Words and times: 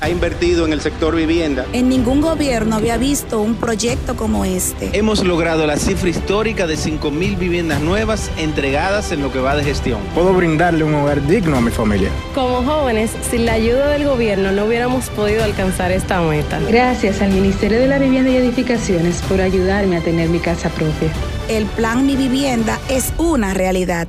ha 0.00 0.08
invertido 0.08 0.66
en 0.66 0.72
el 0.72 0.80
sector 0.80 1.14
vivienda. 1.14 1.64
En 1.72 1.88
ningún 1.88 2.20
gobierno 2.20 2.76
había 2.76 2.96
visto 2.96 3.40
un 3.40 3.54
proyecto 3.54 4.16
como 4.16 4.44
este. 4.44 4.90
Hemos 4.92 5.24
logrado 5.24 5.66
la 5.66 5.76
cifra 5.76 6.08
histórica 6.08 6.66
de 6.66 6.76
5.000 6.76 7.38
viviendas 7.38 7.80
nuevas 7.80 8.30
entregadas 8.36 9.12
en 9.12 9.22
lo 9.22 9.32
que 9.32 9.38
va 9.38 9.56
de 9.56 9.64
gestión. 9.64 10.00
Puedo 10.14 10.34
brindarle 10.34 10.84
un 10.84 10.94
hogar 10.94 11.26
digno 11.26 11.56
a 11.56 11.60
mi 11.60 11.70
familia. 11.70 12.10
Como 12.34 12.62
jóvenes, 12.62 13.10
sin 13.30 13.46
la 13.46 13.54
ayuda 13.54 13.88
del 13.88 14.04
gobierno 14.04 14.52
no 14.52 14.66
hubiéramos 14.66 15.08
podido 15.10 15.44
alcanzar 15.44 15.92
esta 15.92 16.20
meta. 16.20 16.60
Gracias 16.68 17.22
al 17.22 17.32
Ministerio 17.32 17.78
de 17.78 17.88
la 17.88 17.98
Vivienda 17.98 18.30
y 18.30 18.36
Edificaciones 18.36 19.22
por 19.22 19.40
ayudarme 19.40 19.96
a 19.96 20.00
tener 20.00 20.28
mi 20.28 20.38
casa 20.38 20.68
propia. 20.70 21.10
El 21.48 21.64
plan 21.66 22.06
Mi 22.06 22.16
Vivienda 22.16 22.78
es 22.88 23.12
una 23.18 23.54
realidad. 23.54 24.08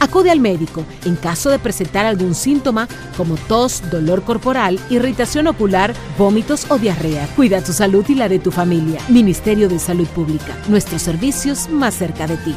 Acude 0.00 0.30
al 0.30 0.40
médico 0.40 0.84
en 1.04 1.14
caso 1.14 1.50
de 1.50 1.58
presentar 1.58 2.06
algún 2.06 2.34
síntoma 2.34 2.88
como 3.16 3.36
tos, 3.36 3.82
dolor 3.90 4.22
corporal, 4.22 4.80
irritación 4.88 5.46
ocular, 5.46 5.94
vómitos 6.18 6.66
o 6.70 6.78
diarrea. 6.78 7.28
Cuida 7.36 7.62
tu 7.62 7.72
salud 7.72 8.04
y 8.08 8.14
la 8.14 8.28
de 8.28 8.38
tu 8.38 8.50
familia. 8.50 9.00
Ministerio 9.08 9.68
de 9.68 9.78
Salud 9.78 10.08
Pública. 10.08 10.56
Nuestros 10.68 11.02
servicios 11.02 11.68
más 11.68 11.94
cerca 11.94 12.26
de 12.26 12.38
ti. 12.38 12.56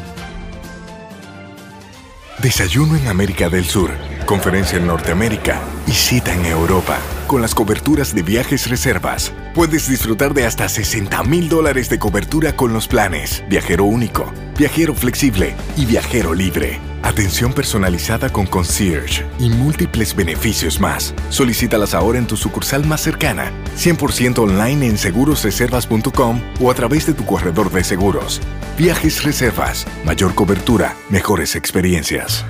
Desayuno 2.42 2.98
en 2.98 3.08
América 3.08 3.48
del 3.48 3.64
Sur, 3.64 3.90
conferencia 4.26 4.78
en 4.78 4.88
Norteamérica 4.88 5.62
y 5.88 5.92
cita 5.92 6.34
en 6.34 6.46
Europa. 6.46 6.98
Con 7.26 7.42
las 7.42 7.56
coberturas 7.56 8.14
de 8.14 8.22
viajes 8.22 8.70
reservas, 8.70 9.32
puedes 9.54 9.88
disfrutar 9.88 10.34
de 10.34 10.46
hasta 10.46 10.68
60 10.68 11.24
mil 11.24 11.48
dólares 11.48 11.90
de 11.90 12.00
cobertura 12.00 12.56
con 12.56 12.74
los 12.74 12.90
planes 12.90 13.44
Viajero 13.50 13.86
Único, 13.86 14.32
Viajero 14.58 14.94
Flexible 14.94 15.56
y 15.78 15.86
Viajero 15.86 16.34
Libre. 16.34 16.93
Atención 17.04 17.52
personalizada 17.52 18.30
con 18.30 18.46
concierge 18.46 19.26
y 19.38 19.50
múltiples 19.50 20.16
beneficios 20.16 20.80
más. 20.80 21.14
Solicítalas 21.30 21.94
ahora 21.94 22.18
en 22.18 22.28
tu 22.28 22.38
sucursal 22.38 22.86
más 22.86 23.02
cercana, 23.02 23.52
100% 23.76 24.40
online 24.40 24.88
en 24.88 24.98
segurosreservas.com 24.98 26.42
o 26.62 26.72
a 26.72 26.74
través 26.74 27.06
de 27.06 27.14
tu 27.14 27.26
corredor 27.26 27.70
de 27.72 27.84
seguros. 27.84 28.42
Viajes 28.78 29.22
Reservas, 29.24 29.86
mayor 30.06 30.34
cobertura, 30.34 30.96
mejores 31.10 31.58
experiencias. 31.58 32.46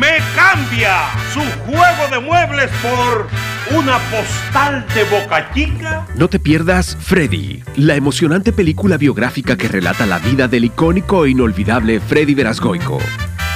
Me 0.00 0.18
cambia 0.34 1.10
su 1.34 1.40
juego 1.66 2.08
de 2.10 2.18
muebles 2.18 2.70
por 2.80 3.28
una 3.76 3.98
postal 4.10 4.86
de 4.94 5.04
Boca 5.04 5.52
Chica. 5.52 6.06
No 6.14 6.28
te 6.28 6.38
pierdas 6.38 6.96
Freddy, 6.98 7.62
la 7.76 7.94
emocionante 7.94 8.54
película 8.54 8.96
biográfica 8.96 9.58
que 9.58 9.68
relata 9.68 10.06
la 10.06 10.18
vida 10.18 10.48
del 10.48 10.64
icónico 10.64 11.26
e 11.26 11.30
inolvidable 11.30 12.00
Freddy 12.00 12.34
Verasgoico. 12.34 12.98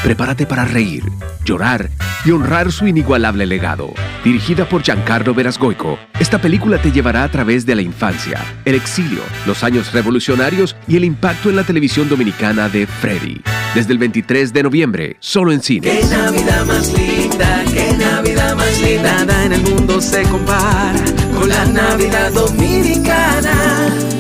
Prepárate 0.06 0.46
para 0.46 0.64
reír, 0.64 1.02
llorar 1.44 1.90
y 2.24 2.30
honrar 2.30 2.70
su 2.70 2.86
inigualable 2.86 3.44
legado. 3.44 3.92
Dirigida 4.22 4.64
por 4.68 4.84
Giancarlo 4.84 5.34
Verasgoico, 5.34 5.98
esta 6.20 6.40
película 6.40 6.80
te 6.80 6.92
llevará 6.92 7.24
a 7.24 7.28
través 7.28 7.66
de 7.66 7.74
la 7.74 7.82
infancia, 7.82 8.40
el 8.64 8.76
exilio, 8.76 9.18
los 9.46 9.64
años 9.64 9.92
revolucionarios 9.92 10.76
y 10.86 10.96
el 10.96 11.02
impacto 11.02 11.50
en 11.50 11.56
la 11.56 11.64
televisión 11.64 12.08
dominicana 12.08 12.68
de 12.68 12.86
Freddy. 12.86 13.42
Desde 13.74 13.94
el 13.94 13.98
23 13.98 14.52
de 14.52 14.62
noviembre, 14.62 15.16
solo 15.18 15.50
en 15.50 15.60
cine. 15.60 15.88
Qué 15.88 16.06
Navidad 16.06 16.64
más 16.66 16.92
linda, 16.92 17.64
qué 17.74 17.92
Navidad 17.98 18.54
más 18.54 18.80
linda. 18.80 19.44
En 19.44 19.52
el 19.54 19.62
mundo 19.62 20.00
se 20.00 20.22
compara 20.22 21.04
con 21.36 21.48
la 21.48 21.64
Navidad 21.66 22.30
dominicana. 22.30 24.15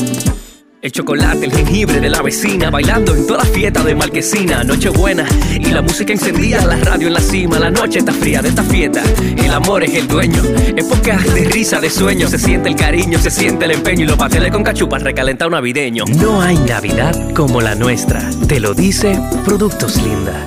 El 0.86 0.92
chocolate, 0.92 1.46
el 1.46 1.52
jengibre 1.52 1.98
de 1.98 2.08
la 2.08 2.22
vecina, 2.22 2.70
bailando 2.70 3.12
en 3.12 3.26
toda 3.26 3.42
la 3.42 3.50
fiesta 3.50 3.82
de 3.82 3.96
Marquesina, 3.96 4.62
Nochebuena 4.62 5.26
y 5.50 5.72
la 5.72 5.82
música 5.82 6.12
encendida, 6.12 6.64
la 6.64 6.76
radio 6.76 7.08
en 7.08 7.14
la 7.14 7.20
cima, 7.20 7.58
la 7.58 7.72
noche 7.72 7.98
está 7.98 8.12
fría 8.12 8.40
de 8.40 8.50
esta 8.50 8.62
fiesta. 8.62 9.02
El 9.36 9.52
amor 9.52 9.82
es 9.82 9.92
el 9.94 10.06
dueño, 10.06 10.40
época 10.76 11.18
de 11.34 11.46
risa, 11.46 11.80
de 11.80 11.90
sueño, 11.90 12.28
se 12.28 12.38
siente 12.38 12.68
el 12.68 12.76
cariño, 12.76 13.18
se 13.18 13.32
siente 13.32 13.64
el 13.64 13.72
empeño 13.72 14.04
y 14.04 14.06
los 14.06 14.16
pasteles 14.16 14.52
con 14.52 14.62
cachupas 14.62 15.02
recalentado 15.02 15.50
navideño. 15.50 16.04
No 16.04 16.40
hay 16.40 16.56
Navidad 16.56 17.34
como 17.34 17.60
la 17.60 17.74
nuestra, 17.74 18.22
te 18.46 18.60
lo 18.60 18.72
dice 18.72 19.20
Productos 19.44 20.00
Linda. 20.00 20.40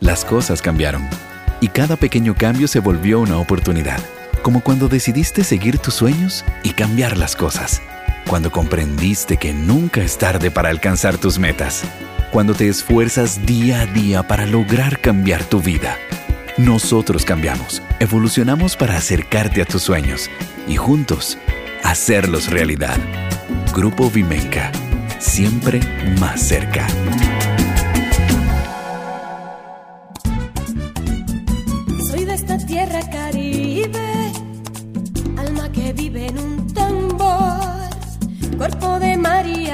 Las 0.00 0.24
cosas 0.24 0.62
cambiaron 0.62 1.06
y 1.60 1.68
cada 1.68 1.96
pequeño 1.96 2.34
cambio 2.34 2.66
se 2.66 2.80
volvió 2.80 3.20
una 3.20 3.36
oportunidad, 3.36 4.00
como 4.40 4.62
cuando 4.62 4.88
decidiste 4.88 5.44
seguir 5.44 5.76
tus 5.76 5.92
sueños 5.92 6.46
y 6.62 6.70
cambiar 6.70 7.18
las 7.18 7.36
cosas 7.36 7.82
cuando 8.28 8.50
comprendiste 8.50 9.36
que 9.36 9.52
nunca 9.52 10.02
es 10.02 10.18
tarde 10.18 10.50
para 10.50 10.68
alcanzar 10.68 11.18
tus 11.18 11.38
metas, 11.38 11.82
cuando 12.30 12.54
te 12.54 12.68
esfuerzas 12.68 13.46
día 13.46 13.82
a 13.82 13.86
día 13.86 14.22
para 14.22 14.46
lograr 14.46 15.00
cambiar 15.00 15.44
tu 15.44 15.60
vida. 15.60 15.98
Nosotros 16.56 17.24
cambiamos, 17.24 17.82
evolucionamos 18.00 18.76
para 18.76 18.96
acercarte 18.96 19.62
a 19.62 19.64
tus 19.64 19.82
sueños 19.82 20.30
y 20.66 20.76
juntos 20.76 21.38
hacerlos 21.82 22.50
realidad. 22.50 22.96
Grupo 23.72 24.10
Vimenca, 24.10 24.72
siempre 25.18 25.80
más 26.18 26.40
cerca. 26.40 26.86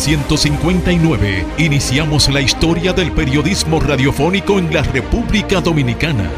1959 0.00 1.46
iniciamos 1.58 2.28
la 2.28 2.40
historia 2.40 2.92
del 2.92 3.12
periodismo 3.12 3.80
radiofónico 3.80 4.58
en 4.58 4.72
la 4.72 4.82
República 4.82 5.60
Dominicana. 5.60 6.30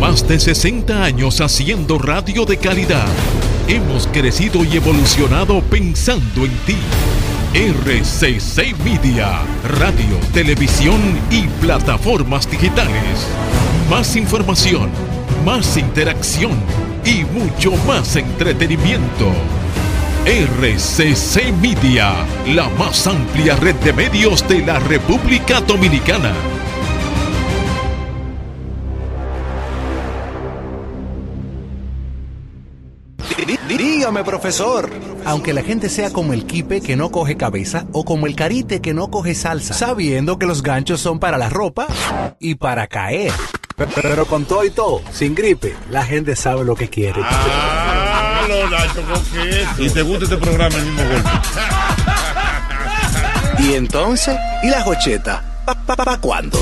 Más 0.00 0.26
de 0.26 0.38
60 0.38 1.04
años 1.04 1.40
haciendo 1.40 1.98
radio 1.98 2.46
de 2.46 2.56
calidad 2.56 3.39
Hemos 3.70 4.08
crecido 4.08 4.64
y 4.64 4.78
evolucionado 4.78 5.62
pensando 5.62 6.44
en 6.44 6.50
ti. 6.66 6.76
RCC 7.54 8.76
Media, 8.84 9.42
radio, 9.78 10.18
televisión 10.32 11.00
y 11.30 11.46
plataformas 11.64 12.50
digitales. 12.50 13.28
Más 13.88 14.16
información, 14.16 14.90
más 15.44 15.76
interacción 15.76 16.58
y 17.04 17.22
mucho 17.22 17.70
más 17.86 18.16
entretenimiento. 18.16 19.30
RCC 20.26 21.52
Media, 21.62 22.26
la 22.48 22.68
más 22.70 23.06
amplia 23.06 23.54
red 23.54 23.76
de 23.76 23.92
medios 23.92 24.48
de 24.48 24.66
la 24.66 24.80
República 24.80 25.60
Dominicana. 25.60 26.32
Dígame, 34.10 34.24
profesor. 34.24 34.90
Aunque 35.24 35.54
la 35.54 35.62
gente 35.62 35.88
sea 35.88 36.12
como 36.12 36.32
el 36.32 36.44
kipe 36.44 36.80
que 36.80 36.96
no 36.96 37.12
coge 37.12 37.36
cabeza 37.36 37.86
o 37.92 38.04
como 38.04 38.26
el 38.26 38.34
carite 38.34 38.80
que 38.80 38.92
no 38.92 39.08
coge 39.08 39.36
salsa, 39.36 39.72
sabiendo 39.72 40.36
que 40.36 40.46
los 40.46 40.64
ganchos 40.64 41.00
son 41.00 41.20
para 41.20 41.38
la 41.38 41.48
ropa 41.48 41.86
y 42.40 42.56
para 42.56 42.88
caer. 42.88 43.30
Pero, 44.02 44.26
con 44.26 44.46
todo 44.46 44.64
y 44.64 44.70
todo, 44.70 45.00
sin 45.12 45.36
gripe, 45.36 45.76
la 45.92 46.04
gente 46.04 46.34
sabe 46.34 46.64
lo 46.64 46.74
que 46.74 46.88
quiere. 46.88 47.20
Ah, 47.22 48.46
los 48.48 48.68
nachos 48.68 49.04
con 49.04 49.22
queso. 49.26 49.84
Y 49.84 49.90
te 49.90 50.02
gusta 50.02 50.24
este 50.24 50.38
programa 50.38 50.74
el 50.74 50.86
mismo 50.86 51.02
golpe. 51.04 51.30
¿Y 53.62 53.74
entonces? 53.74 54.36
¿Y 54.64 54.70
la 54.70 54.82
jocheta? 54.82 55.62
¿Pa, 55.64 55.74
pa, 55.86 55.94
pa, 55.94 56.04
pa 56.04 56.20
cuándo? 56.20 56.60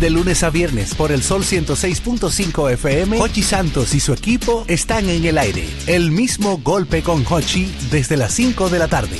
De 0.00 0.10
lunes 0.10 0.44
a 0.44 0.50
viernes 0.50 0.94
por 0.94 1.10
el 1.10 1.24
Sol 1.24 1.42
106.5 1.42 2.70
FM, 2.74 3.20
Hochi 3.20 3.42
Santos 3.42 3.94
y 3.94 4.00
su 4.00 4.12
equipo 4.12 4.64
están 4.68 5.08
en 5.08 5.24
el 5.24 5.38
aire. 5.38 5.68
El 5.88 6.12
mismo 6.12 6.58
golpe 6.58 7.02
con 7.02 7.24
Hochi 7.28 7.74
desde 7.90 8.16
las 8.16 8.32
5 8.32 8.68
de 8.68 8.78
la 8.78 8.86
tarde. 8.86 9.16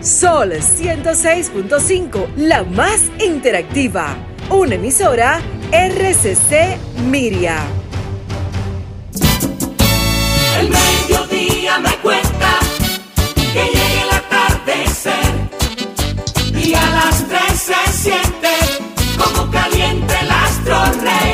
Sol 0.00 0.52
106.5, 0.52 2.36
la 2.36 2.62
más 2.62 3.00
interactiva. 3.18 4.16
Una 4.48 4.76
emisora 4.76 5.40
RCC 5.72 6.78
Miria. 7.10 7.64
El 10.60 10.70
mediodía 10.70 11.80
me 11.80 11.96
cuenta 11.96 12.58
que 13.34 13.64
llegue 13.64 14.02
el 14.02 14.10
atardecer 14.10 15.39
y 16.70 16.74
a 16.74 16.86
las 16.90 17.26
tres 17.26 17.62
se 17.62 17.92
siente 17.92 18.48
como 19.18 19.50
caliente 19.50 20.14
el 20.20 20.30
astro 20.30 21.02
rey. 21.02 21.29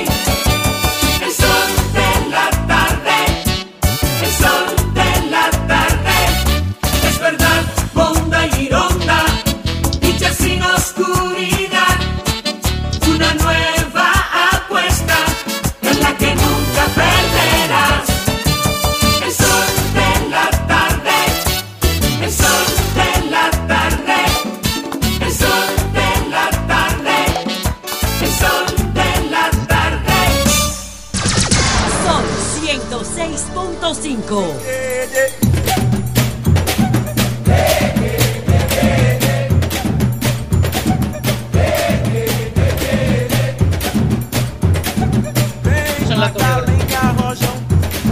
Son 34.27 34.45
106.5. 34.45 34.67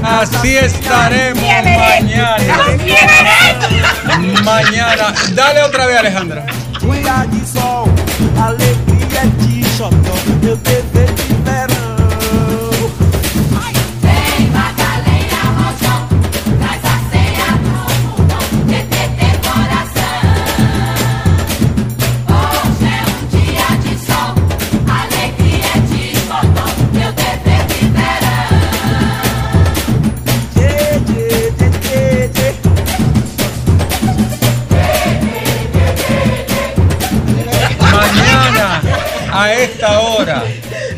Así 0.04 0.56
estaremos 0.56 1.42
mañana. 1.42 2.36
Mañana. 4.44 5.14
Dale 5.34 5.62
otra 5.62 5.86
vez, 5.86 5.98
Alejandra. 5.98 6.46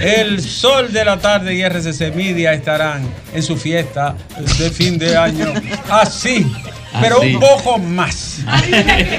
El 0.06 0.41
sol 0.41 0.93
de 0.93 1.05
la 1.05 1.19
tarde 1.19 1.55
y 1.55 1.62
RCC 1.62 2.14
Media 2.14 2.53
estarán 2.53 3.03
en 3.35 3.43
su 3.43 3.56
fiesta 3.56 4.14
de 4.58 4.70
fin 4.70 4.99
de 4.99 5.17
año. 5.17 5.53
Así, 5.91 6.47
pero 7.00 7.19
Así. 7.19 7.35
un 7.35 7.41
poco 7.41 7.79
más. 7.79 8.38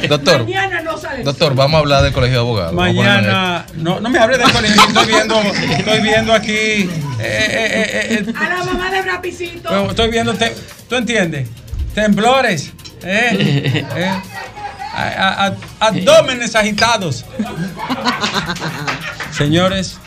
Doctor, 0.08 0.44
Mañana 0.46 0.82
no 0.82 0.98
sale. 0.98 1.24
doctor, 1.24 1.54
vamos 1.56 1.76
a 1.76 1.80
hablar 1.80 2.04
del 2.04 2.14
colegio 2.14 2.36
de 2.38 2.40
abogados. 2.42 2.74
Mañana, 2.74 3.66
no, 3.76 4.00
no 4.00 4.10
me 4.10 4.18
hables 4.20 4.38
de 4.40 4.46
colegio, 4.52 4.82
estoy 4.88 5.06
viendo, 5.08 5.42
estoy 5.42 6.02
viendo 6.02 6.34
aquí, 6.34 6.52
eh, 6.52 6.90
eh, 7.20 7.90
eh, 8.10 8.26
eh, 8.28 8.34
A 8.40 8.50
la 8.50 8.64
mamá 8.64 8.90
de 8.90 9.02
Rapicito. 9.02 9.68
Pero 9.70 9.90
estoy 9.90 10.10
viendo, 10.10 10.34
te- 10.36 10.56
¿tú 10.88 10.96
entiendes? 10.96 11.50
Temblores, 11.94 12.72
¿eh? 13.04 13.84
¿eh? 13.96 14.12
A- 14.96 15.04
a- 15.04 15.48
a- 15.48 15.56
abdómenes 15.88 16.56
agitados. 16.56 17.26
Señores, 19.32 19.98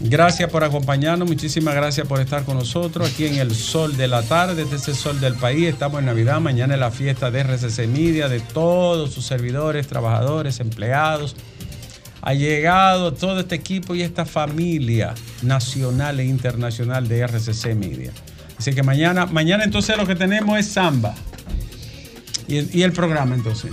gracias 0.00 0.50
por 0.50 0.64
acompañarnos, 0.64 1.28
muchísimas 1.28 1.74
gracias 1.74 2.06
por 2.06 2.20
estar 2.20 2.44
con 2.44 2.58
nosotros 2.58 3.10
aquí 3.10 3.26
en 3.26 3.36
el 3.36 3.54
sol 3.54 3.96
de 3.96 4.08
la 4.08 4.22
tarde, 4.22 4.62
este 4.62 4.76
es 4.76 4.88
el 4.88 4.94
sol 4.94 5.20
del 5.20 5.34
país, 5.34 5.68
estamos 5.68 6.00
en 6.00 6.06
Navidad, 6.06 6.40
mañana 6.40 6.74
es 6.74 6.80
la 6.80 6.90
fiesta 6.90 7.30
de 7.30 7.42
RCC 7.42 7.86
Media, 7.86 8.28
de 8.28 8.40
todos 8.40 9.12
sus 9.12 9.24
servidores, 9.26 9.86
trabajadores, 9.86 10.60
empleados. 10.60 11.36
Ha 12.22 12.32
llegado 12.32 13.12
todo 13.12 13.40
este 13.40 13.54
equipo 13.54 13.94
y 13.94 14.02
esta 14.02 14.24
familia 14.24 15.14
nacional 15.42 16.20
e 16.20 16.24
internacional 16.24 17.06
de 17.06 17.26
RCC 17.26 17.74
Media. 17.74 18.12
Así 18.58 18.72
que 18.72 18.82
mañana, 18.82 19.26
mañana 19.26 19.64
entonces 19.64 19.96
lo 19.96 20.06
que 20.06 20.16
tenemos 20.16 20.58
es 20.58 20.68
samba. 20.68 21.14
Y 22.48 22.56
el, 22.56 22.70
y 22.72 22.82
el 22.82 22.92
programa 22.92 23.34
entonces. 23.34 23.72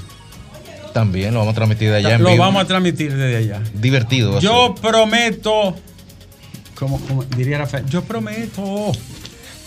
También 0.93 1.33
lo 1.33 1.39
vamos 1.39 1.53
a 1.53 1.55
transmitir 1.55 1.89
de 1.91 1.97
allá 1.97 2.15
en 2.15 2.23
Lo 2.23 2.31
vivo. 2.31 2.43
vamos 2.43 2.63
a 2.63 2.67
transmitir 2.67 3.15
desde 3.15 3.37
allá. 3.37 3.61
Divertido. 3.73 4.39
Yo 4.41 4.75
prometo, 4.81 5.75
como, 6.81 6.99
como 7.01 7.23
diría 7.23 7.59
Rafael, 7.59 7.85
yo 7.85 8.03
prometo 8.03 8.91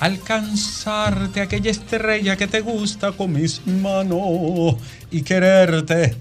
alcanzarte 0.00 1.40
aquella 1.40 1.70
estrella 1.70 2.36
que 2.36 2.48
te 2.48 2.60
gusta 2.60 3.12
con 3.12 3.32
mis 3.32 3.64
manos 3.64 4.74
y 5.12 5.22
quererte 5.22 6.16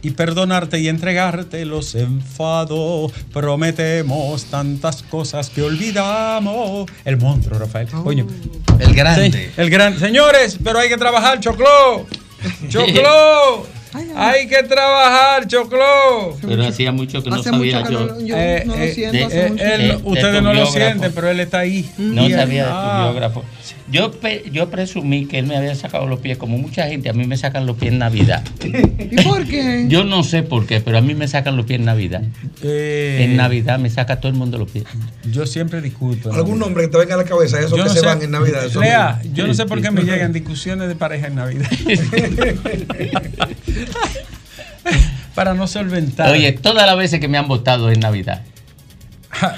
y 0.00 0.12
perdonarte 0.12 0.78
y 0.78 0.88
entregarte 0.88 1.66
los 1.66 1.94
enfados. 1.94 3.12
Prometemos 3.30 4.46
tantas 4.46 5.02
cosas 5.02 5.50
que 5.50 5.60
olvidamos. 5.60 6.90
El 7.04 7.18
monstruo, 7.18 7.58
Rafael. 7.58 7.86
Coño. 7.88 8.26
El 8.78 8.94
grande. 8.94 9.30
Sí, 9.30 9.60
el 9.60 9.68
gran. 9.68 9.98
Señores, 9.98 10.58
pero 10.64 10.78
hay 10.78 10.88
que 10.88 10.96
trabajar, 10.96 11.40
Choclo. 11.40 12.06
Choclo. 12.70 13.66
Hay 14.16 14.46
que 14.46 14.62
trabajar, 14.62 15.46
Choclo. 15.48 16.36
Pero 16.40 16.64
hacía 16.66 16.92
mucho 16.92 17.22
que 17.22 17.30
no 17.30 17.42
sabía 17.42 17.82
yo. 17.90 18.06
no- 18.06 18.16
Eh, 18.36 18.62
lo 18.66 18.74
siento, 18.94 19.26
hace 19.26 19.46
eh, 19.46 19.98
ustedes 20.02 20.36
tu 20.36 20.42
no 20.42 20.54
lo 20.54 20.66
sienten, 20.66 21.12
pero 21.12 21.28
él 21.30 21.40
está 21.40 21.58
ahí. 21.60 21.90
No 21.98 22.22
Y 22.22 22.26
él- 22.32 22.38
sabía 22.38 22.64
de 22.64 22.68
tu 22.70 22.76
ah. 22.76 23.08
biógrafo. 23.10 23.44
Yo, 23.90 24.12
yo 24.52 24.70
presumí 24.70 25.26
que 25.26 25.40
él 25.40 25.46
me 25.46 25.56
había 25.56 25.74
sacado 25.74 26.06
los 26.06 26.20
pies, 26.20 26.38
como 26.38 26.56
mucha 26.58 26.86
gente, 26.86 27.08
a 27.08 27.12
mí 27.12 27.26
me 27.26 27.36
sacan 27.36 27.66
los 27.66 27.76
pies 27.76 27.90
en 27.90 27.98
Navidad. 27.98 28.44
¿Y 29.10 29.16
por 29.22 29.44
qué? 29.46 29.86
Yo 29.88 30.04
no 30.04 30.22
sé 30.22 30.44
por 30.44 30.64
qué, 30.66 30.80
pero 30.80 30.98
a 30.98 31.00
mí 31.00 31.16
me 31.16 31.26
sacan 31.26 31.56
los 31.56 31.66
pies 31.66 31.80
en 31.80 31.86
Navidad. 31.86 32.22
Eh, 32.62 33.22
En 33.24 33.36
Navidad 33.36 33.80
me 33.80 33.90
saca 33.90 34.20
todo 34.20 34.30
el 34.30 34.38
mundo 34.38 34.58
los 34.58 34.70
pies. 34.70 34.84
Yo 35.32 35.44
siempre 35.44 35.80
discuto. 35.82 36.32
¿Algún 36.32 36.60
nombre 36.60 36.84
que 36.84 36.88
te 36.90 36.98
venga 36.98 37.14
a 37.14 37.18
la 37.18 37.24
cabeza? 37.24 37.58
Esos 37.58 37.70
Yo 37.72 37.78
que 37.78 37.82
no 37.84 37.88
se 37.94 38.00
sé- 38.00 38.06
van 38.06 38.22
en 38.22 38.30
Navidad. 38.30 38.62
Lea, 38.80 39.20
yo 39.34 39.48
no 39.48 39.54
sé 39.54 39.66
por 39.66 39.82
qué 39.82 39.90
me 39.90 40.02
llegan 40.04 40.32
discusiones 40.32 40.86
de 40.86 40.94
pareja 40.94 41.26
en 41.26 41.34
Navidad. 41.34 41.68
Para 45.34 45.54
no 45.54 45.66
solventar. 45.66 46.30
Oye, 46.30 46.52
todas 46.52 46.86
las 46.86 46.96
veces 46.96 47.20
que 47.20 47.28
me 47.28 47.38
han 47.38 47.48
votado 47.48 47.90
en 47.90 48.00
Navidad. 48.00 48.42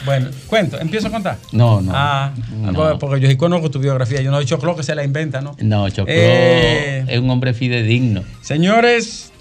bueno, 0.05 0.29
cuento, 0.47 0.79
empiezo 0.81 1.09
a 1.09 1.11
contar. 1.11 1.38
No, 1.50 1.81
no. 1.81 1.93
Ah, 1.95 2.33
No. 2.61 2.99
porque 2.99 3.21
yo 3.21 3.29
sí 3.29 3.37
conozco 3.37 3.71
tu 3.71 3.79
biografía. 3.79 4.21
Yo 4.21 4.31
no 4.31 4.38
he 4.41 4.45
Choclo 4.45 4.76
que 4.76 4.83
se 4.83 4.95
la 4.95 5.02
inventa, 5.05 5.41
¿no? 5.41 5.57
No, 5.61 5.88
Choclo 5.88 6.12
Eh, 6.14 7.05
es 7.09 7.19
un 7.19 7.31
hombre 7.31 7.55
fidedigno. 7.55 8.23
Señores, 8.43 9.33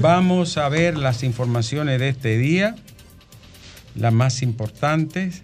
vamos 0.00 0.56
a 0.56 0.68
ver 0.68 0.96
las 0.96 1.22
informaciones 1.24 1.98
de 1.98 2.10
este 2.10 2.38
día, 2.38 2.76
las 3.96 4.12
más 4.12 4.42
importantes, 4.42 5.42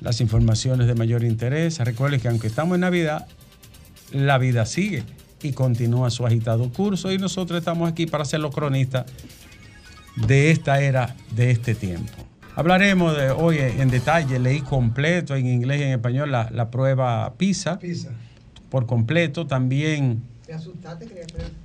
las 0.00 0.20
informaciones 0.20 0.86
de 0.88 0.94
mayor 0.94 1.24
interés. 1.24 1.78
Recuerden 1.78 2.20
que 2.20 2.28
aunque 2.28 2.48
estamos 2.48 2.74
en 2.74 2.80
Navidad, 2.82 3.26
la 4.12 4.38
vida 4.38 4.66
sigue 4.66 5.04
y 5.46 5.52
continúa 5.52 6.10
su 6.10 6.26
agitado 6.26 6.70
curso 6.70 7.12
y 7.12 7.18
nosotros 7.18 7.58
estamos 7.58 7.90
aquí 7.90 8.06
para 8.06 8.24
ser 8.24 8.40
los 8.40 8.54
cronistas 8.54 9.06
de 10.16 10.50
esta 10.50 10.80
era, 10.80 11.14
de 11.34 11.50
este 11.50 11.74
tiempo. 11.74 12.12
Hablaremos 12.54 13.16
de 13.16 13.30
hoy 13.30 13.58
en 13.58 13.90
detalle, 13.90 14.38
leí 14.38 14.60
completo 14.60 15.34
en 15.34 15.46
inglés 15.46 15.80
y 15.80 15.84
en 15.84 15.90
español 15.90 16.32
la, 16.32 16.48
la 16.50 16.70
prueba 16.70 17.34
PISA, 17.36 17.78
por 18.70 18.86
completo, 18.86 19.46
también 19.46 20.22
¿Te 20.46 20.52
asustaste? 20.54 21.08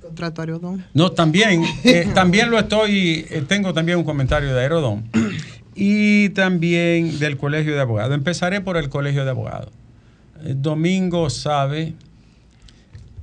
Contrato 0.00 0.40
a 0.40 0.44
Aerodón. 0.44 0.84
no, 0.92 1.12
también, 1.12 1.62
eh, 1.84 2.08
también 2.14 2.50
lo 2.50 2.58
estoy, 2.58 3.24
eh, 3.30 3.44
tengo 3.46 3.72
también 3.72 3.98
un 3.98 4.04
comentario 4.04 4.52
de 4.52 4.60
Aerodón 4.60 5.08
y 5.76 6.30
también 6.30 7.20
del 7.20 7.36
Colegio 7.36 7.74
de 7.74 7.80
Abogados. 7.80 8.12
Empezaré 8.12 8.60
por 8.60 8.76
el 8.76 8.88
Colegio 8.88 9.24
de 9.24 9.30
Abogados. 9.30 9.72
Eh, 10.44 10.54
Domingo 10.56 11.30
sabe, 11.30 11.94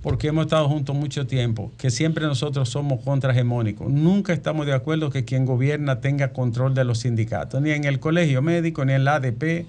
porque 0.01 0.29
hemos 0.29 0.45
estado 0.45 0.69
juntos 0.69 0.95
mucho 0.95 1.27
tiempo, 1.27 1.71
que 1.77 1.89
siempre 1.89 2.25
nosotros 2.25 2.69
somos 2.69 3.01
contrahegemónicos. 3.01 3.91
Nunca 3.91 4.31
estamos 4.33 4.65
de 4.65 4.73
acuerdo 4.73 5.09
que 5.09 5.25
quien 5.25 5.45
gobierna 5.45 5.99
tenga 5.99 6.31
control 6.31 6.73
de 6.73 6.85
los 6.85 6.99
sindicatos, 6.99 7.61
ni 7.61 7.71
en 7.71 7.83
el 7.83 7.99
Colegio 7.99 8.41
Médico, 8.41 8.85
ni 8.85 8.93
en 8.93 9.03
la 9.03 9.15
ADP, 9.15 9.65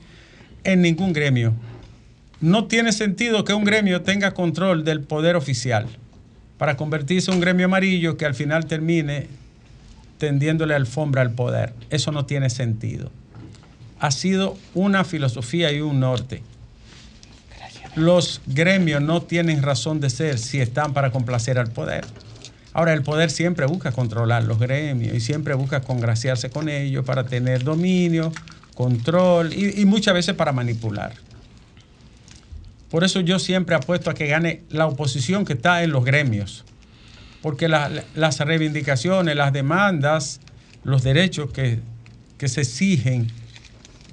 en 0.65 0.83
ningún 0.83 1.13
gremio. 1.13 1.53
No 2.41 2.67
tiene 2.67 2.93
sentido 2.93 3.45
que 3.45 3.53
un 3.53 3.65
gremio 3.65 4.03
tenga 4.03 4.33
control 4.33 4.85
del 4.85 5.03
poder 5.03 5.37
oficial 5.37 5.87
para 6.59 6.77
convertirse 6.77 7.31
en 7.31 7.37
un 7.37 7.41
gremio 7.41 7.67
amarillo 7.67 8.17
que 8.17 8.25
al 8.25 8.35
final 8.35 8.67
termine 8.67 9.27
tendiéndole 10.19 10.75
alfombra 10.75 11.23
al 11.23 11.33
poder. 11.33 11.75
Eso 11.91 12.13
no 12.13 12.25
tiene 12.27 12.51
sentido. 12.51 13.11
Ha 13.99 14.11
sido 14.11 14.57
una 14.75 15.05
filosofía 15.05 15.73
y 15.73 15.81
un 15.81 16.01
norte. 16.01 16.43
Los 17.97 18.41
gremios 18.47 19.03
no 19.03 19.23
tienen 19.23 19.63
razón 19.63 20.01
de 20.01 20.11
ser 20.11 20.39
si 20.39 20.61
están 20.61 20.93
para 20.93 21.11
complacer 21.11 21.59
al 21.59 21.71
poder. 21.71 22.05
Ahora, 22.73 22.93
el 22.93 23.03
poder 23.03 23.31
siempre 23.31 23.67
busca 23.67 23.91
controlar 23.91 24.45
los 24.45 24.59
gremios 24.61 25.15
y 25.15 25.21
siempre 25.21 25.55
busca 25.55 25.81
congraciarse 25.81 26.51
con 26.51 26.69
ellos 26.69 27.05
para 27.05 27.25
tener 27.25 27.65
dominio, 27.65 28.33
control 28.75 29.53
y, 29.53 29.85
muchas 29.87 30.15
veces 30.15 30.35
para 30.35 30.53
manipular. 30.53 31.15
Por 32.91 33.03
eso 33.05 33.21
yo 33.21 33.39
siempre 33.39 33.75
apuesto 33.75 34.09
a 34.11 34.15
que 34.15 34.27
gane 34.29 34.63
la 34.71 34.87
oposición 34.87 35.45
que 35.45 35.55
está 35.55 35.83
en 35.83 35.91
los 35.91 36.05
gremios. 36.05 36.65
Porque 37.43 37.69
la- 37.69 37.91
las 38.15 38.39
reivindicaciones, 38.39 39.35
las 39.35 39.53
demandas, 39.53 40.41
los 40.85 41.03
derechos 41.03 41.51
que, 41.51 41.81
que 42.39 42.49
se 42.49 42.61
exigen 42.63 43.29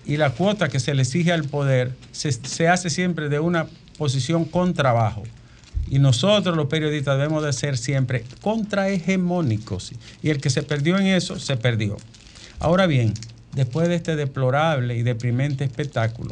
y 0.08 0.18
la 0.18 0.32
cuota 0.32 0.70
que 0.70 0.80
se 0.80 0.94
le 0.94 1.02
exige 1.04 1.32
al 1.32 1.44
poder 1.44 1.92
se, 2.12 2.32
se 2.32 2.68
hace 2.68 2.90
siempre 2.90 3.30
de 3.30 3.40
una 3.40 3.68
posición 3.98 4.46
con 4.46 4.74
trabajo. 4.74 5.24
Y 5.90 6.00
nosotros 6.00 6.56
los 6.56 6.68
periodistas 6.68 7.18
debemos 7.18 7.44
de 7.44 7.54
ser 7.54 7.78
siempre 7.78 8.24
contrahegemónicos. 8.42 9.94
Y 10.22 10.30
el 10.30 10.40
que 10.42 10.50
se 10.50 10.64
perdió 10.64 10.98
en 10.98 11.08
eso, 11.08 11.40
se 11.40 11.58
perdió. 11.58 11.98
Ahora 12.60 12.88
bien, 12.88 13.14
después 13.54 13.88
de 13.88 13.96
este 13.96 14.16
deplorable 14.16 14.98
y 14.98 15.04
deprimente 15.04 15.64
espectáculo, 15.64 16.32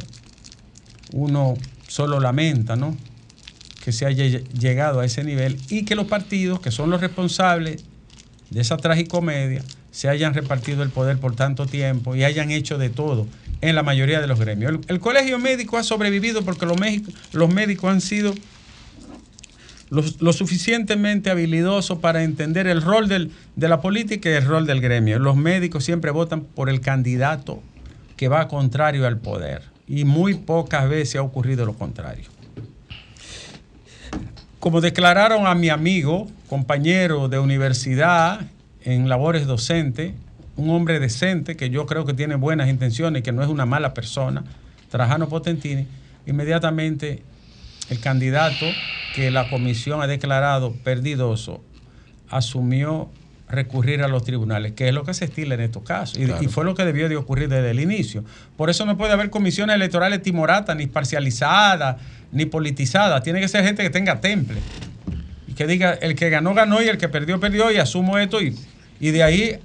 uno 1.12 1.54
solo 1.88 2.20
lamenta, 2.20 2.76
¿no? 2.76 2.96
Que 3.84 3.92
se 3.92 4.06
haya 4.06 4.24
lle- 4.24 4.44
llegado 4.58 5.00
a 5.00 5.04
ese 5.04 5.22
nivel 5.24 5.58
y 5.70 5.84
que 5.84 5.94
los 5.94 6.06
partidos, 6.06 6.60
que 6.60 6.70
son 6.70 6.90
los 6.90 7.00
responsables 7.00 7.84
de 8.50 8.60
esa 8.60 8.76
tragicomedia, 8.76 9.62
se 9.90 10.08
hayan 10.08 10.34
repartido 10.34 10.82
el 10.82 10.90
poder 10.90 11.18
por 11.18 11.34
tanto 11.34 11.66
tiempo 11.66 12.14
y 12.14 12.24
hayan 12.24 12.50
hecho 12.50 12.76
de 12.76 12.90
todo 12.90 13.26
en 13.60 13.74
la 13.74 13.82
mayoría 13.82 14.20
de 14.20 14.26
los 14.26 14.38
gremios. 14.38 14.74
El, 14.88 15.00
colegio 15.00 15.38
médico 15.38 15.76
ha 15.76 15.82
sobrevivido 15.82 16.42
porque 16.42 16.66
los, 16.66 16.78
médicos- 16.78 17.90
han 17.90 18.00
sido 18.00 18.34
lo, 19.90 20.32
suficientemente 20.32 21.30
habilidosos 21.30 21.98
para 21.98 22.22
entender 22.22 22.66
el 22.66 22.82
rol 22.82 23.08
de 23.08 23.68
la 23.68 23.80
política 23.80 24.30
y 24.30 24.34
el 24.34 24.44
rol 24.44 24.66
del 24.66 24.80
gremio. 24.80 25.18
Los 25.18 25.36
médicos 25.36 25.84
siempre 25.84 26.10
votan 26.10 26.42
por 26.42 26.68
el 26.68 26.80
candidato 26.80 27.62
que 28.16 28.28
va 28.28 28.48
contrario 28.48 29.06
al 29.06 29.18
poder 29.18 29.62
y 29.86 30.04
muy 30.04 30.34
pocas 30.34 30.88
veces 30.88 31.16
ha 31.16 31.22
ocurrido 31.22 31.64
lo 31.64 31.74
contrario. 31.74 32.24
Como 34.58 34.80
declararon 34.80 35.46
a 35.46 35.54
mi 35.54 35.68
amigo, 35.68 36.28
compañero 36.48 37.28
de 37.28 37.38
universidad 37.38 38.40
en 38.82 39.08
labores 39.08 39.46
docentes, 39.46 40.14
un 40.56 40.70
hombre 40.70 40.98
decente 40.98 41.56
que 41.56 41.70
yo 41.70 41.86
creo 41.86 42.04
que 42.04 42.14
tiene 42.14 42.34
buenas 42.34 42.68
intenciones, 42.68 43.22
que 43.22 43.32
no 43.32 43.42
es 43.42 43.48
una 43.48 43.66
mala 43.66 43.94
persona, 43.94 44.44
Trajano 44.90 45.28
Potentini, 45.28 45.86
inmediatamente 46.26 47.22
el 47.90 48.00
candidato 48.00 48.66
que 49.14 49.30
la 49.30 49.48
comisión 49.48 50.00
ha 50.00 50.06
declarado 50.06 50.72
perdidoso 50.72 51.62
asumió 52.30 53.10
recurrir 53.48 54.02
a 54.02 54.08
los 54.08 54.24
tribunales, 54.24 54.72
que 54.72 54.88
es 54.88 54.94
lo 54.94 55.04
que 55.04 55.14
se 55.14 55.26
estila 55.26 55.54
en 55.54 55.60
estos 55.60 55.84
casos. 55.84 56.18
Y, 56.18 56.24
y 56.44 56.48
fue 56.48 56.64
lo 56.64 56.74
que 56.74 56.84
debió 56.84 57.08
de 57.08 57.16
ocurrir 57.16 57.48
desde 57.48 57.70
el 57.70 57.78
inicio. 57.78 58.24
Por 58.56 58.70
eso 58.70 58.84
no 58.86 58.96
puede 58.96 59.12
haber 59.12 59.30
comisiones 59.30 59.76
electorales 59.76 60.22
timoratas, 60.22 60.76
ni 60.76 60.86
parcializadas, 60.86 61.96
ni 62.32 62.46
politizadas. 62.46 63.22
Tiene 63.22 63.40
que 63.40 63.46
ser 63.46 63.64
gente 63.64 63.84
que 63.84 63.90
tenga 63.90 64.20
temple. 64.20 64.56
Y 65.46 65.52
que 65.52 65.66
diga, 65.66 65.92
el 65.92 66.16
que 66.16 66.28
ganó, 66.28 66.54
ganó 66.54 66.82
y 66.82 66.88
el 66.88 66.98
que 66.98 67.08
perdió, 67.08 67.38
perdió 67.38 67.70
y 67.70 67.76
asumo 67.76 68.18
esto 68.18 68.42
y, 68.42 68.56
y 68.98 69.10
de 69.10 69.22
ahí 69.22 69.60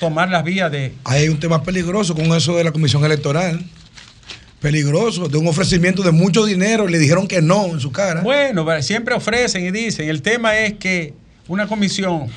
tomar 0.00 0.28
las 0.28 0.44
vías 0.44 0.70
de... 0.70 0.92
Hay 1.04 1.28
un 1.28 1.38
tema 1.38 1.62
peligroso 1.62 2.14
con 2.14 2.26
eso 2.26 2.56
de 2.56 2.64
la 2.64 2.72
comisión 2.72 3.04
electoral. 3.04 3.64
Peligroso, 4.60 5.28
de 5.28 5.36
un 5.36 5.46
ofrecimiento 5.46 6.02
de 6.02 6.10
mucho 6.10 6.44
dinero, 6.44 6.88
le 6.88 6.98
dijeron 6.98 7.26
que 7.26 7.42
no 7.42 7.66
en 7.66 7.80
su 7.80 7.92
cara. 7.92 8.22
Bueno, 8.22 8.66
siempre 8.80 9.14
ofrecen 9.14 9.66
y 9.66 9.70
dicen. 9.70 10.08
El 10.08 10.22
tema 10.22 10.56
es 10.56 10.74
que 10.74 11.12
una 11.48 11.66
comisión 11.66 12.28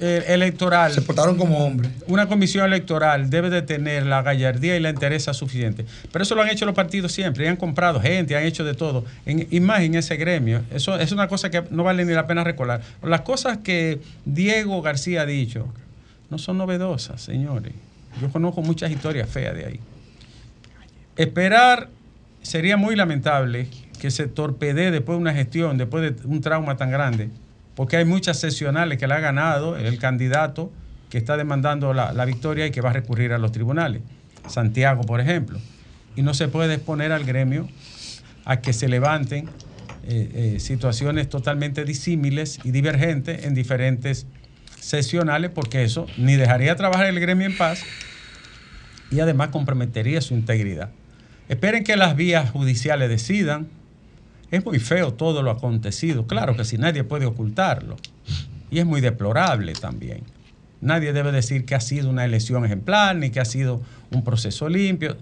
eh, 0.00 0.24
electoral. 0.28 0.92
Se 0.92 1.02
portaron 1.02 1.36
como 1.36 1.58
hombres. 1.58 1.90
Una 2.06 2.28
comisión 2.28 2.64
electoral 2.64 3.30
debe 3.30 3.50
de 3.50 3.62
tener 3.62 4.06
la 4.06 4.22
gallardía 4.22 4.76
y 4.76 4.80
la 4.80 4.90
entereza 4.90 5.34
suficiente. 5.34 5.84
Pero 6.12 6.22
eso 6.22 6.36
lo 6.36 6.42
han 6.42 6.50
hecho 6.50 6.64
los 6.66 6.74
partidos 6.76 7.10
siempre. 7.10 7.44
Y 7.44 7.48
han 7.48 7.56
comprado 7.56 8.00
gente, 8.00 8.36
han 8.36 8.44
hecho 8.44 8.62
de 8.62 8.74
todo. 8.74 9.04
En, 9.26 9.48
y 9.50 9.58
más 9.58 9.80
en 9.80 9.96
ese 9.96 10.14
gremio. 10.16 10.62
Eso 10.72 10.96
es 11.00 11.10
una 11.10 11.26
cosa 11.26 11.50
que 11.50 11.64
no 11.70 11.82
vale 11.82 12.04
ni 12.04 12.12
la 12.12 12.28
pena 12.28 12.44
recordar. 12.44 12.80
Las 13.02 13.22
cosas 13.22 13.58
que 13.58 13.98
Diego 14.24 14.82
García 14.82 15.22
ha 15.22 15.26
dicho 15.26 15.66
no 16.30 16.38
son 16.38 16.58
novedosas, 16.58 17.20
señores. 17.20 17.72
Yo 18.20 18.30
conozco 18.30 18.62
muchas 18.62 18.90
historias 18.90 19.28
feas 19.28 19.54
de 19.54 19.64
ahí. 19.66 19.80
Esperar 21.16 21.88
sería 22.42 22.76
muy 22.76 22.96
lamentable 22.96 23.68
que 24.00 24.10
se 24.10 24.26
torpedee 24.26 24.90
después 24.90 25.16
de 25.16 25.22
una 25.22 25.34
gestión, 25.34 25.76
después 25.76 26.16
de 26.16 26.28
un 26.28 26.40
trauma 26.40 26.76
tan 26.76 26.90
grande, 26.90 27.30
porque 27.74 27.96
hay 27.96 28.04
muchas 28.04 28.38
sesionales 28.38 28.98
que 28.98 29.06
le 29.06 29.14
ha 29.14 29.20
ganado 29.20 29.76
el 29.76 29.98
candidato 29.98 30.72
que 31.10 31.18
está 31.18 31.36
demandando 31.36 31.92
la, 31.94 32.12
la 32.12 32.24
victoria 32.24 32.66
y 32.66 32.70
que 32.70 32.80
va 32.80 32.90
a 32.90 32.92
recurrir 32.92 33.32
a 33.32 33.38
los 33.38 33.52
tribunales. 33.52 34.02
Santiago, 34.46 35.02
por 35.02 35.20
ejemplo. 35.20 35.58
Y 36.16 36.22
no 36.22 36.34
se 36.34 36.48
puede 36.48 36.74
exponer 36.74 37.12
al 37.12 37.24
gremio 37.24 37.68
a 38.44 38.60
que 38.60 38.72
se 38.72 38.88
levanten 38.88 39.48
eh, 40.04 40.54
eh, 40.54 40.60
situaciones 40.60 41.28
totalmente 41.28 41.84
disímiles 41.84 42.58
y 42.64 42.70
divergentes 42.70 43.44
en 43.44 43.52
diferentes 43.52 44.26
sesionales, 44.80 45.50
porque 45.50 45.82
eso 45.84 46.06
ni 46.16 46.36
dejaría 46.36 46.76
trabajar 46.76 47.06
el 47.06 47.18
gremio 47.20 47.46
en 47.46 47.56
paz 47.56 47.82
y 49.10 49.20
además 49.20 49.48
comprometería 49.48 50.20
su 50.20 50.34
integridad. 50.34 50.90
Esperen 51.48 51.84
que 51.84 51.96
las 51.96 52.14
vías 52.16 52.50
judiciales 52.50 53.08
decidan. 53.08 53.68
Es 54.50 54.64
muy 54.64 54.78
feo 54.78 55.12
todo 55.12 55.42
lo 55.42 55.50
acontecido, 55.50 56.26
claro 56.26 56.56
que 56.56 56.64
si 56.64 56.78
nadie 56.78 57.04
puede 57.04 57.26
ocultarlo. 57.26 57.96
Y 58.70 58.78
es 58.78 58.86
muy 58.86 59.00
deplorable 59.00 59.72
también. 59.74 60.22
Nadie 60.80 61.12
debe 61.12 61.32
decir 61.32 61.64
que 61.64 61.74
ha 61.74 61.80
sido 61.80 62.08
una 62.08 62.24
elección 62.24 62.64
ejemplar 62.64 63.16
ni 63.16 63.30
que 63.30 63.40
ha 63.40 63.44
sido 63.44 63.82
un 64.10 64.24
proceso 64.24 64.68
limpio. 64.68 65.16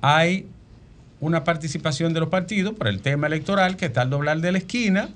Hay 0.00 0.46
una 1.20 1.44
participación 1.44 2.14
de 2.14 2.20
los 2.20 2.28
partidos 2.30 2.74
por 2.74 2.88
el 2.88 3.00
tema 3.02 3.26
electoral 3.26 3.76
que 3.76 3.86
está 3.86 4.02
al 4.02 4.10
doblar 4.10 4.40
de 4.40 4.52
la 4.52 4.58
esquina 4.58 5.08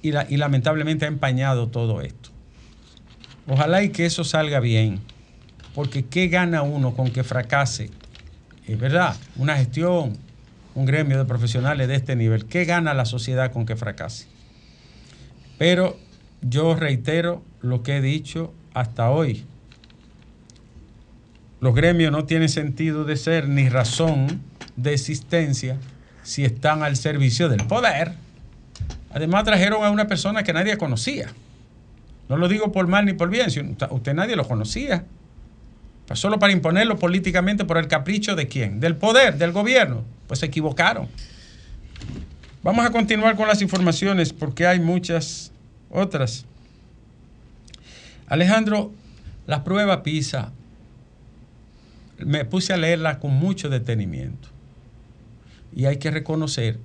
y, 0.00 0.12
la- 0.12 0.26
y 0.30 0.36
lamentablemente 0.38 1.04
ha 1.04 1.08
empañado 1.08 1.68
todo 1.68 2.00
esto. 2.00 2.30
Ojalá 3.48 3.82
y 3.82 3.88
que 3.88 4.04
eso 4.04 4.24
salga 4.24 4.60
bien, 4.60 5.00
porque 5.74 6.04
¿qué 6.04 6.28
gana 6.28 6.60
uno 6.60 6.94
con 6.94 7.10
que 7.10 7.24
fracase? 7.24 7.90
Es 8.66 8.78
verdad, 8.78 9.16
una 9.36 9.56
gestión, 9.56 10.18
un 10.74 10.84
gremio 10.84 11.16
de 11.16 11.24
profesionales 11.24 11.88
de 11.88 11.94
este 11.94 12.14
nivel, 12.14 12.44
¿qué 12.44 12.66
gana 12.66 12.92
la 12.92 13.06
sociedad 13.06 13.50
con 13.50 13.64
que 13.64 13.74
fracase? 13.74 14.26
Pero 15.56 15.98
yo 16.42 16.74
reitero 16.74 17.42
lo 17.62 17.82
que 17.82 17.96
he 17.96 18.00
dicho 18.02 18.52
hasta 18.74 19.08
hoy. 19.08 19.46
Los 21.60 21.74
gremios 21.74 22.12
no 22.12 22.26
tienen 22.26 22.50
sentido 22.50 23.04
de 23.04 23.16
ser 23.16 23.48
ni 23.48 23.70
razón 23.70 24.42
de 24.76 24.92
existencia 24.92 25.78
si 26.22 26.44
están 26.44 26.82
al 26.82 26.96
servicio 26.96 27.48
del 27.48 27.66
poder. 27.66 28.12
Además 29.10 29.44
trajeron 29.44 29.84
a 29.84 29.90
una 29.90 30.06
persona 30.06 30.42
que 30.42 30.52
nadie 30.52 30.76
conocía. 30.76 31.32
No 32.28 32.36
lo 32.36 32.48
digo 32.48 32.72
por 32.72 32.86
mal 32.86 33.06
ni 33.06 33.14
por 33.14 33.30
bien, 33.30 33.50
si 33.50 33.60
usted 33.60 34.14
nadie 34.14 34.36
lo 34.36 34.46
conocía. 34.46 35.04
Pues 36.06 36.20
solo 36.20 36.38
para 36.38 36.52
imponerlo 36.52 36.98
políticamente 36.98 37.64
por 37.64 37.78
el 37.78 37.88
capricho 37.88 38.34
de 38.34 38.48
quién? 38.48 38.80
Del 38.80 38.96
poder, 38.96 39.36
del 39.36 39.52
gobierno. 39.52 40.04
Pues 40.26 40.40
se 40.40 40.46
equivocaron. 40.46 41.08
Vamos 42.62 42.84
a 42.84 42.90
continuar 42.90 43.36
con 43.36 43.46
las 43.46 43.62
informaciones 43.62 44.32
porque 44.32 44.66
hay 44.66 44.80
muchas 44.80 45.52
otras. 45.90 46.44
Alejandro, 48.26 48.92
la 49.46 49.64
prueba 49.64 50.02
PISA, 50.02 50.52
me 52.18 52.44
puse 52.44 52.72
a 52.72 52.76
leerla 52.76 53.20
con 53.20 53.32
mucho 53.32 53.68
detenimiento. 53.68 54.48
Y 55.74 55.86
hay 55.86 55.98
que 55.98 56.10
reconocer, 56.10 56.78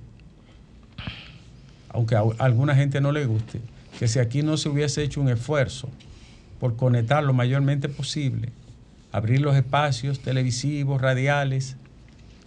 aunque 1.88 2.14
a 2.14 2.22
alguna 2.38 2.74
gente 2.74 3.00
no 3.00 3.12
le 3.12 3.26
guste, 3.26 3.60
que 3.98 4.08
si 4.08 4.18
aquí 4.18 4.42
no 4.42 4.56
se 4.56 4.68
hubiese 4.68 5.02
hecho 5.02 5.20
un 5.20 5.28
esfuerzo 5.28 5.88
por 6.58 6.76
conectar 6.76 7.22
lo 7.24 7.32
mayormente 7.32 7.88
posible, 7.88 8.50
abrir 9.12 9.40
los 9.40 9.54
espacios 9.56 10.20
televisivos, 10.20 11.00
radiales, 11.00 11.76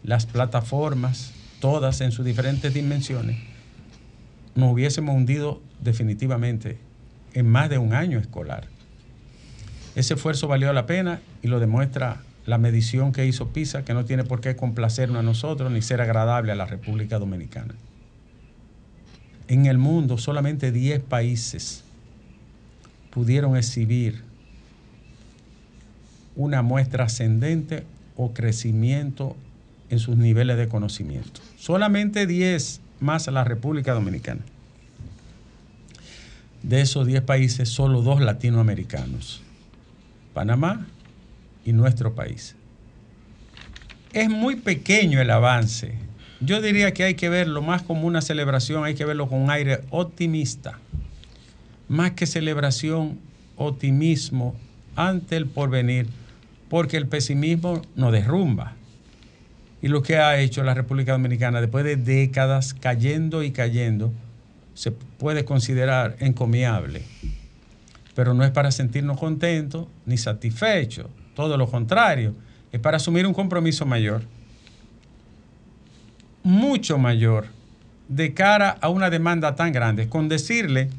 las 0.04 0.26
plataformas, 0.26 1.34
todas 1.60 2.02
en 2.02 2.12
sus 2.12 2.26
diferentes 2.26 2.74
dimensiones, 2.74 3.38
nos 4.56 4.74
hubiésemos 4.74 5.16
hundido 5.16 5.62
definitivamente 5.82 6.78
en 7.34 7.48
más 7.48 7.70
de 7.70 7.78
un 7.78 7.94
año 7.94 8.20
escolar. 8.20 8.68
Ese 9.96 10.16
esfuerzo 10.16 10.48
valió 10.48 10.72
la 10.74 10.86
pena 10.86 11.22
y 11.42 11.48
lo 11.48 11.60
demuestra 11.60 12.22
la 12.46 12.58
medición 12.58 13.12
que 13.12 13.26
hizo 13.26 13.50
PISA, 13.50 13.84
que 13.84 13.94
no 13.94 14.06
tiene 14.06 14.24
por 14.24 14.42
qué 14.42 14.56
complacernos 14.56 15.20
a 15.20 15.24
nosotros 15.24 15.72
ni 15.72 15.82
ser 15.82 16.02
agradable 16.02 16.52
a 16.52 16.56
la 16.56 16.66
República 16.66 17.20
Dominicana. 17.20 17.76
En 19.48 19.66
el 19.66 19.78
mundo 19.78 20.18
solamente 20.18 20.72
10 20.72 21.02
países 21.02 21.84
pudieron 23.12 23.56
exhibir 23.58 24.22
una 26.36 26.62
muestra 26.62 27.06
ascendente 27.06 27.84
o 28.16 28.34
crecimiento 28.34 29.36
en 29.90 30.00
sus 30.00 30.18
niveles 30.18 30.58
de 30.58 30.68
conocimiento. 30.68 31.42
Solamente 31.58 32.28
10 32.28 32.82
más 33.00 33.28
la 33.28 33.44
República 33.44 33.94
Dominicana. 33.94 34.42
De 36.64 36.82
esos 36.82 37.08
10 37.08 37.22
países, 37.22 37.70
solo 37.70 38.02
dos 38.02 38.20
latinoamericanos, 38.20 39.42
Panamá 40.34 40.86
y 41.66 41.74
nuestro 41.74 42.14
país. 42.14 42.56
Es 44.14 44.30
muy 44.30 44.58
pequeño 44.58 45.22
el 45.22 45.30
avance. 45.30 46.07
Yo 46.40 46.62
diría 46.62 46.94
que 46.94 47.04
hay 47.04 47.16
que 47.16 47.30
verlo 47.30 47.62
más 47.62 47.82
como 47.82 48.06
una 48.06 48.22
celebración, 48.22 48.84
hay 48.84 48.94
que 48.94 49.06
verlo 49.06 49.28
con 49.28 49.42
un 49.42 49.50
aire 49.50 49.82
optimista. 49.90 50.78
Más 51.88 52.12
que 52.12 52.28
celebración, 52.28 53.20
optimismo 53.56 54.56
ante 54.96 55.36
el 55.36 55.48
porvenir, 55.48 56.08
porque 56.70 56.98
el 56.98 57.08
pesimismo 57.08 57.82
nos 57.96 58.12
derrumba. 58.12 58.74
Y 59.82 59.88
lo 59.88 60.04
que 60.04 60.18
ha 60.18 60.40
hecho 60.40 60.64
la 60.64 60.74
República 60.74 61.14
Dominicana 61.14 61.62
después 61.62 61.84
de 61.84 61.96
décadas 61.96 62.74
cayendo 62.74 63.42
y 63.42 63.52
cayendo, 63.52 64.14
se 64.76 64.92
puede 64.92 65.44
considerar 65.44 66.18
encomiable. 66.20 67.02
Pero 68.16 68.36
no 68.36 68.44
es 68.44 68.52
para 68.52 68.72
sentirnos 68.72 69.20
contentos 69.20 69.88
ni 70.06 70.18
satisfechos, 70.18 71.08
todo 71.36 71.58
lo 71.58 71.68
contrario, 71.68 72.36
es 72.72 72.80
para 72.80 72.98
asumir 72.98 73.26
un 73.26 73.34
compromiso 73.34 73.86
mayor, 73.86 74.24
mucho 76.44 76.98
mayor, 76.98 77.48
de 78.08 78.34
cara 78.34 78.78
a 78.82 78.90
una 78.90 79.10
demanda 79.10 79.56
tan 79.56 79.72
grande, 79.72 80.08
con 80.08 80.30
decirle 80.30 80.90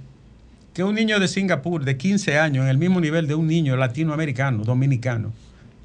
que 0.74 0.85
un 0.85 0.94
niño 0.94 1.18
de 1.18 1.29
Singapur 1.29 1.85
de 1.85 1.96
15 1.96 2.38
años, 2.38 2.64
en 2.64 2.70
el 2.70 2.79
mismo 2.79 3.01
nivel 3.01 3.27
de 3.27 3.35
un 3.35 3.46
niño 3.46 3.77
latinoamericano, 3.77 4.64
dominicano, 4.64 5.33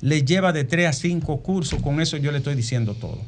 le 0.02 0.24
lleva 0.24 0.52
de 0.52 0.66
3 0.66 0.88
a 0.88 0.94
5 0.94 1.42
cursos, 1.42 1.82
con 1.82 2.02
eso 2.02 2.18
yo 2.18 2.32
le 2.32 2.40
estoy 2.40 2.56
diciendo 2.56 2.94
todo. 2.94 3.22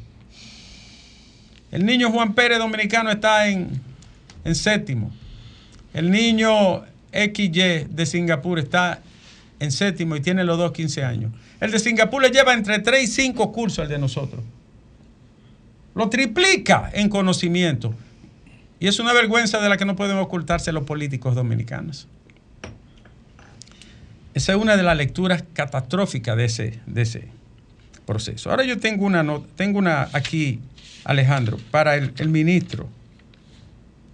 El 1.72 1.84
niño 1.84 2.10
Juan 2.12 2.34
Pérez 2.34 2.58
dominicano 2.58 3.10
está 3.10 3.48
en, 3.48 3.80
en 4.44 4.54
séptimo. 4.54 5.10
El 5.92 6.10
niño 6.10 6.84
XY 7.12 7.86
de 7.88 8.06
Singapur 8.06 8.58
está 8.58 9.00
en 9.58 9.72
séptimo 9.72 10.16
y 10.16 10.20
tiene 10.20 10.44
los 10.44 10.58
dos 10.58 10.72
15 10.72 11.04
años. 11.04 11.32
El 11.60 11.70
de 11.70 11.78
Singapur 11.78 12.22
le 12.22 12.30
lleva 12.30 12.52
entre 12.52 12.78
3 12.78 13.02
y 13.02 13.06
5 13.06 13.52
cursos 13.52 13.78
al 13.80 13.88
de 13.88 13.98
nosotros. 13.98 14.42
Lo 15.96 16.10
triplica 16.10 16.90
en 16.92 17.08
conocimiento. 17.08 17.94
Y 18.78 18.86
es 18.86 19.00
una 19.00 19.14
vergüenza 19.14 19.60
de 19.60 19.68
la 19.70 19.78
que 19.78 19.86
no 19.86 19.96
pueden 19.96 20.18
ocultarse 20.18 20.70
los 20.70 20.84
políticos 20.84 21.34
dominicanos. 21.34 22.06
Esa 24.34 24.52
es 24.52 24.58
una 24.58 24.76
de 24.76 24.82
las 24.82 24.94
lecturas 24.94 25.42
catastróficas 25.54 26.36
de 26.36 26.44
ese, 26.44 26.80
de 26.84 27.00
ese 27.00 27.28
proceso. 28.04 28.50
Ahora 28.50 28.64
yo 28.64 28.78
tengo 28.78 29.06
una, 29.06 29.24
tengo 29.56 29.78
una 29.78 30.10
aquí, 30.12 30.60
Alejandro, 31.04 31.56
para 31.70 31.96
el, 31.96 32.12
el 32.18 32.28
ministro. 32.28 32.86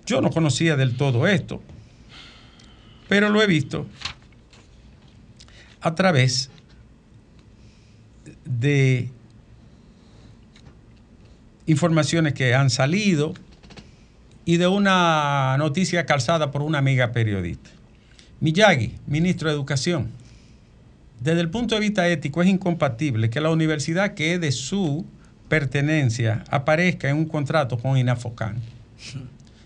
Yo 0.07 0.21
no 0.21 0.31
conocía 0.31 0.77
del 0.77 0.97
todo 0.97 1.27
esto, 1.27 1.61
pero 3.09 3.29
lo 3.29 3.43
he 3.43 3.49
visto 3.49 3.89
a 5.81 5.97
través 5.97 6.49
de 8.45 9.11
informaciones 11.67 12.35
que 12.35 12.55
han 12.55 12.71
salido 12.71 13.35
y 14.45 14.57
de 14.57 14.67
una 14.67 15.57
noticia 15.59 16.07
calzada 16.07 16.51
por 16.51 16.63
una 16.63 16.79
amiga 16.79 17.13
periodista. 17.13 17.71
Miyagi, 18.41 18.95
ministro 19.07 19.49
de 19.49 19.55
Educación, 19.55 20.11
desde 21.21 21.41
el 21.41 21.51
punto 21.51 21.77
de 21.77 21.81
vista 21.81 22.09
ético 22.09 22.43
es 22.43 22.49
incompatible 22.49 23.31
que 23.31 23.41
la 23.41 23.51
universidad 23.51 24.15
que 24.15 24.35
es 24.35 24.41
de 24.41 24.51
su 24.51 25.07
pertenencia 25.49 26.43
aparezca 26.51 27.09
en 27.09 27.17
un 27.17 27.27
contrato 27.27 27.79
con 27.79 27.97
Inafocan. 27.97 28.61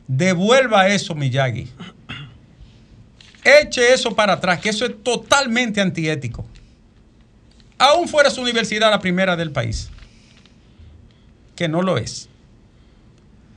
Devuelva 0.07 0.89
eso, 0.89 1.15
Miyagi. 1.15 1.69
Eche 3.43 3.95
eso 3.95 4.15
para 4.15 4.35
atrás, 4.35 4.61
que 4.61 4.69
eso 4.69 4.85
es 4.85 5.03
totalmente 5.03 5.81
antiético. 5.81 6.45
Aún 7.79 8.09
fuera 8.09 8.31
su 8.31 8.43
universidad 8.43 8.91
la 8.91 8.99
primera 8.99 9.37
del 9.37 9.53
país, 9.53 9.91
que 11.57 11.69
no 11.69 11.83
lo 11.83 11.99
es. 11.99 12.29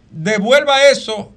Devuelva 0.09 0.89
eso, 0.89 1.31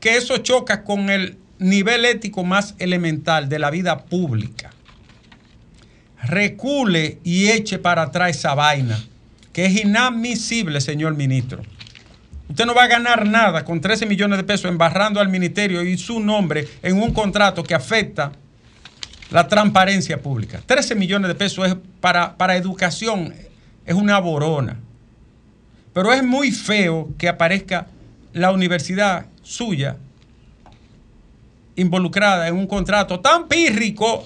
que 0.00 0.16
eso 0.16 0.38
choca 0.38 0.84
con 0.84 1.08
el 1.08 1.38
nivel 1.58 2.04
ético 2.04 2.44
más 2.44 2.74
elemental 2.78 3.48
de 3.48 3.58
la 3.58 3.70
vida 3.70 4.04
pública. 4.04 4.70
Recule 6.22 7.20
y 7.24 7.48
eche 7.48 7.78
para 7.78 8.02
atrás 8.02 8.36
esa 8.36 8.54
vaina, 8.54 9.02
que 9.52 9.66
es 9.66 9.84
inadmisible, 9.84 10.80
señor 10.80 11.14
ministro. 11.16 11.62
Usted 12.48 12.64
no 12.64 12.74
va 12.74 12.84
a 12.84 12.88
ganar 12.88 13.26
nada 13.26 13.64
con 13.64 13.80
13 13.80 14.06
millones 14.06 14.38
de 14.38 14.44
pesos 14.44 14.70
embarrando 14.70 15.20
al 15.20 15.28
ministerio 15.28 15.82
y 15.82 15.98
su 15.98 16.18
nombre 16.18 16.66
en 16.82 17.00
un 17.00 17.12
contrato 17.12 17.62
que 17.62 17.74
afecta 17.74 18.32
la 19.30 19.46
transparencia 19.46 20.20
pública. 20.20 20.62
13 20.64 20.94
millones 20.94 21.28
de 21.28 21.34
pesos 21.34 21.68
es 21.68 21.76
para, 22.00 22.36
para 22.36 22.56
educación, 22.56 23.34
es 23.84 23.94
una 23.94 24.18
borona. 24.18 24.78
Pero 25.98 26.12
es 26.12 26.22
muy 26.22 26.52
feo 26.52 27.08
que 27.18 27.28
aparezca 27.28 27.88
la 28.32 28.52
universidad 28.52 29.26
suya 29.42 29.96
involucrada 31.74 32.46
en 32.46 32.54
un 32.54 32.68
contrato 32.68 33.18
tan 33.18 33.48
pírrico 33.48 34.24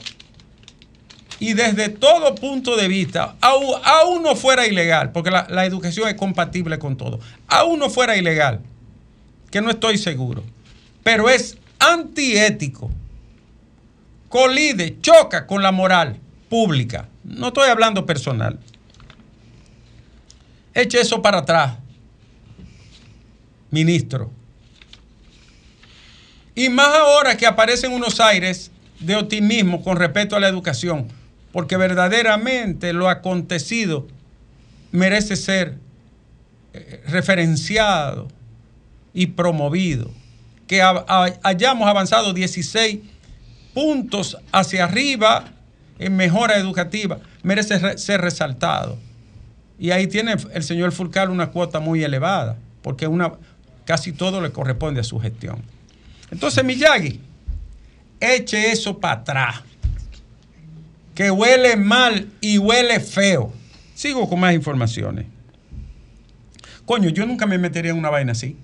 y 1.38 1.54
desde 1.54 1.88
todo 1.88 2.35
punto 2.35 2.76
de 2.76 2.88
vista, 2.88 3.37
aún, 3.40 4.22
no 4.22 4.37
fuera 4.37 4.66
ilegal, 4.66 5.12
porque 5.12 5.30
la, 5.30 5.46
la 5.48 5.64
educación 5.64 6.11
es 6.11 6.14
compatible 6.14 6.78
con 6.78 6.98
todo, 6.98 7.20
aún 7.48 7.78
no 7.78 7.88
fuera 7.88 8.18
ilegal, 8.18 8.61
que 9.50 9.62
no 9.62 9.70
estoy 9.70 9.96
seguro, 9.96 10.44
pero 11.02 11.30
es 11.30 11.56
antiético, 11.78 12.90
colide, 14.28 14.98
choca 15.00 15.46
con 15.46 15.62
la 15.62 15.72
moral 15.72 16.20
pública, 16.50 17.08
no 17.24 17.46
estoy 17.46 17.70
hablando 17.70 18.04
personal. 18.04 18.58
Eche 20.74 21.00
eso 21.00 21.20
para 21.22 21.38
atrás, 21.38 21.74
ministro. 23.70 24.30
Y 26.54 26.68
más 26.68 26.88
ahora 26.88 27.37
que 27.37 27.46
aparecen 27.46 27.92
unos 27.92 28.20
aires 28.20 28.70
de 29.00 29.16
optimismo 29.16 29.82
con 29.82 29.96
respecto 29.96 30.37
a 30.37 30.40
la 30.40 30.48
educación, 30.48 31.08
porque 31.52 31.76
verdaderamente 31.76 32.92
lo 32.92 33.08
acontecido 33.08 34.06
merece 34.92 35.37
ser 35.37 35.78
eh, 36.74 37.02
referenciado 37.08 38.28
y 39.14 39.26
promovido. 39.28 40.11
Que 40.66 40.80
ha- 40.82 41.04
ha- 41.08 41.38
hayamos 41.42 41.88
avanzado 41.88 42.32
16 42.32 43.00
puntos 43.74 44.37
hacia 44.52 44.85
arriba 44.85 45.52
en 45.98 46.16
mejora 46.16 46.56
educativa, 46.56 47.18
merece 47.42 47.78
re- 47.78 47.98
ser 47.98 48.20
resaltado. 48.20 48.98
Y 49.78 49.90
ahí 49.90 50.06
tiene 50.06 50.37
el 50.52 50.62
señor 50.62 50.92
Fulcal 50.92 51.30
una 51.30 51.50
cuota 51.50 51.80
muy 51.80 52.04
elevada, 52.04 52.56
porque 52.82 53.06
una, 53.06 53.32
casi 53.85 54.12
todo 54.12 54.40
le 54.40 54.50
corresponde 54.50 55.00
a 55.00 55.04
su 55.04 55.18
gestión. 55.18 55.62
Entonces, 56.30 56.64
Miyagi, 56.64 57.20
eche 58.20 58.70
eso 58.70 58.98
para 58.98 59.20
atrás, 59.20 59.62
que 61.14 61.30
huele 61.30 61.76
mal 61.76 62.30
y 62.40 62.58
huele 62.58 63.00
feo. 63.00 63.52
Sigo 63.94 64.28
con 64.28 64.40
más 64.40 64.54
informaciones. 64.54 65.26
Coño, 66.85 67.11
yo 67.11 67.26
nunca 67.26 67.46
me 67.46 67.58
metería 67.58 67.90
en 67.92 67.98
una 67.98 68.11
vaina 68.11 68.32
así. 68.32 68.56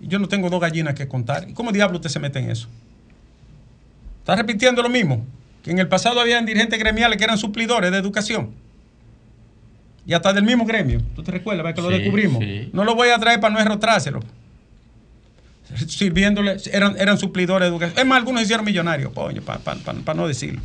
Yo 0.00 0.18
no 0.18 0.28
tengo 0.28 0.50
dos 0.50 0.60
gallinas 0.60 0.94
que 0.94 1.08
contar. 1.08 1.48
¿Y 1.48 1.52
cómo 1.52 1.72
diablo 1.72 1.96
usted 1.96 2.10
se 2.10 2.20
mete 2.20 2.38
en 2.38 2.50
eso? 2.50 2.68
Está 4.20 4.36
repitiendo 4.36 4.82
lo 4.82 4.88
mismo. 4.88 5.24
Que 5.62 5.72
en 5.72 5.78
el 5.78 5.88
pasado 5.88 6.20
habían 6.20 6.46
dirigentes 6.46 6.78
gremiales 6.78 7.18
que 7.18 7.24
eran 7.24 7.38
suplidores 7.38 7.90
de 7.90 7.98
educación. 7.98 8.54
Y 10.06 10.14
hasta 10.14 10.32
del 10.32 10.44
mismo 10.44 10.64
gremio. 10.64 11.02
¿Tú 11.14 11.22
te 11.22 11.32
recuerdas? 11.32 11.74
Que 11.74 11.82
lo 11.82 11.88
descubrimos. 11.88 12.42
sí. 12.42 12.70
No 12.72 12.84
lo 12.84 12.94
voy 12.94 13.08
a 13.08 13.18
traer 13.18 13.40
para 13.40 13.52
no 13.52 13.60
errotrárselo. 13.60 14.20
Sirviéndole, 15.88 16.56
eran, 16.72 16.96
eran 16.98 17.18
suplidores 17.18 17.66
de 17.66 17.70
educación. 17.74 17.98
Es 17.98 18.06
más, 18.06 18.18
algunos 18.18 18.42
hicieron 18.42 18.64
millonarios, 18.64 19.12
coño, 19.12 19.42
para 19.42 20.14
no 20.14 20.28
decirlo. 20.28 20.60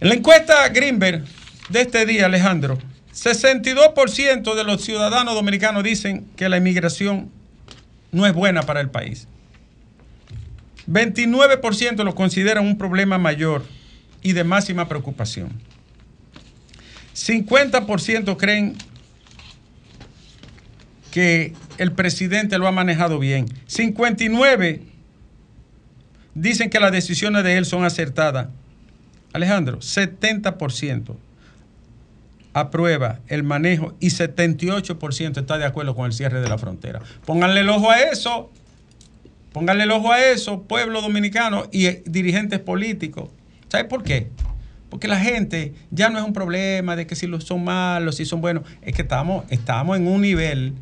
En 0.00 0.08
la 0.08 0.14
encuesta 0.14 0.66
Greenberg 0.70 1.24
de 1.68 1.82
este 1.82 2.06
día, 2.06 2.26
Alejandro, 2.26 2.78
62% 3.14 4.54
de 4.54 4.64
los 4.64 4.82
ciudadanos 4.82 5.34
dominicanos 5.34 5.84
dicen 5.84 6.26
que 6.36 6.48
la 6.48 6.56
inmigración 6.56 7.30
no 8.10 8.26
es 8.26 8.32
buena 8.32 8.62
para 8.62 8.80
el 8.80 8.88
país. 8.88 9.28
29% 10.90 12.02
lo 12.04 12.14
consideran 12.14 12.66
un 12.66 12.78
problema 12.78 13.18
mayor 13.18 13.64
y 14.22 14.32
de 14.32 14.44
máxima 14.44 14.88
preocupación. 14.88 15.50
50% 17.20 18.36
creen 18.36 18.76
que 21.10 21.54
el 21.78 21.92
presidente 21.92 22.58
lo 22.58 22.66
ha 22.66 22.72
manejado 22.72 23.18
bien. 23.18 23.46
59 23.66 24.82
dicen 26.34 26.70
que 26.70 26.80
las 26.80 26.92
decisiones 26.92 27.44
de 27.44 27.56
él 27.56 27.66
son 27.66 27.84
acertadas. 27.84 28.48
Alejandro, 29.32 29.78
70% 29.78 31.16
aprueba 32.52 33.20
el 33.28 33.42
manejo 33.42 33.94
y 34.00 34.08
78% 34.08 35.38
está 35.38 35.58
de 35.58 35.64
acuerdo 35.64 35.94
con 35.94 36.06
el 36.06 36.12
cierre 36.12 36.40
de 36.40 36.48
la 36.48 36.58
frontera. 36.58 37.00
Pónganle 37.24 37.60
el 37.60 37.68
ojo 37.68 37.90
a 37.90 38.00
eso. 38.00 38.50
Pónganle 39.52 39.84
el 39.84 39.90
ojo 39.90 40.12
a 40.12 40.24
eso, 40.24 40.62
pueblo 40.62 41.02
dominicano 41.02 41.64
y 41.72 41.86
eh, 41.86 42.02
dirigentes 42.06 42.60
políticos. 42.60 43.30
¿Sabes 43.68 43.88
por 43.88 44.04
qué? 44.04 44.28
Porque 44.90 45.08
la 45.08 45.18
gente 45.18 45.72
ya 45.90 46.10
no 46.10 46.18
es 46.18 46.24
un 46.24 46.32
problema 46.32 46.96
de 46.96 47.06
que 47.06 47.14
si 47.14 47.26
los 47.26 47.44
son 47.44 47.64
malos, 47.64 48.16
si 48.16 48.26
son 48.26 48.40
buenos. 48.40 48.64
Es 48.82 48.94
que 48.94 49.02
estamos, 49.02 49.44
en 49.50 50.06
un 50.06 50.20
nivel, 50.20 50.74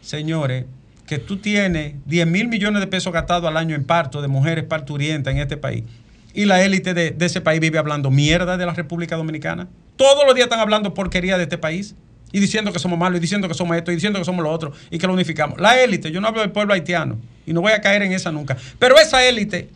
señores, 0.00 0.64
que 1.06 1.18
tú 1.18 1.38
tienes 1.38 1.94
10 2.06 2.26
mil 2.26 2.48
millones 2.48 2.80
de 2.80 2.86
pesos 2.86 3.12
gastados 3.12 3.48
al 3.48 3.56
año 3.56 3.74
en 3.74 3.84
parto 3.84 4.22
de 4.22 4.28
mujeres 4.28 4.64
parturientas 4.64 5.34
en 5.34 5.40
este 5.40 5.56
país. 5.56 5.84
Y 6.32 6.44
la 6.44 6.62
élite 6.62 6.94
de, 6.94 7.10
de 7.10 7.26
ese 7.26 7.40
país 7.40 7.60
vive 7.60 7.78
hablando 7.78 8.10
mierda 8.10 8.56
de 8.56 8.66
la 8.66 8.72
República 8.72 9.16
Dominicana. 9.16 9.68
Todos 9.96 10.24
los 10.24 10.34
días 10.34 10.46
están 10.46 10.60
hablando 10.60 10.94
porquería 10.94 11.36
de 11.36 11.44
este 11.44 11.58
país. 11.58 11.94
Y 12.32 12.40
diciendo 12.40 12.72
que 12.72 12.78
somos 12.78 12.98
malos, 12.98 13.18
y 13.18 13.20
diciendo 13.20 13.48
que 13.48 13.54
somos 13.54 13.76
esto, 13.76 13.92
y 13.92 13.94
diciendo 13.94 14.18
que 14.18 14.24
somos 14.24 14.42
lo 14.42 14.50
otro, 14.50 14.72
y 14.90 14.98
que 14.98 15.06
lo 15.06 15.12
unificamos. 15.12 15.60
La 15.60 15.80
élite, 15.80 16.10
yo 16.10 16.20
no 16.20 16.28
hablo 16.28 16.40
del 16.40 16.50
pueblo 16.50 16.74
haitiano, 16.74 17.18
y 17.46 17.52
no 17.52 17.60
voy 17.60 17.72
a 17.72 17.80
caer 17.80 18.02
en 18.02 18.12
esa 18.12 18.32
nunca. 18.32 18.56
Pero 18.78 18.98
esa 18.98 19.24
élite 19.24 19.70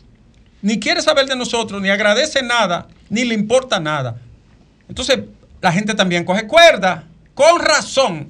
ni 0.61 0.79
quiere 0.79 1.01
saber 1.01 1.25
de 1.25 1.35
nosotros, 1.35 1.81
ni 1.81 1.89
agradece 1.89 2.43
nada, 2.43 2.87
ni 3.11 3.25
le 3.25 3.35
importa 3.35 3.79
nada. 3.79 4.15
Entonces, 4.87 5.19
la 5.61 5.71
gente 5.73 5.93
también 5.93 6.23
coge 6.23 6.47
cuerda. 6.47 7.03
Con 7.35 7.59
razón, 7.59 8.29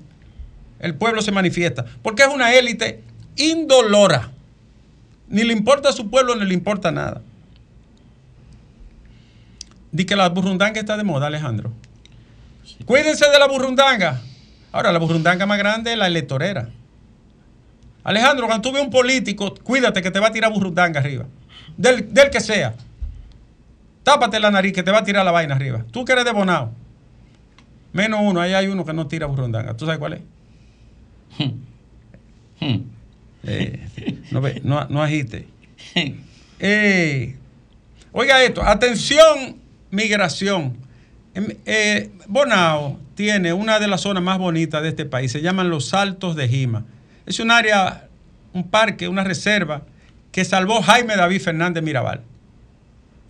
el 0.79 0.95
pueblo 0.95 1.21
se 1.21 1.31
manifiesta. 1.31 1.85
Porque 2.01 2.23
es 2.23 2.29
una 2.29 2.53
élite 2.55 3.03
indolora. 3.37 4.31
Ni 5.29 5.43
le 5.43 5.53
importa 5.53 5.89
a 5.89 5.91
su 5.93 6.09
pueblo, 6.09 6.35
ni 6.35 6.45
le 6.45 6.55
importa 6.55 6.91
nada. 6.91 7.21
Di 9.91 10.05
que 10.05 10.15
la 10.15 10.29
burrundanga 10.29 10.79
está 10.79 10.97
de 10.97 11.03
moda, 11.03 11.27
Alejandro. 11.27 11.71
Cuídense 12.85 13.29
de 13.29 13.37
la 13.37 13.47
burrundanga. 13.47 14.19
Ahora, 14.71 14.91
la 14.91 14.97
burrundanga 14.97 15.45
más 15.45 15.59
grande 15.59 15.91
es 15.91 15.97
la 15.97 16.07
electorera. 16.07 16.69
Alejandro, 18.03 18.47
cuando 18.47 18.67
tú 18.67 18.73
ves 18.73 18.83
un 18.83 18.89
político, 18.89 19.53
cuídate 19.63 20.01
que 20.01 20.09
te 20.09 20.19
va 20.19 20.29
a 20.29 20.31
tirar 20.31 20.51
burrundanga 20.51 20.99
arriba. 20.99 21.27
Del, 21.77 22.11
del 22.11 22.31
que 22.31 22.39
sea. 22.39 22.73
Tápate 24.03 24.39
la 24.39 24.51
nariz 24.51 24.73
que 24.73 24.83
te 24.83 24.91
va 24.91 24.99
a 24.99 25.03
tirar 25.03 25.23
la 25.23 25.31
vaina 25.31 25.55
arriba. 25.55 25.85
Tú 25.91 26.05
que 26.05 26.13
eres 26.13 26.25
de 26.25 26.31
Bonao. 26.31 26.73
Menos 27.93 28.21
uno, 28.23 28.41
ahí 28.41 28.53
hay 28.53 28.67
uno 28.67 28.85
que 28.85 28.93
no 28.93 29.07
tira 29.07 29.27
burrundanga. 29.27 29.75
¿Tú 29.75 29.85
sabes 29.85 29.99
cuál 29.99 30.13
es? 30.13 30.21
Eh, 33.43 33.87
no, 34.29 34.39
no, 34.63 34.85
no 34.87 35.03
agite. 35.03 35.47
Eh, 36.63 37.37
oiga 38.11 38.43
esto, 38.43 38.61
atención, 38.61 39.57
migración. 39.89 40.77
Em, 41.33 41.47
eh, 41.65 42.11
Bonao 42.27 42.99
tiene 43.15 43.51
una 43.51 43.79
de 43.79 43.87
las 43.87 44.01
zonas 44.01 44.21
más 44.21 44.37
bonitas 44.37 44.83
de 44.83 44.89
este 44.89 45.05
país, 45.05 45.31
se 45.31 45.41
llaman 45.41 45.71
los 45.71 45.87
Saltos 45.87 46.35
de 46.35 46.47
Jima. 46.47 46.85
Es 47.25 47.39
un 47.39 47.49
área, 47.49 48.09
un 48.53 48.69
parque, 48.69 49.07
una 49.07 49.23
reserva 49.23 49.81
que 50.31 50.45
salvó 50.45 50.83
Jaime 50.83 51.15
David 51.15 51.41
Fernández 51.41 51.81
Mirabal. 51.81 52.21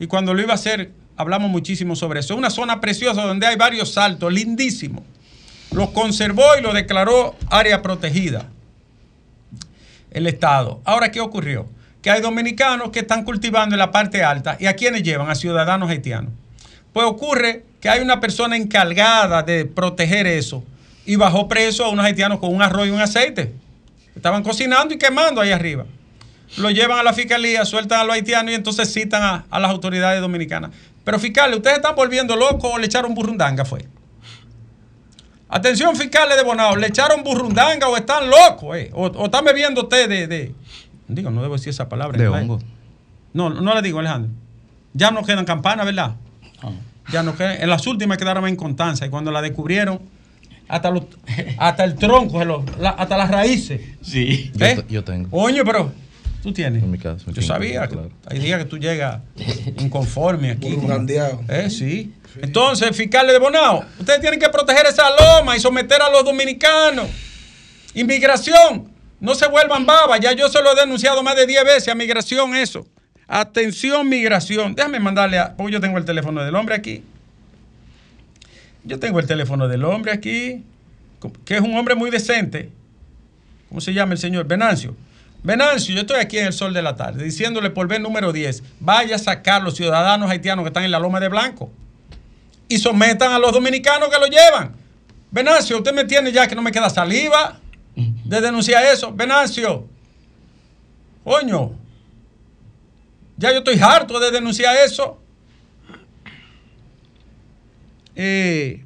Y 0.02 0.08
cuando 0.08 0.34
lo 0.34 0.42
iba 0.42 0.54
a 0.54 0.56
hacer, 0.56 0.92
hablamos 1.16 1.52
muchísimo 1.52 1.96
sobre 1.96 2.22
eso. 2.22 2.34
Es 2.34 2.38
una 2.40 2.50
zona 2.50 2.82
preciosa 2.82 3.22
donde 3.22 3.46
hay 3.46 3.56
varios 3.56 3.94
saltos, 3.94 4.34
lindísimo. 4.34 5.06
Lo 5.72 5.94
conservó 5.94 6.58
y 6.58 6.64
lo 6.64 6.74
declaró 6.74 7.36
área 7.52 7.84
protegida 7.84 8.50
el 10.10 10.26
Estado. 10.26 10.82
Ahora, 10.86 11.12
¿qué 11.12 11.22
ocurrió? 11.22 11.68
Que 12.02 12.10
hay 12.10 12.20
dominicanos 12.20 12.90
que 12.90 13.02
están 13.02 13.24
cultivando 13.24 13.76
en 13.76 13.80
la 13.80 13.92
parte 13.92 14.24
alta 14.24 14.58
y 14.60 14.66
a 14.66 14.76
quienes 14.76 15.04
llevan 15.04 15.30
a 15.30 15.36
ciudadanos 15.36 15.88
haitianos. 15.92 16.34
Pues 16.94 17.06
ocurre 17.06 17.64
que 17.80 17.88
hay 17.88 18.02
una 18.02 18.20
persona 18.20 18.58
encargada 18.58 19.44
de 19.44 19.66
proteger 19.66 20.26
eso 20.26 20.64
y 21.06 21.16
bajó 21.16 21.48
preso 21.48 21.86
a 21.86 21.90
unos 21.90 22.06
haitianos 22.06 22.40
con 22.40 22.52
un 22.56 22.64
arroz 22.64 22.88
y 22.88 22.90
un 22.90 23.02
aceite. 23.02 23.54
Estaban 24.16 24.42
cocinando 24.42 24.96
y 24.96 24.98
quemando 24.98 25.42
ahí 25.42 25.52
arriba. 25.52 25.86
Lo 26.58 26.70
llevan 26.70 27.00
a 27.00 27.04
la 27.04 27.14
fiscalía, 27.14 27.64
sueltan 27.66 28.00
a 28.02 28.04
los 28.04 28.14
haitianos 28.16 28.52
y 28.52 28.56
entonces 28.56 28.92
citan 28.94 29.24
a, 29.24 29.46
a 29.50 29.60
las 29.60 29.72
autoridades 29.72 30.20
dominicanas. 30.22 30.72
Pero 31.04 31.18
fiscales, 31.20 31.56
¿ustedes 31.58 31.78
están 31.78 31.96
volviendo 31.96 32.36
locos 32.36 32.72
o 32.74 32.78
le 32.78 32.86
echaron 32.86 33.14
burrundanga? 33.16 33.66
Fue. 33.66 33.86
Atención, 35.50 35.96
fiscales 35.98 36.38
de 36.38 36.44
Bonao, 36.44 36.76
¿le 36.78 36.88
echaron 36.88 37.24
burrundanga 37.24 37.88
o 37.90 37.98
están 37.98 38.30
locos? 38.30 38.78
eh? 38.78 38.90
O, 38.94 39.08
o 39.08 39.26
están 39.26 39.44
bebiendo 39.44 39.88
té 39.88 40.08
de, 40.08 40.28
de- 40.28 40.56
Digo, 41.10 41.30
no 41.30 41.42
debo 41.42 41.56
decir 41.56 41.70
esa 41.70 41.90
palabra. 41.90 42.18
De 42.18 42.24
¿no? 42.26 42.34
hongo. 42.34 42.60
No, 43.34 43.50
no 43.50 43.76
le 43.76 43.82
digo, 43.82 44.00
Alejandro. 44.00 44.32
Ya 44.94 45.12
no 45.12 45.24
quedan 45.24 45.44
campanas, 45.46 45.86
¿verdad? 45.86 46.16
Ya 47.12 47.24
no 47.24 47.36
quedan. 47.36 47.62
En 47.62 47.70
las 47.70 47.86
últimas 47.88 48.18
quedaron 48.18 48.48
en 48.48 48.56
Constanza 48.56 49.06
y 49.06 49.10
cuando 49.10 49.30
la 49.32 49.42
descubrieron, 49.42 50.00
hasta, 50.70 50.90
los, 50.90 51.04
hasta 51.58 51.84
el 51.84 51.96
tronco, 51.96 52.40
hasta 52.98 53.18
las 53.18 53.30
raíces. 53.30 53.82
Sí. 54.02 54.52
Yo, 54.56 54.66
¿Eh? 54.66 54.76
te- 54.88 54.94
yo 54.94 55.04
tengo. 55.04 55.28
Oye, 55.32 55.66
pero 55.66 55.92
tú 56.42 56.54
tienes. 56.54 56.84
En 56.84 56.92
mi 56.92 56.98
casa. 56.98 57.26
Yo 57.32 57.42
sabía 57.42 57.88
que 57.88 57.98
hay 58.28 58.40
días 58.40 58.60
que 58.60 58.66
tú 58.66 58.78
llegas 58.78 59.22
inconforme 59.80 60.52
aquí. 60.52 60.74
Burungandeado. 60.74 61.42
Eh, 61.48 61.70
sí. 61.70 62.14
Entonces, 62.42 62.96
fiscales 62.96 63.34
de 63.34 63.40
Bonao, 63.40 63.86
ustedes 64.00 64.22
tienen 64.22 64.40
que 64.40 64.50
proteger 64.50 64.86
esa 64.86 65.04
loma 65.10 65.56
y 65.56 65.60
someter 65.60 66.02
a 66.02 66.10
los 66.10 66.24
dominicanos. 66.24 67.08
Inmigración, 67.94 68.90
no 69.20 69.36
se 69.36 69.48
vuelvan 69.48 69.86
babas. 69.86 70.20
Ya 70.20 70.32
yo 70.34 70.48
se 70.50 70.62
lo 70.62 70.72
he 70.72 70.76
denunciado 70.76 71.22
más 71.24 71.36
de 71.36 71.46
10 71.46 71.64
veces 71.66 71.88
a 71.90 71.96
migración 71.96 72.56
eso. 72.56 72.88
Atención, 73.28 74.08
migración. 74.08 74.76
Déjame 74.76 75.00
mandarle 75.00 75.40
a. 75.40 75.56
Porque 75.56 75.74
yo 75.74 75.82
tengo 75.82 75.98
el 75.98 76.06
teléfono 76.06 76.44
del 76.44 76.56
hombre 76.56 76.76
aquí. 76.76 77.04
Yo 78.84 79.00
tengo 79.00 79.20
el 79.20 79.28
teléfono 79.28 79.68
del 79.68 79.84
hombre 79.86 80.12
aquí, 80.12 80.64
que 81.46 81.56
es 81.56 81.62
un 81.62 81.76
hombre 81.78 81.96
muy 81.96 82.10
decente. 82.10 82.70
¿Cómo 83.70 83.80
se 83.80 83.94
llama 83.94 84.14
el 84.14 84.18
señor? 84.18 84.48
Venancio. 84.48 84.96
Venancio, 85.44 85.96
yo 85.96 86.02
estoy 86.02 86.20
aquí 86.20 86.38
en 86.38 86.48
el 86.48 86.54
sol 86.54 86.74
de 86.74 86.82
la 86.82 86.96
tarde 86.96 87.24
diciéndole 87.24 87.72
por 87.72 87.88
vez 87.88 88.00
número 88.00 88.32
10, 88.32 88.64
vaya 88.80 89.16
a 89.16 89.20
sacar 89.20 89.64
los 89.64 89.76
ciudadanos 89.76 90.30
haitianos 90.30 90.64
que 90.64 90.68
están 90.68 90.84
en 90.84 90.92
la 90.92 91.00
Loma 91.00 91.20
de 91.20 91.30
Blanco 91.30 91.72
y 92.68 92.78
sometan 92.78 93.34
a 93.34 93.40
los 93.40 93.52
dominicanos 93.52 94.10
que 94.10 94.20
lo 94.20 94.28
llevan. 94.28 94.76
Venancio, 95.32 95.78
usted 95.78 95.94
me 95.94 96.06
tiene 96.06 96.32
ya 96.32 96.48
que 96.48 96.56
no 96.56 96.62
me 96.62 96.72
queda 96.72 96.90
saliva 96.90 97.60
de 97.96 98.42
denunciar 98.42 98.86
eso. 98.86 99.12
Venancio, 99.12 99.88
coño, 101.24 101.74
ya 103.38 103.52
yo 103.52 103.58
estoy 103.60 103.80
harto 103.80 104.20
de 104.20 104.32
denunciar 104.32 104.76
eso. 104.78 105.20
Eh, 108.16 108.86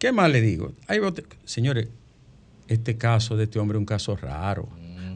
¿Qué 0.00 0.12
más 0.12 0.30
le 0.30 0.40
digo? 0.40 0.72
Hay 0.88 0.98
señores, 1.44 1.88
este 2.68 2.96
caso 2.96 3.36
de 3.36 3.44
este 3.44 3.58
hombre 3.58 3.76
es 3.76 3.80
un 3.80 3.84
caso 3.86 4.16
raro. 4.16 4.66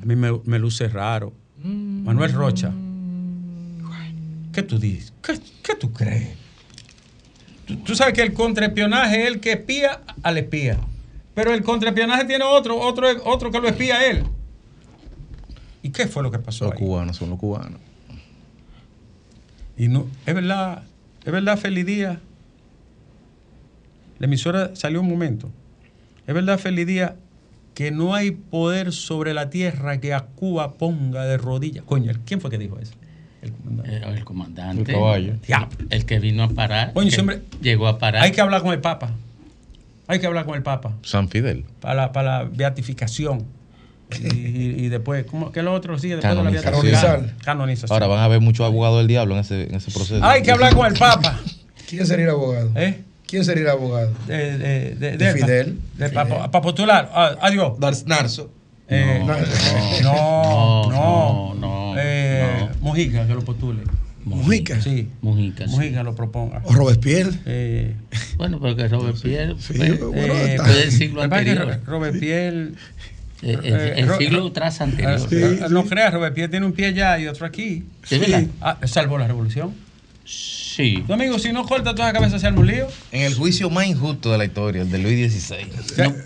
A 0.02 0.04
mí 0.04 0.14
me, 0.14 0.38
me 0.44 0.58
luce 0.58 0.88
raro. 0.88 1.32
Manuel 1.56 2.34
Rocha. 2.34 2.70
¿Qué 4.52 4.62
tú 4.62 4.78
dices? 4.78 5.14
¿Qué, 5.22 5.40
qué 5.62 5.74
tú 5.74 5.90
crees? 5.90 6.36
Tú, 7.66 7.76
tú 7.76 7.94
sabes 7.94 8.12
que 8.12 8.20
el 8.20 8.34
contraespionaje 8.34 9.22
es 9.22 9.28
el 9.28 9.40
que 9.40 9.52
espía 9.52 10.02
al 10.22 10.36
espía. 10.36 10.78
Pero 11.34 11.54
el 11.54 11.62
contraespionaje 11.62 12.26
tiene 12.26 12.44
otro, 12.44 12.78
otro, 12.78 13.08
otro 13.24 13.50
que 13.50 13.60
lo 13.60 13.68
espía 13.68 13.96
a 13.96 14.06
él. 14.06 14.22
¿Y 15.82 15.88
qué 15.88 16.06
fue 16.08 16.22
lo 16.22 16.30
que 16.30 16.38
pasó 16.38 16.66
Los 16.66 16.74
ahí? 16.74 16.78
cubanos 16.78 17.16
son 17.16 17.30
los 17.30 17.38
cubanos. 17.38 17.80
Y 19.78 19.88
no, 19.88 20.06
es 20.26 20.34
verdad, 20.34 20.82
es 21.24 21.32
verdad, 21.32 21.56
Feliz 21.58 21.86
Día. 21.86 22.20
La 24.24 24.26
emisora 24.26 24.70
salió 24.72 25.02
un 25.02 25.08
momento. 25.10 25.50
Es 26.26 26.32
verdad, 26.34 26.58
Feliz 26.58 26.86
Día, 26.86 27.16
que 27.74 27.90
no 27.90 28.14
hay 28.14 28.30
poder 28.30 28.90
sobre 28.90 29.34
la 29.34 29.50
tierra 29.50 30.00
que 30.00 30.14
a 30.14 30.20
Cuba 30.20 30.72
ponga 30.78 31.24
de 31.26 31.36
rodillas. 31.36 31.84
Coño, 31.84 32.10
¿quién 32.24 32.40
fue 32.40 32.50
que 32.50 32.56
dijo 32.56 32.78
eso? 32.78 32.94
El 33.42 33.52
comandante. 33.52 33.94
Eh, 33.94 34.02
El 34.16 34.24
comandante. 34.24 34.92
El 34.92 34.96
caballo. 34.98 35.34
El 35.90 36.06
que 36.06 36.18
vino 36.20 36.42
a 36.44 36.48
parar. 36.48 36.94
Coño, 36.94 37.10
siempre- 37.10 37.42
llegó 37.60 37.86
a 37.86 37.98
parar. 37.98 38.22
Hay 38.22 38.32
que 38.32 38.40
hablar 38.40 38.62
con 38.62 38.72
el 38.72 38.80
Papa. 38.80 39.10
Hay 40.06 40.18
que 40.20 40.26
hablar 40.26 40.46
con 40.46 40.54
el 40.54 40.62
Papa 40.62 40.92
San 41.02 41.28
Fidel. 41.28 41.66
para 41.82 41.94
la, 41.94 42.12
para 42.12 42.38
la 42.38 42.44
beatificación. 42.50 43.44
Y, 44.22 44.38
y- 44.38 44.84
y 44.86 44.88
después, 44.88 45.26
¿cómo, 45.26 45.52
¿qué 45.52 45.58
es 45.58 45.64
lo 45.66 45.74
otro 45.74 45.98
sigue 45.98 46.16
después 46.16 46.30
de 46.34 46.42
la 46.44 46.50
Canonización. 46.62 46.82
beatificación? 46.82 47.32
Canonización. 47.44 47.92
Ahora 47.92 48.06
van 48.06 48.20
a 48.20 48.24
haber 48.24 48.40
muchos 48.40 48.64
abogados 48.64 49.00
del 49.00 49.06
diablo 49.06 49.34
en 49.34 49.40
ese, 49.40 49.64
en 49.64 49.74
ese 49.74 49.90
proceso. 49.90 50.24
Hay 50.24 50.40
que 50.42 50.50
hablar 50.50 50.74
con 50.74 50.86
el 50.86 50.94
Papa. 50.98 51.38
¿Quién 51.86 52.06
sería 52.06 52.24
el 52.24 52.30
abogado? 52.30 52.70
¿Eh? 52.74 53.02
¿Quién 53.26 53.44
sería 53.44 53.64
el 53.64 53.70
abogado? 53.70 54.12
De, 54.26 54.58
de, 54.58 54.94
de, 54.96 55.16
De 55.16 55.32
Fidel. 55.32 55.78
De, 55.96 56.10
para 56.10 56.50
postular. 56.60 57.10
Ah, 57.14 57.36
adiós. 57.40 57.78
Narso. 58.06 58.50
Eh, 58.88 59.22
No, 59.24 59.34
no, 60.02 60.90
no, 60.90 60.90
no, 60.90 61.54
no, 61.54 61.94
Eh, 61.98 62.68
Mujica, 62.80 63.26
que 63.26 63.34
lo 63.34 63.42
postule. 63.42 63.82
Mujica. 64.24 64.80
Sí. 64.80 65.08
Mujica. 65.22 65.66
sí. 65.66 65.74
Mujica 65.74 66.02
lo 66.02 66.14
proponga. 66.14 66.60
O 66.64 66.72
Robespierre. 66.74 67.32
Eh, 67.46 67.94
Bueno, 68.36 68.58
porque 68.60 68.88
Robespierre 68.88 69.54
Sí, 69.58 69.74
fue, 69.74 69.86
pero 69.86 70.10
bueno, 70.12 70.34
eh, 70.34 70.50
está- 70.54 70.64
fue 70.64 70.74
del 70.76 70.92
siglo 70.92 71.16
lo 71.16 71.22
que 71.22 71.28
pasa 71.28 71.40
es 71.40 71.44
que 71.46 71.50
anterior. 71.52 71.80
Ro- 71.86 71.92
Robespierre. 71.92 72.68
Eh, 73.42 73.58
el, 73.96 74.08
eh, 74.10 74.16
siglo 74.18 74.52
tras 74.52 74.80
eh, 74.80 74.84
anterior. 74.84 75.28
eh, 75.30 75.60
No 75.70 75.84
creas, 75.84 76.12
Robespierre 76.14 76.48
tiene 76.50 76.64
un 76.66 76.72
pie 76.72 76.86
allá 76.86 77.18
y 77.18 77.26
otro 77.26 77.46
aquí. 77.46 77.84
¿De 78.10 78.18
verdad? 78.18 78.44
Ah, 78.60 78.78
salvó 78.84 79.18
la 79.18 79.26
revolución. 79.26 79.74
Sí. 80.74 81.04
Tu 81.06 81.12
amigo, 81.12 81.38
si 81.38 81.52
no 81.52 81.64
corta 81.64 81.94
toda 81.94 82.08
la 82.08 82.12
cabeza, 82.12 82.38
se 82.38 82.46
arma 82.46 82.60
un 82.60 82.66
lío. 82.66 82.88
En 83.12 83.22
el 83.22 83.34
juicio 83.34 83.70
más 83.70 83.86
injusto 83.86 84.32
de 84.32 84.38
la 84.38 84.44
historia, 84.44 84.82
el 84.82 84.90
de 84.90 84.98
Luis 84.98 85.32
XVI. 85.32 85.56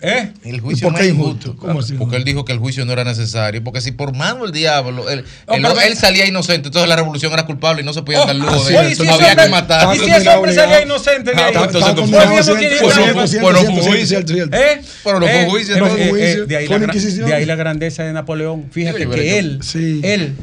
¿Eh? 0.01 0.33
El 0.45 0.61
juicio 0.61 0.87
¿Y 0.87 0.91
por 0.91 0.93
más 0.93 1.03
qué 1.03 1.09
injusto. 1.09 1.49
injusto? 1.51 1.57
¿Cómo 1.57 1.81
así? 1.81 1.95
Porque 1.95 2.17
él 2.17 2.25
dijo 2.25 2.45
que 2.47 2.53
el 2.53 2.59
juicio 2.59 2.85
no 2.87 2.93
era 2.93 3.05
necesario. 3.05 3.63
Porque 3.63 3.81
si 3.83 3.93
por 3.93 4.15
mano 4.17 4.45
del 4.45 4.53
diablo 4.53 5.11
él, 5.11 5.25
Oh, 5.47 5.55
él, 5.55 5.97
salía 5.97 6.27
inocente, 6.27 6.69
entonces 6.69 6.89
la 6.89 6.97
revolución 6.97 7.33
era 7.33 7.45
culpable 7.45 7.83
y 7.83 7.85
no 7.85 7.93
se 7.93 8.03
podía 8.03 8.23
Oh, 8.23 8.27
dar 8.27 8.37
lujo 8.37 8.55
de 8.55 8.71
si 8.71 8.77
Había 8.77 8.89
ese 8.93 9.05
que 9.05 9.11
hombre- 9.11 9.49
matar. 9.51 9.95
y 9.95 9.99
si 9.99 10.11
ese 10.11 10.29
hombre 10.31 10.55
salía 10.55 10.83
inocente 10.83 11.31
Ah, 11.35 11.51
pues 11.53 11.67
entonces, 11.67 11.75
Estaba 11.75 11.95
¿cómo 11.95 12.01
condenado 12.03 12.29
Volviendo 12.31 12.53
a 12.53 12.59
que- 12.59 12.69
cierto, 12.69 12.85
Pues 12.85 12.97
no, 12.97 13.27
cierto, 13.29 13.45
bueno, 13.45 13.59
fue 13.59 13.83
juicio. 13.83 14.19
¿Eh? 14.19 14.81
No 15.05 15.19
fue 15.27 15.45
juicio, 15.47 15.77
no 15.79 15.95
de, 15.95 16.57
ahí 16.57 16.69
la, 16.69 16.77
una 16.77 16.87
gran- 16.87 16.97
inquisición. 16.97 17.27
de 17.29 17.35
ahí 17.35 17.45
la 17.45 17.57
grandeza 17.57 18.03
de 18.05 18.13
Napoleón. 18.15 18.67
Fíjate 18.71 19.07
que 19.09 19.39
él, 19.39 19.59
sí. 19.63 20.01
él, 20.03 20.35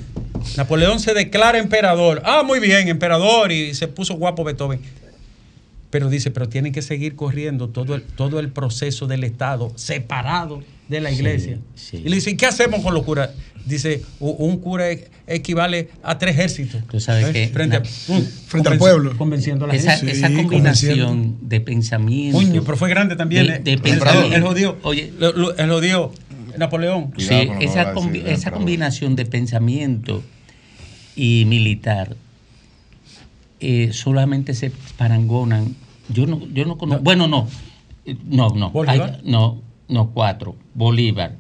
Napoleón 0.57 0.99
se 0.99 1.13
declara 1.13 1.57
emperador. 1.59 2.21
Ah, 2.25 2.43
muy 2.43 2.59
bien, 2.59 2.87
emperador. 2.87 3.51
Y 3.51 3.73
se 3.73 3.87
puso 3.87 4.15
guapo 4.15 4.43
Beethoven. 4.43 4.79
Pero 5.89 6.09
dice, 6.09 6.31
pero 6.31 6.49
tienen 6.49 6.71
que 6.73 6.81
seguir 6.81 7.15
corriendo 7.15 7.69
todo 7.69 7.95
el, 7.95 8.03
todo 8.03 8.39
el 8.39 8.49
proceso 8.49 9.07
del 9.07 9.23
Estado 9.23 9.71
separado 9.75 10.61
de 10.89 10.99
la 11.01 11.11
iglesia. 11.11 11.59
sí. 11.73 11.97
Y 12.05 12.09
le 12.09 12.15
dice, 12.15 12.31
¿y 12.31 12.35
qué 12.37 12.45
hacemos 12.45 12.81
con 12.81 12.93
los 12.93 13.03
curas? 13.03 13.29
Dice, 13.65 14.03
"U- 14.19 14.29
un 14.45 14.57
cura 14.59 14.91
e- 14.91 15.07
equivale 15.25 15.89
a 16.03 16.17
tres 16.19 16.35
ejércitos. 16.35 16.83
Tú 16.87 16.99
sabes 16.99 17.25
¿Eh? 17.27 17.31
que 17.33 17.47
frente, 17.47 17.77
a- 17.77 17.79
uh, 17.81 18.21
Frente 18.47 18.69
al 18.69 18.77
pueblo. 18.77 19.17
Convenciendo 19.17 19.65
a 19.65 19.69
la 19.69 19.73
Esa, 19.73 19.97
gente. 19.97 20.11
esa 20.11 20.27
Sí, 20.27 20.35
combinación 20.35 21.37
de 21.41 21.61
pensamiento. 21.61 22.37
Coño, 22.37 22.63
pero 22.63 22.77
fue 22.77 22.89
grande 22.89 23.15
también. 23.15 23.47
De- 23.47 23.53
eh. 23.55 23.59
de 23.63 23.73
el, 23.73 23.81
pensamiento. 23.81 24.35
el 24.35 24.43
jodido. 24.43 24.77
Oye. 24.83 25.11
lo- 25.17 25.31
lo- 25.33 25.57
el 25.57 25.67
Napoleón. 26.57 27.11
Sí, 27.17 27.25
Cuidado 27.27 27.59
esa, 27.61 27.93
combi- 27.93 28.11
decir, 28.11 28.27
esa 28.27 28.51
combinación 28.51 29.15
de 29.15 29.25
pensamiento 29.25 30.23
y 31.15 31.45
militar 31.45 32.15
eh, 33.59 33.89
solamente 33.93 34.53
se 34.53 34.71
parangonan. 34.97 35.75
Yo 36.09 36.27
no, 36.27 36.41
yo 36.53 36.65
no 36.65 36.77
conozco. 36.77 37.03
Bueno, 37.03 37.27
no. 37.27 37.47
Eh, 38.05 38.15
No, 38.25 38.49
no. 38.49 38.69
¿Bolívar? 38.71 39.19
Hay- 39.23 39.29
no, 39.31 39.61
no, 39.87 40.11
cuatro. 40.11 40.55
Bolívar. 40.73 41.35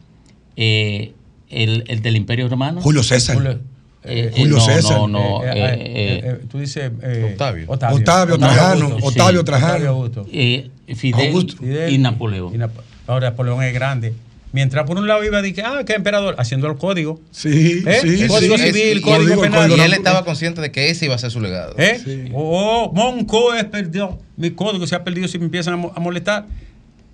eh, 0.57 1.11
el, 1.49 1.83
el 1.87 2.01
del 2.01 2.15
Imperio 2.15 2.47
Romano. 2.49 2.81
Julio 2.81 3.03
César. 3.03 3.35
Julio- 3.35 3.59
Eh, 4.07 4.29
eh, 4.29 4.33
Julio 4.37 4.57
no, 4.57 4.61
César. 4.65 4.97
No, 4.97 5.07
no. 5.07 5.43
Eh, 5.43 5.47
eh, 5.47 5.51
eh, 5.53 5.75
eh, 5.75 6.21
eh, 6.23 6.45
tú 6.49 6.59
dices. 6.59 6.91
eh, 7.01 7.27
Octavio. 7.31 7.65
Octavio 7.69 8.37
Trajano, 8.37 8.85
Augusto. 8.85 9.07
Octavio 9.07 9.39
Sí, 9.41 9.45
Trajano. 9.45 9.73
Octavio 9.73 9.89
Augusto. 9.89 10.25
eh, 10.31 10.69
Fidel, 10.95 11.27
Augusto. 11.27 11.57
Fidel 11.57 11.93
y 11.93 11.97
Napoleón. 11.97 12.53
y 12.53 12.57
Nap- 12.59 12.69
ahora 13.07 13.31
Napoleón 13.31 13.63
es 13.63 13.73
grande. 13.73 14.13
Mientras 14.55 14.85
por 14.85 14.97
un 14.97 15.05
lado 15.05 15.21
iba 15.25 15.37
a 15.39 15.41
decir, 15.41 15.65
ah, 15.65 15.83
que 15.85 15.91
emperador, 15.95 16.35
haciendo 16.37 16.67
el 16.71 16.77
código. 16.77 17.19
Sí, 17.29 17.83
¿Eh? 17.85 17.99
sí, 18.01 18.25
Código 18.27 18.57
sí. 18.57 18.71
civil, 18.71 19.01
código 19.01 19.33
él- 19.43 19.51
penal. 19.51 19.69
y 19.69 19.81
él 19.81 19.91
estaba 19.91 20.23
consciente 20.23 20.61
de 20.61 20.71
que 20.71 20.89
ese 20.89 21.03
iba 21.07 21.15
a 21.15 21.17
ser 21.17 21.29
su 21.29 21.41
legado. 21.41 21.75
¿Eh? 21.77 22.31
Oh, 22.33 22.89
Monco 22.95 23.53
es 23.53 23.65
perdido. 23.65 24.17
Mi 24.37 24.51
código 24.51 24.87
se 24.87 24.95
ha 24.95 25.03
perdido 25.03 25.27
si 25.27 25.39
me 25.39 25.45
empiezan 25.45 25.73
a, 25.73 25.77
mo- 25.77 25.91
a 25.93 25.99
molestar. 25.99 26.45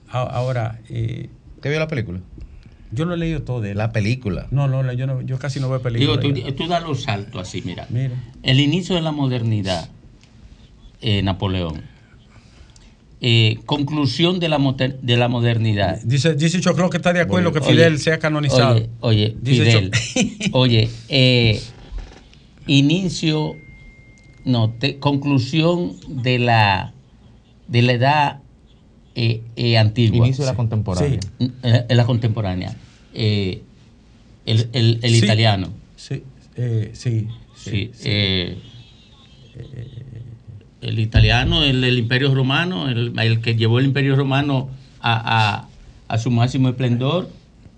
A- 0.07 0.21
Ahora, 0.21 0.79
eh, 0.89 1.29
¿Te 1.61 1.69
vio 1.69 1.79
la 1.79 1.87
película? 1.87 2.19
yo 2.91 3.05
lo 3.05 3.15
he 3.15 3.17
leído 3.17 3.41
todo 3.41 3.59
de 3.59 3.71
él. 3.71 3.77
La 3.79 3.91
película. 3.91 4.45
No, 4.51 4.67
no, 4.67 4.93
yo, 4.93 5.07
no, 5.07 5.21
yo 5.21 5.39
casi 5.39 5.59
no 5.59 5.67
veo 5.67 5.79
Digo, 5.79 6.19
películas. 6.19 6.45
tú, 6.55 6.63
tú 6.63 6.67
das 6.67 6.83
los 6.83 7.01
saltos 7.03 7.41
así, 7.41 7.63
mira. 7.65 7.87
Mira. 7.89 8.11
El 8.43 8.59
inicio 8.59 8.93
de 8.93 9.01
la 9.01 9.11
modernidad, 9.11 9.89
eh, 11.01 11.23
Napoleón. 11.23 11.81
Eh, 13.23 13.59
conclusión 13.67 14.39
de 14.39 14.49
la, 14.49 14.57
moder- 14.57 14.99
de 14.99 15.15
la 15.15 15.27
modernidad. 15.27 16.01
Dice, 16.03 16.33
dice 16.33 16.59
Choclo 16.59 16.89
que 16.89 16.97
está 16.97 17.13
de 17.13 17.21
acuerdo 17.21 17.51
que 17.53 17.59
Oye, 17.59 17.69
Fidel 17.69 17.99
sea 17.99 18.17
canonizado. 18.17 18.75
Oye, 18.75 18.89
oye 19.01 19.35
Dice 19.39 19.63
Fidel. 19.63 19.91
Oye, 20.53 20.89
eh, 21.07 21.61
inicio, 22.67 23.55
no, 24.43 24.71
te- 24.71 24.97
conclusión 24.97 25.93
de 26.07 26.39
la, 26.39 26.93
de 27.67 27.81
la 27.83 27.91
edad 27.93 28.39
eh, 29.13 29.41
eh, 29.55 29.77
antigua. 29.77 30.25
Inicio 30.25 30.43
de 30.45 30.51
la 30.51 30.57
contemporánea. 30.57 31.19
Sí. 31.39 31.51
En 31.61 31.97
la 31.97 32.05
contemporánea. 32.05 32.75
Eh, 33.13 33.61
el 34.47 34.67
el- 34.73 34.99
el 35.03 35.11
Sí. 35.11 35.23
italiano. 35.25 35.69
Sí, 35.95 36.23
eh, 36.55 36.89
sí. 36.93 37.27
Sí, 37.55 37.91
eh, 38.03 38.57
el 40.81 40.99
italiano, 40.99 41.63
el, 41.63 41.83
el 41.83 41.97
imperio 41.99 42.33
romano, 42.33 42.89
el, 42.89 43.13
el 43.19 43.41
que 43.41 43.55
llevó 43.55 43.79
el 43.79 43.85
imperio 43.85 44.15
romano 44.15 44.69
a, 45.01 45.59
a- 45.59 45.67
a 46.07 46.17
su 46.17 46.29
máximo 46.31 46.67
esplendor, 46.69 47.29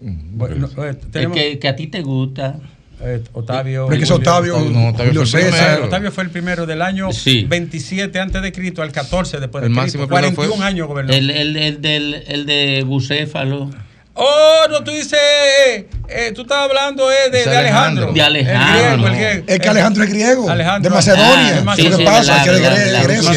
Bueno, 0.01 0.67
eh, 0.77 0.89
el 0.89 0.97
tenemos, 1.11 1.37
que, 1.37 1.59
que 1.59 1.67
a 1.67 1.75
ti 1.75 1.87
te 1.87 2.01
gusta. 2.01 2.55
eh, 3.01 3.21
Octavio. 3.33 3.85
Pero 3.87 3.93
es 3.93 3.99
que 3.99 4.03
es 4.05 4.09
Julio- 4.09 4.17
Octavio, 4.31 4.59
No, 4.71 4.87
Octavio 4.89 5.11
Julio 5.13 5.25
fue 5.27 5.39
el 5.41 5.45
César. 5.51 5.65
primero. 5.67 5.83
Octavio 5.85 6.11
fue 6.11 6.23
el 6.23 6.29
primero 6.29 6.65
del 6.65 6.81
año 6.81 7.11
Sí. 7.11 7.45
27 7.47 8.19
antes 8.19 8.41
de 8.41 8.51
Cristo 8.51 8.81
al 8.81 8.91
14 8.91 9.39
después 9.39 9.61
de 9.61 9.67
El 9.67 9.73
Cristo. 9.73 9.81
máximo 9.81 10.03
esplendor 10.03 10.33
41 10.35 10.55
fue- 10.57 10.65
años 10.65 10.87
gobernó. 10.87 11.13
El, 11.13 11.29
el, 11.29 11.55
el 11.57 11.81
del, 11.81 12.23
el 12.27 12.45
de 12.45 12.83
Bucéfalo. 12.85 13.69
Oh, 14.15 14.65
no, 14.69 14.83
tú 14.83 14.91
dices, 14.91 15.13
eh, 15.13 15.87
eh, 16.07 16.31
tú 16.35 16.43
estás 16.43 16.69
hablando 16.69 17.09
eh, 17.09 17.31
de, 17.31 17.43
Alejandro. 17.57 18.13
De 18.13 18.21
Alejandro. 18.21 18.67
El 18.67 18.77
griego, 18.77 19.07
el 19.07 19.15
griego. 19.15 19.43
Es 19.47 19.59
que 19.59 19.69
Alejandro 19.69 20.03
es 20.03 20.09
griego. 20.09 20.49
Alejandro. 20.49 20.89
De 20.89 20.95
Macedonia. 20.95 21.63
Ah, 21.65 21.73
¿Qué 21.75 21.81
sí, 21.81 21.89
le 21.89 21.95
sí, 21.95 22.03
pasa? 22.03 22.43
Que 22.43 22.51
de. 22.51 23.03
Grecia. 23.03 23.29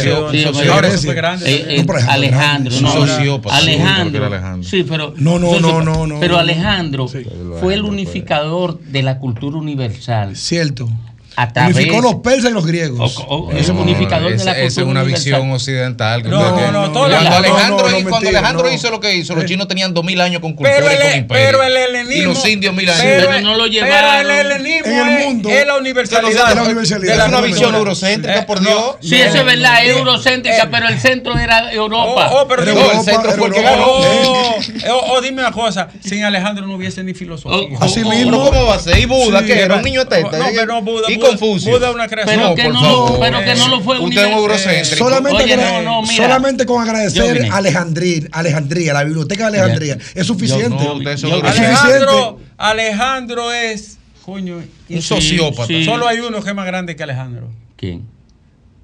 Alejandro 2.11 2.81
no, 2.81 3.03
Alejandro, 3.49 4.31
que 4.61 4.65
sí, 4.67 4.85
pero 4.87 5.15
No, 5.17 5.39
no, 5.39 5.59
no, 5.61 5.81
no, 5.83 6.07
no, 6.07 6.21
pero. 6.21 6.39
Alejandro 6.39 7.09
Sí. 7.09 7.25
fue 7.61 7.75
el 7.75 7.83
unificador 7.83 8.79
de 8.79 9.03
la 9.03 9.19
cultura 9.19 9.57
universal 9.57 10.37
Cierto. 10.37 10.89
A 11.37 11.53
través 11.53 11.77
Unificó 11.77 12.01
los 12.01 12.15
persas 12.17 12.51
y 12.51 12.55
los 12.55 12.67
griegos. 12.67 13.19
o- 13.19 13.23
o- 13.49 13.53
es 13.53 13.69
un 13.69 13.85
de 13.87 13.93
esa, 13.93 14.19
la 14.21 14.29
esa 14.29 14.45
cultura 14.55 14.67
es 14.67 14.77
una 14.79 15.03
universal. 15.03 15.13
visión 15.33 15.51
occidental. 15.53 16.23
que 16.23 16.29
No, 16.31 16.57
que- 16.57 16.73
no, 16.73 16.93
cuando 16.93 17.05
Alejandro, 17.17 17.91
no, 17.91 18.09
cuando 18.09 18.29
Alejandro 18.31 18.67
no. 18.69 18.73
hizo 18.75 18.91
lo 18.91 19.01
que 19.01 19.15
hizo, 19.17 19.35
los 19.35 19.45
chinos 19.45 19.69
tenían 19.69 19.93
dos 19.95 20.05
mil 20.05 20.21
años 20.21 20.41
con 20.41 20.55
cultura 20.55 20.75
Pero 20.79 20.93
y 20.93 20.97
con 20.97 21.07
el, 21.07 21.13
el, 21.13 21.27
pero 21.27 21.63
el 21.63 21.69
imperio. 21.73 21.89
helenismo. 21.89 22.23
Y 22.23 22.35
los 22.35 22.47
indios 22.49 22.75
mil 22.75 22.89
años. 22.89 23.03
Pero, 23.03 23.27
Pero 23.29 23.41
no 23.43 23.51
lo 23.53 23.65
pero 23.65 23.67
llevaron. 23.73 24.31
el 24.31 24.31
helenismo 24.53 24.87
En 24.93 24.99
el 25.09 25.19
es- 25.19 25.25
mundo. 25.27 25.49
es 25.51 25.67
la 25.67 25.77
universalidad. 25.77 26.49
Es 26.51 26.57
la 26.57 26.63
universalidad. 26.63 27.13
de 27.13 27.19
la 27.19 27.25
Es 27.25 27.29
una 27.31 27.41
visión 27.43 27.75
eurocéntrica, 27.75 28.47
por 28.47 28.61
Dios. 28.61 28.97
Sí, 29.03 29.15
eso 29.17 29.37
es 29.39 29.45
verdad, 29.45 29.85
es 29.85 29.89
Eh, 29.95 29.99
eurocéntrica, 29.99 30.63
eh, 30.65 30.69
pero 30.71 30.89
el 30.89 30.99
centro 30.99 31.39
era 31.39 31.73
Europa. 31.73 32.31
Oh, 32.33 32.43
oh, 32.43 32.49
pero 32.49 32.63
el 32.63 32.69
centro 33.05 33.33
fue 33.33 33.49
el 33.49 33.53
que 33.53 33.61
Europa. 33.61 33.77
Oh, 33.87 34.55
oh, 34.91 35.13
oh, 35.15 35.21
dime 35.21 35.43
una 35.43 35.53
cosa, 35.53 35.89
sin 36.03 36.25
Alejandro 36.25 36.67
no 36.67 36.75
hubiese 36.77 37.03
ni 37.05 37.13
filosofía. 37.15 37.77
Oh, 37.79 37.85
Así 37.85 38.03
oh, 38.05 38.09
mismo. 38.11 38.43
¿cómo 38.45 38.65
va 38.67 38.77
a 38.77 38.79
ser? 38.79 38.99
¿Y 38.99 39.05
Buda 39.07 39.45
qué? 39.45 39.61
Era 39.63 39.77
un 39.77 39.83
niño 39.83 40.07
teta. 40.07 40.39
No, 40.39 40.47
pero 40.55 40.83
Buda- 40.83 41.11
Confucio. 41.29 41.77
Es 41.77 41.95
una 41.95 42.09
creación. 42.09 42.37
Pero 42.37 42.49
No, 42.51 42.55
que 42.55 42.69
no, 42.69 42.81
favor. 42.81 43.21
pero 43.21 43.39
que 43.45 43.55
no 43.55 43.69
lo 43.69 43.81
fue 43.81 43.99
Usted 44.01 44.21
es 44.21 44.27
un 44.27 44.33
univer- 44.33 44.39
eurocéntrico. 44.39 44.97
Solamente, 45.05 45.43
Oye, 45.45 45.55
agra- 45.55 45.73
no, 45.73 45.83
no, 45.83 46.03
mira. 46.03 46.15
solamente 46.17 46.67
con 46.67 46.83
agradecer 46.83 47.47
a 47.51 47.57
Alejandría, 47.57 48.29
Alejandría, 48.33 48.93
la 48.93 49.05
biblioteca 49.05 49.51
de 49.51 49.59
Alejandría, 49.61 49.99
es 50.15 50.27
suficiente. 50.27 50.69
no, 50.71 51.01
es 51.11 51.25
Alejandro, 51.25 52.39
Alejandro 52.59 53.53
es, 53.53 53.99
coño, 54.25 54.63
Un 54.89 55.03
sociópata. 55.03 55.67
sí. 55.67 55.85
Solo 55.85 56.07
hay 56.09 56.21
uno 56.21 56.43
que 56.43 56.51
es 56.51 56.55
más 56.57 56.67
grande 56.67 56.97
que 56.97 57.03
Alejandro. 57.03 57.49
¿Quién? 57.77 58.05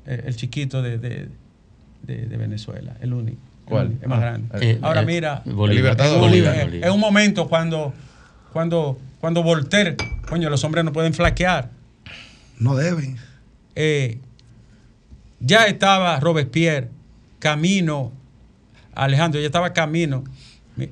El, 0.06 0.20
el 0.26 0.36
chiquito 0.36 0.82
de, 0.82 0.98
de- 0.98 1.28
de- 2.02 2.26
de 2.26 2.36
Venezuela, 2.36 2.96
el 3.00 3.12
único. 3.12 3.38
¿Cuál? 3.64 3.92
Es 4.02 4.08
más 4.08 4.18
Ah, 4.18 4.20
grande. 4.22 4.48
eh, 4.60 4.78
Ahora 4.82 5.02
eh, 5.02 5.06
mira, 5.06 5.42
Bolívar. 5.44 5.74
Libertador. 5.76 6.12
es 6.12 6.16
un- 6.16 6.28
Bolívar, 6.28 6.56
es- 6.56 6.64
Bolívar. 6.64 6.88
es 6.88 6.94
un 6.94 7.00
momento 7.00 7.48
cuando, 7.48 7.94
cuando, 8.52 8.98
cuando 9.20 9.42
Voltaire, 9.42 9.96
coño, 10.28 10.50
los 10.50 10.62
hombres 10.64 10.84
no 10.84 10.92
pueden 10.92 11.14
flaquear. 11.14 11.70
No 12.62 12.74
deben. 12.76 13.16
Eh, 13.74 14.18
ya 15.40 15.64
estaba 15.66 16.20
Robespierre 16.20 16.88
camino, 17.38 18.12
Alejandro, 18.94 19.40
ya 19.40 19.46
estaba 19.46 19.72
camino. 19.72 20.22
Mi- 20.76 20.90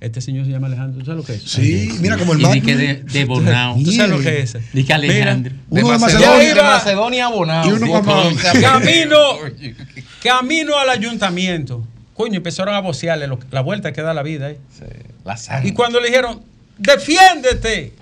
Este 0.00 0.20
señor 0.20 0.46
se 0.46 0.50
llama 0.50 0.66
Alejandro, 0.66 0.98
¿tú 0.98 1.04
sabes 1.06 1.18
lo 1.20 1.24
que 1.24 1.34
es? 1.34 1.42
Sí, 1.42 1.90
mira 2.00 2.16
como 2.16 2.32
el 2.32 2.40
Y 2.40 2.42
mar- 2.42 2.52
di 2.54 2.60
que 2.62 2.76
de, 2.76 2.94
de 3.04 3.24
Bonao. 3.26 3.76
¿Tú 3.84 3.92
sabes 3.92 4.10
lo 4.10 4.20
que 4.20 4.40
es? 4.40 4.56
Di 4.72 4.84
que 4.84 4.92
Alejandro. 4.94 5.52
Mira, 5.70 5.84
Uno 5.84 5.92
de 5.92 5.98
Macedonia. 6.00 6.50
iba- 6.52 6.62
Macedonia 6.74 7.28
Bonao. 7.28 7.68
Y 7.68 7.72
uno 7.72 7.86
Sí, 7.86 8.60
camino, 8.60 9.18
camino 10.24 10.78
al 10.78 10.88
ayuntamiento. 10.90 11.86
Coño, 12.14 12.36
empezaron 12.38 12.74
a 12.74 12.80
vocearle 12.80 13.26
lo- 13.28 13.38
la 13.50 13.60
vuelta 13.60 13.92
que 13.92 14.02
da 14.02 14.12
la 14.14 14.22
vida. 14.22 14.50
¿eh? 14.50 14.58
La 15.24 15.36
sangre. 15.36 15.68
Y 15.68 15.72
cuando 15.72 16.00
le 16.00 16.08
dijeron, 16.08 16.42
defiéndete, 16.78 17.92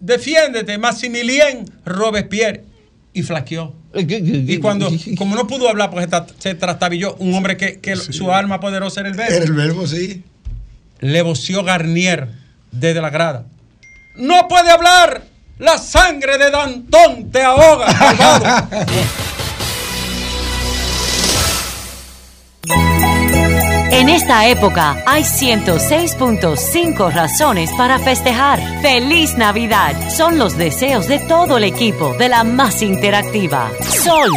defiéndete, 0.00 0.78
Maximilien 0.78 1.64
Robespierre, 1.84 2.64
y 3.12 3.22
flaqueó. 3.22 3.74
Y 3.94 4.58
cuando, 4.58 4.90
como 5.18 5.34
no 5.34 5.46
pudo 5.46 5.68
hablar, 5.68 5.90
pues 5.90 6.04
se 6.04 6.10
tra- 6.10 6.26
se 6.38 6.54
trastabilló, 6.54 7.14
un 7.16 7.34
hombre 7.34 7.56
que, 7.56 7.80
que 7.80 7.96
su 7.96 8.30
alma 8.32 8.60
poderosa 8.60 9.00
era 9.00 9.08
el 9.08 9.16
verbo. 9.16 9.34
Era 9.34 9.44
el 9.44 9.52
verbo, 9.52 9.86
sí. 9.86 10.22
Le 11.00 11.22
voció 11.22 11.62
Garnier 11.64 12.28
desde 12.72 13.00
la 13.00 13.10
grada. 13.10 13.44
¡No 14.16 14.48
puede 14.48 14.70
hablar! 14.70 15.24
¡La 15.58 15.78
sangre 15.78 16.36
de 16.36 16.50
Dantón 16.50 17.30
te 17.30 17.42
ahoga! 17.42 18.68
malvado". 23.96 24.08
En 24.08 24.08
esta 24.08 24.46
época 24.46 25.02
hay 25.06 25.22
106.5 25.22 27.12
razones 27.12 27.70
para 27.76 27.98
festejar. 27.98 28.60
¡Feliz 28.82 29.36
Navidad! 29.36 29.94
Son 30.10 30.38
los 30.38 30.56
deseos 30.56 31.08
de 31.08 31.18
todo 31.18 31.56
el 31.56 31.64
equipo 31.64 32.14
de 32.14 32.28
la 32.28 32.44
más 32.44 32.82
interactiva. 32.82 33.70
Sol. 33.80 34.30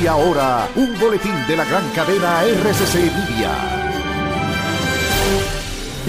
Y 0.00 0.06
ahora, 0.06 0.68
un 0.76 0.98
boletín 0.98 1.34
de 1.46 1.56
la 1.56 1.64
gran 1.64 1.88
cadena 1.90 2.42
RCC 2.44 2.94
Media. 2.94 3.87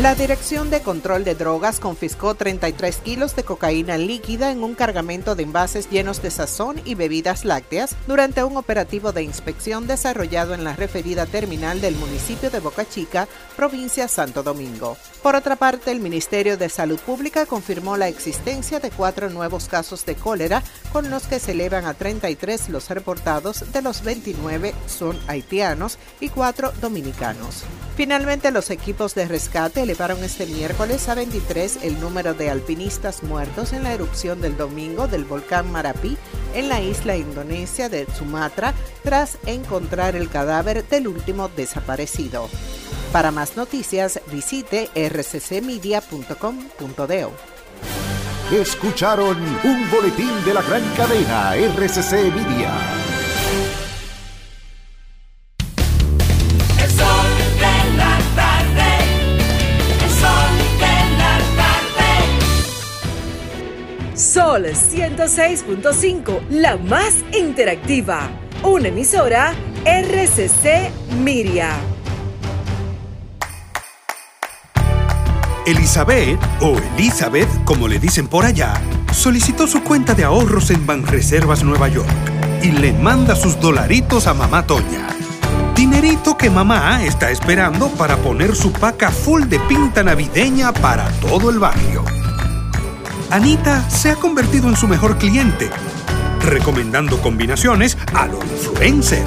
La 0.01 0.15
Dirección 0.15 0.69
de 0.69 0.81
Control 0.81 1.25
de 1.25 1.35
Drogas 1.35 1.81
confiscó 1.81 2.33
33 2.33 2.99
kilos 2.99 3.35
de 3.35 3.43
cocaína 3.43 3.97
líquida 3.97 4.49
en 4.49 4.63
un 4.63 4.73
cargamento 4.73 5.35
de 5.35 5.43
envases 5.43 5.89
llenos 5.89 6.21
de 6.21 6.31
sazón 6.31 6.81
y 6.85 6.95
bebidas 6.95 7.43
lácteas 7.43 7.97
durante 8.07 8.41
un 8.45 8.55
operativo 8.55 9.11
de 9.11 9.23
inspección 9.23 9.87
desarrollado 9.87 10.53
en 10.53 10.63
la 10.63 10.73
referida 10.73 11.25
terminal 11.25 11.81
del 11.81 11.97
municipio 11.97 12.49
de 12.49 12.61
Boca 12.61 12.87
Chica, 12.87 13.27
provincia 13.57 14.07
Santo 14.07 14.41
Domingo. 14.41 14.95
Por 15.21 15.35
otra 15.35 15.57
parte, 15.57 15.91
el 15.91 15.99
Ministerio 15.99 16.55
de 16.55 16.69
Salud 16.69 16.99
Pública 16.99 17.45
confirmó 17.45 17.97
la 17.97 18.07
existencia 18.07 18.79
de 18.79 18.91
cuatro 18.91 19.29
nuevos 19.29 19.67
casos 19.67 20.05
de 20.05 20.15
cólera, 20.15 20.63
con 20.93 21.09
los 21.09 21.23
que 21.23 21.41
se 21.41 21.51
elevan 21.51 21.83
a 21.85 21.93
33 21.93 22.69
los 22.69 22.89
reportados, 22.89 23.69
de 23.73 23.81
los 23.81 24.01
29 24.03 24.73
son 24.87 25.19
haitianos 25.27 25.97
y 26.21 26.29
cuatro 26.29 26.71
dominicanos. 26.79 27.65
Finalmente, 27.99 28.49
los 28.51 28.69
equipos 28.69 29.13
de 29.13 29.27
rescate 29.27 29.81
elevaron 29.81 30.23
este 30.23 30.45
miércoles 30.45 31.09
a 31.09 31.15
23 31.15 31.79
el 31.83 31.99
número 31.99 32.33
de 32.33 32.49
alpinistas 32.49 33.23
muertos 33.23 33.73
en 33.73 33.83
la 33.83 33.91
erupción 33.91 34.39
del 34.39 34.55
domingo 34.55 35.09
del 35.09 35.25
volcán 35.25 35.69
Marapi 35.69 36.15
en 36.55 36.69
la 36.69 36.79
isla 36.79 37.17
indonesia 37.17 37.89
de 37.89 38.05
Sumatra 38.05 38.73
tras 39.03 39.37
encontrar 39.45 40.15
el 40.15 40.29
cadáver 40.29 40.87
del 40.87 41.09
último 41.09 41.49
desaparecido. 41.49 42.47
Para 43.11 43.31
más 43.31 43.57
noticias, 43.57 44.21
visite 44.31 44.89
rccmedia.com.do. 44.95 47.31
Escucharon 48.53 49.37
un 49.65 49.91
boletín 49.91 50.45
de 50.45 50.53
la 50.53 50.61
gran 50.61 50.89
cadena 50.95 51.57
RCC 51.57 52.33
Media. 52.33 52.71
Sol 64.59 64.65
106.5, 64.65 66.49
la 66.49 66.75
más 66.75 67.13
interactiva. 67.31 68.29
Una 68.61 68.89
emisora 68.89 69.53
RCC 69.85 70.91
Miria. 71.23 71.69
Elizabeth, 75.65 76.37
o 76.59 76.75
Elizabeth, 76.97 77.47
como 77.63 77.87
le 77.87 77.99
dicen 77.99 78.27
por 78.27 78.43
allá, 78.43 78.73
solicitó 79.13 79.65
su 79.65 79.81
cuenta 79.81 80.13
de 80.13 80.25
ahorros 80.25 80.71
en 80.71 80.85
Banreservas 80.85 81.63
Nueva 81.63 81.87
York 81.87 82.09
y 82.61 82.71
le 82.71 82.91
manda 82.91 83.37
sus 83.37 83.61
dolaritos 83.61 84.27
a 84.27 84.33
mamá 84.33 84.67
Toña. 84.67 85.07
Dinerito 85.73 86.35
que 86.35 86.49
mamá 86.49 87.05
está 87.05 87.31
esperando 87.31 87.87
para 87.91 88.17
poner 88.17 88.53
su 88.57 88.73
paca 88.73 89.09
full 89.09 89.43
de 89.43 89.59
pinta 89.61 90.03
navideña 90.03 90.73
para 90.73 91.07
todo 91.21 91.49
el 91.49 91.59
barrio. 91.59 92.03
Anita 93.31 93.87
se 93.91 94.09
ha 94.09 94.15
convertido 94.15 94.69
en 94.69 94.75
su 94.75 94.87
mejor 94.87 95.19
cliente, 95.19 95.69
recomendando 96.41 97.21
combinaciones 97.21 97.95
a 98.15 98.25
lo 98.25 98.39
influencer. 98.43 99.23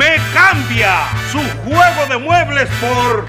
Me 0.00 0.16
cambia 0.32 1.08
su 1.30 1.38
juego 1.62 2.06
de 2.08 2.16
muebles 2.16 2.70
por 2.80 3.26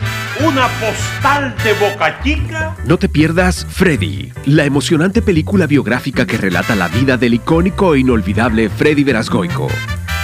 una 0.47 0.69
postal 0.79 1.53
de 1.65 1.73
Boca 1.73 2.23
Chica. 2.23 2.77
No 2.85 2.97
te 2.97 3.09
pierdas 3.09 3.67
Freddy, 3.69 4.31
la 4.45 4.63
emocionante 4.63 5.21
película 5.21 5.67
biográfica 5.67 6.25
que 6.25 6.37
relata 6.37 6.77
la 6.77 6.87
vida 6.87 7.17
del 7.17 7.33
icónico 7.33 7.93
e 7.93 7.99
inolvidable 7.99 8.69
Freddy 8.69 9.03
Verasgoico. 9.03 9.67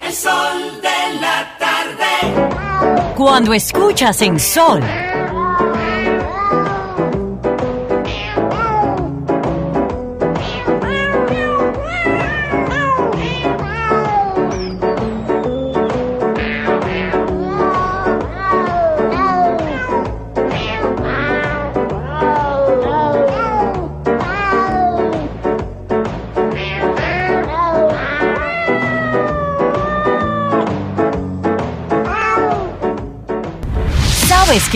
El 0.00 0.12
sol 0.12 0.80
de 0.82 1.14
la 1.20 1.56
tarde. 1.58 2.06
Cuando 3.16 3.54
escuchas 3.54 4.20
en 4.20 4.38
Sol, 4.38 4.82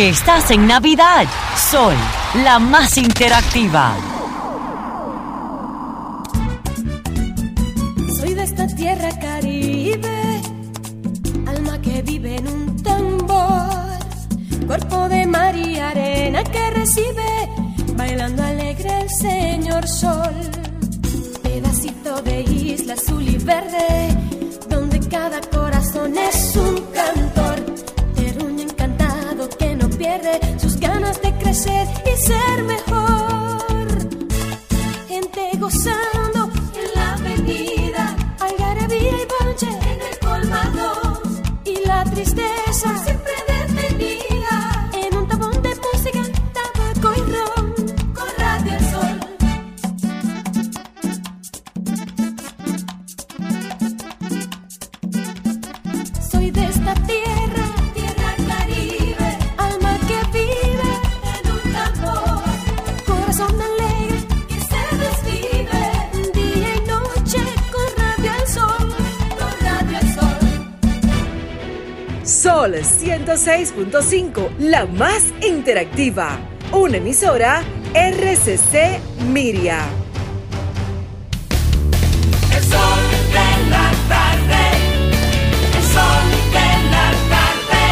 sabes 0.01 0.07
que 0.07 0.09
estás 0.09 0.51
en 0.51 0.66
Navidad. 0.66 1.26
Sol, 1.57 1.94
la 2.44 2.59
más 2.59 2.96
interactiva. 2.96 3.94
Soy 8.18 8.34
de 8.34 8.42
esta 8.42 8.66
tierra 8.66 9.11
caribe, 9.20 10.40
alma 11.46 11.80
que 11.82 12.03
vive 12.03 12.36
en 12.36 12.48
un 12.48 12.82
tambor, 12.82 13.98
cuerpo 14.66 15.09
de 15.09 15.26
mar 15.26 15.55
y 15.57 15.78
arena 15.78 16.44
que 16.44 16.70
recibe, 16.70 17.48
bailando 17.94 18.42
alegre 18.42 19.03
el 19.03 19.11
señor 19.11 19.86
sol, 19.86 20.34
pedacito 21.42 22.22
de 22.22 22.42
isla 22.42 22.94
azul 22.94 23.26
y 23.28 23.36
verde, 23.36 24.16
donde 24.68 25.01
cada 25.09 25.40
corazón 25.40 26.16
es 26.16 26.49
ganas 31.67 32.10
106.5, 73.27 74.49
la 74.59 74.87
más 74.87 75.25
interactiva. 75.47 76.39
Una 76.73 76.97
emisora 76.97 77.62
RCC 77.95 78.99
Miria. 79.31 79.81
El 82.55 82.62
sol 82.62 82.79
de 83.33 83.68
la 83.68 83.93
tarde. 84.09 84.62
El 85.77 85.83
sol 85.83 86.31
de 86.53 86.68
la 86.91 87.12
tarde. 87.29 87.85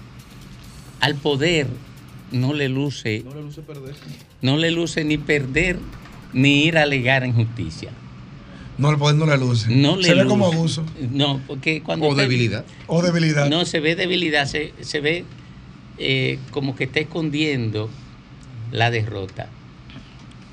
al 1.01 1.15
poder 1.15 1.69
no 2.33 2.53
le 2.53 2.69
luce, 2.69 3.23
No 3.25 3.35
le 3.35 3.41
luce 3.43 3.63
perder. 3.63 3.95
no 4.43 4.59
le 4.59 4.71
luce 4.71 5.05
ni 5.05 5.17
perder 5.17 5.79
ni 6.35 6.65
ir 6.65 6.77
a 6.77 6.83
alegar 6.83 7.25
en 7.25 7.33
justicia. 7.33 7.93
No, 8.79 8.91
el 8.91 8.97
poder 8.97 9.17
no 9.17 9.27
le 9.27 9.37
luce. 9.37 9.69
No 9.75 9.97
le 9.97 10.05
Se 10.05 10.15
ve 10.15 10.25
como 10.27 10.47
abuso. 10.47 10.85
No, 11.11 11.41
porque 11.47 11.83
cuando. 11.83 12.07
O 12.07 12.15
debilidad. 12.15 12.65
O 12.87 13.03
debilidad. 13.03 13.49
No, 13.49 13.65
se 13.65 13.81
ve 13.81 13.95
debilidad, 13.97 14.47
se, 14.47 14.73
se 14.81 15.01
ve 15.01 15.25
eh, 15.99 16.39
como 16.51 16.75
que 16.75 16.85
está 16.85 17.01
escondiendo 17.01 17.91
la 18.71 18.91
derrota. 18.91 19.49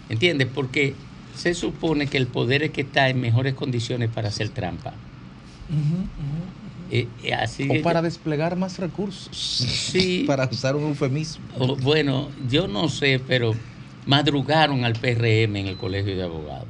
¿Entiendes? 0.10 0.48
Porque 0.54 0.96
se 1.36 1.54
supone 1.54 2.08
que 2.08 2.18
el 2.18 2.28
poder 2.28 2.64
es 2.64 2.72
que 2.72 2.82
está 2.82 3.10
en 3.10 3.22
mejores 3.22 3.54
condiciones 3.54 4.10
para 4.10 4.28
hacer 4.30 4.50
trampa. 4.50 4.94
Eh, 6.92 7.08
eh, 7.24 7.34
así 7.34 7.68
O 7.70 7.74
que- 7.74 7.80
para 7.82 8.02
desplegar 8.02 8.56
más 8.56 8.80
recursos. 8.80 9.30
Sí. 9.36 10.24
Para 10.28 10.50
usar 10.52 10.76
un 10.76 10.86
eufemismo. 10.90 11.46
o, 11.58 11.76
bueno, 11.76 12.30
yo 12.50 12.68
no 12.68 12.90
sé, 12.90 13.22
pero 13.26 13.54
madrugaron 14.08 14.84
al 14.84 14.94
PRM 14.94 15.56
en 15.60 15.68
el 15.68 15.78
colegio 15.78 16.16
de 16.16 16.24
abogados. 16.24 16.68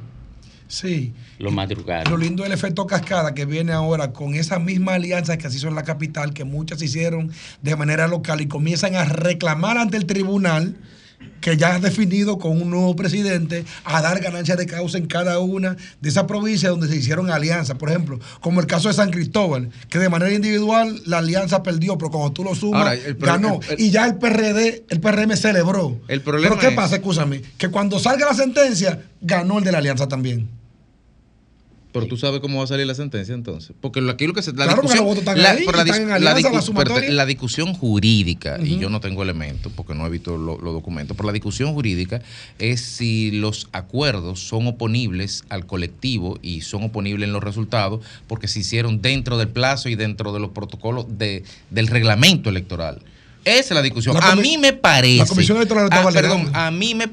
Sí. 0.70 1.12
Lo 1.38 1.50
madrugaron. 1.50 2.10
Lo 2.12 2.16
lindo 2.16 2.44
del 2.44 2.52
efecto 2.52 2.86
cascada 2.86 3.34
que 3.34 3.44
viene 3.44 3.72
ahora 3.72 4.12
con 4.12 4.34
esa 4.34 4.58
misma 4.60 4.94
alianza 4.94 5.36
que 5.36 5.50
se 5.50 5.56
hizo 5.56 5.66
en 5.68 5.74
la 5.74 5.82
capital, 5.82 6.32
que 6.32 6.44
muchas 6.44 6.78
se 6.78 6.84
hicieron 6.84 7.32
de 7.60 7.74
manera 7.76 8.06
local 8.06 8.40
y 8.40 8.46
comienzan 8.46 8.94
a 8.94 9.04
reclamar 9.04 9.78
ante 9.78 9.96
el 9.96 10.06
tribunal 10.06 10.76
que 11.42 11.56
ya 11.58 11.74
ha 11.74 11.78
definido 11.80 12.38
con 12.38 12.52
un 12.62 12.70
nuevo 12.70 12.96
presidente 12.96 13.64
a 13.84 14.00
dar 14.00 14.20
ganancias 14.20 14.56
de 14.56 14.64
causa 14.66 14.96
en 14.96 15.06
cada 15.06 15.38
una 15.38 15.76
de 16.00 16.08
esas 16.08 16.24
provincias 16.24 16.70
donde 16.70 16.88
se 16.88 16.96
hicieron 16.96 17.30
alianzas. 17.30 17.76
Por 17.76 17.90
ejemplo, 17.90 18.18
como 18.40 18.60
el 18.60 18.66
caso 18.66 18.88
de 18.88 18.94
San 18.94 19.10
Cristóbal, 19.10 19.70
que 19.90 19.98
de 19.98 20.08
manera 20.08 20.32
individual 20.32 21.02
la 21.04 21.18
alianza 21.18 21.62
perdió, 21.62 21.98
pero 21.98 22.10
cuando 22.10 22.32
tú 22.32 22.42
lo 22.44 22.54
sumas, 22.54 22.82
Ahora, 22.82 22.94
el 22.94 23.16
pro- 23.16 23.26
ganó. 23.26 23.60
el- 23.68 23.74
el- 23.74 23.80
y 23.84 23.90
ya 23.90 24.06
el 24.06 24.14
PRD, 24.16 24.84
el 24.88 25.00
PRM 25.00 25.36
celebró. 25.36 25.98
El 26.08 26.22
problema 26.22 26.54
pero 26.54 26.60
¿qué 26.60 26.68
es- 26.68 26.74
pasa? 26.76 26.96
Escúchame, 26.96 27.42
que 27.58 27.68
cuando 27.68 27.98
salga 27.98 28.24
la 28.26 28.34
sentencia, 28.34 29.02
ganó 29.20 29.58
el 29.58 29.64
de 29.64 29.72
la 29.72 29.78
alianza 29.78 30.08
también. 30.08 30.48
Pero 31.92 32.06
tú 32.06 32.16
sabes 32.16 32.40
cómo 32.40 32.58
va 32.58 32.64
a 32.64 32.66
salir 32.68 32.86
la 32.86 32.94
sentencia 32.94 33.34
entonces. 33.34 33.72
Porque 33.80 34.00
aquí 34.08 34.26
lo 34.26 34.32
que 34.32 34.42
se. 34.42 34.52
La 34.52 34.66
discusión, 34.76 35.06
la, 37.16 37.26
discusión 37.26 37.74
jurídica, 37.74 38.58
y 38.62 38.78
yo 38.78 38.88
no 38.90 39.00
tengo 39.00 39.22
elementos 39.22 39.72
porque 39.74 39.94
no 39.94 40.06
he 40.06 40.10
visto 40.10 40.36
lo- 40.36 40.58
los 40.58 40.72
documentos, 40.72 41.16
pero 41.16 41.26
la 41.26 41.32
discusión 41.32 41.72
jurídica 41.74 42.22
es 42.58 42.80
si 42.80 43.30
los 43.32 43.68
acuerdos 43.72 44.40
son 44.40 44.66
oponibles 44.68 45.44
al 45.48 45.66
colectivo 45.66 46.38
y 46.42 46.60
son 46.60 46.84
oponibles 46.84 47.26
en 47.26 47.32
los 47.32 47.42
resultados 47.42 48.04
porque 48.26 48.48
se 48.48 48.60
hicieron 48.60 49.02
dentro 49.02 49.36
del 49.38 49.48
plazo 49.48 49.88
y 49.88 49.94
dentro 49.96 50.32
de 50.32 50.40
los 50.40 50.50
protocolos 50.50 51.06
de, 51.18 51.42
del 51.70 51.86
reglamento 51.88 52.50
electoral. 52.50 53.00
Esa 53.44 53.58
es 53.60 53.70
la 53.70 53.82
discusión. 53.82 54.14
La 54.14 54.32
a 54.32 54.36
mí 54.36 54.58
me 54.58 54.74
parece. 54.74 55.18
la 55.18 55.26
Comisión 55.26 55.56
Electoral 55.56 55.84
está 55.84 56.02
Ah, 56.02 56.12
perdón, 56.12 56.50
a 56.52 56.70
mí 56.70 56.94
me 56.94 57.08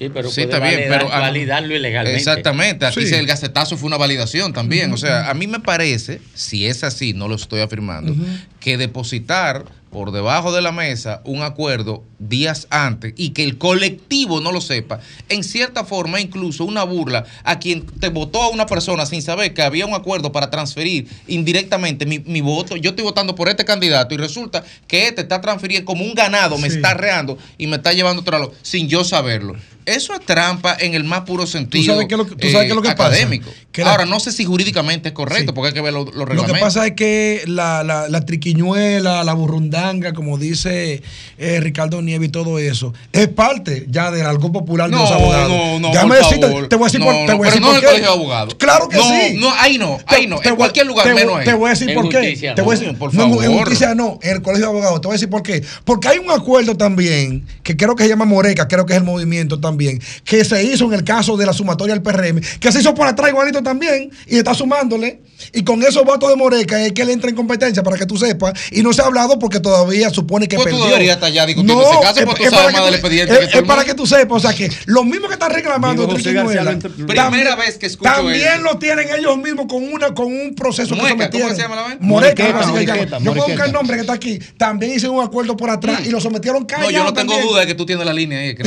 Sí, 0.00 0.08
pero 0.08 0.30
Sí, 0.30 0.46
puede 0.46 0.54
está 0.54 0.58
bien, 0.66 0.80
validar- 0.88 0.98
pero 1.02 1.12
a- 1.12 1.20
validarlo 1.20 1.76
ilegalmente. 1.76 2.18
Exactamente, 2.18 2.86
aquí 2.86 3.02
Sí. 3.02 3.06
se- 3.08 3.18
el 3.18 3.26
gacetazo 3.26 3.76
fue 3.76 3.86
una 3.86 3.98
validación 3.98 4.54
también. 4.54 4.90
O 4.94 4.96
sea, 4.96 5.28
a 5.28 5.34
mí 5.34 5.46
me 5.46 5.60
parece, 5.60 6.22
si 6.32 6.66
es 6.66 6.82
así, 6.84 7.12
no 7.12 7.28
lo 7.28 7.34
estoy 7.34 7.60
afirmando. 7.60 8.14
Que 8.60 8.76
depositar 8.76 9.64
por 9.90 10.12
debajo 10.12 10.52
de 10.52 10.62
la 10.62 10.70
mesa 10.70 11.20
un 11.24 11.42
acuerdo 11.42 12.04
días 12.20 12.68
antes 12.70 13.12
y 13.16 13.30
que 13.30 13.42
el 13.42 13.58
colectivo 13.58 14.40
no 14.40 14.52
lo 14.52 14.60
sepa, 14.60 15.00
en 15.28 15.42
cierta 15.42 15.82
forma 15.84 16.20
incluso 16.20 16.64
una 16.64 16.84
burla 16.84 17.24
a 17.42 17.58
quien 17.58 17.84
te 17.84 18.08
votó 18.08 18.40
a 18.40 18.50
una 18.50 18.66
persona 18.66 19.04
sin 19.04 19.20
saber 19.20 19.52
que 19.52 19.62
había 19.62 19.86
un 19.86 19.94
acuerdo 19.94 20.30
para 20.30 20.48
transferir 20.48 21.08
indirectamente 21.26 22.06
mi, 22.06 22.20
mi 22.20 22.40
voto. 22.40 22.76
Yo 22.76 22.90
estoy 22.90 23.04
votando 23.04 23.34
por 23.34 23.48
este 23.48 23.64
candidato 23.64 24.14
y 24.14 24.18
resulta 24.18 24.62
que 24.86 25.08
este 25.08 25.22
está 25.22 25.40
transfiriendo 25.40 25.86
como 25.86 26.04
un 26.04 26.14
ganado, 26.14 26.56
me 26.58 26.68
está 26.68 26.94
reando 26.94 27.36
y 27.58 27.66
me 27.66 27.76
está 27.76 27.92
llevando 27.92 28.20
otro 28.22 28.38
lado 28.38 28.52
sin 28.62 28.88
yo 28.88 29.02
saberlo. 29.02 29.56
Eso 29.86 30.14
es 30.14 30.20
trampa 30.20 30.76
en 30.78 30.94
el 30.94 31.02
más 31.04 31.22
puro 31.22 31.46
sentido 31.46 31.94
sabes 31.94 32.06
qué 32.06 32.14
es 32.14 32.18
lo 32.18 32.26
que- 32.26 32.36
tú 32.36 32.48
sabes 32.50 32.66
qué 32.66 32.70
es 32.70 32.76
lo 32.76 32.82
que 32.82 32.90
pasa? 32.90 33.06
académico. 33.08 33.50
Que 33.72 33.82
la- 33.82 33.90
Ahora, 33.92 34.04
no 34.04 34.20
sé 34.20 34.30
si 34.30 34.44
jurídicamente 34.44 35.08
es 35.08 35.14
correcto, 35.14 35.50
Sí. 35.50 35.54
porque 35.54 35.68
hay 35.68 35.74
que 35.74 35.80
ver 35.80 35.92
los, 35.94 36.14
Lo 36.14 36.26
reglamentos. 36.26 36.54
que 36.54 36.60
pasa 36.60 36.86
es 36.86 36.92
que 36.92 37.42
la, 37.46 37.82
la, 37.82 38.08
la 38.08 38.18
triquiñuela, 38.54 39.24
la 39.24 39.32
burrundanga, 39.34 40.12
como 40.12 40.38
dice 40.38 41.02
eh, 41.38 41.60
Ricardo 41.60 42.02
Nieves 42.02 42.28
y 42.28 42.32
todo 42.32 42.58
eso, 42.58 42.92
es 43.12 43.28
parte 43.28 43.86
ya 43.88 44.10
del 44.10 44.26
algo 44.26 44.52
popular 44.52 44.90
de 44.90 44.96
No, 44.96 45.02
los 45.02 45.10
abogados. 45.10 45.48
no, 45.48 45.80
no, 45.80 45.88
Déjame 45.90 46.16
decirte, 46.16 46.46
favor. 46.46 46.68
te 46.68 46.76
voy 46.76 46.84
a 46.84 46.86
decir 46.86 47.00
No, 47.00 47.06
por, 47.06 47.14
no, 47.14 47.26
te 47.26 47.32
voy 47.34 47.48
a 47.48 47.50
pero 47.50 47.50
decir 47.50 47.60
no 47.60 47.66
por 47.68 47.74
en 47.74 47.76
el 47.76 47.80
qué. 47.80 47.86
colegio 47.86 48.08
de 48.08 48.14
abogados. 48.14 48.54
Claro 48.56 48.88
que 48.88 48.96
No, 48.96 49.02
sí. 49.04 49.36
no, 49.38 49.52
ahí 49.58 49.78
no, 49.78 49.98
ahí 50.06 50.26
no. 50.26 50.40
En 50.42 50.56
cualquier 50.56 50.86
lugar, 50.86 51.06
te 51.06 51.14
menos 51.14 51.36
ahí. 51.38 51.44
Te 51.44 51.54
voy 51.54 51.66
a 51.68 51.70
decir 51.70 51.90
En 51.90 51.94
por 51.96 52.08
qué. 52.08 52.52
Te 52.54 52.62
voy 52.62 52.74
a 52.76 52.78
no, 52.78 52.80
decir, 52.80 52.98
por 52.98 53.14
no, 53.14 53.28
no, 53.28 53.34
en 53.36 53.42
favor. 53.50 53.60
justicia 53.60 53.94
no, 53.94 54.18
en 54.22 54.30
el 54.36 54.42
colegio 54.42 54.66
de 54.66 54.70
abogados. 54.72 55.00
Te 55.00 55.06
voy 55.08 55.14
a 55.14 55.16
decir 55.16 55.30
por 55.30 55.42
qué. 55.42 55.62
Porque 55.84 56.08
hay 56.08 56.18
un 56.18 56.30
acuerdo 56.30 56.76
también, 56.76 57.46
que 57.62 57.76
creo 57.76 57.94
que 57.96 58.04
se 58.04 58.08
llama 58.08 58.24
Moreca, 58.24 58.68
creo 58.68 58.86
que 58.86 58.92
es 58.94 58.98
el 58.98 59.04
movimiento 59.04 59.60
también, 59.60 60.00
que 60.24 60.44
se 60.44 60.62
hizo 60.64 60.84
en 60.86 60.94
el 60.94 61.04
caso 61.04 61.36
de 61.36 61.46
la 61.46 61.52
sumatoria 61.52 61.94
del 61.94 62.02
PRM, 62.02 62.40
que 62.58 62.72
se 62.72 62.80
hizo 62.80 62.94
por 62.94 63.06
atrás 63.06 63.30
igualito 63.30 63.62
también, 63.62 64.10
y 64.26 64.36
está 64.38 64.54
sumándole. 64.54 65.20
Y 65.52 65.64
con 65.64 65.82
esos 65.82 66.04
votos 66.04 66.28
de 66.30 66.36
Moreca 66.36 66.84
es 66.84 66.92
que 66.92 67.02
él 67.02 67.10
entra 67.10 67.30
en 67.30 67.36
competencia 67.36 67.82
para 67.82 67.96
que 67.96 68.06
tú 68.06 68.16
sepas. 68.16 68.52
Y 68.70 68.82
no 68.82 68.92
se 68.92 69.02
ha 69.02 69.06
hablado 69.06 69.38
porque 69.38 69.60
todavía 69.60 70.10
supone 70.10 70.48
que 70.48 70.56
Pues 70.56 70.68
tú 70.68 70.76
perdió. 70.76 70.86
deberías 70.92 71.16
estar 71.16 71.32
ya 71.32 71.46
discutiendo 71.46 71.82
ese 71.82 72.00
caso, 72.00 72.20
es- 72.20 72.26
porque 72.26 72.42
tú 72.44 72.48
es 72.48 72.54
sabes 72.54 72.66
para 72.66 72.72
más 72.72 72.80
que 72.80 72.84
del 72.84 72.90
tú- 73.00 73.06
expediente 73.06 73.44
es- 73.44 73.50
que 73.52 73.58
Es 73.58 73.64
para 73.64 73.84
que 73.84 73.94
tú 73.94 74.06
sepas, 74.06 74.44
o 74.44 74.48
sea 74.48 74.54
que 74.56 74.70
lo 74.86 75.04
mismo 75.04 75.28
que 75.28 75.34
están 75.34 75.50
reclamando 75.52 76.06
García 76.06 76.42
lo 76.42 76.72
inter- 76.72 76.90
Primera 76.90 77.56
vez 77.56 77.78
que 77.78 77.86
escucho 77.86 78.10
También 78.12 78.46
eso. 78.54 78.62
lo 78.62 78.78
tienen 78.78 79.08
ellos 79.16 79.36
mismos 79.38 79.66
con 79.68 79.82
una 79.92 80.12
con 80.14 80.26
un 80.26 80.54
proceso 80.54 80.94
que 80.94 81.00
sometieron. 81.00 81.30
¿cómo 81.48 81.54
se 81.54 81.62
llama 81.62 81.76
la 81.76 81.82
vaina? 81.82 81.98
Moreca, 82.00 82.42
Moriqueta, 82.42 82.58
algo 82.64 82.70
así 82.70 82.72
que 82.72 82.86
llama. 82.86 82.96
Moriqueta, 82.98 83.18
Yo 83.24 83.32
puedo 83.34 83.46
buscar 83.48 83.66
el 83.66 83.72
nombre 83.72 83.96
que 83.96 84.00
está 84.02 84.12
aquí. 84.12 84.38
También 84.56 84.92
hice 84.94 85.08
un 85.08 85.22
acuerdo 85.24 85.56
por 85.56 85.70
atrás 85.70 86.02
y 86.06 86.10
lo 86.10 86.20
sometieron 86.20 86.64
callado. 86.64 86.90
No, 86.90 86.96
yo 86.96 87.04
no 87.04 87.12
tengo 87.14 87.32
también. 87.32 87.48
duda 87.48 87.60
de 87.60 87.66
que 87.66 87.74
tú 87.74 87.86
tienes 87.86 88.04
la 88.06 88.12
línea 88.12 88.38
ahí. 88.40 88.54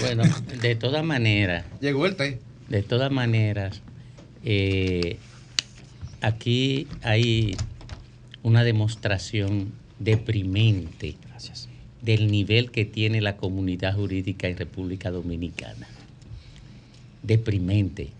Bueno, 0.00 0.24
de 0.60 0.74
todas 0.74 1.04
maneras. 1.04 1.64
Llegó 1.80 2.06
el 2.06 2.16
té. 2.16 2.38
De 2.68 2.82
todas 2.82 3.10
maneras, 3.12 3.80
eh, 4.48 5.16
aquí 6.20 6.86
hay 7.02 7.56
una 8.44 8.62
demostración 8.62 9.72
deprimente 9.98 11.16
del 12.00 12.30
nivel 12.30 12.70
que 12.70 12.84
tiene 12.84 13.20
la 13.20 13.36
comunidad 13.36 13.96
jurídica 13.96 14.46
en 14.46 14.56
República 14.56 15.10
Dominicana. 15.10 15.88
Deprimente. 17.24 18.10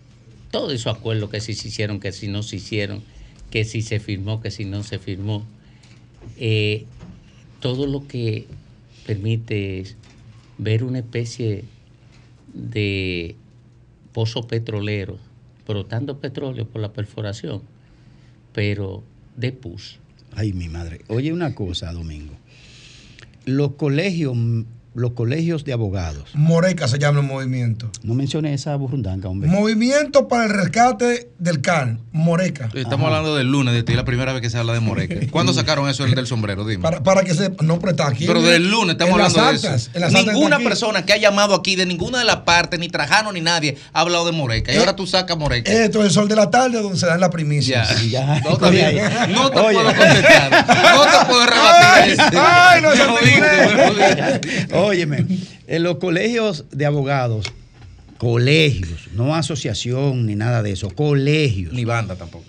Todos 0.51 0.73
esos 0.73 0.97
acuerdos 0.97 1.29
que 1.29 1.39
si 1.39 1.53
se 1.53 1.69
hicieron, 1.69 2.01
que 2.01 2.11
si 2.11 2.27
no 2.27 2.43
se 2.43 2.57
hicieron, 2.57 3.03
que 3.49 3.63
si 3.63 3.81
se 3.81 4.01
firmó, 4.01 4.41
que 4.41 4.51
si 4.51 4.65
no 4.65 4.83
se 4.83 4.99
firmó. 4.99 5.45
Eh, 6.35 6.83
todo 7.61 7.87
lo 7.87 8.05
que 8.05 8.47
permite 9.05 9.79
es 9.79 9.95
ver 10.57 10.83
una 10.83 10.99
especie 10.99 11.63
de 12.53 13.35
pozo 14.11 14.45
petrolero 14.45 15.17
brotando 15.67 16.19
petróleo 16.19 16.67
por 16.67 16.81
la 16.81 16.93
perforación, 16.93 17.61
pero 18.53 19.03
de 19.35 19.51
pus. 19.51 19.99
Ay, 20.35 20.53
mi 20.53 20.69
madre. 20.69 21.01
Oye, 21.07 21.33
una 21.33 21.55
cosa, 21.55 21.91
Domingo. 21.93 22.33
Los 23.45 23.73
colegios, 23.73 24.35
los 24.97 25.11
colegios 25.13 25.63
de 25.63 25.73
abogados. 25.73 26.29
Moreca 26.33 26.87
se 26.87 26.97
llama 26.99 27.19
el 27.21 27.25
movimiento. 27.25 27.89
No 28.03 28.13
mencioné 28.13 28.53
esa 28.53 28.75
burrundanga, 28.75 29.29
hombre. 29.29 29.49
Movimiento 29.49 30.27
para 30.27 30.45
el 30.45 30.49
rescate 30.49 31.29
del 31.39 31.61
CAN, 31.61 32.01
Moreca. 32.11 32.69
Estamos 32.73 33.07
hablando 33.07 33.35
del 33.35 33.47
lunes, 33.47 33.73
de 33.73 33.83
ti, 33.83 33.93
es 33.93 33.97
la 33.97 34.05
primera 34.05 34.33
vez 34.33 34.41
que 34.41 34.49
se 34.49 34.57
habla 34.57 34.73
de 34.73 34.79
Moreca. 34.79 35.15
¿Cuándo 35.31 35.53
sacaron 35.53 35.87
eso 35.89 36.03
el 36.05 36.15
del 36.15 36.27
sombrero? 36.27 36.65
Dime. 36.65 36.81
Para, 36.81 37.03
para 37.03 37.23
que 37.23 37.33
sepa, 37.33 37.63
no, 37.63 37.79
pero 37.79 37.91
está 37.91 38.07
aquí. 38.07 38.25
Pero 38.27 38.41
del 38.41 38.69
lunes 38.69 38.93
estamos 38.93 39.13
en 39.15 39.21
las 39.23 39.35
hablando 39.37 39.51
de 39.69 39.75
eso. 39.75 39.89
en 39.93 40.01
las 40.01 40.13
actas 40.15 40.33
Ninguna 40.33 40.59
persona 40.59 41.05
que 41.05 41.13
ha 41.13 41.17
llamado 41.17 41.53
aquí 41.55 41.75
de 41.75 41.85
ninguna 41.85 42.19
de 42.19 42.25
las 42.25 42.37
partes, 42.37 42.79
ni 42.79 42.89
Trajano 42.89 43.31
ni 43.31 43.41
nadie, 43.41 43.77
ha 43.93 44.01
hablado 44.01 44.25
de 44.25 44.31
Moreca. 44.31 44.71
Y 44.71 44.75
Eh, 44.75 44.79
ahora 44.79 44.95
tú 44.95 45.05
sacas 45.07 45.37
Moreca. 45.37 45.71
Esto 45.71 45.99
es 45.99 46.05
el 46.07 46.11
sol 46.11 46.27
de 46.27 46.35
la 46.35 46.49
tarde 46.49 46.81
donde 46.81 46.97
se 46.97 47.05
dan 47.05 47.19
las 47.19 47.29
primicias. 47.29 48.09
Ya. 48.09 48.41
No, 48.43 48.53
está 48.53 48.69
bien. 48.71 48.97
No 49.31 49.49
te 49.51 49.59
Oye. 49.59 49.73
puedo 49.75 49.95
contestar. 49.95 50.51
No 50.95 51.03
te 51.03 51.25
puedo 51.27 51.41
Ay, 51.47 52.13
rebatir. 52.13 52.13
eso. 52.13 52.41
ay, 52.41 52.81
no, 52.81 52.89
Me 52.89 54.77
Óyeme, 54.87 55.25
en 55.67 55.83
los 55.83 55.97
colegios 55.97 56.65
de 56.71 56.85
abogados, 56.85 57.45
colegios, 58.17 59.09
no 59.13 59.35
asociación 59.35 60.25
ni 60.25 60.35
nada 60.35 60.63
de 60.63 60.71
eso, 60.71 60.89
colegios. 60.89 61.73
Ni 61.73 61.83
banda 61.83 62.15
tampoco. 62.15 62.45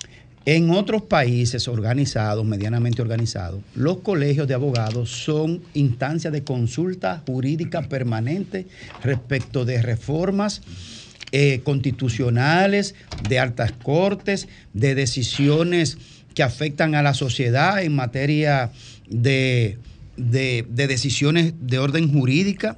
En 0.47 0.70
otros 0.70 1.03
países 1.03 1.68
organizados, 1.68 2.47
medianamente 2.47 3.03
organizados, 3.03 3.61
los 3.74 3.99
colegios 3.99 4.49
de 4.49 4.55
abogados 4.55 5.11
son 5.11 5.61
instancias 5.74 6.32
de 6.32 6.43
consulta 6.43 7.22
jurídica 7.26 7.82
permanente 7.82 8.66
respecto 9.03 9.64
de 9.64 9.82
reformas 9.82 10.62
eh, 11.32 11.61
constitucionales, 11.64 12.95
de 13.28 13.39
altas 13.39 13.72
cortes, 13.72 14.49
de 14.72 14.95
decisiones 14.95 15.99
que 16.34 16.43
afectan 16.43 16.95
a 16.95 17.03
la 17.03 17.12
sociedad 17.12 17.82
en 17.82 17.95
materia 17.95 18.70
de, 19.11 19.76
de- 20.19 20.66
de 20.69 20.87
decisiones 20.87 21.55
de 21.61 21.79
orden 21.79 22.12
jurídica. 22.12 22.77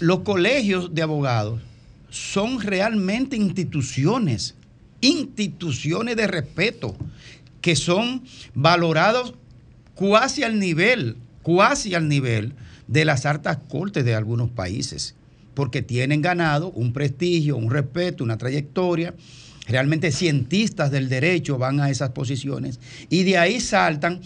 Los 0.00 0.20
colegios 0.20 0.94
de 0.94 1.02
abogados 1.02 1.60
son 2.10 2.60
realmente 2.60 3.36
instituciones, 3.36 4.54
instituciones 5.00 6.16
de 6.16 6.26
respeto, 6.26 6.96
que 7.60 7.76
son 7.76 8.22
valorados 8.54 9.34
cuasi 9.94 10.42
al 10.42 10.58
nivel, 10.58 11.16
cuasi 11.42 11.94
al 11.94 12.08
nivel 12.08 12.52
de 12.88 13.04
las 13.04 13.24
altas 13.26 13.58
cortes 13.68 14.04
de 14.04 14.14
algunos 14.14 14.50
países, 14.50 15.14
porque 15.54 15.82
tienen 15.82 16.20
ganado 16.22 16.70
un 16.72 16.92
prestigio, 16.92 17.56
un 17.56 17.70
respeto, 17.70 18.24
una 18.24 18.36
trayectoria. 18.38 19.14
Realmente 19.66 20.12
cientistas 20.12 20.90
del 20.90 21.08
derecho 21.08 21.56
van 21.56 21.80
a 21.80 21.88
esas 21.88 22.10
posiciones 22.10 22.80
y 23.08 23.22
de 23.22 23.38
ahí 23.38 23.60
saltan 23.60 24.20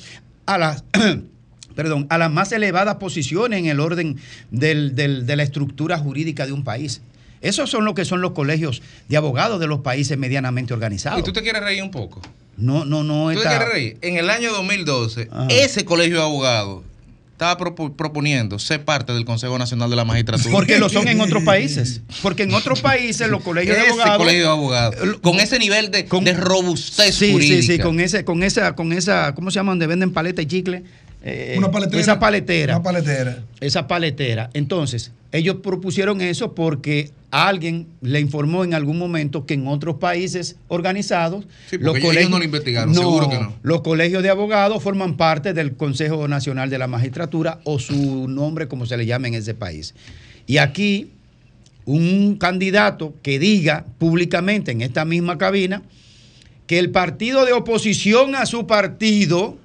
a 0.47 0.59
las, 0.59 0.83
perdón, 1.79 2.09
a 2.11 2.18
las 2.18 2.29
más 2.33 2.51
elevadas 2.51 2.97
posiciones 2.97 3.61
en 3.61 3.66
el 3.66 3.79
orden 3.79 4.16
del- 4.51 4.97
del- 4.97 5.26
de 5.26 5.37
la 5.37 5.45
estructura 5.45 5.97
jurídica 5.97 6.45
de 6.45 6.51
un 6.51 6.64
país. 6.64 7.03
Esos 7.41 7.70
son 7.70 7.85
lo 7.85 7.95
que 7.95 8.05
son 8.05 8.20
los 8.20 8.33
colegios 8.33 8.83
de 9.09 9.16
abogados 9.16 9.61
de 9.61 9.68
los 9.68 9.79
países 9.79 10.18
medianamente 10.18 10.74
organizados. 10.74 11.20
¿Y 11.20 11.22
tú 11.22 11.33
te 11.33 11.41
quieres 11.41 11.62
reír 11.62 11.81
un 11.85 11.93
poco? 11.93 12.20
No, 12.57 12.85
no, 12.85 13.05
no. 13.05 13.31
¿Tú 13.33 13.41
te 13.41 13.47
quieres 13.47 13.68
reír? 13.68 13.97
En 14.03 14.16
el 14.16 14.29
año 14.29 14.51
2012, 14.51 15.29
Ajá. 15.31 15.47
ese 15.51 15.85
colegio 15.85 16.16
de 16.16 16.22
abogados 16.22 16.83
estaba 17.31 17.57
propo- 17.57 17.95
proponiendo 17.95 18.59
ser 18.59 18.85
parte 18.85 19.12
del 19.12 19.24
Consejo 19.24 19.57
Nacional 19.57 19.89
de 19.89 19.95
la 19.95 20.05
Magistratura. 20.05 20.51
Porque 20.51 20.81
lo 20.81 20.89
son 20.89 21.07
en 21.07 21.20
otros 21.20 21.45
países. 21.45 22.01
Porque 22.22 22.43
en 22.43 22.55
otros 22.55 22.81
países 22.81 23.29
los 23.31 23.41
colegios 23.45 23.76
de 23.76 23.87
abogados. 23.87 24.16
colegio 24.18 24.43
de 24.43 24.49
abogados. 24.49 24.97
Con 25.22 25.39
ese 25.39 25.61
nivel 25.61 25.93
de, 25.93 26.03
de 26.03 26.33
robustez 26.33 27.14
Sí, 27.14 27.31
jurídica. 27.31 27.62
sí, 27.62 27.72
sí, 27.74 27.79
con 27.79 28.01
ese, 28.01 28.24
con 28.24 28.43
esa, 28.43 28.74
con 28.74 28.93
esa, 28.93 29.37
¿cómo 29.37 29.53
se 29.53 29.61
llama? 29.61 29.70
Donde 29.70 29.87
venden 29.87 30.12
paleta 30.12 30.43
y 30.43 30.47
chicle. 30.47 30.83
Eh, 31.29 31.55
Una 31.59 31.70
paletera. 31.70 32.01
Esa 32.01 32.18
paletera. 32.18 32.74
Una 32.76 32.83
paletera. 32.83 33.43
Esa 33.61 33.87
paletera. 33.87 34.51
Entonces, 34.55 35.12
ellos 35.33 35.57
propusieron 35.62 36.20
eso 36.20 36.55
porque 36.55 37.11
alguien 37.31 37.87
le 38.01 38.20
informó 38.20 38.64
en 38.64 38.72
algún 38.72 38.99
momento 38.99 39.45
que 39.45 39.55
en 39.55 39.66
otros 39.66 39.97
países 39.97 40.57
organizados 40.68 41.45
Sí, 41.68 41.76
porque 41.79 42.01
ellos- 42.01 42.16
ellos 42.16 42.31
no 42.31 42.39
lo 42.39 42.45
investigaron, 42.45 42.95
seguro 42.95 43.29
que 43.29 43.39
no. 43.39 43.55
Los 43.62 43.83
colegios 43.83 44.22
de 44.22 44.31
abogados 44.31 44.83
forman 44.83 45.16
parte 45.18 45.53
del 45.53 45.74
Consejo 45.76 46.26
Nacional 46.29 46.70
de 46.70 46.79
la 46.79 46.87
Magistratura 46.87 47.61
o 47.64 47.79
su 47.79 48.26
nombre 48.29 48.68
como 48.68 48.87
se 48.87 48.97
le 48.97 49.05
llama 49.05 49.29
en 49.29 49.35
ese 49.35 49.53
país. 49.55 49.95
Y 50.47 50.57
aquí 50.57 51.11
un 51.85 52.37
candidato 52.37 53.14
que 53.22 53.39
diga 53.39 53.85
públicamente 53.99 54.72
en 54.72 54.81
esta 54.83 55.05
misma 55.05 55.37
cabina 55.39 55.83
que 56.66 56.79
el 56.79 56.91
partido 56.91 57.45
de 57.47 57.53
oposición 57.55 58.35
a 58.35 58.45
su 58.47 58.66
partido, 58.66 59.57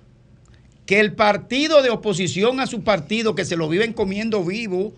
que 0.85 0.99
el 0.99 1.13
partido 1.13 1.81
de 1.81 1.89
oposición 1.89 2.59
a 2.59 2.67
su 2.67 2.83
partido, 2.83 3.35
que 3.35 3.45
se 3.45 3.55
lo 3.55 3.69
viven 3.69 3.93
comiendo 3.93 4.43
vivo 4.43 4.93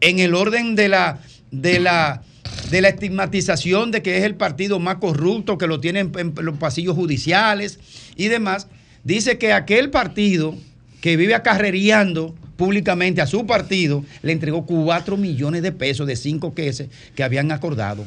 en 0.00 0.18
el 0.18 0.34
orden 0.34 0.74
de 0.74 0.88
la, 0.88 1.20
de 1.50 1.80
la, 1.80 2.22
de 2.70 2.80
la 2.82 2.88
estigmatización 2.88 3.90
de 3.90 4.02
que 4.02 4.18
es 4.18 4.24
el 4.24 4.34
partido 4.34 4.78
más 4.78 4.96
corrupto, 4.96 5.56
que 5.56 5.66
lo 5.66 5.80
tienen 5.80 6.12
en 6.16 6.34
los 6.42 6.58
pasillos 6.58 6.94
judiciales 6.94 7.78
y 8.16 8.28
demás, 8.28 8.68
dice 9.02 9.38
que 9.38 9.52
aquel 9.52 9.90
partido 9.90 10.54
que 11.00 11.16
vive 11.16 11.34
acarrereando 11.34 12.34
públicamente 12.56 13.20
a 13.20 13.26
su 13.26 13.46
partido, 13.46 14.04
le 14.22 14.32
entregó 14.32 14.64
4 14.64 15.16
millones 15.16 15.62
de 15.62 15.72
pesos 15.72 16.06
de 16.06 16.16
cinco 16.16 16.54
queses 16.54 16.88
que 17.14 17.24
habían 17.24 17.52
acordado. 17.52 18.06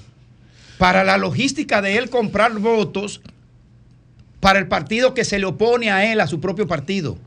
Para 0.78 1.04
la 1.04 1.18
logística 1.18 1.82
de 1.82 1.98
él 1.98 2.10
comprar 2.10 2.54
votos 2.60 3.22
para 4.40 4.60
el 4.60 4.68
partido 4.68 5.14
que 5.14 5.24
se 5.26 5.40
le 5.40 5.46
opone 5.46 5.90
a 5.92 6.12
él, 6.12 6.20
a 6.22 6.28
su 6.28 6.40
propio 6.40 6.68
partido. 6.68 7.18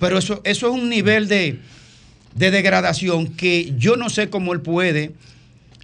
Pero 0.00 0.18
eso, 0.18 0.40
eso 0.44 0.68
es 0.68 0.72
un 0.74 0.88
nivel 0.88 1.28
de, 1.28 1.60
de 2.34 2.50
degradación 2.50 3.28
que 3.28 3.72
yo 3.78 3.96
no 3.96 4.10
sé 4.10 4.28
cómo 4.30 4.52
él 4.52 4.60
puede 4.60 5.12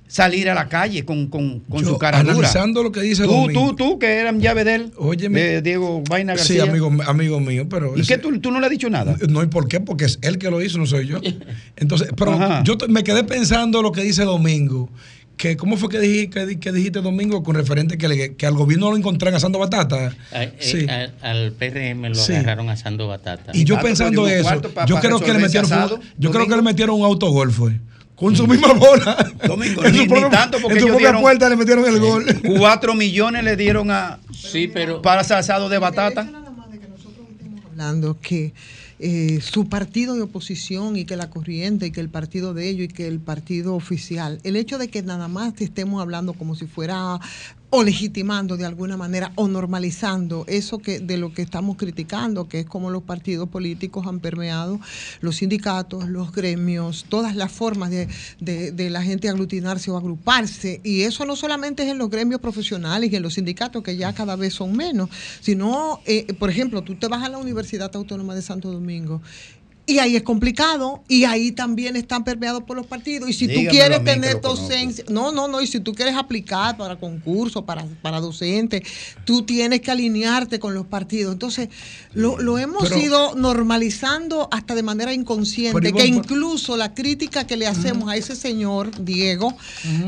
salir 0.09 0.51
a 0.51 0.55
la 0.55 0.69
calle 0.69 1.05
con, 1.05 1.29
con- 1.29 1.61
con 1.61 1.83
Yo, 1.85 1.91
su 1.91 1.99
cara 1.99 2.19
analizando 2.19 2.83
lo 2.83 2.91
que 2.91 3.01
dice 3.01 3.23
tú, 3.23 3.31
Domingo. 3.31 3.69
tú, 3.71 3.77
tú, 3.77 3.99
que 4.01 4.09
eran 4.19 4.41
llave 4.41 4.65
de 4.65 4.75
él, 4.75 4.93
Óyeme. 4.97 5.41
de 5.41 5.63
Diego 5.63 6.03
Vaina 6.11 6.33
Sí, 6.37 6.57
García. 6.57 6.65
amigo, 6.65 6.91
amigo 7.07 7.39
mío, 7.39 7.69
pero... 7.69 7.97
¿Y 7.97 8.01
ese- 8.01 8.15
qué 8.17 8.19
tú, 8.21 8.37
tú 8.41 8.51
no 8.51 8.59
le 8.59 8.67
has 8.67 8.73
dicho 8.73 8.91
nada? 8.91 9.17
No, 9.29 9.41
¿y 9.43 9.47
por 9.47 9.69
qué? 9.69 9.79
Porque 9.79 10.07
es 10.07 10.19
él 10.23 10.39
que 10.39 10.51
lo 10.51 10.61
hizo, 10.63 10.79
no 10.79 10.87
soy 10.87 11.07
yo. 11.07 11.21
Entonces, 11.77 12.09
pero 12.17 12.33
Ajá. 12.33 12.65
yo 12.65 12.77
me 12.89 13.05
quedé 13.05 13.23
pensando 13.23 13.83
lo 13.83 13.93
que 13.93 14.03
dice 14.03 14.25
Domingo. 14.25 14.91
Que, 15.41 15.57
¿Cómo 15.57 15.79
fue 15.79 15.89
que, 15.89 15.99
dij- 15.99 16.29
que 16.31 16.45
di- 16.45 16.57
que 16.57 16.71
dijiste 16.71 17.01
Domingo 17.01 17.43
con 17.43 17.57
referente 17.57 17.97
que, 17.97 18.09
le- 18.09 18.35
que 18.37 18.45
al 18.47 18.53
gobierno 18.53 18.91
lo 18.91 18.97
encontraron 18.99 19.35
asando 19.37 19.59
batata? 19.59 20.13
A- 20.33 20.43
eh, 20.43 20.55
Sí. 20.59 20.87
al, 20.87 21.15
al 21.23 21.53
PRM 21.53 22.11
lo 22.11 22.15
Sí. 22.15 22.35
agarraron 22.35 22.69
asando 22.69 23.09
batata. 23.09 23.51
Y 23.55 23.65
yo 23.65 23.81
pensando 23.81 24.29
eso, 24.29 24.61
yo 24.87 25.01
creo 25.01 25.19
que 25.19 25.33
le 25.33 25.39
metieron, 25.39 25.71
yo 26.19 26.31
creo 26.31 26.47
que 26.47 26.57
le 26.57 26.61
metieron 26.63 26.97
un 26.97 27.07
autogol 27.07 27.51
fue. 27.53 27.81
Con 28.17 28.37
su 28.37 28.47
misma 28.47 28.75
bola. 28.75 29.33
Domingo, 29.47 29.83
En 29.87 29.93
ni, 29.93 29.99
su 30.01 30.05
ni 30.05 30.11
propia- 30.11 30.29
tanto 30.29 30.59
porque 30.61 30.75
en 30.75 30.81
su 30.81 30.87
ellos 30.89 30.91
propia 30.91 31.07
dieron 31.09 31.23
puerta 31.23 31.49
le 31.49 31.57
metieron 31.57 31.87
el 31.87 31.99
gol. 32.01 32.27
4 32.59 32.95
millones 32.95 33.43
le 33.43 33.57
dieron 33.57 33.91
a 33.91 34.19
Sí, 34.35 34.69
pero 34.71 35.01
para 35.01 35.23
asado 35.23 35.71
de 35.71 35.79
batata. 35.79 36.29
hablando 37.71 38.19
que 38.21 38.53
eh, 39.03 39.41
su 39.41 39.67
partido 39.69 40.15
de 40.15 40.21
oposición 40.21 40.97
y 40.97 41.07
que 41.07 41.17
la 41.17 41.31
corriente 41.31 41.87
y 41.87 41.91
que 41.91 42.01
el 42.01 42.11
partido 42.11 42.53
de 42.53 42.69
ellos 42.69 42.85
y 42.85 42.89
que 42.89 43.09
el 43.09 43.19
partido 43.19 43.75
oficial, 43.75 44.41
el 44.45 44.57
hecho 44.57 44.77
de 44.77 44.89
que 44.89 45.03
nada 45.03 45.27
más 45.27 45.59
estemos 45.61 46.03
hablando 46.03 46.35
como 46.35 46.55
si 46.55 46.67
fuera 46.67 47.19
o 47.71 47.83
legitimando 47.85 48.57
de 48.57 48.67
alguna 48.67 48.97
manera 48.97 49.33
o 49.37 49.47
normalizando 49.49 50.45
eso 50.49 50.79
que 50.79 50.99
de 51.01 51.17
lo 51.17 51.33
que 51.33 51.43
estamos 51.43 51.77
criticando, 51.77 52.49
que 52.49 52.61
es 52.61 52.67
como 52.67 52.91
los 52.91 53.05
partidos 53.05 53.49
políticos 53.49 54.07
han 54.07 54.19
permeado 54.21 54.81
los 55.21 55.37
sindicatos, 55.37 56.09
los 56.09 56.33
gremios, 56.33 57.07
todas 57.09 57.37
las 57.37 57.53
formas 57.53 57.91
de, 57.91 58.09
de- 58.41 58.91
la 58.91 59.03
gente 59.03 59.29
aglutinarse 59.29 59.91
o 59.91 59.97
agruparse. 59.97 60.81
Y 60.83 61.03
eso 61.03 61.25
no 61.25 61.37
solamente 61.37 61.85
es 61.85 61.91
en 61.91 61.99
los 61.99 62.11
gremios 62.11 62.41
profesionales 62.41 63.13
y 63.13 63.17
en 63.17 63.23
los 63.23 63.35
sindicatos, 63.35 63.83
que 63.85 63.97
ya 63.97 64.13
cada 64.15 64.35
vez 64.37 64.55
son 64.55 64.77
menos, 64.77 65.09
sino, 65.41 66.01
eh, 66.07 66.33
por 66.35 66.51
ejemplo, 66.51 66.83
tú 66.83 66.97
te 66.97 67.07
vas 67.07 67.23
a 67.23 67.29
la 67.29 67.39
Universidad 67.39 67.95
Autónoma 67.95 68.35
de 68.35 68.43
Santo 68.43 68.73
Domingo. 68.73 69.23
Y 69.91 69.99
ahí 69.99 70.15
es 70.15 70.23
complicado 70.23 71.03
y 71.09 71.25
ahí 71.25 71.51
también 71.51 71.97
están 71.97 72.23
permeados 72.23 72.63
por 72.63 72.77
los 72.77 72.87
partidos. 72.87 73.29
Y 73.29 73.33
si 73.33 73.49
tú 73.49 73.61
quieres 73.69 74.05
tener 74.05 74.41
docencia, 74.41 75.05
no, 75.09 75.33
no, 75.33 75.49
no, 75.49 75.61
y 75.61 75.67
si 75.67 75.81
tú 75.81 75.95
quieres 75.95 76.15
aplicar 76.15 76.77
para 76.77 76.95
concursos, 76.95 77.65
para, 77.65 77.85
para 78.01 78.21
docentes, 78.21 78.83
tú 79.25 79.43
tienes 79.43 79.81
que 79.81 79.91
alinearte 79.91 80.61
con 80.61 80.75
los 80.75 80.87
partidos. 80.87 81.33
Entonces, 81.33 81.71
lo, 82.15 82.39
lo 82.39 82.57
hemos 82.59 82.85
Pero- 82.89 82.99
ido 83.01 83.35
normalizando 83.35 84.49
hasta 84.53 84.77
de 84.77 84.85
manera 84.85 85.13
inconsciente, 85.13 85.93
que 85.93 86.07
incluso 86.07 86.77
la 86.77 86.95
crítica 86.95 87.49
que 87.49 87.57
le 87.57 87.67
hacemos 87.67 88.09
a 88.09 88.17
ese 88.17 88.37
señor, 88.37 89.05
Diego, 89.05 89.57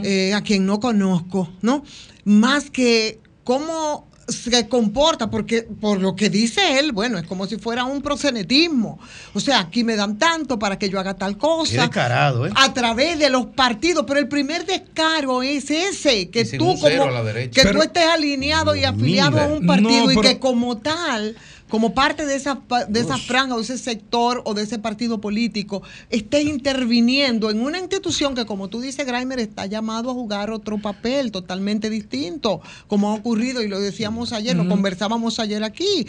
eh, 0.04 0.32
a 0.32 0.42
quien 0.42 0.64
no 0.64 0.78
conozco, 0.78 1.50
¿no? 1.60 1.82
Más 2.24 2.70
que 2.70 3.18
cómo 3.42 4.06
se 4.28 4.68
comporta, 4.68 5.30
porque 5.30 5.62
por 5.62 6.00
lo 6.00 6.14
que 6.14 6.30
dice 6.30 6.78
él, 6.78 6.92
bueno, 6.92 7.18
es 7.18 7.26
como 7.26 7.46
si 7.46 7.56
fuera 7.56 7.84
un 7.84 8.00
prosenetismo. 8.02 8.98
O 9.34 9.40
sea, 9.40 9.60
aquí 9.60 9.84
me 9.84 9.96
dan 9.96 10.18
tanto 10.18 10.58
para 10.58 10.78
que 10.78 10.88
yo 10.88 10.98
haga 11.00 11.14
tal 11.14 11.34
Qué 11.34 11.38
cosa 11.40 11.80
descarado, 11.82 12.46
¿eh? 12.46 12.50
a 12.54 12.72
través 12.72 13.18
de 13.18 13.30
los 13.30 13.46
partidos, 13.46 14.04
pero 14.06 14.20
el 14.20 14.28
primer 14.28 14.64
descaro 14.66 15.42
es 15.42 15.70
ese, 15.70 16.30
que 16.30 16.44
tú 16.44 16.74
como 16.80 17.04
a 17.04 17.10
la 17.10 17.22
derecha. 17.24 17.60
que 17.60 17.66
Pero- 17.66 17.80
tú 17.80 17.84
estés 17.84 18.06
alineado 18.06 18.74
y 18.76 18.84
afiliado 18.84 19.40
a 19.40 19.46
un 19.46 19.66
partido 19.66 20.06
No, 20.06 20.12
y 20.12 20.16
que 20.20 20.38
como 20.38 20.78
tal, 20.78 21.36
como 21.72 21.94
parte 21.94 22.26
de 22.26 22.34
esa 22.34 22.60
de 22.86 23.00
esa 23.00 23.16
franja 23.16 23.54
o 23.54 23.56
de 23.56 23.62
ese 23.62 23.78
sector 23.78 24.42
o 24.44 24.52
de 24.52 24.62
ese 24.62 24.78
partido 24.78 25.22
político, 25.22 25.82
estés 26.10 26.44
interviniendo 26.44 27.50
en 27.50 27.62
una 27.62 27.78
institución 27.78 28.34
que 28.34 28.44
como 28.44 28.68
tú 28.68 28.82
dices, 28.82 29.06
Grimer 29.06 29.38
está 29.40 29.64
llamado 29.64 30.10
a 30.10 30.12
jugar 30.12 30.50
otro 30.50 30.76
papel 30.76 31.32
totalmente 31.32 31.88
distinto, 31.88 32.60
como 32.88 33.08
ha 33.10 33.14
ocurrido 33.14 33.62
y 33.62 33.68
lo 33.68 33.80
decíamos 33.80 34.34
ayer, 34.34 34.54
lo 34.54 34.68
conversábamos 34.68 35.38
ayer 35.38 35.64
aquí. 35.64 36.06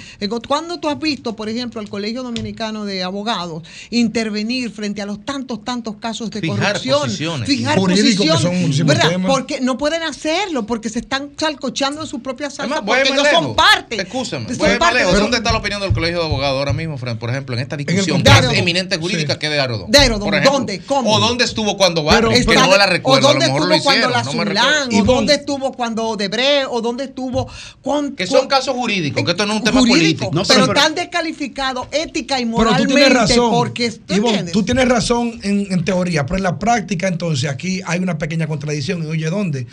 Cuando 0.49 0.82
tú 0.82 0.89
has 0.89 0.99
visto, 0.99 1.34
por 1.38 1.47
ejemplo, 1.47 1.80
al 1.80 1.88
Colegio 1.88 2.24
Dominicano 2.24 2.84
de 2.84 3.01
Abogados 3.01 3.64
intervenir 3.89 4.70
frente 4.70 5.01
a 5.01 5.05
los 5.05 5.24
tantos, 5.24 5.64
tantos 5.64 5.95
casos 5.95 6.30
de 6.30 6.41
Fijar 6.41 6.74
corrupción, 6.74 7.01
posiciones. 7.03 7.47
fijar 7.47 7.80
Jurídicos 7.80 8.26
que 8.26 8.49
posiciones. 8.66 8.99
Porque 9.26 9.61
no 9.61 9.78
pueden 9.78 10.03
hacerlo, 10.03 10.66
porque 10.66 10.89
se 10.89 10.99
están 10.99 11.32
salcochando 11.38 12.01
en 12.01 12.07
su 12.07 12.22
propia 12.22 12.49
salsa 12.49 12.80
Además, 12.80 12.82
porque 12.86 13.14
ellos 13.14 13.28
son 13.32 13.55
parte. 13.55 14.01
Escúchame, 14.01 14.53
son 14.53 14.78
parte 14.78 15.05
de. 15.05 15.14
¿Dónde 15.14 15.38
está 15.38 15.53
la 15.54 15.60
opinión 15.60 15.82
del 15.82 15.93
Colegio 15.93 16.20
de 16.20 16.26
Abogados 16.26 16.60
ahora 16.60 16.74
mismo, 16.74 16.97
Fran, 16.97 17.18
por 17.18 17.30
ejemplo, 17.30 17.56
en 17.56 17.62
esta 17.62 17.78
discusión 17.78 18.22
más 18.24 18.54
eminente 18.54 18.97
jurídica 18.97 19.39
que 19.39 19.49
de 19.49 19.60
Aerodón? 19.60 19.89
De 19.89 19.97
ejemplo. 19.99 20.30
¿dónde? 20.51 20.82
¿Cómo? 20.82 21.14
¿O 21.14 21.20
dónde 21.20 21.45
estuvo 21.45 21.78
cuando 21.78 22.04
Barrio? 22.04 22.32
Pero 22.32 22.51
que 22.51 22.68
no 22.68 22.78
la 22.78 22.86
recuerdo, 22.86 23.28
o 23.28 23.32
a 23.32 23.34
lo 23.34 23.39
dónde 23.39 23.47
lo 23.47 23.76
estuvo 23.76 23.84
cuando 23.84 24.10
la 24.10 24.24
Zulán, 24.24 24.89
o 24.93 25.04
dónde 25.04 25.34
estuvo 25.36 25.72
cuando 25.74 26.16
Debre, 26.16 26.66
o 26.66 26.82
dónde 26.82 27.06
estuvo 27.06 27.49
con, 27.82 28.16
Que 28.16 28.28
son 28.28 28.47
casos 28.47 28.76
jurídicos, 28.76 29.24
que 29.24 29.32
esto 29.32 29.45
no 29.45 29.54
es 29.54 29.60
un 29.60 29.64
tema 29.66 29.80
jurídico, 29.80 30.30
político. 30.30 30.54
pero, 30.54 30.74
están 30.74 30.95
descalificados 30.95 31.88
ética 31.91 32.39
y 32.39 32.45
Pero 32.45 32.58
tú 32.58 32.64
moralmente 32.64 32.93
tienes 32.93 33.14
razón. 33.14 33.51
porque 33.51 33.91
¿tú 33.91 34.14
Ivonne, 34.14 34.30
entiendes? 34.30 34.54
tú 34.54 34.64
tienes 34.64 34.88
razón 34.88 35.39
en, 35.43 35.68
en 35.72 35.86
teoría, 35.86 36.26
pero 36.26 36.38
en 36.38 36.43
la 36.43 36.60
práctica, 36.60 37.08
entonces, 37.08 37.49
aquí 37.49 37.82
hay 37.86 37.99
una 37.99 38.18
pequeña 38.18 38.47
contradicción. 38.47 39.04
Y 39.04 39.08
oye, 39.08 39.30
¿dónde? 39.30 39.68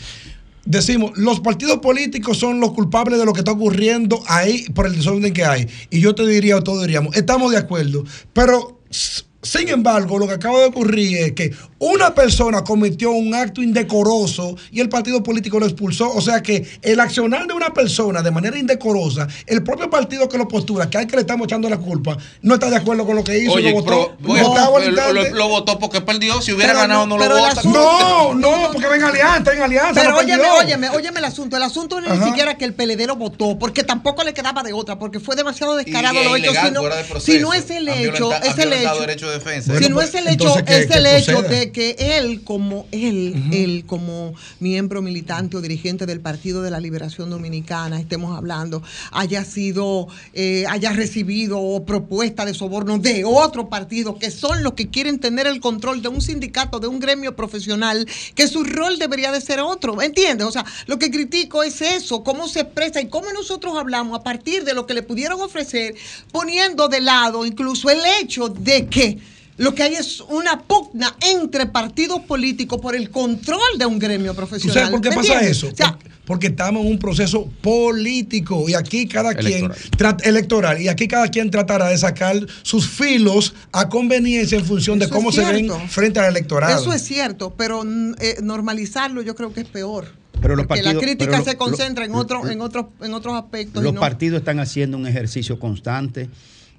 Decimos, 0.64 1.12
los 1.16 1.40
partidos 1.40 1.78
políticos 1.78 2.38
son 2.38 2.60
los 2.60 2.72
culpables 2.72 3.18
de 3.18 3.24
lo 3.24 3.32
que 3.32 3.40
está 3.40 3.52
ocurriendo 3.52 4.22
ahí 4.26 4.64
por 4.74 4.86
el 4.86 4.94
desorden 4.94 5.32
que 5.32 5.44
hay. 5.44 5.66
Y 5.90 6.00
yo 6.00 6.14
te 6.14 6.26
diría, 6.26 6.56
o 6.56 6.62
todos 6.62 6.82
diríamos, 6.82 7.16
estamos 7.16 7.52
de 7.52 7.58
acuerdo. 7.58 8.04
Pero, 8.32 8.80
sin 8.90 9.68
embargo, 9.68 10.18
lo 10.18 10.26
que 10.26 10.34
acaba 10.34 10.58
de 10.60 10.66
ocurrir 10.66 11.16
es 11.16 11.32
que 11.32 11.52
una 11.80 12.14
persona 12.14 12.62
cometió 12.62 13.10
un 13.10 13.34
acto 13.34 13.62
indecoroso 13.62 14.54
y 14.70 14.80
el 14.80 14.88
partido 14.88 15.22
político 15.22 15.58
lo 15.58 15.66
expulsó. 15.66 16.10
O 16.12 16.20
sea 16.20 16.42
que 16.42 16.66
el 16.82 17.00
accionar 17.00 17.46
de 17.46 17.54
una 17.54 17.72
persona 17.72 18.22
de 18.22 18.30
manera 18.30 18.58
indecorosa, 18.58 19.26
el 19.46 19.62
propio 19.64 19.88
partido 19.90 20.28
que 20.28 20.36
lo 20.38 20.46
postura, 20.46 20.88
que 20.90 20.98
al 20.98 21.06
que 21.06 21.16
le 21.16 21.22
estamos 21.22 21.46
echando 21.46 21.68
la 21.68 21.78
culpa, 21.78 22.16
no 22.42 22.54
está 22.54 22.68
de 22.70 22.76
acuerdo 22.76 23.06
con 23.06 23.16
lo 23.16 23.24
que 23.24 23.38
hizo 23.38 23.58
y 23.58 23.62
Oye, 23.64 23.70
lo 23.70 23.76
votó. 23.76 24.12
pero, 24.18 24.28
bueno, 24.28 24.54
lo, 24.54 24.84
instante. 24.86 25.30
lo- 25.30 25.36
lo 25.36 25.48
votó 25.48 25.78
porque 25.78 26.00
perdió. 26.02 26.40
Si 26.42 26.52
hubiera 26.52 26.72
Pero 26.72 26.80
ganado, 26.80 27.06
no, 27.06 27.16
lo 27.18 27.28
vota. 27.28 27.48
asunto- 27.48 27.78
No, 27.80 28.34
no, 28.34 28.72
porque 28.72 28.86
ven 28.88 29.02
alianza, 29.02 29.52
en 29.54 29.62
alianza. 29.62 30.00
Pero 30.02 30.16
óyeme, 30.18 30.50
óyeme, 30.50 30.90
óyeme 30.90 31.18
el 31.18 31.24
asunto. 31.24 31.56
El 31.56 31.62
asunto 31.62 32.00
no 32.00 32.12
es 32.12 32.20
ni 32.20 32.26
siquiera 32.26 32.58
que 32.58 32.64
el 32.66 32.74
PLD 32.74 33.06
lo 33.06 33.16
votó, 33.16 33.58
porque 33.58 33.84
tampoco 33.84 34.22
le 34.22 34.34
quedaba 34.34 34.62
de 34.62 34.72
otra, 34.74 34.98
porque 34.98 35.18
fue 35.18 35.34
demasiado 35.34 35.76
descarado 35.76 36.22
lo 36.22 36.36
hecho. 36.36 36.52
Si 36.52 36.70
no, 36.70 36.82
de 36.82 37.20
si 37.20 37.38
no 37.38 37.52
es 37.54 37.70
el 37.70 37.88
hecho, 37.88 38.32
es 38.34 38.58
el 38.58 38.72
hecho. 38.74 39.30
de 39.30 39.80
si 39.80 39.88
no 39.88 39.94
pues, 39.94 40.08
es 40.10 40.14
el 40.14 40.26
hecho, 40.28 40.44
entonces 40.44 40.62
que- 40.64 40.78
es 40.84 40.90
el 40.90 41.06
hecho 41.06 41.32
proceda. 41.38 41.69
De 41.70 41.72
que 41.72 42.18
él, 42.18 42.42
como 42.42 42.86
él, 42.90 43.34
él 43.52 43.84
como 43.86 44.34
miembro 44.58 45.02
militante 45.02 45.56
o 45.56 45.60
dirigente 45.60 46.06
del 46.06 46.20
Partido 46.20 46.62
de 46.62 46.70
la 46.70 46.80
Liberación 46.80 47.30
Dominicana, 47.30 48.00
estemos 48.00 48.36
hablando, 48.36 48.82
haya 49.12 49.44
sido, 49.44 50.08
eh, 50.34 50.64
haya 50.68 50.92
recibido 50.92 51.84
propuesta 51.86 52.44
de 52.44 52.54
soborno 52.54 52.98
de 52.98 53.24
otro 53.24 53.68
partido, 53.68 54.18
que 54.18 54.30
son 54.30 54.62
los 54.62 54.74
que 54.74 54.88
quieren 54.88 55.18
tener 55.18 55.46
el 55.46 55.60
control 55.60 56.02
de 56.02 56.08
un 56.08 56.20
sindicato, 56.20 56.80
de 56.80 56.88
un 56.88 56.98
gremio 56.98 57.36
profesional, 57.36 58.06
que 58.34 58.48
su 58.48 58.64
rol 58.64 58.98
debería 58.98 59.30
de 59.32 59.40
ser 59.40 59.60
otro, 59.60 60.02
¿entiendes? 60.02 60.46
O 60.46 60.52
sea, 60.52 60.64
lo 60.86 60.98
que 60.98 61.10
critico 61.10 61.62
es 61.62 61.80
eso, 61.82 62.24
cómo 62.24 62.48
se 62.48 62.60
expresa 62.60 63.00
y 63.00 63.08
cómo 63.08 63.30
nosotros 63.32 63.76
hablamos 63.76 64.18
a 64.18 64.22
partir 64.22 64.64
de 64.64 64.74
lo 64.74 64.86
que 64.86 64.94
le 64.94 65.02
pudieron 65.02 65.40
ofrecer, 65.40 65.94
poniendo 66.32 66.88
de 66.88 67.00
lado 67.00 67.46
incluso 67.46 67.90
el 67.90 68.00
hecho 68.20 68.48
de 68.48 68.86
que 68.86 69.18
lo 69.60 69.74
que 69.74 69.82
hay 69.82 69.94
es 69.94 70.20
una 70.22 70.58
pugna 70.62 71.14
entre 71.20 71.66
partidos 71.66 72.20
políticos 72.20 72.80
por 72.80 72.96
el 72.96 73.10
control 73.10 73.60
de 73.78 73.84
un 73.86 73.98
gremio 73.98 74.32
¿Tú 74.32 74.36
profesional. 74.36 74.74
sabes 74.74 74.90
por 74.90 75.00
qué 75.02 75.10
¿me 75.10 75.16
pasa 75.16 75.32
entiendes? 75.34 75.56
eso? 75.58 75.68
O 75.68 75.76
sea, 75.76 75.92
porque, 75.92 76.10
porque 76.26 76.46
estamos 76.46 76.84
en 76.86 76.92
un 76.92 76.98
proceso 76.98 77.46
político 77.60 78.68
y 78.68 78.74
aquí 78.74 79.06
cada 79.06 79.32
Electoral. 79.32 79.72
quien 79.76 79.90
trata 79.98 80.24
electoral 80.28 80.80
y 80.80 80.88
aquí 80.88 81.06
cada 81.08 81.28
quien 81.28 81.50
tratará 81.50 81.88
de 81.88 81.98
sacar 81.98 82.36
sus 82.62 82.88
filos 82.88 83.52
a 83.72 83.88
conveniencia 83.88 84.58
en 84.58 84.64
función 84.64 84.98
de 84.98 85.08
cómo 85.08 85.30
se 85.32 85.44
ven 85.44 85.70
frente 85.88 86.20
al 86.20 86.26
electorado. 86.30 86.80
Eso 86.80 86.92
es 86.92 87.02
cierto, 87.02 87.52
pero 87.56 87.84
mm, 87.84 88.14
eh, 88.18 88.36
normalizarlo 88.42 89.22
yo 89.22 89.34
creo 89.34 89.52
que 89.52 89.60
es 89.60 89.68
peor. 89.68 90.06
Pero 90.40 90.56
los 90.56 90.66
porque 90.66 90.82
la 90.82 90.92
partidos- 90.94 91.02
crítica 91.04 91.30
pero 91.32 91.38
lo- 91.38 91.50
se 91.50 91.56
concentra 91.58 92.04
en, 92.06 92.12
lo- 92.12 92.18
otro, 92.18 92.42
lo- 92.44 92.50
en, 92.50 92.60
otros, 92.62 92.86
en 93.02 93.12
otros 93.12 93.34
aspectos. 93.34 93.82
y 93.82 93.84
Los 93.84 93.92
no- 93.92 94.00
partidos 94.00 94.38
están 94.38 94.58
haciendo 94.58 94.96
un 94.96 95.06
ejercicio 95.06 95.58
constante 95.58 96.30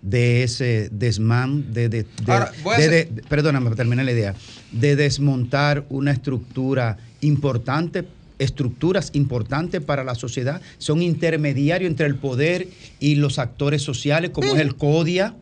de 0.02 0.44
ese 0.44 0.90
desmán, 0.92 1.74
de, 1.74 1.90
de- 1.90 2.04
de- 2.04 2.32
Ahora, 2.32 2.52
de- 2.90 3.06
perdóname, 3.30 3.70
terminé 3.76 4.04
la 4.04 4.12
idea, 4.12 4.36
de 4.72 4.96
desmontar 4.96 5.86
una 5.90 6.12
estructura 6.12 6.98
importante, 7.22 8.06
estructuras 8.40 9.12
importantes 9.14 9.82
para 9.82 10.04
la 10.04 10.16
sociedad, 10.16 10.62
son 10.80 11.04
intermediarios 11.04 11.90
entre 11.90 12.08
el 12.08 12.16
poder 12.16 12.68
y 13.00 13.16
los 13.16 13.38
actores 13.38 13.84
sociales, 13.84 14.32
como 14.32 14.48
es 14.56 14.62
el 14.62 14.76
CODIA, 14.76 15.36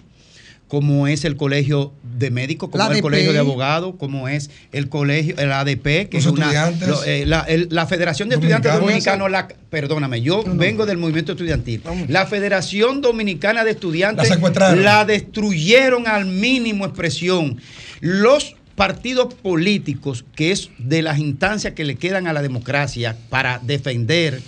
como 0.70 1.08
es 1.08 1.26
el 1.26 1.36
colegio 1.36 1.92
de 2.18 2.30
médicos, 2.32 2.70
como 2.70 2.84
La 2.84 2.90
es 2.92 2.98
el 2.98 3.02
colegio 3.02 3.34
de 3.34 3.40
abogados, 3.40 3.96
como 3.98 4.30
es 4.30 4.50
el 4.72 4.88
colegio, 4.88 5.36
el 5.38 5.52
ADP, 5.52 6.08
que 6.10 6.10
Los 6.14 6.26
es 6.28 6.32
una, 6.32 6.72
lo- 6.72 7.04
eh, 7.04 7.26
la, 7.26 7.42
el- 7.42 7.68
la 7.72 7.86
Federación 7.88 8.30
de 8.30 8.36
Estudiantes 8.36 8.72
Dominicanos. 8.80 9.32
La, 9.32 9.48
perdóname, 9.48 10.22
yo 10.22 10.44
vengo 10.46 10.86
del 10.86 10.98
movimiento 11.00 11.32
estudiantil. 11.34 11.82
La 12.08 12.28
Federación 12.28 13.02
Dominicana 13.02 13.64
de 13.64 13.72
Estudiantes 13.72 14.30
La 14.30 14.36
secuestraron. 14.36 14.84
la 14.84 15.04
destruyeron 15.06 16.08
al 16.08 16.26
mínimo 16.28 16.86
expresión. 16.86 17.58
Los 18.00 18.56
partidos 18.76 19.34
políticos, 19.34 20.24
que 20.36 20.52
es 20.52 20.70
de 20.78 21.02
las 21.02 21.18
instancias 21.20 21.74
que 21.74 21.84
le 21.84 21.96
quedan 21.96 22.28
a 22.28 22.34
la 22.34 22.42
democracia 22.42 23.18
para 23.30 23.60
defender 23.60 24.40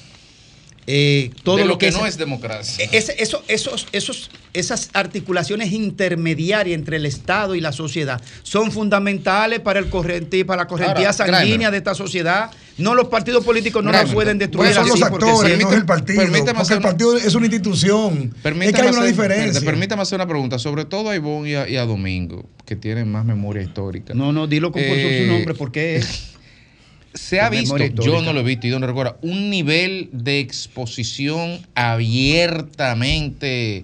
eh, 0.88 1.32
todo 1.43 1.57
de 1.57 1.63
lo, 1.63 1.69
lo 1.69 1.77
que, 1.77 1.91
no 1.91 2.05
es 2.05 2.17
democracia. 2.17 2.86
ese- 2.91 3.15
eso- 3.21 3.43
esos, 3.47 3.88
esos, 3.91 4.29
esas 4.53 4.89
articulaciones 4.93 5.71
intermediarias 5.71 6.75
entre 6.75 6.97
el 6.97 7.05
Estado 7.05 7.55
y 7.55 7.61
la 7.61 7.71
sociedad 7.71 8.19
son 8.43 8.71
fundamentales 8.71 9.59
para 9.59 9.79
el 9.79 9.89
corriente, 9.89 10.43
para 10.43 10.63
la 10.63 10.67
correntía 10.67 11.11
Ahora, 11.11 11.13
sanguínea 11.13 11.71
de 11.71 11.77
esta 11.77 11.93
sociedad. 11.95 12.51
No, 12.77 12.95
los 12.95 13.09
partidos 13.09 13.43
políticos 13.45 13.84
no 13.84 13.91
la 13.91 14.05
pueden 14.05 14.39
destruir 14.39 14.73
Pues 14.73 14.75
son 14.75 14.88
los 14.88 14.99
porque 15.09 15.25
actores, 15.25 15.57
sí. 15.57 15.63
no 15.63 15.69
es 15.71 15.77
el 15.77 15.86
partido. 15.86 16.19
permíteme 16.19 16.45
Porque 16.47 16.61
hacer 16.61 16.77
el 16.77 16.84
partido 16.84 17.17
es 17.17 17.36
una 17.36 17.45
institución. 17.45 18.32
Es 18.36 18.41
Permítame 18.41 18.73
que 18.73 18.82
hay 18.82 18.88
una 18.88 18.97
hacer- 19.01 19.11
diferencia. 19.11 19.61
Permítame 19.61 20.01
hacer 20.01 20.15
una 20.15 20.27
pregunta, 20.27 20.57
sobre 20.57 20.86
todo 20.86 21.09
a 21.11 21.15
Ivonne 21.15 21.49
y 21.51 21.55
a, 21.55 21.69
y 21.69 21.77
a 21.77 21.86
Domingo, 21.86 22.49
que 22.65 22.75
tienen 22.75 23.11
más 23.11 23.23
memoria 23.23 23.61
histórica. 23.61 24.13
No, 24.15 24.34
no, 24.34 24.47
dilo 24.47 24.71
con 24.71 24.82
su- 24.82 24.88
Eh, 24.88 25.25
su 25.27 25.32
nombre 25.32 25.53
porque 25.53 25.97
es 25.97 26.23
Se 27.14 27.41
ha 27.41 27.49
visto, 27.49 27.78
yo 27.78 28.22
no 28.22 28.32
lo 28.34 28.39
he 28.39 28.43
visto 28.43 28.68
y 28.68 28.70
no 28.70 28.80
recuerdo, 28.86 29.18
un 29.22 29.49
nivel 29.49 30.09
de 30.14 30.39
exposición 30.39 31.59
abiertamente, 31.76 33.84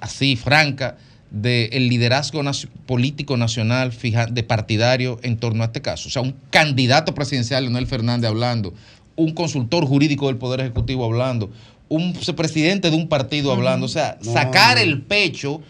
así, 0.00 0.36
franca, 0.36 0.96
del 1.30 1.88
liderazgo 1.88 2.42
nacio- 2.42 2.68
político 2.86 3.36
nacional 3.36 3.92
fija, 3.92 4.26
de 4.26 4.42
partidario 4.44 5.18
en 5.22 5.36
torno 5.36 5.64
a 5.64 5.66
este 5.66 5.82
caso. 5.82 6.08
O 6.08 6.10
sea, 6.10 6.22
un 6.22 6.34
candidato 6.50 7.14
presidencial, 7.14 7.64
Leonel 7.64 7.86
Fernández, 7.86 8.30
hablando, 8.30 8.72
un 9.16 9.32
consultor 9.34 9.84
jurídico 9.84 10.28
del 10.28 10.36
Poder 10.36 10.60
Ejecutivo 10.60 11.04
hablando, 11.04 11.50
un 11.88 12.14
presidente 12.36 12.90
de 12.90 12.96
un 12.96 13.08
partido 13.08 13.52
hablando. 13.52 13.86
O 13.86 13.88
sea, 13.88 14.16
No, 14.22 14.32
sacar 14.32 14.78
el 14.78 15.02
pecho 15.02 15.60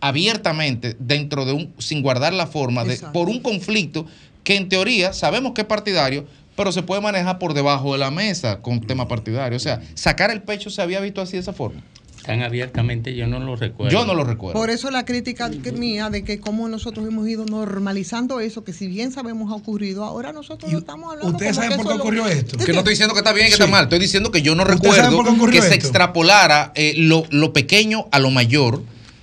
abiertamente 0.00 0.96
dentro 0.98 1.44
de 1.44 1.52
un, 1.52 1.74
sin 1.78 2.02
guardar 2.02 2.32
la 2.32 2.46
forma, 2.46 2.84
de, 2.84 2.96
por 3.12 3.28
un 3.28 3.40
conflicto 3.40 4.06
que 4.50 4.56
en 4.56 4.68
teoría 4.68 5.12
sabemos 5.12 5.52
que 5.52 5.60
es 5.60 5.66
partidario, 5.68 6.26
pero 6.56 6.72
se 6.72 6.82
puede 6.82 7.00
manejar 7.00 7.38
por 7.38 7.54
debajo 7.54 7.92
de 7.92 7.98
la 8.00 8.10
mesa 8.10 8.60
con 8.62 8.80
tema 8.80 9.06
partidario. 9.06 9.56
O 9.56 9.60
sea, 9.60 9.80
sacar 9.94 10.32
el 10.32 10.42
pecho 10.42 10.70
se 10.70 10.82
había 10.82 10.98
visto 10.98 11.20
así 11.20 11.34
de 11.34 11.38
esa 11.42 11.52
forma. 11.52 11.80
Tan 12.24 12.42
abiertamente 12.42 13.14
yo 13.14 13.28
no 13.28 13.38
lo 13.38 13.54
recuerdo. 13.54 13.92
Yo 13.92 14.04
no 14.04 14.12
lo 14.14 14.24
recuerdo. 14.24 14.58
Por 14.60 14.68
eso 14.70 14.90
la 14.90 15.04
crítica 15.04 15.50
que- 15.50 15.70
mía 15.70 16.10
de 16.10 16.24
que 16.24 16.40
cómo 16.40 16.68
nosotros 16.68 17.06
hemos 17.06 17.28
ido 17.28 17.46
normalizando 17.46 18.40
eso, 18.40 18.64
que 18.64 18.72
si 18.72 18.88
bien 18.88 19.12
sabemos 19.12 19.52
ha 19.52 19.54
ocurrido, 19.54 20.02
ahora 20.04 20.32
nosotros 20.32 20.72
lo 20.72 20.80
estamos 20.80 21.12
hablando. 21.12 21.32
¿Ustedes 21.32 21.54
saben 21.54 21.76
por 21.76 21.86
qué 21.86 21.92
ocurrió 21.94 22.24
lo- 22.24 22.28
esto? 22.28 22.58
Que 22.58 22.72
no 22.72 22.78
estoy 22.80 22.94
diciendo 22.94 23.14
que 23.14 23.20
está 23.20 23.32
bien 23.32 23.46
y 23.46 23.50
que 23.50 23.56
Sí. 23.56 23.62
está 23.62 23.70
mal. 23.70 23.84
Estoy 23.84 24.00
diciendo 24.00 24.32
que 24.32 24.42
yo 24.42 24.56
no 24.56 24.64
¿Ustedes 24.64 24.96
saben 24.96 25.12
recuerdo 25.16 25.46
que 25.46 25.62
se 25.62 25.74
extrapolara 25.74 26.72
eh, 26.74 26.94
lo, 26.96 27.22
lo 27.30 27.52
pequeño 27.52 28.06
a 28.10 28.18
lo 28.18 28.30
mayor, 28.32 28.82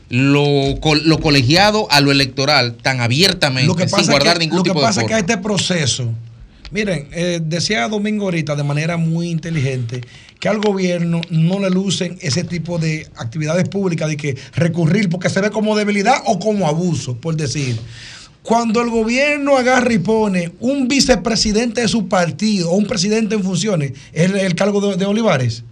lo, 0.09 0.75
lo 1.05 1.19
colegiado 1.19 1.87
a 1.91 1.99
lo 2.01 2.11
electoral 2.11 2.75
tan 2.75 3.01
abiertamente, 3.01 3.67
Lo 3.67 3.75
que 3.75 3.85
pasa, 3.85 4.03
sin 4.03 4.11
guardar 4.11 4.33
que, 4.37 4.45
ningún 4.45 4.59
lo 4.59 4.63
que 4.63 4.69
tipo 4.69 4.81
pasa 4.81 5.01
es 5.01 5.07
que 5.07 5.13
forma. 5.13 5.19
este 5.19 5.37
proceso, 5.37 6.09
miren, 6.71 7.07
eh, 7.11 7.39
decía 7.43 7.87
Domingo 7.87 8.25
ahorita 8.25 8.55
de 8.55 8.63
manera 8.63 8.97
muy 8.97 9.29
inteligente 9.29 10.01
que 10.39 10.49
al 10.49 10.59
gobierno 10.59 11.21
no 11.29 11.59
le 11.59 11.69
lucen 11.69 12.17
ese 12.21 12.43
tipo 12.43 12.77
de 12.77 13.07
actividades 13.15 13.67
públicas 13.69 14.07
de 14.07 14.17
que 14.17 14.37
recurrir 14.55 15.09
porque 15.09 15.29
se 15.29 15.41
ve 15.41 15.49
como 15.49 15.75
debilidad 15.75 16.21
o 16.25 16.39
como 16.39 16.67
abuso, 16.67 17.17
por 17.17 17.35
decir. 17.35 17.77
Cuando 18.43 18.81
el 18.81 18.89
gobierno 18.89 19.57
agarra 19.57 19.91
y 19.91 19.97
pone 19.99 20.53
un 20.61 20.87
vicepresidente 20.87 21.81
de 21.81 21.89
su 21.89 22.07
partido 22.07 22.71
o 22.71 22.75
un 22.75 22.85
presidente 22.85 23.35
en 23.35 23.43
funciones, 23.43 23.91
es 24.13 24.29
el, 24.29 24.37
el 24.37 24.55
cargo 24.55 24.79
de, 24.79 24.95
de 24.95 25.05
Olivares, 25.05 25.63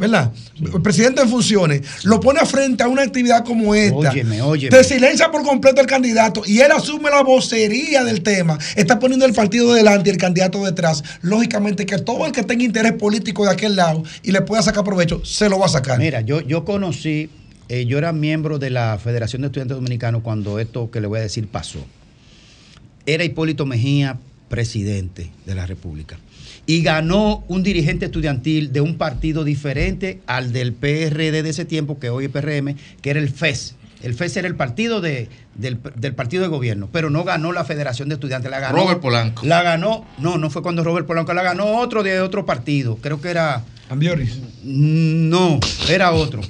¿verdad? 0.00 0.32
El 0.58 0.80
presidente 0.80 1.20
en 1.20 1.28
funciones, 1.28 1.82
lo 2.04 2.18
pone 2.18 2.40
frente 2.46 2.82
a 2.82 2.88
una 2.88 3.02
actividad 3.02 3.44
como 3.44 3.74
esta. 3.74 4.10
Óyeme, 4.10 4.40
óyeme. 4.40 4.76
Te 4.76 4.82
silencia 4.82 5.30
por 5.30 5.44
completo 5.44 5.80
el 5.80 5.86
candidato 5.86 6.42
y 6.46 6.60
él 6.60 6.72
asume 6.72 7.10
la 7.10 7.22
vocería 7.22 8.02
del 8.02 8.22
tema. 8.22 8.58
Está 8.76 8.98
poniendo 8.98 9.26
el 9.26 9.34
partido 9.34 9.74
delante 9.74 10.08
y 10.08 10.12
el 10.12 10.18
candidato 10.18 10.64
detrás. 10.64 11.04
Lógicamente 11.20 11.84
que 11.84 11.98
todo 11.98 12.24
el 12.24 12.32
que 12.32 12.42
tenga 12.42 12.64
interés 12.64 12.94
político 12.94 13.44
de 13.44 13.50
aquel 13.50 13.76
lado 13.76 14.02
y 14.22 14.32
le 14.32 14.40
pueda 14.40 14.62
sacar 14.62 14.82
provecho, 14.84 15.22
se 15.24 15.48
lo 15.50 15.58
va 15.58 15.66
a 15.66 15.68
sacar. 15.70 15.98
Mira, 15.98 16.22
yo, 16.22 16.40
yo 16.40 16.64
conocí, 16.64 17.28
eh, 17.68 17.84
yo 17.84 17.98
era 17.98 18.12
miembro 18.12 18.58
de 18.58 18.70
la 18.70 18.98
Federación 18.98 19.42
de 19.42 19.48
Estudiantes 19.48 19.76
Dominicanos 19.76 20.22
cuando 20.22 20.58
esto 20.58 20.90
que 20.90 21.02
le 21.02 21.06
voy 21.06 21.18
a 21.18 21.22
decir 21.22 21.46
pasó. 21.46 21.84
Era 23.04 23.22
Hipólito 23.22 23.66
Mejía, 23.66 24.18
presidente 24.48 25.30
de 25.44 25.54
la 25.54 25.66
República. 25.66 26.18
Y 26.70 26.82
ganó 26.82 27.42
un 27.48 27.64
dirigente 27.64 28.04
estudiantil 28.04 28.72
de 28.72 28.80
un 28.80 28.96
partido 28.96 29.42
diferente 29.42 30.20
al 30.28 30.52
del 30.52 30.72
PRD 30.72 31.42
de 31.42 31.50
ese 31.50 31.64
tiempo, 31.64 31.98
que 31.98 32.10
hoy 32.10 32.26
es 32.26 32.30
PRM, 32.30 32.76
que 33.02 33.10
era 33.10 33.18
el 33.18 33.28
FES. 33.28 33.74
El 34.04 34.14
FES 34.14 34.36
era 34.36 34.46
el 34.46 34.54
partido 34.54 35.00
de, 35.00 35.28
del, 35.56 35.80
del 35.96 36.14
partido 36.14 36.44
de 36.44 36.48
gobierno, 36.48 36.88
pero 36.92 37.10
no 37.10 37.24
ganó 37.24 37.50
la 37.50 37.64
Federación 37.64 38.08
de 38.08 38.14
Estudiantes. 38.14 38.52
La 38.52 38.60
ganó, 38.60 38.76
Robert 38.76 39.00
Polanco. 39.00 39.44
La 39.44 39.64
ganó, 39.64 40.06
no, 40.18 40.38
no 40.38 40.48
fue 40.48 40.62
cuando 40.62 40.84
Robert 40.84 41.08
Polanco, 41.08 41.34
la 41.34 41.42
ganó 41.42 41.76
otro 41.78 42.04
de 42.04 42.20
otro 42.20 42.46
partido. 42.46 42.98
Creo 43.02 43.20
que 43.20 43.30
era. 43.30 43.64
Ambioris. 43.88 44.38
No, 44.62 45.58
era 45.88 46.12
otro. 46.12 46.40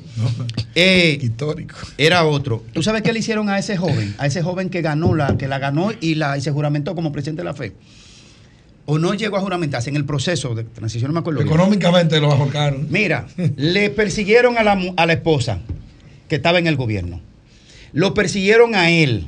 Eh, 0.74 1.18
Histórico. 1.18 1.76
Era 1.96 2.26
otro. 2.26 2.62
¿Tú 2.74 2.82
sabes 2.82 3.00
qué 3.00 3.14
le 3.14 3.20
hicieron 3.20 3.48
a 3.48 3.58
ese 3.58 3.78
joven? 3.78 4.14
A 4.18 4.26
ese 4.26 4.42
joven 4.42 4.68
que 4.68 4.82
ganó 4.82 5.14
la, 5.14 5.38
que 5.38 5.48
la 5.48 5.58
ganó 5.58 5.92
y 5.98 6.16
la 6.16 6.36
y 6.36 6.42
se 6.42 6.50
juramentó 6.50 6.94
como 6.94 7.10
presidente 7.10 7.40
de 7.40 7.46
la 7.46 7.54
fe. 7.54 7.72
O 8.92 8.98
no 8.98 9.14
llegó 9.14 9.36
a 9.36 9.40
juramentarse 9.40 9.88
en 9.90 9.96
el 9.96 10.04
proceso 10.04 10.54
de 10.54 10.64
transición, 10.64 11.10
no 11.10 11.14
me 11.14 11.20
acuerdo. 11.20 11.40
bien. 11.40 11.48
Económicamente 11.52 12.18
lo 12.20 12.32
ahorcaron. 12.32 12.86
Mira, 12.90 13.26
le 13.56 13.90
persiguieron 13.90 14.58
a 14.58 14.62
la, 14.64 14.78
a 14.96 15.06
la 15.06 15.12
esposa 15.12 15.58
que 16.28 16.36
estaba 16.36 16.58
en 16.58 16.66
el 16.66 16.76
gobierno. 16.76 17.20
Lo 17.92 18.14
persiguieron 18.14 18.74
a 18.74 18.90
él 18.90 19.26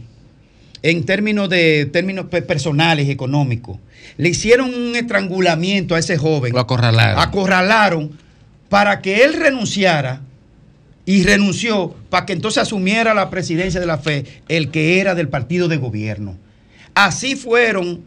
en 0.82 1.04
términos 1.04 1.48
de 1.48 1.86
términos 1.92 2.26
pe- 2.26 2.42
personales, 2.42 3.08
económicos. 3.08 3.78
Le 4.16 4.28
hicieron 4.30 4.74
un 4.74 4.96
estrangulamiento 4.96 5.94
a 5.94 5.98
ese 6.00 6.16
joven. 6.18 6.52
Lo 6.52 6.60
acorralaron. 6.60 7.20
Acorralaron 7.20 8.10
para 8.68 9.00
que 9.00 9.22
él 9.24 9.34
renunciara 9.34 10.22
y 11.04 11.22
renunció 11.24 11.94
para 12.10 12.26
que 12.26 12.32
entonces 12.32 12.62
asumiera 12.62 13.14
la 13.14 13.30
presidencia 13.30 13.78
de 13.80 13.86
la 13.86 13.98
fe 13.98 14.24
el 14.48 14.70
que 14.70 14.98
era 15.00 15.14
del 15.14 15.28
partido 15.28 15.68
de 15.68 15.76
gobierno. 15.76 16.36
Así 16.94 17.36
fueron 17.36 18.00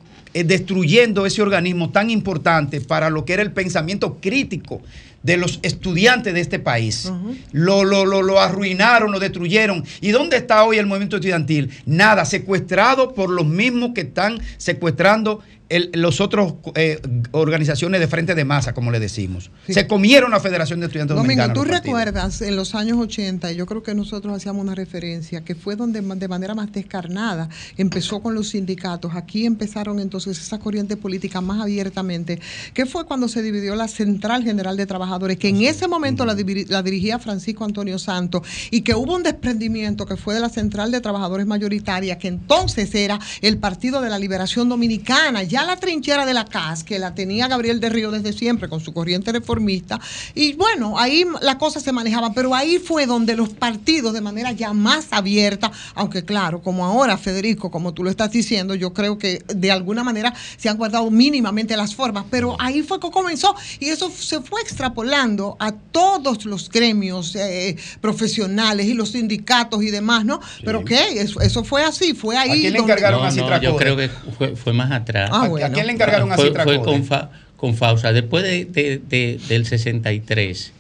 destruyendo 0.44 1.26
ese 1.26 1.42
organismo 1.42 1.92
tan 1.92 2.10
importante 2.10 2.82
para 2.82 3.10
lo 3.10 3.24
que 3.26 3.34
era 3.34 3.42
el 3.42 3.52
pensamiento 3.52 4.18
crítico 4.22 4.82
de 5.24 5.38
los 5.38 5.60
estudiantes 5.64 6.36
de 6.36 6.40
este 6.40 6.60
país. 6.60 7.12
lo, 7.52 7.84
lo, 7.84 8.06
lo, 8.06 8.22
lo 8.22 8.40
arruinaron, 8.40 9.12
lo 9.12 9.20
destruyeron. 9.20 9.84
¿Y 10.00 10.12
dónde 10.12 10.38
está 10.38 10.64
hoy 10.64 10.78
el 10.78 10.86
movimiento 10.86 11.16
estudiantil? 11.16 11.72
Nada, 11.88 12.26
secuestrado 12.26 13.16
por 13.16 13.32
los 13.32 13.46
mismos 13.48 13.92
que 13.96 14.02
están 14.02 14.40
secuestrando 14.58 15.42
el- 15.70 15.90
los 15.94 16.22
otros 16.22 16.56
eh, 16.76 17.02
organizaciones 17.32 18.00
de 18.00 18.08
frente 18.08 18.36
de 18.36 18.46
masa, 18.46 18.74
como 18.74 18.92
le 18.92 19.00
decimos. 19.00 19.52
Se 19.68 19.88
comieron 19.88 20.32
la 20.32 20.40
Federación 20.40 20.80
de 20.80 20.88
Estudiantes 20.88 21.16
Domingo, 21.16 21.42
tú 21.54 21.64
recuerdas 21.86 22.42
en 22.42 22.56
los 22.56 22.76
años 22.76 22.98
80, 23.00 23.52
y 23.52 23.56
yo 23.56 23.66
creo 23.66 23.84
que 23.84 23.94
nosotros 23.96 24.36
hacíamos 24.36 24.62
una 24.64 24.76
referencia, 24.76 25.42
que 25.44 25.56
fue 25.56 25.76
donde 25.76 26.02
de 26.02 26.28
manera 26.28 26.54
más 26.56 26.72
descarnada 26.72 27.50
empezó 27.78 28.22
con 28.22 28.36
los 28.36 28.50
sindicatos. 28.50 29.14
Aquí 29.16 29.46
empezaron 29.46 30.00
entonces 30.00 30.40
esa 30.40 30.60
corriente 30.60 30.98
política 30.98 31.42
más 31.42 31.62
abiertamente, 31.62 32.40
que 32.74 32.86
fue 32.86 33.06
cuando 33.06 33.28
se 33.28 33.42
dividió 33.42 33.76
la 33.76 33.88
Central 33.88 34.44
General 34.44 34.78
de 34.78 34.86
Trabajadores, 34.86 35.38
que 35.38 35.50
en 35.50 35.62
ese 35.64 35.88
momento 35.88 36.26
la, 36.26 36.36
la 36.70 36.84
dirigía 36.84 37.20
Francisco 37.20 37.66
Antonio 37.66 37.98
Santos, 38.00 38.44
y 38.72 38.82
que 38.82 38.94
hubo 38.94 39.16
un 39.16 39.24
desprendimiento 39.24 40.06
que 40.06 40.16
fue 40.18 40.34
de 40.36 40.40
la 40.42 40.50
Central 40.50 40.92
de 40.92 41.02
Trabajadores 41.02 41.46
Mayoritaria, 41.48 42.18
que 42.18 42.28
entonces 42.28 42.94
era 42.96 43.20
el 43.42 43.58
Partido 43.58 44.02
de 44.02 44.10
la 44.10 44.20
Liberación 44.20 44.70
Dominicana, 44.70 45.44
ya 45.44 45.65
la 45.66 45.76
trinchera 45.78 46.26
de 46.26 46.34
la 46.34 46.46
CAS, 46.46 46.84
que 46.84 47.00
la 47.00 47.14
tenía 47.16 47.48
Gabriel 47.48 47.80
de 47.80 47.90
Río 47.90 48.12
desde 48.12 48.34
siempre 48.34 48.70
con 48.70 48.80
su 48.80 48.94
corriente 48.94 49.32
reformista, 49.32 50.00
y 50.34 50.54
bueno, 50.54 50.98
ahí 51.00 51.26
la 51.42 51.58
cosa 51.58 51.80
se 51.80 51.92
manejaba, 51.92 52.34
pero 52.34 52.54
ahí 52.56 52.78
fue 52.80 53.06
donde 53.06 53.36
los 53.36 53.50
partidos 53.50 54.14
de 54.14 54.22
manera 54.22 54.52
ya 54.52 54.74
más 54.74 55.08
abierta, 55.12 55.72
aunque 55.96 56.24
claro, 56.26 56.62
como 56.62 56.86
ahora 56.86 57.18
Federico, 57.18 57.72
como 57.72 57.94
tú 57.94 58.04
lo 58.04 58.10
estás 58.10 58.32
diciendo, 58.32 58.76
yo 58.76 58.94
creo 58.94 59.18
que 59.18 59.44
de 59.48 59.72
alguna 59.72 60.04
manera 60.04 60.34
se 60.58 60.70
han 60.70 60.78
guardado 60.78 61.10
mínimamente 61.12 61.76
las 61.78 61.96
formas, 61.96 62.26
pero 62.30 62.56
ahí 62.60 62.82
fue 62.84 63.00
que 63.00 63.10
comenzó 63.12 63.56
y 63.80 63.90
eso 63.90 64.10
se 64.12 64.42
fue 64.42 64.62
extrapolando 64.62 65.58
a 65.60 65.72
todos 65.72 66.46
los 66.46 66.70
gremios 66.70 67.36
eh, 67.36 67.76
profesionales 68.02 68.86
y 68.86 68.94
los 68.94 69.12
sindicatos 69.12 69.84
y 69.84 69.92
demás, 69.92 70.26
¿no? 70.26 70.40
Pero 70.64 70.84
qué, 70.86 71.20
eso, 71.22 71.42
eso 71.42 71.64
fue 71.64 71.84
así, 71.84 72.14
fue 72.14 72.38
ahí. 72.38 72.62
quién 72.62 72.74
le 72.74 72.80
donde- 72.80 72.94
encargaron 72.94 73.20
No, 73.22 73.26
a 73.26 73.30
no, 73.30 73.34
Citracore? 73.36 73.66
yo 73.66 73.76
creo 73.78 73.98
que 73.98 74.10
fue, 74.38 74.56
fue 74.56 74.74
más 74.74 74.92
atrás. 74.92 75.30
Ah, 75.34 75.45
¿A- 75.46 75.66
a 75.68 75.72
quién 75.72 75.86
le 75.88 75.94
encargaron 75.94 76.32
a 76.32 76.36
fue, 76.36 76.48
Citracore? 76.48 76.78
Fue 76.78 76.86
con, 76.86 77.04
Fa- 77.04 77.32
con 77.58 77.76
Fausa. 77.76 78.12
Después 78.14 78.44
de, 78.44 78.66
de- 78.66 78.98
de- 79.00 79.40
del 79.48 79.66
63, 79.66 80.72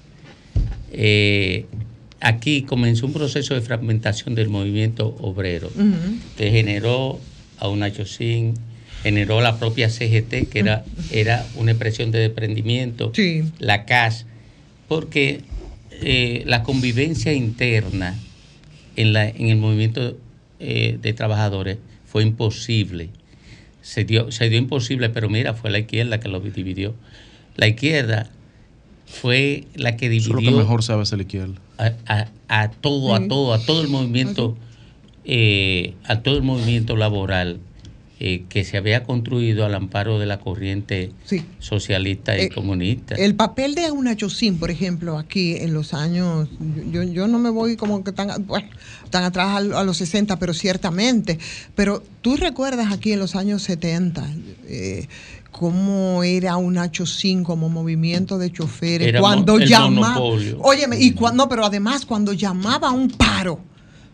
eh, 0.92 1.66
aquí 2.20 2.64
comenzó 2.64 3.06
un 3.06 3.14
proceso 3.14 3.54
de 3.54 3.62
fragmentación 3.62 4.36
del 4.36 4.50
movimiento 4.50 5.16
obrero, 5.20 5.70
que 6.38 6.52
generó 6.52 7.20
a 7.60 7.68
una 7.70 7.92
Chocín, 7.92 8.54
generó 9.04 9.42
la 9.42 9.60
propia 9.60 9.90
CGT, 9.90 10.50
que 10.50 10.60
era, 10.60 10.84
era 11.12 11.46
una 11.56 11.72
expresión 11.72 12.12
de 12.12 12.20
desprendimiento, 12.20 13.12
la 13.60 13.86
CAS, 13.86 14.26
porque 14.88 15.42
eh, 16.02 16.44
la 16.46 16.64
convivencia 16.64 17.32
interna 17.34 18.16
en, 18.96 19.14
la, 19.14 19.28
en 19.28 19.50
el 19.50 19.58
movimiento 19.58 20.18
eh, 20.60 20.98
de 21.02 21.14
trabajadores 21.14 21.78
fue 22.06 22.24
imposible. 22.24 23.10
Se 23.86 24.04
dio, 24.04 24.32
se 24.32 24.50
dio 24.50 24.58
imposible, 24.58 25.10
pero 25.10 25.30
mira, 25.30 25.54
fue 25.54 25.70
la 25.70 25.78
izquierda 25.78 26.20
que 26.20 26.28
lo 26.28 26.40
dividió. 26.40 26.96
La 27.56 27.68
izquierda 27.68 28.32
fue 29.06 29.66
la 29.76 29.96
que 29.96 30.08
Eso 30.08 30.16
es 30.16 30.26
dividió 30.26 30.50
lo 30.52 30.58
que 30.58 30.64
mejor 30.64 30.82
sabe 30.82 31.04
la 31.16 31.22
izquierda. 31.22 31.54
a, 31.78 31.92
a- 32.08 32.28
a 32.48 32.72
todo, 32.72 33.14
a 33.14 33.28
todo, 33.28 33.54
a 33.54 33.60
todo 33.60 33.82
el 33.84 33.88
movimiento, 33.90 34.58
eh, 35.24 35.94
a 36.06 36.22
todo 36.22 36.36
el 36.38 36.42
movimiento 36.42 36.96
laboral 36.96 37.60
eh, 38.20 38.46
que 38.48 38.64
se 38.64 38.78
había 38.78 39.04
construido 39.04 39.66
al 39.66 39.76
amparo 39.76 40.20
de 40.20 40.26
la 40.26 40.40
corriente 40.40 41.12
Sí. 41.26 41.44
socialista 41.60 42.38
y 42.38 42.44
Eh, 42.44 42.50
comunista. 42.50 43.16
El 43.16 43.36
papel 43.36 43.76
de 43.76 43.92
una 43.92 44.16
Chocín, 44.16 44.58
por 44.58 44.72
ejemplo, 44.72 45.18
aquí 45.18 45.58
en 45.58 45.74
los 45.74 45.94
años, 45.94 46.48
yo, 46.92 47.04
yo 47.04 47.28
no 47.28 47.40
me 47.40 47.50
voy 47.50 47.76
como 47.76 48.04
que 48.06 48.12
tan, 48.14 48.46
bueno, 48.48 48.68
tan 49.10 49.24
atrás 49.26 49.48
a, 49.50 49.58
a 49.58 49.84
los 49.84 49.98
60, 49.98 50.40
pero 50.40 50.54
ciertamente. 50.54 51.40
Pero 51.76 52.04
tú 52.22 52.38
recuerdas 52.38 52.92
aquí 52.94 53.12
en 53.12 53.20
los 53.20 53.36
años 53.36 53.64
70 53.64 54.26
eh, 54.68 55.08
cómo 55.52 56.24
era 56.24 56.58
una 56.58 56.92
Chocín 56.92 57.44
como 57.44 57.70
movimiento 57.70 58.38
de 58.38 58.52
choferes 58.52 59.08
Era 59.10 59.20
cuando 59.20 59.58
llamaba. 59.60 60.20
Óyeme, 60.62 61.00
y 61.00 61.12
cuando, 61.12 61.44
no, 61.44 61.50
pero 61.50 61.66
además 61.66 62.06
cuando 62.06 62.34
llamaba 62.34 62.90
a 62.90 62.92
un 62.92 63.10
paro. 63.10 63.60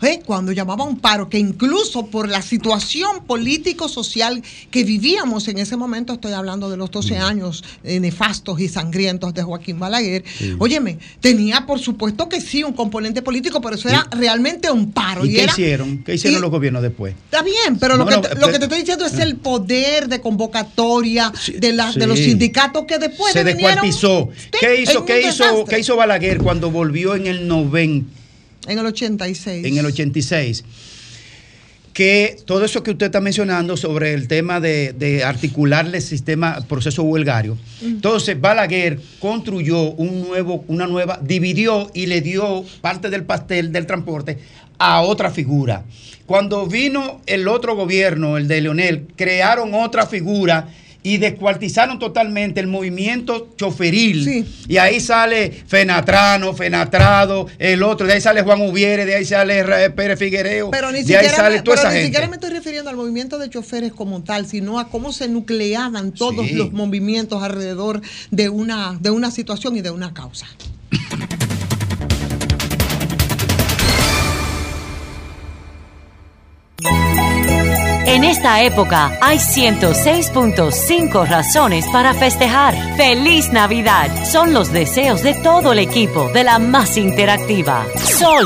¿Eh? 0.02 0.22
Cuando 0.26 0.52
llamaba 0.52 0.84
a 0.84 0.88
un 0.88 1.00
paro, 1.00 1.30
que 1.30 1.38
incluso 1.40 2.08
por 2.08 2.30
la 2.30 2.42
situación 2.42 3.24
político-social 3.26 4.42
que 4.70 4.84
vivíamos 4.84 5.48
en 5.48 5.58
ese 5.60 5.78
momento, 5.78 6.14
estoy 6.14 6.34
hablando 6.34 6.70
de 6.70 6.78
los 6.78 6.92
12 6.92 7.18
años 7.18 7.64
eh, 7.84 8.00
nefastos 8.00 8.60
y 8.60 8.68
sangrientos 8.68 9.34
de 9.34 9.44
Joaquín 9.44 9.80
Balaguer, 9.80 10.24
óyeme, 10.60 10.98
tenía 11.20 11.66
por 11.66 11.80
supuesto 11.80 12.28
que 12.30 12.42
sí 12.42 12.64
un 12.64 12.74
componente 12.74 13.22
político, 13.22 13.62
pero 13.62 13.76
eso 13.76 13.90
era 13.90 14.08
realmente 14.12 14.70
un 14.72 14.92
paro. 14.92 15.26
¿Y 15.26 15.34
qué 15.34 15.44
era- 15.44 15.52
hicieron? 15.54 16.04
¿Qué 16.04 16.16
hicieron 16.16 16.40
y- 16.40 16.42
los 16.42 16.52
gobiernos 16.52 16.82
después? 16.82 17.14
Está 17.26 17.44
bien, 17.44 17.78
pero 17.80 17.98
lo, 17.98 18.06
que, 18.06 18.16
no, 18.16 18.22
te- 18.22 18.30
lo 18.30 18.36
pero- 18.36 18.52
que 18.52 18.58
te 18.60 18.66
estoy 18.66 18.80
diciendo 18.80 19.06
es 19.06 19.14
el 19.20 19.36
poder 19.38 20.08
de 20.08 20.22
convocatoria 20.22 21.32
de, 21.58 21.74
la- 21.74 21.92
de 21.92 22.08
los 22.08 22.18
sí. 22.18 22.26
sindicatos 22.26 22.86
que 22.86 22.98
después 22.98 23.34
se 23.34 23.44
descuartizó. 23.44 24.30
¿Qué 24.60 24.82
hizo, 24.82 25.06
qué, 25.06 25.28
hizo. 25.28 25.66
¿Qué 25.66 25.80
hizo 25.80 25.96
Balaguer 25.96 26.40
cuando 26.40 26.72
volvió 26.72 27.16
en 27.16 27.28
el 27.28 27.48
90, 27.48 28.21
en 28.68 28.80
el 28.80 28.86
86. 28.86 29.66
en 29.66 29.78
el 29.78 29.86
86? 29.86 30.64
Que 31.94 32.38
todo 32.46 32.64
eso 32.64 32.84
que 32.84 32.92
usted 32.92 33.08
está 33.08 33.20
mencionando 33.20 33.76
sobre 33.76 34.14
el 34.14 34.30
tema 34.30 34.62
de, 34.62 34.94
de 34.94 35.26
articularle 35.26 35.98
el 35.98 36.04
sistema 36.04 36.60
proceso 36.68 37.04
huelgario. 37.04 37.58
Entonces, 37.82 38.40
Balaguer 38.40 39.00
construyó 39.20 39.92
un 39.92 40.22
nuevo, 40.22 40.64
una 40.68 40.88
nueva, 40.88 41.20
dividió 41.22 41.92
y 41.94 42.06
le 42.06 42.22
dio 42.22 42.64
parte 42.80 43.10
del 43.10 43.24
pastel 43.24 43.74
del 43.74 43.86
transporte 43.86 44.38
a 44.78 45.02
otra 45.02 45.32
figura. 45.32 45.84
Cuando 46.26 46.66
vino 46.66 47.20
el 47.26 47.48
otro 47.50 47.76
gobierno, 47.76 48.38
el 48.38 48.48
de 48.48 48.62
Leonel, 48.62 49.08
crearon 49.18 49.74
otra 49.74 50.08
figura 50.08 50.70
y 51.04 51.18
descuartizaron 51.18 51.98
totalmente 52.00 52.60
el 52.60 52.68
movimiento 52.68 53.50
choferil. 53.58 54.46
Y 54.68 54.78
ahí 54.78 55.00
sale 55.00 55.52
Fenatrano, 55.68 56.54
Fenatrado, 56.54 57.48
el 57.58 57.82
otro, 57.84 58.06
de 58.08 58.14
ahí 58.14 58.22
sale 58.22 58.42
Juan 58.44 58.62
Ubiere, 58.62 59.06
de 59.06 59.16
ahí 59.16 59.26
sale 59.26 59.64
Ra- 59.64 59.94
Pérez 59.96 60.20
Figuereo, 60.20 60.70
Pero 60.72 60.92
ni 60.92 61.04
de 61.04 61.18
ahí 61.18 61.24
siquiera, 61.26 61.36
sale 61.44 61.56
me, 61.58 61.62
toda 61.64 61.76
pero 61.78 61.88
esa 61.88 61.90
ni 61.90 61.94
gente. 61.96 62.06
siquiera 62.08 62.28
me 62.28 62.36
estoy 62.36 62.50
refiriendo 62.52 62.90
al 62.90 62.96
movimiento 62.98 63.38
de 63.40 63.50
choferes 63.50 63.92
como 63.94 64.22
tal, 64.24 64.46
sino 64.48 64.80
a 64.80 64.90
cómo 64.90 65.12
se 65.12 65.28
nucleaban 65.28 66.12
todos 66.12 66.46
Sí. 66.48 66.54
los 66.54 66.72
movimientos 66.72 67.42
alrededor 67.42 68.02
de 68.30 68.50
una, 68.50 68.98
de 69.00 69.10
una 69.10 69.32
situación 69.32 69.76
y 69.78 69.82
de 69.82 69.90
una 69.92 70.14
causa. 70.14 70.46
En 78.22 78.30
esta 78.30 78.62
época 78.62 79.18
hay 79.20 79.40
106.5 79.40 81.28
razones 81.28 81.88
para 81.92 82.14
festejar. 82.14 82.76
¡Feliz 82.96 83.52
Navidad! 83.52 84.12
Son 84.26 84.54
los 84.54 84.72
deseos 84.72 85.24
de 85.24 85.34
todo 85.34 85.72
el 85.72 85.80
equipo 85.80 86.30
de 86.30 86.44
la 86.44 86.60
más 86.60 86.98
interactiva. 86.98 87.84
Sol 87.96 88.46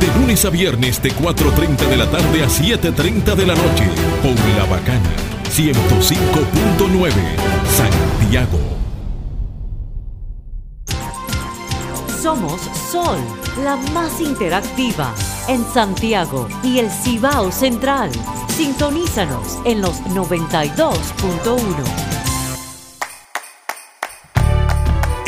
De 0.00 0.06
lunes 0.18 0.44
a 0.44 0.50
viernes 0.50 1.00
de 1.02 1.12
4.30 1.12 1.88
de 1.88 1.96
la 1.96 2.10
tarde 2.10 2.42
a 2.42 2.48
7.30 2.48 3.34
de 3.34 3.46
la 3.46 3.54
noche. 3.54 3.88
Por 4.22 4.34
La 4.56 4.64
Bacana. 4.64 5.10
105.9. 5.50 7.12
Santiago. 7.76 8.58
Somos 12.22 12.60
Sol, 12.90 13.18
la 13.64 13.76
más 13.92 14.20
interactiva 14.20 15.14
en 15.48 15.64
Santiago 15.64 16.46
y 16.62 16.78
el 16.78 16.90
Cibao 16.90 17.50
Central. 17.50 18.10
Sintonízanos 18.48 19.58
en 19.64 19.80
los 19.80 20.02
92.1. 20.02 22.17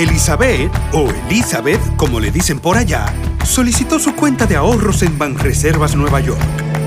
Elizabeth, 0.00 0.72
o 0.94 1.10
Elizabeth, 1.10 1.78
como 1.96 2.20
le 2.20 2.30
dicen 2.30 2.58
por 2.58 2.78
allá, 2.78 3.04
solicitó 3.44 3.98
su 3.98 4.14
cuenta 4.14 4.46
de 4.46 4.56
ahorros 4.56 5.02
en 5.02 5.18
Banreservas 5.18 5.94
Nueva 5.94 6.20
York 6.20 6.40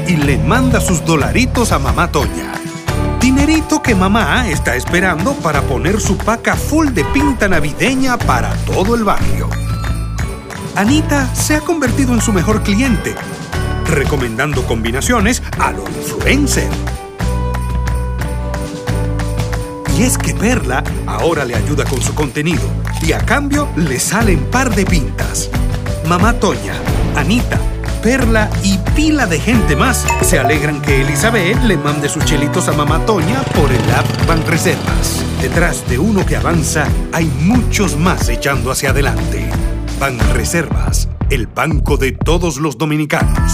y 0.07 0.15
le 0.15 0.39
manda 0.39 0.81
sus 0.81 1.05
dolaritos 1.05 1.71
a 1.71 1.77
mamá 1.77 2.11
Toña. 2.11 2.51
Dinerito 3.19 3.83
que 3.83 3.93
mamá 3.93 4.49
está 4.49 4.75
esperando 4.75 5.35
para 5.35 5.61
poner 5.61 6.01
su 6.01 6.17
paca 6.17 6.55
full 6.55 6.87
de 6.87 7.05
pinta 7.05 7.47
navideña 7.47 8.17
para 8.17 8.51
todo 8.65 8.95
el 8.95 9.03
barrio. 9.03 9.47
Anita 10.75 11.31
se 11.35 11.55
ha 11.55 11.61
convertido 11.61 12.15
en 12.15 12.21
su 12.21 12.33
mejor 12.33 12.63
cliente, 12.63 13.13
recomendando 13.91 14.65
combinaciones 14.65 15.43
a 15.59 15.71
lo 15.71 15.83
influencer. 15.87 16.71
Y 19.97 20.03
es 20.03 20.17
que 20.17 20.33
Perla 20.33 20.83
ahora 21.05 21.45
le 21.45 21.55
ayuda 21.55 21.85
con 21.85 22.01
su 22.01 22.15
contenido 22.15 22.63
y 23.01 23.11
a 23.11 23.19
cambio 23.19 23.69
le 23.75 23.99
salen 23.99 24.39
par 24.49 24.73
de 24.73 24.85
pintas. 24.85 25.49
Mamá 26.07 26.33
Toña, 26.33 26.73
Anita, 27.15 27.59
Perla 28.01 28.49
y 28.63 28.77
pila 28.95 29.27
de 29.27 29.39
gente 29.39 29.75
más 29.75 30.05
se 30.21 30.39
alegran 30.39 30.81
que 30.81 31.01
Elizabeth 31.01 31.61
le 31.63 31.77
mande 31.77 32.09
sus 32.09 32.25
chelitos 32.25 32.67
a 32.67 32.73
Mamá 32.73 33.05
Toña 33.05 33.41
por 33.55 33.71
el 33.71 33.91
app 33.91 34.27
Banreservas. 34.27 35.23
Detrás 35.41 35.87
de 35.87 35.99
uno 35.99 36.25
que 36.25 36.35
avanza 36.35 36.87
hay 37.11 37.25
muchos 37.25 37.95
más 37.95 38.27
echando 38.29 38.71
hacia 38.71 38.89
adelante. 38.89 39.47
Banreservas, 39.99 41.07
el 41.29 41.47
banco 41.47 41.97
de 41.97 42.11
todos 42.11 42.57
los 42.57 42.77
dominicanos. 42.77 43.51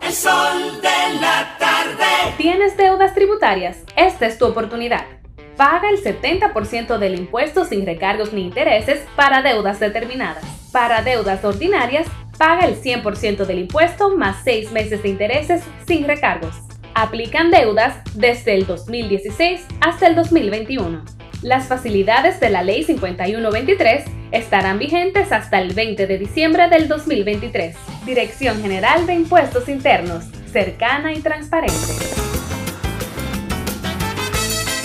El 0.00 0.12
sol 0.14 0.80
de 0.82 1.20
la 1.20 1.56
tarde. 1.58 2.34
¿Tienes 2.38 2.76
deudas 2.76 3.14
tributarias? 3.14 3.76
Esta 3.96 4.26
es 4.26 4.38
tu 4.38 4.46
oportunidad. 4.46 5.19
Paga 5.60 5.90
el 5.90 6.02
70% 6.02 6.96
del 6.96 7.18
impuesto 7.18 7.66
sin 7.66 7.84
recargos 7.84 8.32
ni 8.32 8.44
intereses 8.44 9.04
para 9.14 9.42
deudas 9.42 9.78
determinadas. 9.78 10.42
Para 10.72 11.02
deudas 11.02 11.44
ordinarias, 11.44 12.06
paga 12.38 12.64
el 12.64 12.80
100% 12.80 13.44
del 13.44 13.58
impuesto 13.58 14.16
más 14.16 14.38
6 14.42 14.72
meses 14.72 15.02
de 15.02 15.10
intereses 15.10 15.62
sin 15.86 16.06
recargos. 16.06 16.54
Aplican 16.94 17.50
deudas 17.50 17.96
desde 18.14 18.54
el 18.54 18.66
2016 18.66 19.66
hasta 19.82 20.06
el 20.06 20.14
2021. 20.14 21.04
Las 21.42 21.66
facilidades 21.66 22.40
de 22.40 22.48
la 22.48 22.62
Ley 22.62 22.82
5123 22.84 24.04
estarán 24.32 24.78
vigentes 24.78 25.30
hasta 25.30 25.60
el 25.60 25.74
20 25.74 26.06
de 26.06 26.16
diciembre 26.16 26.70
del 26.70 26.88
2023. 26.88 27.76
Dirección 28.06 28.62
General 28.62 29.06
de 29.06 29.12
Impuestos 29.12 29.68
Internos, 29.68 30.24
cercana 30.50 31.12
y 31.12 31.20
transparente. 31.20 32.29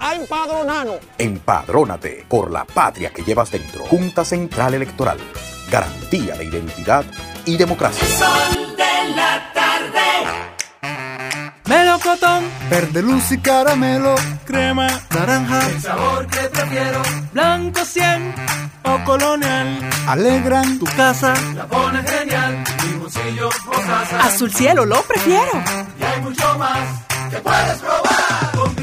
a 0.00 0.14
empadronarnos. 0.14 0.98
Empadrónate 1.18 2.24
por 2.28 2.50
la 2.50 2.64
patria 2.64 3.10
que 3.10 3.22
llevas 3.22 3.50
dentro. 3.50 3.84
Junta 3.84 4.24
Central 4.24 4.74
Electoral. 4.74 5.18
Garantía 5.70 6.34
de 6.36 6.44
identidad 6.44 7.04
y 7.44 7.56
democracia. 7.56 8.06
Sol 8.18 8.76
de 8.76 9.14
la 9.14 9.52
tarde. 9.52 10.00
Melocotón, 11.66 12.44
Verde 12.68 13.00
luz 13.02 13.30
y 13.30 13.38
caramelo, 13.38 14.16
crema, 14.44 14.88
naranja, 15.10 15.68
el 15.68 15.80
sabor 15.80 16.26
que 16.26 16.40
prefiero. 16.48 17.00
Blanco 17.32 17.84
100 17.84 18.34
o 18.84 19.04
colonial. 19.04 19.90
alegran 20.08 20.80
Tu 20.80 20.86
casa 20.96 21.34
la 21.54 21.66
pone 21.68 22.02
genial. 22.02 22.64
Mi 22.84 22.98
bolsillo. 22.98 23.48
Azul 24.20 24.52
cielo, 24.52 24.84
lo 24.84 25.00
prefiero. 25.02 25.62
Y 26.00 26.02
hay 26.02 26.20
mucho 26.22 26.58
más 26.58 27.04
que 27.30 27.36
puedes 27.36 27.78
probar. 27.78 28.79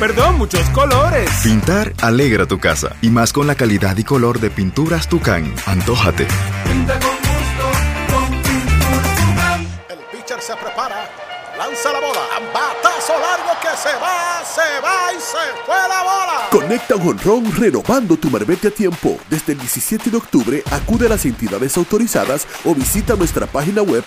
Perdón, 0.00 0.38
muchos 0.38 0.68
colores. 0.70 1.28
Pintar 1.42 1.92
alegra 2.00 2.46
tu 2.46 2.60
casa 2.60 2.94
y 3.02 3.10
más 3.10 3.32
con 3.32 3.48
la 3.48 3.56
calidad 3.56 3.96
y 3.96 4.04
color 4.04 4.38
de 4.38 4.48
pinturas 4.48 5.08
Tucán. 5.08 5.52
Antójate. 5.66 6.24
Pinta 6.64 7.00
con 7.00 7.16
gusto, 7.16 8.14
con 8.14 8.42
pinturas 8.42 9.16
Tucán. 9.16 9.66
El 9.88 9.98
pitcher 10.12 10.40
se 10.40 10.54
prepara, 10.54 11.10
lanza 11.58 11.92
la 11.92 11.98
bola, 11.98 12.20
batazo 12.54 13.12
largo 13.18 13.60
que 13.60 13.76
se 13.76 13.92
va, 13.98 14.44
se 14.44 14.80
va 14.80 15.12
y 15.12 15.20
se 15.20 15.64
fue 15.66 15.74
la 15.74 16.02
bola. 16.04 16.48
Conecta 16.52 16.94
un 16.94 17.08
honrón 17.08 17.52
renovando 17.56 18.16
tu 18.16 18.30
marbete 18.30 18.68
a 18.68 18.70
tiempo. 18.70 19.18
Desde 19.28 19.54
el 19.54 19.58
17 19.58 20.10
de 20.10 20.16
octubre 20.16 20.62
acude 20.70 21.06
a 21.06 21.08
las 21.08 21.24
entidades 21.24 21.76
autorizadas 21.76 22.46
o 22.64 22.72
visita 22.72 23.16
nuestra 23.16 23.46
página 23.46 23.82
web 23.82 24.04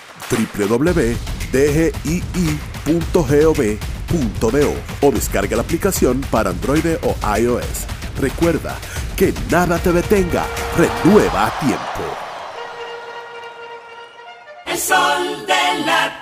www.dgii.gov.do 4.12 5.06
o 5.06 5.10
descarga 5.10 5.56
la 5.56 5.62
aplicación 5.62 6.20
para 6.30 6.50
Android 6.50 6.84
o 7.02 7.16
iOS. 7.38 7.86
Recuerda 8.20 8.76
que 9.16 9.32
nada 9.50 9.78
te 9.78 9.92
detenga. 9.92 10.44
Renueva 10.76 11.46
a 11.46 11.60
tiempo. 11.60 12.02
El 14.66 14.78
sol 14.78 15.46
de 15.46 15.84
la. 15.84 16.21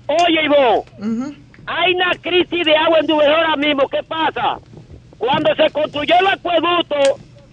Oye, 0.07 0.43
Ivonne, 0.45 1.35
hay 1.65 1.93
una 1.95 2.11
crisis 2.21 2.63
de 2.65 2.75
agua 2.77 2.99
en 2.99 3.07
Duvergé 3.07 3.33
ahora 3.33 3.55
mismo. 3.55 3.87
¿Qué 3.89 4.03
pasa? 4.03 4.57
Cuando 5.17 5.55
se 5.55 5.69
construyó 5.71 6.13
el 6.19 6.27
acueducto 6.27 6.95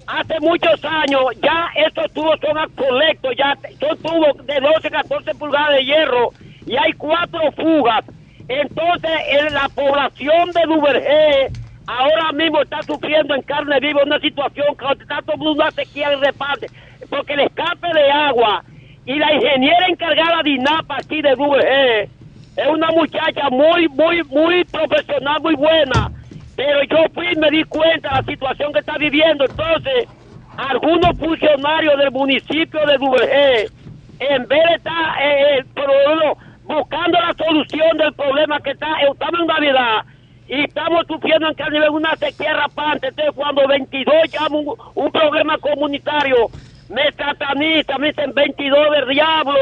hace 0.06 0.38
muchos 0.40 0.84
años, 0.84 1.22
ya 1.42 1.70
estos 1.74 2.12
tubos 2.12 2.38
son 2.40 2.58
colectos, 2.76 3.32
ya 3.38 3.56
son 3.80 3.96
tubos 3.98 4.46
de 4.46 4.60
12, 4.60 4.90
14 4.90 5.34
pulgadas 5.36 5.76
de 5.76 5.84
hierro 5.86 6.30
y 6.66 6.76
hay 6.76 6.92
cuatro 6.92 7.40
fugas. 7.52 8.04
Entonces, 8.46 9.10
en 9.30 9.54
la 9.54 9.68
población 9.70 10.50
de 10.52 10.62
Duvergé 10.66 11.46
ahora 11.86 12.32
mismo 12.32 12.62
está 12.62 12.82
sufriendo 12.82 13.34
en 13.34 13.42
carne 13.42 13.80
viva 13.80 14.02
una 14.04 14.18
situación 14.20 14.76
que 14.76 15.02
está 15.02 15.20
tomando 15.22 15.52
una 15.52 15.70
sequía 15.70 16.10
reparte, 16.16 16.66
porque 17.10 17.34
el 17.34 17.40
escape 17.40 17.88
de 17.94 18.10
agua 18.10 18.64
y 19.04 19.18
la 19.18 19.32
ingeniera 19.32 19.88
encargada 19.88 20.42
de 20.42 20.50
INAPA 20.50 20.96
aquí 20.96 21.20
de 21.22 21.34
Duvergé 21.34 22.02
es 22.56 22.66
una 22.68 22.88
muchacha 22.90 23.48
muy, 23.50 23.88
muy, 23.88 24.22
muy 24.24 24.64
profesional, 24.64 25.40
muy 25.40 25.54
buena. 25.54 26.10
Pero 26.54 26.82
yo 26.84 26.98
fui 27.14 27.26
y 27.32 27.36
me 27.36 27.50
di 27.50 27.64
cuenta 27.64 28.10
de 28.10 28.14
la 28.16 28.22
situación 28.24 28.72
que 28.72 28.80
está 28.80 28.98
viviendo. 28.98 29.44
Entonces, 29.44 30.06
algunos 30.56 31.18
funcionarios 31.18 31.98
del 31.98 32.10
municipio 32.12 32.80
de 32.86 32.98
Duvergé, 32.98 33.68
en 34.20 34.46
vez 34.46 34.62
de 34.68 34.74
estar 34.76 35.22
eh, 35.22 35.58
eh, 35.58 36.34
buscando 36.64 37.18
la 37.18 37.34
solución 37.36 37.96
del 37.96 38.12
problema 38.12 38.60
que 38.60 38.70
está, 38.70 38.86
estamos 39.00 39.40
en 39.40 39.46
Navidad 39.46 40.04
y 40.48 40.64
estamos 40.64 41.06
sufriendo 41.06 41.48
en 41.48 41.54
carne 41.54 41.88
una 41.88 42.14
sequía 42.16 42.52
rapante. 42.54 43.08
Entonces, 43.08 43.34
cuando 43.34 43.66
22 43.68 44.14
llama 44.30 44.58
un, 44.58 44.74
un 44.94 45.12
problema 45.12 45.56
comunitario, 45.58 46.48
me 46.88 47.10
sataniza, 47.12 47.96
me 47.98 48.08
dicen 48.08 48.32
22 48.34 48.90
del 48.92 49.08
diablo. 49.08 49.58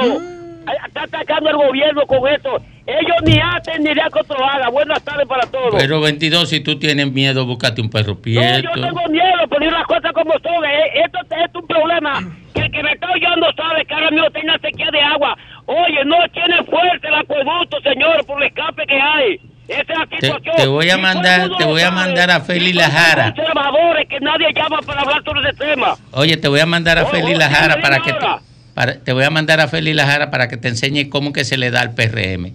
Ay, 0.67 0.77
Está 0.87 1.05
atacando 1.05 1.51
el 1.51 1.57
gobierno 1.57 2.03
con 2.07 2.27
esto. 2.29 2.61
Ellos 2.87 3.17
ni 3.25 3.39
hacen 3.39 3.83
ni 3.85 3.95
de 3.95 4.01
haga. 4.01 4.69
Buenas 4.69 5.03
tardes 5.05 5.27
para 5.29 5.47
todos. 5.47 5.75
Pero 5.79 6.01
22, 6.01 6.49
si 6.49 6.61
tú 6.61 6.79
tienes 6.79 7.11
miedo, 7.13 7.47
búscate 7.47 7.81
un 7.81 7.89
perro 7.91 8.15
No, 8.15 8.21
prieto. 8.21 8.63
yo 8.75 8.83
tengo 8.83 9.07
miedo, 9.09 9.47
pero 9.49 9.71
las 9.71 9.87
cosas 9.87 10.13
como 10.13 10.33
son. 10.33 10.65
Eh, 10.65 11.03
Esto, 11.05 11.19
esto 11.23 11.37
es 11.37 11.55
un 11.55 11.67
problema 11.69 12.21
que 12.53 12.61
el 12.63 12.71
que 12.73 12.83
me 12.83 12.93
está 12.93 13.11
oyendo 13.13 13.47
sabe 13.57 13.85
que 13.85 13.95
ahora 13.95 14.11
mismo 14.11 14.31
tiene 14.31 14.51
una 14.51 14.59
sequía 14.59 14.91
de 14.91 15.01
agua. 15.01 15.37
Oye, 15.67 16.05
no 16.05 16.17
tiene 16.33 16.57
fuerza 16.65 17.09
el 17.09 17.15
acueducto, 17.15 17.81
señor, 17.83 18.27
por 18.27 18.43
el 18.43 18.49
escape 18.49 18.85
que 18.87 19.01
hay. 19.01 19.41
Esa 19.71 19.81
es 19.83 19.99
la 19.99 20.07
Te, 20.41 20.53
te 20.57 20.67
voy 20.67 20.91
a 20.91 20.97
mandar, 20.99 21.49
te 21.57 21.65
voy 21.65 21.81
a 21.83 21.91
mandar 21.93 22.31
a 22.31 22.41
Feli 22.41 22.73
Lajara. 22.73 23.33
Conservadores 23.35 24.09
que 24.09 24.19
nadie 24.21 24.49
llama 24.55 24.81
para 24.85 25.01
hablar 25.03 25.23
sobre 25.25 25.49
ese 25.49 25.57
tema. 25.59 25.97
Oye, 26.11 26.37
te 26.37 26.49
voy 26.49 26.59
a 26.61 26.67
mandar 26.67 26.99
a 26.99 27.07
Feli 27.07 27.35
Lajara 27.37 27.81
para 27.81 28.01
que 28.01 28.13
te, 28.13 28.27
para- 28.75 28.99
te 28.99 29.13
voy 29.13 29.23
a 29.25 29.31
mandar 29.31 29.61
a 29.61 29.69
Feli 29.69 29.95
Lajara 29.95 30.31
para 30.31 30.49
que 30.49 30.57
te 30.57 30.69
enseñe 30.69 31.09
cómo 31.09 31.33
que 31.33 31.45
se 31.45 31.57
le 31.57 31.71
da 31.71 31.83
al 31.83 31.95
PRM. 31.95 32.53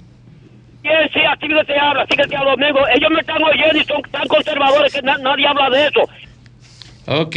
Bien, 0.83 1.09
sí, 1.13 1.19
así 1.27 1.47
que 1.47 1.65
se 1.65 1.79
habla, 1.79 2.03
así 2.03 2.15
que 2.17 2.27
se 2.27 2.35
habla, 2.35 2.51
amigo. 2.53 2.79
Ellos 2.93 3.09
me 3.11 3.21
están 3.21 3.41
oyendo 3.41 3.77
y 3.79 3.83
son 3.85 4.01
tan 4.11 4.27
conservadores 4.27 4.93
que 4.93 5.01
na- 5.01 5.17
nadie 5.17 5.47
habla 5.47 5.69
de 5.69 5.87
eso. 5.87 6.01
Ok. 7.07 7.35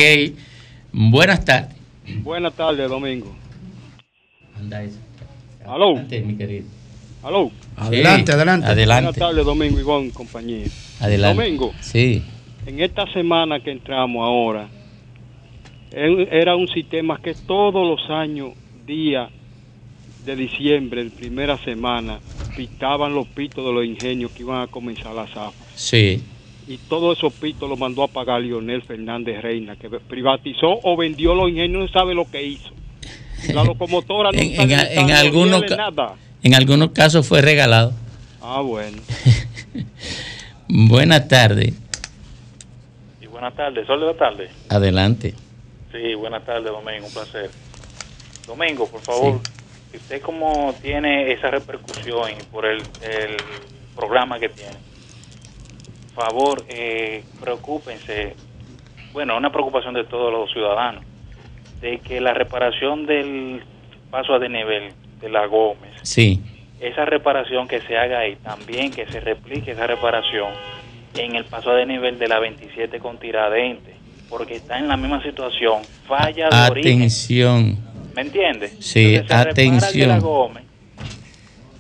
Buenas 0.93 1.45
tardes. 1.45 1.69
Buenas 2.23 2.53
tardes, 2.55 2.89
Domingo. 2.91 3.35
Anda 4.59 4.83
eso. 4.83 4.99
Aló. 5.67 5.95
Mi 5.97 6.37
querido. 6.37 6.67
Aló. 7.23 7.51
Adelante, 7.77 8.33
Sí, 8.33 8.37
adelante. 8.37 8.67
adelante. 8.67 9.03
Buenas 9.05 9.17
tardes, 9.19 9.45
Domingo 9.45 9.79
Ivón, 9.81 10.11
compañía. 10.11 10.67
Adelante. 11.01 11.43
Domingo, 11.43 11.73
Sí. 11.81 12.23
en 12.67 12.81
esta 12.81 13.11
semana 13.13 13.61
que 13.61 13.71
entramos 13.73 14.25
ahora, 14.25 14.69
era 15.91 16.55
un 16.57 16.69
sistema 16.69 17.21
que 17.21 17.35
todos 17.35 17.87
los 17.87 18.11
años, 18.11 18.51
día 18.87 19.31
de 20.25 20.37
diciembre, 20.37 21.01
en 21.01 21.11
primera 21.11 21.57
semana, 21.65 22.21
pitaban 22.57 23.15
los 23.15 23.27
pitos 23.29 23.65
de 23.65 23.73
los 23.73 23.85
ingenios 23.85 24.31
que 24.33 24.43
iban 24.43 24.61
a 24.63 24.67
comenzar 24.67 25.15
la 25.15 25.27
zafra. 25.27 25.67
Sí. 25.75 26.23
Y 26.67 26.77
todos 26.77 27.17
esos 27.17 27.33
pitos 27.33 27.69
los 27.69 27.79
mandó 27.79 28.03
a 28.03 28.09
pagar 28.09 28.43
Lionel 28.43 28.83
Fernández 28.83 29.41
Reina, 29.41 29.77
que 29.77 29.89
privatizó 29.89 30.79
o 30.83 30.97
vendió 30.97 31.35
los 31.35 31.49
ingenios, 31.49 31.83
no 31.83 31.89
sabe 31.89 32.15
lo 32.15 32.31
que 32.31 32.43
hizo. 32.45 32.69
La 33.55 33.65
locomotora 33.65 34.31
no 34.33 34.39
En, 34.43 34.51
está 34.71 34.93
en- 34.93 34.99
en 34.99 35.07
no 35.07 35.17
algunos, 35.17 35.63
nada. 35.71 36.15
En 36.43 36.55
algunos 36.55 36.91
casos 36.91 37.27
fue 37.27 37.43
regalado. 37.43 37.93
Ah, 38.41 38.61
bueno. 38.61 38.99
Buenas 40.69 41.29
tardes. 41.29 41.75
Y 43.21 43.27
buenas 43.27 43.55
tardes, 43.55 43.87
sol 43.87 44.01
de 44.01 44.07
la 44.07 44.15
tarde. 44.15 44.51
Adelante. 44.69 45.35
Sí, 45.93 46.15
buenas 46.15 46.45
tardes, 46.45 46.71
Domingo, 46.71 47.07
un 47.07 47.13
placer. 47.13 47.51
Domingo, 48.47 48.87
por 48.87 49.01
favor, 49.01 49.41
usted 49.95 50.21
como 50.21 50.75
tiene 50.83 51.33
esa 51.33 51.51
repercusión 51.51 52.31
y 52.31 52.43
por 52.45 52.67
el, 52.67 52.83
el 53.03 53.37
programa 53.97 54.39
que 54.39 54.51
tiene, 54.51 54.77
por 56.15 56.25
favor, 56.27 56.65
eh, 56.69 57.25
preocúpense, 57.41 58.35
bueno, 59.13 59.37
una 59.37 59.51
preocupación 59.51 59.95
de 59.95 60.05
todos 60.05 60.33
los 60.33 60.51
ciudadanos, 60.53 61.05
de 61.81 62.01
que 62.01 62.21
la 62.21 62.35
reparación 62.35 63.07
del 63.07 63.63
paso 64.11 64.35
a 64.35 64.39
desnivel 64.39 64.93
de 65.21 65.29
la 65.29 65.47
Gómez, 65.47 65.88
Sí. 66.03 66.41
esa 66.81 67.05
reparación 67.05 67.67
que 67.67 67.81
se 67.81 67.97
haga 67.97 68.21
ahí, 68.21 68.37
también 68.37 68.93
que 68.93 69.05
se 69.07 69.19
replique 69.21 69.73
esa 69.73 69.87
reparación 69.87 70.49
en 71.17 71.35
el 71.35 71.45
paso 71.45 71.71
a 71.71 71.75
desnivel 71.75 72.19
de 72.19 72.29
la 72.29 72.39
27 72.39 73.01
con 73.01 73.19
Tiradentes, 73.19 73.95
porque 74.29 74.57
está 74.57 74.79
en 74.79 74.87
la 74.87 74.97
misma 74.97 75.21
situación, 75.23 75.83
falla 76.07 76.49
de 76.51 76.71
origen, 76.71 76.99
Atención. 76.99 77.79
¿me 78.15 78.23
entiendes? 78.23 78.73
Sí, 78.79 79.17
Entonces, 79.17 79.27
se 79.29 79.45
repara 79.45 79.51
el 79.51 79.55
de 79.57 79.65
la 79.67 79.77
atención. 79.79 80.21
Gómez, 80.21 80.65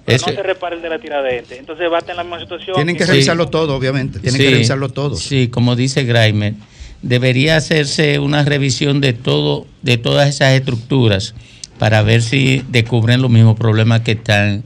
no 0.08 0.18
se 0.18 0.42
repara 0.42 0.74
el 0.76 0.82
de 0.82 0.88
la 0.88 0.98
Tiradentes, 0.98 1.58
entonces 1.58 1.92
va 1.92 1.96
a 1.96 1.98
estar 2.00 2.12
en 2.12 2.16
la 2.16 2.24
misma 2.24 2.40
situación. 2.40 2.74
Tienen 2.74 2.96
que 2.96 3.04
Sí. 3.04 3.10
revisarlo 3.12 3.48
todo, 3.48 3.76
obviamente. 3.76 4.18
Tienen 4.18 4.40
que 4.40 4.50
revisarlo 4.50 4.88
todo. 4.88 5.14
Sí, 5.16 5.48
como 5.48 5.76
dice 5.76 6.02
Graimer, 6.04 6.54
debería 7.02 7.56
hacerse 7.56 8.18
una 8.18 8.44
revisión 8.44 9.00
de 9.00 9.12
todo, 9.12 9.66
de 9.82 9.96
todas 9.98 10.28
esas 10.28 10.54
estructuras 10.54 11.34
para 11.78 12.02
ver 12.02 12.22
si 12.22 12.64
descubren 12.68 13.22
los 13.22 13.30
mismos 13.30 13.56
problemas 13.56 14.00
que 14.00 14.12
están, 14.12 14.64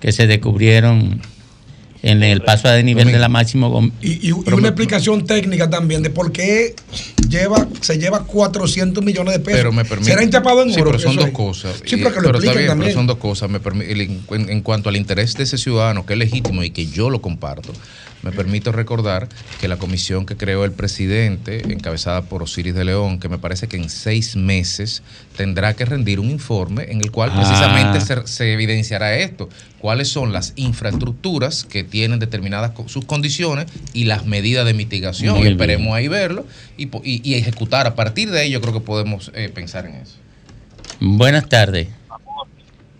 que 0.00 0.12
se 0.12 0.26
descubrieron 0.26 1.20
en 2.02 2.22
el 2.22 2.42
paso 2.42 2.68
a 2.68 2.80
nivel 2.82 3.06
de 3.10 3.18
la 3.18 3.30
máximo. 3.30 3.90
Y, 4.02 4.28
y 4.28 4.32
una 4.32 4.68
explicación 4.68 5.24
técnica 5.26 5.70
también 5.70 6.02
de 6.02 6.10
por 6.10 6.32
qué 6.32 6.74
lleva, 7.30 7.66
se 7.80 7.98
lleva 7.98 8.24
400 8.24 9.02
millones 9.02 9.32
de 9.32 9.40
pesos. 9.40 9.58
Pero 9.60 9.72
me 9.72 9.86
permite. 9.86 10.10
Será 10.10 10.22
enchapado 10.22 10.62
en 10.62 10.74
Sí, 10.74 10.80
oro. 10.82 10.90
pero 10.90 11.02
son 11.02 11.16
dos 11.16 11.26
es. 11.28 11.32
cosas. 11.32 11.76
Sí, 11.86 11.96
pero 11.96 12.12
que 12.12 12.20
lo 12.20 12.26
está 12.26 12.30
expliquen 12.36 12.56
bien, 12.58 12.68
también. 12.68 12.88
pero 12.90 12.98
son 13.00 13.06
dos 13.06 13.16
cosas. 13.16 13.48
Me 13.48 13.58
permi- 13.60 13.88
el- 13.88 14.00
en, 14.02 14.50
en 14.50 14.60
cuanto 14.60 14.90
al 14.90 14.96
interés 14.96 15.32
de 15.34 15.44
ese 15.44 15.56
ciudadano, 15.56 16.04
que 16.04 16.12
es 16.12 16.18
legítimo 16.18 16.62
y 16.62 16.70
que 16.70 16.86
yo 16.86 17.08
lo 17.08 17.22
comparto, 17.22 17.72
me 18.24 18.32
permito 18.32 18.72
recordar 18.72 19.28
que 19.60 19.68
la 19.68 19.76
comisión 19.76 20.24
que 20.24 20.36
creó 20.36 20.64
el 20.64 20.72
presidente, 20.72 21.62
encabezada 21.72 22.22
por 22.22 22.42
Osiris 22.42 22.74
de 22.74 22.84
León, 22.84 23.20
que 23.20 23.28
me 23.28 23.36
parece 23.38 23.68
que 23.68 23.76
en 23.76 23.90
seis 23.90 24.34
meses 24.34 25.02
tendrá 25.36 25.74
que 25.74 25.84
rendir 25.84 26.18
un 26.20 26.30
informe 26.30 26.86
en 26.90 27.00
el 27.02 27.10
cual 27.10 27.30
Ah. 27.32 27.36
precisamente 27.36 28.00
se, 28.00 28.26
se 28.26 28.52
evidenciará 28.54 29.14
esto. 29.18 29.48
Cuáles 29.78 30.08
son 30.08 30.32
las 30.32 30.54
infraestructuras 30.56 31.64
que 31.64 31.84
tienen 31.84 32.18
determinadas 32.18 32.70
co- 32.70 32.88
sus 32.88 33.04
condiciones 33.04 33.66
y 33.92 34.04
las 34.04 34.24
medidas 34.24 34.64
de 34.64 34.72
mitigación. 34.72 35.34
Muy 35.34 35.42
bien. 35.42 35.52
esperemos 35.52 35.94
ahí 35.94 36.08
verlo 36.08 36.46
y, 36.78 36.86
po- 36.86 37.02
y- 37.04 37.20
y 37.22 37.34
ejecutar. 37.34 37.86
A 37.86 37.94
partir 37.94 38.30
de 38.30 38.40
ahí 38.40 38.50
yo 38.50 38.60
creo 38.62 38.72
que 38.72 38.80
podemos 38.80 39.30
eh, 39.34 39.50
pensar 39.54 39.84
en 39.84 39.96
eso. 39.96 40.14
Buenas 41.00 41.46
tardes. 41.48 41.88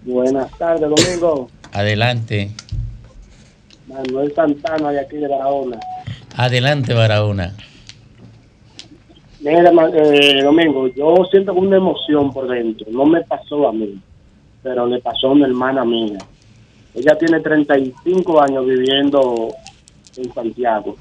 Buenas 0.05 0.51
tardes, 0.59 0.82
Domingo. 0.82 1.51
Adelante. 1.72 2.51
Manuel 3.95 4.35
Santana 4.35 4.91
de 4.91 5.01
aquí 5.01 5.16
de 5.16 5.29
Barahona. 5.29 5.79
Adelante, 6.37 6.95
Barahona. 6.95 7.55
Mira, 9.41 9.71
eh, 9.93 10.43
Domingo, 10.43 10.89
yo 10.89 11.15
siento 11.31 11.55
una 11.55 11.77
emoción 11.77 12.33
por 12.33 12.49
dentro. 12.49 12.87
No 12.91 13.07
me 13.07 13.23
pasó 13.23 13.69
a 13.69 13.73
mí, 13.73 14.01
pero 14.62 14.87
le 14.87 15.01
pasó 15.01 15.29
a 15.29 15.33
una 15.33 15.47
hermana 15.47 15.85
mía. 15.85 16.19
Ella 16.95 17.16
tiene 17.16 17.41
35 17.41 18.43
años 18.43 18.66
viviendo 18.66 19.49
en 20.16 20.33
Santiago. 20.33 20.97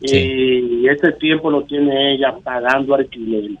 Y 0.00 0.86
ese 0.86 1.12
tiempo 1.12 1.50
lo 1.50 1.62
tiene 1.62 2.14
ella 2.14 2.36
pagando 2.44 2.94
alquiler. 2.94 3.52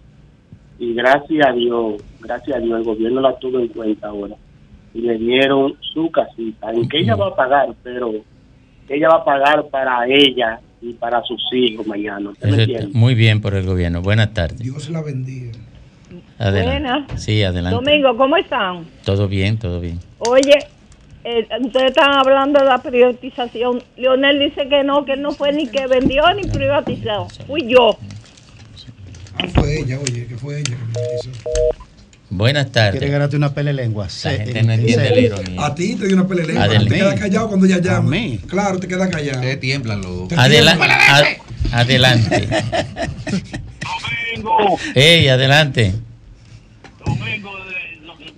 Y 0.78 0.94
gracias 0.94 1.48
a 1.48 1.52
Dios, 1.52 1.94
gracias 2.20 2.58
a 2.58 2.60
Dios, 2.60 2.78
el 2.78 2.84
gobierno 2.84 3.20
la 3.22 3.36
tuvo 3.38 3.58
en 3.58 3.68
cuenta 3.68 4.08
ahora. 4.08 4.36
Y 4.94 5.00
le 5.00 5.18
dieron 5.18 5.74
su 5.80 6.10
casita, 6.10 6.70
en 6.70 6.88
que 6.88 6.98
ella 6.98 7.16
va 7.16 7.28
a 7.28 7.34
pagar, 7.34 7.74
pero 7.82 8.12
ella 8.88 9.08
va 9.08 9.16
a 9.16 9.24
pagar 9.24 9.66
para 9.68 10.06
ella 10.06 10.60
y 10.80 10.92
para 10.94 11.22
sus 11.22 11.42
hijos 11.52 11.86
mañana. 11.86 12.30
Muy 12.92 13.14
bien 13.14 13.40
por 13.40 13.54
el 13.54 13.66
gobierno. 13.66 14.02
Buenas 14.02 14.32
tardes. 14.34 14.58
Dios 14.58 14.88
la 14.90 15.02
bendiga. 15.02 15.52
Adelante. 16.38 16.70
Buenas. 16.70 17.22
Sí, 17.22 17.42
adelante. 17.42 17.74
Domingo, 17.74 18.16
¿cómo 18.16 18.36
están? 18.36 18.86
Todo 19.04 19.26
bien, 19.26 19.58
todo 19.58 19.80
bien. 19.80 19.98
Oye, 20.18 20.58
eh, 21.24 21.46
ustedes 21.60 21.90
están 21.90 22.12
hablando 22.12 22.60
de 22.60 22.66
la 22.66 22.78
privatización. 22.78 23.82
Leonel 23.96 24.38
dice 24.38 24.68
que 24.68 24.84
no, 24.84 25.04
que 25.04 25.14
él 25.14 25.22
no 25.22 25.32
fue 25.32 25.52
ni 25.52 25.66
que 25.66 25.86
vendió 25.86 26.22
ni 26.34 26.44
privatizó. 26.44 27.26
Fui 27.46 27.66
yo. 27.66 27.98
Ah, 29.38 29.46
fue 29.54 29.80
ella, 29.80 29.98
oye, 30.00 30.26
que 30.26 30.36
fue 30.36 30.60
ella 30.60 30.76
que 30.76 31.00
me 31.00 31.06
hizo. 31.16 31.85
Buenas 32.36 32.70
tardes. 32.70 32.98
Quiere 33.00 33.10
ganarte 33.12 33.34
una 33.36 33.54
pelea 33.54 33.72
de 33.72 33.82
lengua. 33.82 34.08
La 34.24 34.30
gente 34.30 34.62
no 34.62 34.72
entiende 34.74 35.10
la 35.10 35.20
ironía. 35.20 35.64
A 35.64 35.74
ti 35.74 35.94
te 35.96 36.06
dio 36.06 36.16
una 36.16 36.28
pelea. 36.28 36.62
Adelante. 36.64 36.90
Te 36.90 37.00
quedas 37.00 37.18
callado 37.20 37.48
cuando 37.48 37.64
ella 37.66 37.78
llama. 37.80 38.14
Claro, 38.46 38.78
te 38.78 38.86
quedas 38.88 39.08
callado. 39.08 39.40
Te 39.40 39.56
tiemblan 39.56 40.02
los 40.02 40.28
dos. 40.28 40.32
Adela- 40.38 40.76
ad- 41.08 41.24
adelante. 41.72 42.48
Ey, 44.94 45.28
adelante. 45.28 45.94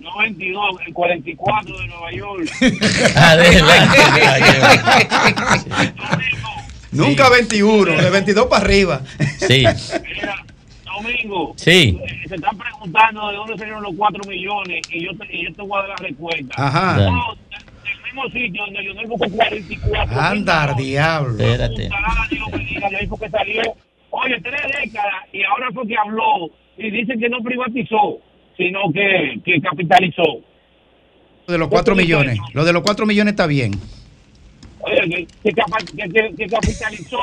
92, 0.01 0.75
el 0.87 0.93
44 0.93 1.77
de 1.79 1.87
Nueva 1.87 2.11
York. 2.13 2.49
Adelante. 3.15 3.97
Nunca 6.91 7.29
21, 7.29 8.01
de 8.01 8.09
22 8.09 8.45
para 8.47 8.63
arriba. 8.65 9.01
Sí. 9.47 9.65
Domingo, 11.01 11.53
Sí. 11.55 11.97
eh, 12.03 12.27
se 12.27 12.35
están 12.35 12.57
preguntando 12.57 13.29
de 13.29 13.35
dónde 13.35 13.57
salieron 13.57 13.83
los 13.83 13.93
4 13.97 14.21
millones 14.29 14.81
y 14.91 15.05
yo 15.05 15.11
te, 15.17 15.35
y 15.35 15.45
yo 15.45 15.53
te 15.53 15.61
voy 15.61 15.77
a 15.77 15.87
dar 15.87 15.89
la 15.89 15.95
respuesta. 16.07 16.53
Ajá. 16.57 16.97
No, 17.09 17.35
mismo 18.05 18.23
sitio 18.31 18.65
donde 18.65 18.81
Leonel 18.81 19.07
buscó 19.07 19.29
44. 19.29 20.19
Andar, 20.19 20.75
diablo. 20.75 21.31
Espérate. 21.43 21.89
salió. 23.31 23.61
Oye, 24.11 24.41
tres 24.41 24.61
décadas 24.83 25.13
y 25.31 25.43
ahora 25.43 25.69
fue 25.73 25.87
que 25.87 25.95
habló 25.95 26.49
y 26.77 26.89
dice 26.89 27.13
que 27.19 27.29
no 27.29 27.37
privatizó, 27.43 28.17
sino 28.57 28.91
que, 28.91 29.39
que 29.45 29.61
capitalizó. 29.61 30.41
Lo 31.47 31.53
de 31.53 31.57
los 31.59 31.67
4 31.67 31.95
millones. 31.95 32.39
Lo 32.53 32.65
de 32.65 32.73
los 32.73 32.81
4 32.81 33.05
millones 33.05 33.33
está 33.33 33.45
bien. 33.47 33.71
Oye, 34.81 35.27
que- 35.43 36.33
que 36.35 36.47
capitalizó 36.47 37.19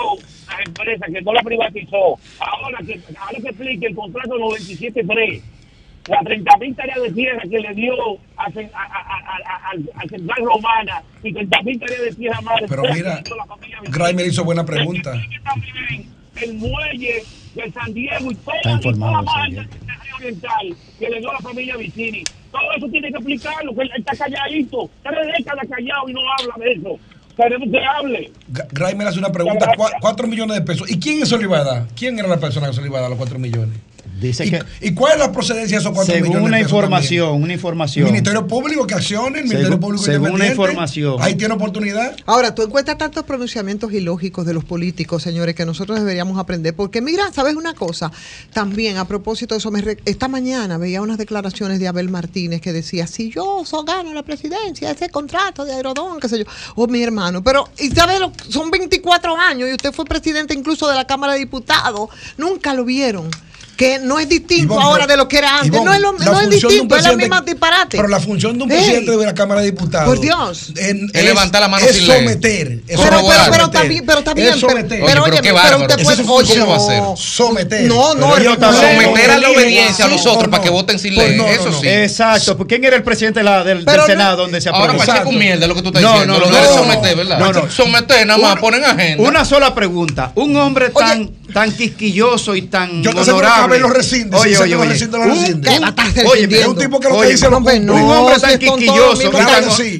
la 0.48 0.62
empresa, 0.64 1.06
que 1.06 1.22
no 1.22 1.32
la 1.32 1.42
privatizó. 1.42 2.18
Ahora 2.40 2.78
que, 2.86 3.00
ahora 3.18 3.38
que 3.42 3.48
explique 3.48 3.86
el 3.86 3.94
contrato 3.94 4.30
97.3, 4.36 5.42
las 6.08 6.24
30 6.24 6.56
mil 6.58 6.74
tareas 6.76 7.02
de 7.02 7.10
tierra 7.12 7.42
que 7.42 7.58
le 7.58 7.74
dio 7.74 7.94
a, 8.36 8.48
Cen- 8.50 8.70
a, 8.72 8.82
a, 8.82 8.84
a, 8.84 9.18
a- 9.44 9.70
a- 9.70 10.02
a 10.04 10.08
Central 10.08 10.38
Romana 10.44 11.02
y 11.22 11.32
30 11.32 11.62
mil 11.62 11.80
tareas 11.80 12.00
de 12.02 12.12
tierra 12.14 12.40
más. 12.42 12.60
Pero 12.68 12.82
mira, 12.94 13.22
Graimer 13.90 14.26
hizo 14.26 14.44
buena 14.44 14.64
pregunta. 14.64 15.14
el 16.36 16.54
muelle 16.54 17.22
de 17.54 17.72
San 17.72 17.92
Diego 17.94 18.30
y 18.30 18.34
toda, 18.36 18.56
y 18.78 18.80
toda 19.00 19.12
la 19.12 19.18
Río 20.04 20.16
Oriental 20.16 20.76
que 20.98 21.08
le 21.10 21.18
dio 21.20 21.32
la 21.32 21.38
familia 21.40 21.76
Vicini. 21.76 22.22
Todo 22.52 22.72
eso 22.76 22.88
tiene 22.88 23.08
que 23.10 23.16
explicarlo, 23.16 23.74
que 23.74 23.82
él 23.82 23.90
está 23.96 24.16
calladito, 24.16 24.90
tres 25.02 25.26
décadas 25.38 25.66
callado 25.68 26.08
y 26.08 26.12
no 26.12 26.20
habla 26.38 26.54
de 26.64 26.72
eso. 26.72 26.98
Queremos 27.36 27.68
que 27.70 27.78
hable. 27.84 28.32
Hace 29.06 29.18
una 29.18 29.30
pregunta. 29.32 29.66
Cua- 29.76 29.92
4 30.00 30.26
millones 30.26 30.56
de 30.56 30.62
pesos. 30.62 30.90
¿Y 30.90 30.98
quién 30.98 31.22
eso 31.22 31.36
le 31.36 31.44
iba 31.44 31.58
a 31.58 31.64
dar? 31.64 31.86
¿Quién 31.96 32.18
era 32.18 32.28
la 32.28 32.38
persona 32.38 32.68
que 32.68 32.72
se 32.74 32.80
le 32.80 32.86
iba 32.88 32.98
a 32.98 33.02
dar 33.02 33.10
los 33.10 33.18
4 33.18 33.38
millones? 33.38 33.78
Dice 34.20 34.46
¿Y, 34.46 34.50
que 34.50 34.62
¿Y 34.80 34.94
cuál 34.94 35.12
es 35.12 35.18
la 35.18 35.30
procedencia 35.32 35.76
de 35.76 35.80
esos 35.82 35.92
4 35.92 36.14
millones? 36.14 36.32
según 36.32 36.48
una 36.48 36.60
información, 36.60 37.42
una 37.42 37.52
información. 37.52 38.06
El 38.06 38.12
Ministerio 38.12 38.46
Público 38.46 38.86
que 38.86 38.94
accione, 38.94 39.40
el 39.40 39.44
Ministerio 39.44 39.66
Según- 39.66 39.80
Público 39.80 40.04
según 40.04 40.30
una 40.30 40.46
información. 40.46 41.16
Ahí 41.20 41.34
tiene 41.34 41.52
oportunidad. 41.54 42.16
Ahora, 42.24 42.54
tú 42.54 42.62
encuentras 42.62 42.96
tantos 42.96 43.24
pronunciamientos 43.24 43.92
ilógicos 43.92 44.46
de 44.46 44.54
los 44.54 44.64
políticos, 44.64 45.22
señores, 45.22 45.54
que 45.54 45.66
nosotros 45.66 45.98
deberíamos 45.98 46.38
aprender. 46.38 46.74
Porque 46.74 47.02
mira, 47.02 47.30
¿sabes 47.32 47.56
una 47.56 47.74
cosa? 47.74 48.10
También, 48.54 48.96
a 48.96 49.06
propósito 49.06 49.54
de 49.54 49.58
eso, 49.58 49.70
me 49.70 49.82
re- 49.82 49.98
esta 50.06 50.28
mañana 50.28 50.78
veía 50.78 51.02
unas 51.02 51.18
declaraciones 51.18 51.78
de 51.78 51.88
Abel 51.88 52.08
Martínez 52.08 52.60
que 52.62 52.72
decía, 52.72 53.06
si 53.06 53.30
yo 53.30 53.62
so 53.66 53.84
gano 53.84 54.14
la 54.14 54.22
presidencia, 54.22 54.90
ese 54.90 55.10
contrato 55.10 55.64
de 55.64 55.74
Aerodón, 55.74 56.20
qué 56.20 56.28
sé 56.28 56.38
yo, 56.38 56.44
o 56.74 56.86
mi 56.86 57.02
hermano. 57.02 57.42
Pero, 57.42 57.68
¿y 57.78 57.88
sabe 57.90 58.18
lo- 58.18 58.32
Son 58.48 58.70
24 58.70 59.36
años 59.36 59.68
y 59.68 59.72
usted 59.72 59.92
fue 59.92 60.04
presidente 60.06 60.54
incluso 60.54 60.88
de 60.88 60.94
la 60.94 61.06
Cámara 61.06 61.34
de 61.34 61.40
Diputados. 61.40 62.08
Nunca 62.38 62.72
lo 62.72 62.84
vieron 62.84 63.28
que 63.76 63.98
no 63.98 64.18
es 64.18 64.28
distinto 64.28 64.80
ahora 64.80 65.06
de 65.06 65.16
lo 65.16 65.28
que 65.28 65.38
era 65.38 65.58
antes. 65.60 65.82
No 65.82 65.92
es, 66.40 66.50
distinto, 66.50 66.96
es 66.96 67.04
la 67.04 67.16
misma 67.16 67.42
disparate. 67.42 67.96
Pero 67.96 68.08
la 68.08 68.20
función 68.20 68.56
de 68.56 68.64
un 68.64 68.68
presidente 68.68 69.16
de 69.16 69.26
la 69.26 69.34
Cámara 69.34 69.60
de 69.60 69.70
Diputados. 69.70 70.08
Por 70.08 70.20
Dios. 70.20 70.72
Es, 70.76 71.24
levantar 71.24 71.60
la 71.60 71.68
mano 71.68 71.84
es 71.86 71.96
someter. 71.96 72.80
Es 72.86 72.98
pero, 72.98 73.20
pero, 73.50 73.66
está 73.66 73.82
bien. 73.82 74.04
Pero, 74.06 74.18
oye, 75.24 75.40
usted 75.40 76.02
puede. 76.02 76.24
¿Cómo 76.24 76.66
va 76.68 76.76
a 76.76 76.80
ser? 76.80 77.02
Someter. 77.16 77.82
No, 77.82 78.14
no, 78.14 78.34
Someter 78.36 79.30
a 79.30 79.38
la 79.38 79.50
obediencia 79.50 80.06
a 80.06 80.08
los 80.08 80.26
otros 80.26 80.48
para 80.48 80.62
que 80.62 80.70
voten 80.70 80.98
sin 80.98 81.14
ley. 81.14 81.40
Eso 81.48 81.72
sí. 81.80 81.88
Exacto. 81.88 82.66
¿Quién 82.66 82.84
era 82.84 82.96
el 82.96 83.02
presidente 83.02 83.42
del 83.42 83.84
Senado 84.06 84.36
donde 84.36 84.60
se 84.60 84.68
aprobó? 84.68 84.86
Ahora 84.86 85.04
Pacheco 85.04 85.32
mierda 85.32 85.66
lo 85.66 85.74
que 85.74 85.82
tú 85.82 85.88
estás 85.88 86.02
diciendo. 86.02 86.38
No, 86.38 86.46
no, 86.46 86.50
no. 86.50 86.76
Someter, 86.76 87.16
¿verdad? 87.16 87.70
Someter, 87.70 88.26
nada 88.26 88.38
más, 88.38 88.56
ponen 88.58 88.84
agenda. 88.84 89.22
Una 89.22 89.44
sola 89.44 89.74
pregunta. 89.74 90.32
Un 90.34 90.56
hombre 90.56 90.90
tan 90.90 91.30
tan 91.52 91.72
quisquilloso 91.72 92.54
y 92.54 92.62
tan 92.62 93.06
honorable 93.06 93.65
Chávez 93.66 93.80
lo 93.80 93.88
rescinde. 93.88 94.36
Oye, 94.36 94.56
sí, 94.56 94.62
oye, 94.62 94.76
oye. 94.76 94.90
Rescinde, 94.90 95.18
lo 95.18 95.24
rescinde. 95.24 95.70
Oye, 96.26 96.66
un 96.66 96.78
tipo 96.78 97.00
que 97.00 97.08
lo 97.08 97.20
que 97.20 97.28
dice 97.28 97.48
un 97.48 97.54
hombre 97.54 97.80
tan 98.40 98.58
quisquilloso. 98.58 99.30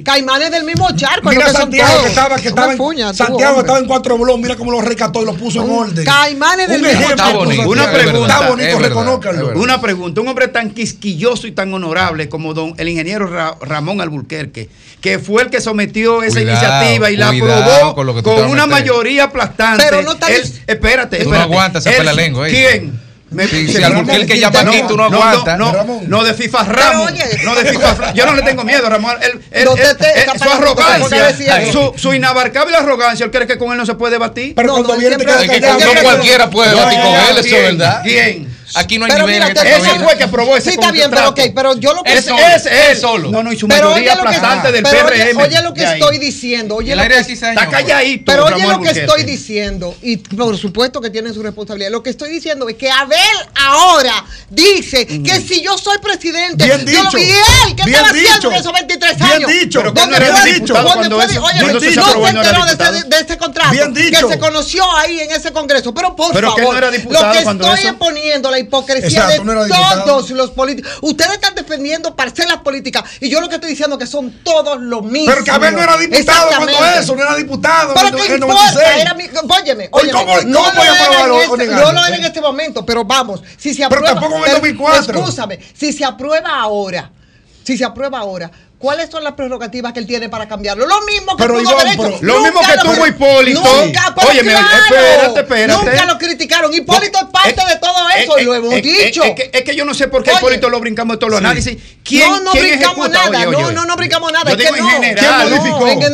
Caimanes 0.04 0.50
del 0.50 0.64
mismo 0.64 0.88
charco. 0.94 1.28
Mira 1.28 1.52
Santiago 1.52 2.02
que 2.02 2.08
estaba, 2.08 2.36
que 2.36 2.48
estaba 2.48 2.72
en, 2.72 3.14
Santiago 3.14 3.60
estaba 3.60 3.78
en 3.78 3.86
cuatro 3.86 4.16
blogs. 4.18 4.40
Mira 4.40 4.56
cómo 4.56 4.70
lo 4.70 4.80
recató 4.80 5.22
y 5.22 5.26
lo 5.26 5.34
puso 5.34 5.62
en 5.62 5.70
orden. 5.70 6.04
Caimanes 6.04 6.68
del 6.68 6.82
mismo 6.82 7.08
charco. 7.14 7.42
Una 7.42 7.90
pregunta. 7.90 8.34
Está 8.34 8.48
bonito, 8.48 8.78
reconócalo. 8.78 9.52
Una 9.60 9.80
pregunta. 9.80 10.20
Un 10.20 10.28
hombre 10.28 10.48
tan 10.48 10.70
quisquilloso 10.70 11.46
y 11.46 11.52
tan 11.52 11.72
honorable 11.72 12.28
como 12.28 12.54
don 12.54 12.74
el 12.76 12.88
ingeniero 12.88 13.56
Ramón 13.60 14.00
Alburquerque, 14.00 14.68
que 15.00 15.18
fue 15.18 15.42
el 15.42 15.50
que 15.50 15.60
sometió 15.60 16.22
esa 16.22 16.40
iniciativa 16.40 17.10
y 17.10 17.16
la 17.16 17.28
aprobó 17.28 18.22
con, 18.22 18.50
una 18.50 18.66
mayoría 18.66 19.24
aplastante. 19.24 19.84
Pero 19.88 20.02
no 20.02 20.12
está. 20.12 20.28
Espérate, 20.30 21.22
espérate. 21.22 22.32
¿Quién? 22.50 23.05
El 23.30 24.26
que 24.26 24.38
llama 24.38 24.60
aquí 24.60 24.82
tú 24.86 24.96
no, 24.96 25.08
no 25.10 25.22
aguantas. 25.22 25.58
No, 25.58 25.72
no, 25.72 26.00
no, 26.06 26.24
de 26.24 26.34
FIFA 26.34 26.64
Ramos. 26.64 27.12
No 27.44 27.54
de 27.54 27.64
FIFA 27.64 28.12
Yo 28.14 28.26
no 28.26 28.34
le 28.34 28.42
tengo 28.42 28.64
miedo, 28.64 28.88
Ramón. 28.88 29.16
Eh, 29.50 29.66
su 30.38 30.50
arrogancia, 30.50 31.62
su, 31.96 32.14
inabarcable 32.14 32.76
arrogancia, 32.76 33.24
él 33.24 33.30
cree 33.30 33.46
que 33.46 33.58
con 33.58 33.72
él 33.72 33.78
no 33.78 33.86
se 33.86 33.94
puede 33.94 34.18
batir. 34.18 34.54
Pero 34.54 34.72
cuando 34.72 34.96
viene 34.96 35.16
te 35.16 35.24
queda 35.24 35.40
que 35.46 36.02
cualquiera 36.02 36.50
puede 36.50 36.74
batir 36.74 37.00
con 37.00 37.12
él, 37.12 37.38
eso 37.38 37.56
es 37.56 37.62
verdad. 37.62 38.00
¿Quién? 38.02 38.56
Aquí 38.74 38.98
no 38.98 39.04
hay 39.04 39.12
pero 39.12 39.26
nivel. 39.26 39.42
Mira, 39.48 39.62
ese 39.62 40.00
fue 40.00 40.18
que 40.18 40.24
aprobó 40.24 40.56
ese 40.56 40.70
Sí, 40.70 40.76
está 40.78 40.90
bien, 40.90 41.10
pero 41.10 41.28
ok, 41.28 41.40
pero 41.54 41.78
yo 41.78 41.94
lo 41.94 42.02
que 42.02 42.14
es, 42.14 42.24
solo, 42.24 42.38
es, 42.38 42.66
es 42.66 43.00
solo. 43.00 43.30
No, 43.30 43.42
no, 43.42 43.52
y 43.52 43.58
su 43.58 43.68
pero 43.68 43.90
mayoría 43.90 44.14
aplastante 44.14 44.72
del 44.72 44.82
pero 44.82 45.06
Oye, 45.06 45.62
lo 45.62 45.72
que 45.72 45.84
estoy 45.84 46.18
diciendo. 46.18 46.76
Oye 46.76 46.92
el 46.92 46.98
lo 46.98 47.04
que, 47.04 47.18
está 47.18 47.68
calladito. 47.68 48.32
Pero 48.32 48.46
oye 48.46 48.66
lo 48.66 48.80
que 48.80 48.90
estoy 48.90 49.24
diciendo, 49.24 49.96
y 50.02 50.16
por 50.16 50.56
supuesto 50.56 51.00
que 51.00 51.10
tienen 51.10 51.32
su 51.34 51.42
responsabilidad. 51.42 51.90
Lo 51.90 52.02
que 52.02 52.10
estoy 52.10 52.30
diciendo 52.30 52.68
es 52.68 52.76
que 52.76 52.90
Abel 52.90 53.18
ahora 53.54 54.24
dice 54.50 55.06
que 55.06 55.40
si 55.40 55.62
yo 55.62 55.78
soy 55.78 55.98
presidente, 55.98 56.64
bien 56.64 56.84
dicho, 56.84 57.02
lo 57.02 57.10
vi 57.12 57.30
él, 57.30 57.76
que 57.76 57.82
estaba 57.90 58.12
dicho, 58.12 58.28
haciendo 58.28 58.50
en 58.50 58.56
esos 58.56 58.72
23 58.72 59.20
años. 59.20 59.38
Bien 59.38 59.60
dicho, 59.60 59.78
pero 59.80 59.92
¿dónde 59.92 60.18
dicho? 60.52 60.74
Oye, 60.74 61.08
no 61.72 61.80
se 61.80 61.88
enteró 61.88 62.64
de 63.06 63.16
este 63.18 63.38
contrato 63.38 63.70
Bien 63.70 63.94
dicho. 63.94 64.26
que 64.26 64.34
se 64.34 64.38
conoció 64.38 64.84
ahí 64.96 65.20
en 65.20 65.30
ese 65.30 65.52
congreso. 65.52 65.94
Pero 65.94 66.16
por 66.16 66.32
favor, 66.34 66.82
lo 66.82 67.32
que 67.32 67.38
estoy 67.38 67.92
poniendo 67.98 68.50
la 68.56 68.60
hipocresía 68.60 69.24
Exacto, 69.24 69.44
de 69.44 69.68
no 69.68 70.04
todos 70.04 70.30
los 70.30 70.50
políticos. 70.50 70.90
Ustedes 71.02 71.32
están 71.32 71.54
defendiendo 71.54 72.16
parcelas 72.16 72.58
políticas 72.58 73.04
y 73.20 73.28
yo 73.28 73.40
lo 73.40 73.48
que 73.48 73.56
estoy 73.56 73.70
diciendo 73.70 73.96
es 73.96 74.00
que 74.00 74.06
son 74.06 74.32
todos 74.42 74.80
lo 74.80 75.02
mismo. 75.02 75.32
Pero 75.32 75.44
que 75.44 75.70
no 75.72 75.82
era 75.82 75.96
diputado 75.96 76.48
cuando 76.48 76.86
eso, 76.98 77.16
no 77.16 77.22
era 77.22 77.36
diputado. 77.36 77.94
Pero 77.94 78.16
que 78.16 78.34
importa, 78.34 78.96
era 78.96 79.14
mi, 79.14 79.24
óyeme, 79.24 79.88
óyeme, 79.90 79.90
¿cómo, 79.90 80.12
cómo 80.12 80.42
no, 80.42 80.72
lo 80.72 80.82
era 80.82 81.42
este, 81.42 81.66
no 81.66 81.92
lo 81.92 82.06
era 82.06 82.16
en 82.16 82.24
este 82.24 82.40
momento, 82.40 82.84
pero 82.84 83.04
vamos, 83.04 83.42
si 83.56 83.74
se 83.74 83.84
aprueba... 83.84 84.06
Pero 84.08 84.20
tampoco 84.20 84.44
en 84.44 84.50
el 84.50 84.56
2004. 84.56 85.18
Escúchame, 85.18 85.58
si 85.74 85.92
se 85.92 86.04
aprueba 86.04 86.60
ahora, 86.60 87.10
si 87.62 87.76
se 87.76 87.84
aprueba 87.84 88.18
ahora, 88.18 88.50
¿Cuáles 88.78 89.08
son 89.10 89.24
las 89.24 89.32
prerrogativas 89.32 89.94
que 89.94 90.00
él 90.00 90.06
tiene 90.06 90.28
para 90.28 90.46
cambiarlo? 90.46 90.86
Lo 90.86 91.00
mismo 91.02 91.34
que 91.34 91.42
pero, 91.42 91.58
Iván, 91.58 91.78
derecho. 91.78 92.02
Pero, 92.02 92.18
lo 92.20 92.40
mismo 92.40 92.60
que 92.60 92.78
tuvo 92.82 93.06
Hipólito. 93.06 93.62
Nunca, 93.62 94.14
Oye, 94.28 94.40
claro, 94.40 94.66
espérate, 94.84 95.40
espérate. 95.40 95.84
Nunca 95.84 96.04
lo 96.04 96.18
criticaron. 96.18 96.74
Hipólito 96.74 97.18
es 97.18 97.24
parte 97.24 97.62
eh, 97.62 97.68
de 97.70 97.76
todo 97.76 98.10
eh, 98.10 98.22
eso, 98.22 98.36
es, 98.36 98.44
lo 98.44 98.54
hemos 98.54 98.74
es, 98.74 98.82
dicho. 98.82 99.22
Que, 99.34 99.50
es, 99.50 99.62
que, 99.62 99.74
yo 99.74 99.86
no 99.86 99.94
sé 99.94 100.08
por 100.08 100.22
qué 100.22 100.30
Oye, 100.30 100.40
Hipólito 100.40 100.68
lo 100.68 100.78
brincamos 100.78 101.16
de 101.16 101.20
todos 101.20 101.30
los 101.30 101.40
sí. 101.40 101.46
análisis. 101.46 101.78
No, 102.10 102.40
no 102.40 102.52
brincamos 102.52 103.10
nada. 103.10 103.44
No, 103.46 103.72
no, 103.72 103.86
no 103.86 103.96
brincamos 103.96 104.30
nada. 104.30 104.52
Yo 104.52 104.58
es 104.58 104.70
que 104.70 104.78
en 104.78 104.84
no. 104.84 104.90
general. 104.90 105.52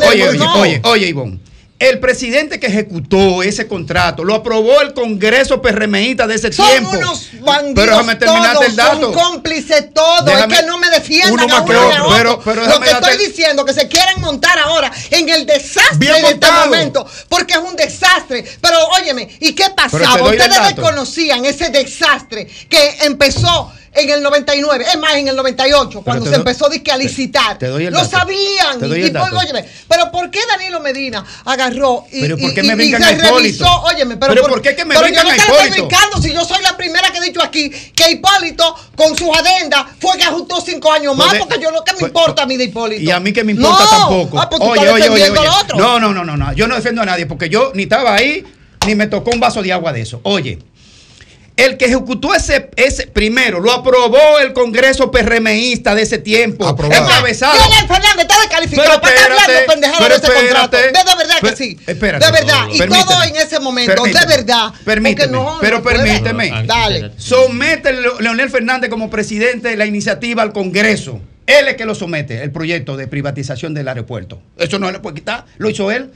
Oye, 0.07 0.39
oye, 0.55 0.81
oye, 0.85 1.07
Ivonne. 1.09 1.52
El 1.83 1.99
presidente 1.99 2.61
que 2.61 2.69
ejecutó 2.69 3.43
ese 3.43 3.67
contrato 3.67 4.23
lo 4.23 4.37
aprobó 4.37 4.81
el 4.81 4.95
Congreso 4.95 5.61
PRMista 5.61 6.29
de 6.29 6.37
ese 6.37 6.53
son 6.53 6.69
tiempo. 6.69 6.91
Unos 6.91 7.29
bandidos 7.41 7.75
pero 7.75 7.93
déjame 7.97 8.67
el 8.67 8.77
dato. 8.77 9.01
Son 9.01 9.13
cómplices 9.13 9.93
todos. 9.93 10.31
Es 10.31 10.47
que 10.47 10.65
no 10.65 10.79
me 10.79 10.89
defiendan 10.91 11.33
uno 11.33 11.57
a 11.57 11.63
uno 11.63 12.41
pero, 12.45 12.67
Lo 12.67 12.81
que 12.81 12.91
estoy 12.91 13.17
diciendo 13.17 13.65
que 13.65 13.75
se 13.75 13.89
quieren 13.89 14.21
montar 14.21 14.59
ahora 14.61 14.93
en 15.11 15.29
el 15.29 15.45
desastre 15.45 15.99
de 15.99 16.31
este 16.31 16.53
momento, 16.53 17.07
porque 17.29 17.55
es 17.55 17.61
un 17.61 17.75
desastre. 17.75 18.45
Pero 18.61 18.79
óyeme, 19.01 19.29
¿y 19.41 19.53
qué 19.53 19.71
pasaba? 19.77 20.23
Ustedes 20.23 20.63
desconocían 20.69 21.45
ese 21.45 21.71
desastre 21.71 22.47
que 22.69 22.99
empezó 23.03 23.73
en 23.95 24.11
el 24.11 24.23
99, 24.23 24.87
es 24.91 24.99
más, 24.99 25.15
en 25.17 25.29
el 25.29 25.37
98, 25.37 25.91
pero 25.91 26.03
cuando 26.03 26.27
se 26.27 26.37
empezó 26.37 26.67
a 26.67 26.97
licitar. 26.97 27.59
Te, 27.59 27.67
te 27.67 27.91
lo 27.91 28.05
sabían. 28.05 28.81
Doy 28.81 29.03
el 29.03 29.09
y, 29.09 29.11
dato. 29.11 29.29
Pues, 29.31 29.45
óyeme, 29.45 29.69
pero 29.89 30.11
¿por 30.11 30.31
qué 30.31 30.41
Danilo 30.49 30.81
Medina 30.81 31.25
agarró 31.45 32.07
y, 32.11 32.23
pero 32.23 32.39
¿por 32.39 32.55
qué 32.55 32.65
se 32.65 32.75
revisó? 32.75 33.83
Óyeme, 33.83 34.17
pero, 34.17 34.35
pero, 34.35 34.49
¿por, 34.49 34.63
qué 34.63 34.75
que 34.75 34.85
me 34.85 34.95
pero 34.95 35.09
yo 35.09 35.23
no 35.23 35.31
te 35.31 35.53
reivindicando 35.53 36.23
si 36.23 36.33
yo 36.33 36.45
soy 36.45 36.63
la 36.63 36.77
primera 36.77 37.11
que 37.11 37.19
he 37.19 37.23
dicho 37.23 37.43
aquí 37.43 37.69
que 37.71 38.11
Hipólito 38.11 38.75
con 38.97 39.17
sus 39.17 39.29
adendas 39.37 39.85
fue 40.01 40.17
que 40.17 40.25
ajustó 40.25 40.61
cinco 40.61 40.91
años 40.91 41.17
más, 41.17 41.29
pues 41.29 41.41
porque 41.41 41.63
yo 41.63 41.71
lo 41.71 41.85
que 41.85 41.93
me 41.93 41.99
pues, 41.99 42.11
importa 42.11 42.35
pues, 42.35 42.45
a 42.45 42.47
mí 42.47 42.57
de 42.57 42.65
Hipólito. 42.65 43.03
Y 43.03 43.11
a 43.11 43.21
mí 43.21 43.33
que 43.33 43.45
me 43.45 43.53
importa 43.53 43.85
tampoco. 43.91 44.41
Ah, 44.41 44.49
pues 44.49 44.61
tú 44.63 44.75
estás 44.75 44.93
oye, 44.95 45.09
oye, 45.09 45.31
oye. 45.31 45.41
No, 45.77 46.01
no, 46.01 46.15
no, 46.15 46.25
no, 46.25 46.37
no. 46.37 46.53
Yo 46.55 46.67
no 46.67 46.75
defiendo 46.75 47.03
a 47.03 47.07
nadie 47.07 47.27
porque 47.27 47.49
yo 47.49 47.73
ni 47.75 47.85
estaba 47.85 48.15
ahí 48.15 48.45
ni 48.87 48.95
me 48.95 49.07
tocó 49.07 49.31
un 49.31 49.41
vaso 49.41 49.63
de 49.63 49.73
agua 49.73 49.93
de 49.93 50.01
eso. 50.01 50.21
Oye. 50.25 50.59
El 51.57 51.77
que 51.77 51.85
ejecutó 51.85 52.35
ese, 52.35 52.71
ese 52.77 53.07
primero 53.07 53.61
lo 53.61 53.73
aprobó 53.73 54.39
el 54.41 54.53
Congreso 54.55 55.11
PRMista 55.11 55.95
de 55.95 56.03
ese 56.03 56.19
tiempo. 56.19 56.67
Aprobado. 56.67 57.05
Encabezado. 57.05 57.59
Leonel 57.59 57.89
Fernández 57.89 58.23
está 58.23 58.41
descalificado 58.41 59.01
para 59.01 59.15
estar 59.15 59.33
hablando 59.33 59.73
pendejado 59.73 60.09
de 60.09 60.15
ese 60.15 60.33
contrato. 60.33 60.77
De, 60.77 60.83
verdad 60.93 61.37
que 61.41 61.57
sí. 61.57 61.79
Espérate, 61.87 62.25
de 62.25 62.33
verdad. 62.33 62.67
No, 62.67 62.75
y 62.75 62.79
permíteme. 62.79 63.05
todo 63.05 63.23
en 63.25 63.37
ese 63.37 63.61
momento. 63.61 63.95
Permíteme. 63.95 64.27
de 64.27 64.37
verdad. 64.37 64.73
Permíteme. 64.85 65.33
No, 65.33 65.59
pero 65.61 65.79
no 65.79 65.83
permíteme. 65.83 66.51
Ah, 66.53 66.63
dale. 66.65 67.13
Somete 67.19 67.93
Leonel 67.93 68.49
Fernández 68.49 68.89
como 68.89 69.11
presidente 69.11 69.69
de 69.69 69.77
la 69.77 69.85
iniciativa 69.85 70.43
al 70.43 70.53
Congreso. 70.53 71.21
Él 71.47 71.69
es 71.69 71.77
que 71.77 71.85
lo 71.85 71.95
somete, 71.95 72.43
el 72.43 72.53
proyecto 72.53 72.97
de 72.97 73.09
privatización 73.09 73.75
del 73.75 73.89
aeropuerto. 73.89 74.41
Eso 74.57 74.79
no 74.79 74.91
le 74.91 75.01
puede 75.01 75.17
quitar, 75.17 75.45
lo 75.59 75.69
hizo 75.69 75.91
él. 75.91 76.13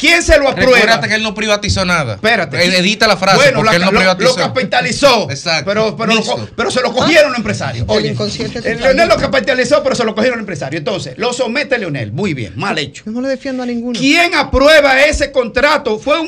¿Quién 0.00 0.22
se 0.22 0.38
lo 0.38 0.48
aprueba? 0.48 0.78
Espérate 0.78 1.08
que 1.08 1.14
él 1.14 1.22
no 1.22 1.34
privatizó 1.34 1.84
nada. 1.84 2.14
Espérate. 2.14 2.64
Él 2.64 2.72
edita 2.74 3.06
la 3.06 3.18
frase 3.18 3.36
bueno, 3.36 3.62
lo, 3.62 3.90
privatizó. 3.90 4.34
Capitalizó. 4.34 5.30
Exacto. 5.30 5.66
Pero, 5.66 5.94
pero, 5.94 6.14
pero 6.56 6.70
se 6.70 6.80
lo 6.80 6.90
cogieron 6.90 7.26
los 7.26 7.34
ah, 7.34 7.40
empresarios. 7.40 7.84
Oye, 7.86 8.06
el 8.06 8.12
inconsciente 8.12 8.60
eh, 8.64 8.76
Leonel 8.76 9.08
lo 9.08 9.16
capitalizó, 9.18 9.82
pero 9.82 9.94
se 9.94 10.04
lo 10.04 10.14
cogieron 10.14 10.38
los 10.38 10.42
empresarios. 10.42 10.78
Entonces, 10.78 11.18
lo 11.18 11.34
somete 11.34 11.76
Leonel. 11.76 12.12
Muy 12.12 12.32
bien, 12.32 12.54
mal 12.56 12.78
hecho. 12.78 13.02
Yo 13.04 13.12
no 13.12 13.20
le 13.20 13.28
defiendo 13.28 13.62
a 13.62 13.66
ninguno. 13.66 13.98
¿Quién 13.98 14.34
aprueba 14.34 15.02
ese 15.04 15.30
contrato? 15.30 15.98
Fue 15.98 16.18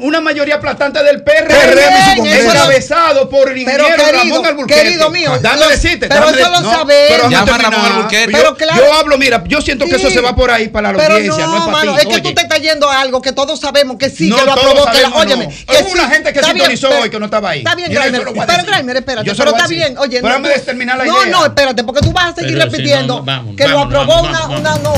una 0.00 0.20
mayoría 0.20 0.56
aplastante 0.56 1.00
del 1.04 1.22
PRM. 1.22 1.46
PRM 1.46 2.26
encabezado 2.26 3.28
por 3.28 3.50
el 3.50 3.58
ingeniero 3.58 3.96
Ramón 4.12 4.46
Alburquerque. 4.46 4.82
Querido 4.82 5.10
mío. 5.10 5.30
Ah, 5.32 5.38
Dándole 5.40 5.76
cita. 5.76 6.08
Pero 6.08 6.30
eso 6.30 6.50
lo 6.50 6.70
sabemos. 6.70 7.62
Ramón 7.62 7.84
Alburquerque. 7.84 8.36
Yo 8.76 8.92
hablo, 8.94 9.16
mira, 9.16 9.44
yo 9.46 9.60
siento 9.60 9.84
que 9.84 9.94
eso 9.94 10.10
se 10.10 10.20
va 10.20 10.34
por 10.34 10.50
ahí 10.50 10.68
para 10.68 10.92
la 10.92 11.06
audiencia. 11.06 11.46
No 11.46 11.58
es 11.58 11.96
para 12.02 12.20
ti 12.22 12.31
tú 12.32 12.40
te 12.40 12.42
estás 12.42 12.60
yendo 12.60 12.88
a 12.88 13.00
algo 13.00 13.20
que 13.20 13.32
todos 13.32 13.58
sabemos 13.58 13.96
que 13.96 14.10
sí, 14.10 14.30
que 14.30 14.44
lo 14.44 14.52
aprobó. 14.52 14.90
Que 14.90 15.02
la, 15.02 15.10
óyeme, 15.10 15.48
una 15.92 16.08
gente 16.08 16.32
que 16.32 16.42
sintonizó 16.42 16.88
bien, 16.88 17.02
hoy 17.02 17.10
que 17.10 17.18
no 17.18 17.24
estaba 17.26 17.50
ahí. 17.50 17.58
Está 17.58 17.74
bien, 17.74 17.90
Grimer. 17.90 18.24
Pero, 18.24 18.64
Grimer, 18.66 18.96
espérate. 18.96 19.28
Yo 19.28 19.36
pero 19.36 19.50
está 19.50 19.66
bien, 19.66 19.98
oye. 19.98 20.20
Pero 20.22 20.38
no, 20.38 20.48
terminar 20.48 20.98
la 20.98 21.04
idea. 21.04 21.14
No, 21.14 21.40
no, 21.40 21.46
espérate, 21.46 21.84
porque 21.84 22.00
tú 22.00 22.12
vas 22.12 22.32
a 22.32 22.34
seguir 22.34 22.58
repitiendo 22.58 23.24
que 23.56 23.68
lo 23.68 23.80
aprobó 23.80 24.22
una, 24.22 24.46
una 24.46 24.78
no. 24.78 24.92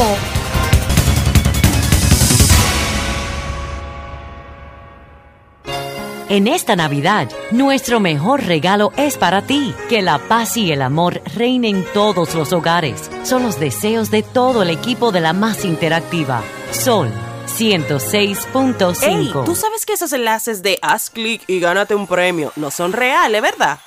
En 6.31 6.48
esta 6.48 6.74
Navidad, 6.74 7.28
nuestro 7.51 8.01
mejor 8.01 8.44
regalo 8.44 8.93
es 8.97 9.19
para 9.19 9.43
ti. 9.43 9.74
Que 9.90 10.01
la 10.01 10.19
paz 10.19 10.56
y 10.56 10.73
el 10.73 10.81
amor 10.81 11.20
reinen 11.36 11.85
todos 11.93 12.35
los 12.35 12.52
hogares. 12.52 13.11
Son 13.24 13.43
los 13.43 13.61
deseos 13.61 14.11
de 14.11 14.23
todo 14.23 14.62
el 14.62 14.70
equipo 14.70 15.12
de 15.12 15.20
la 15.20 15.35
más 15.35 15.66
interactiva. 15.66 16.43
Sol 16.74 17.10
106.5. 17.46 18.98
Hey, 19.01 19.32
¿Tú 19.44 19.55
sabes 19.55 19.86
que 19.86 19.92
esos 19.92 20.12
enlaces 20.12 20.62
de 20.62 20.78
haz 20.82 21.09
clic 21.09 21.42
y 21.46 21.60
gánate 21.60 21.94
un 21.94 22.06
premio 22.06 22.52
no 22.56 22.70
son 22.70 22.92
reales, 22.92 23.40
verdad? 23.40 23.78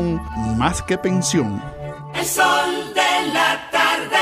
más 0.00 0.82
que 0.82 0.98
pensión. 0.98 1.62
El 2.14 2.24
sol 2.24 2.94
de 2.94 3.32
la 3.32 3.70
tarde. 3.70 4.18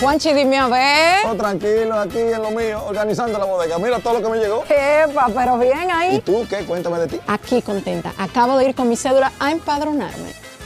Juanchi, 0.00 0.32
dime 0.32 0.58
a 0.58 0.68
ver. 0.68 1.26
Oh, 1.26 1.34
tranquilo, 1.34 1.98
aquí 1.98 2.18
en 2.18 2.40
lo 2.40 2.50
mío, 2.50 2.84
organizando 2.86 3.38
la 3.38 3.44
bodega. 3.44 3.78
Mira 3.78 3.98
todo 3.98 4.14
lo 4.14 4.22
que 4.22 4.28
me 4.28 4.38
llegó. 4.38 4.64
Epa, 4.68 5.28
pero 5.34 5.58
bien 5.58 5.90
ahí. 5.90 6.16
¿Y 6.16 6.20
tú 6.20 6.46
qué? 6.48 6.64
Cuéntame 6.64 6.98
de 7.00 7.08
ti. 7.08 7.20
Aquí 7.26 7.62
contenta. 7.62 8.12
Acabo 8.16 8.56
de 8.58 8.68
ir 8.68 8.74
con 8.74 8.88
mi 8.88 8.96
cédula 8.96 9.32
a 9.40 9.50
empadronarme. 9.50 10.47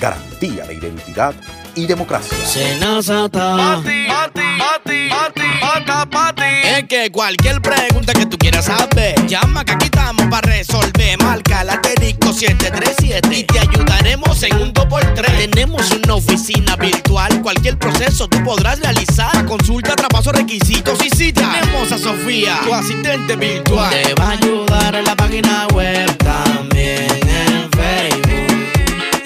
Garantía 0.00 0.64
de 0.64 0.74
identidad 0.74 1.34
y 1.74 1.86
democracia. 1.86 2.36
Pati, 3.56 4.06
pati, 4.08 5.08
pati, 5.08 5.42
pati, 5.60 6.10
pati. 6.10 6.42
Es 6.64 6.84
que 6.84 7.10
cualquier 7.10 7.60
pregunta 7.60 8.12
que 8.12 8.26
tú 8.26 8.36
quieras 8.38 8.66
saber, 8.66 9.14
llama 9.26 9.64
que 9.64 9.72
aquí 9.72 9.86
estamos 9.86 10.26
para 10.26 10.48
resolver. 10.48 11.22
Marca 11.22 11.64
la 11.64 11.74
asterisco 11.74 12.32
737 12.32 13.36
y 13.36 13.44
te 13.44 13.58
ayudaremos 13.58 14.42
en 14.42 14.56
un 14.56 14.72
2x3. 14.72 15.50
Tenemos 15.50 15.90
una 15.90 16.14
oficina 16.14 16.76
virtual, 16.76 17.42
cualquier 17.42 17.78
proceso 17.78 18.28
tú 18.28 18.42
podrás 18.44 18.80
realizar. 18.80 19.44
Consulta, 19.46 19.94
traspaso, 19.96 20.32
requisitos 20.32 20.98
y 21.04 21.10
si 21.10 21.32
tenemos 21.32 21.90
a 21.92 21.98
Sofía, 21.98 22.60
tu 22.64 22.74
asistente 22.74 23.36
virtual. 23.36 23.90
Te 23.90 24.14
va 24.14 24.28
a 24.28 24.30
ayudar 24.30 24.94
en 24.94 25.04
la 25.04 25.16
página 25.16 25.66
web 25.74 26.16
también 26.18 27.08
en 27.28 27.70
Facebook 27.72 28.37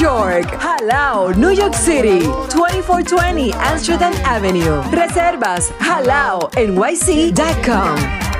York. 0.00 0.46
Jalao, 0.60 1.34
New 1.36 1.50
York 1.52 1.74
City, 1.74 2.20
2420 2.50 3.52
Amsterdam 3.52 4.12
Avenue. 4.24 4.82
Reservas 4.92 5.72
jalao 5.80 6.50
nyc.com. 6.56 8.33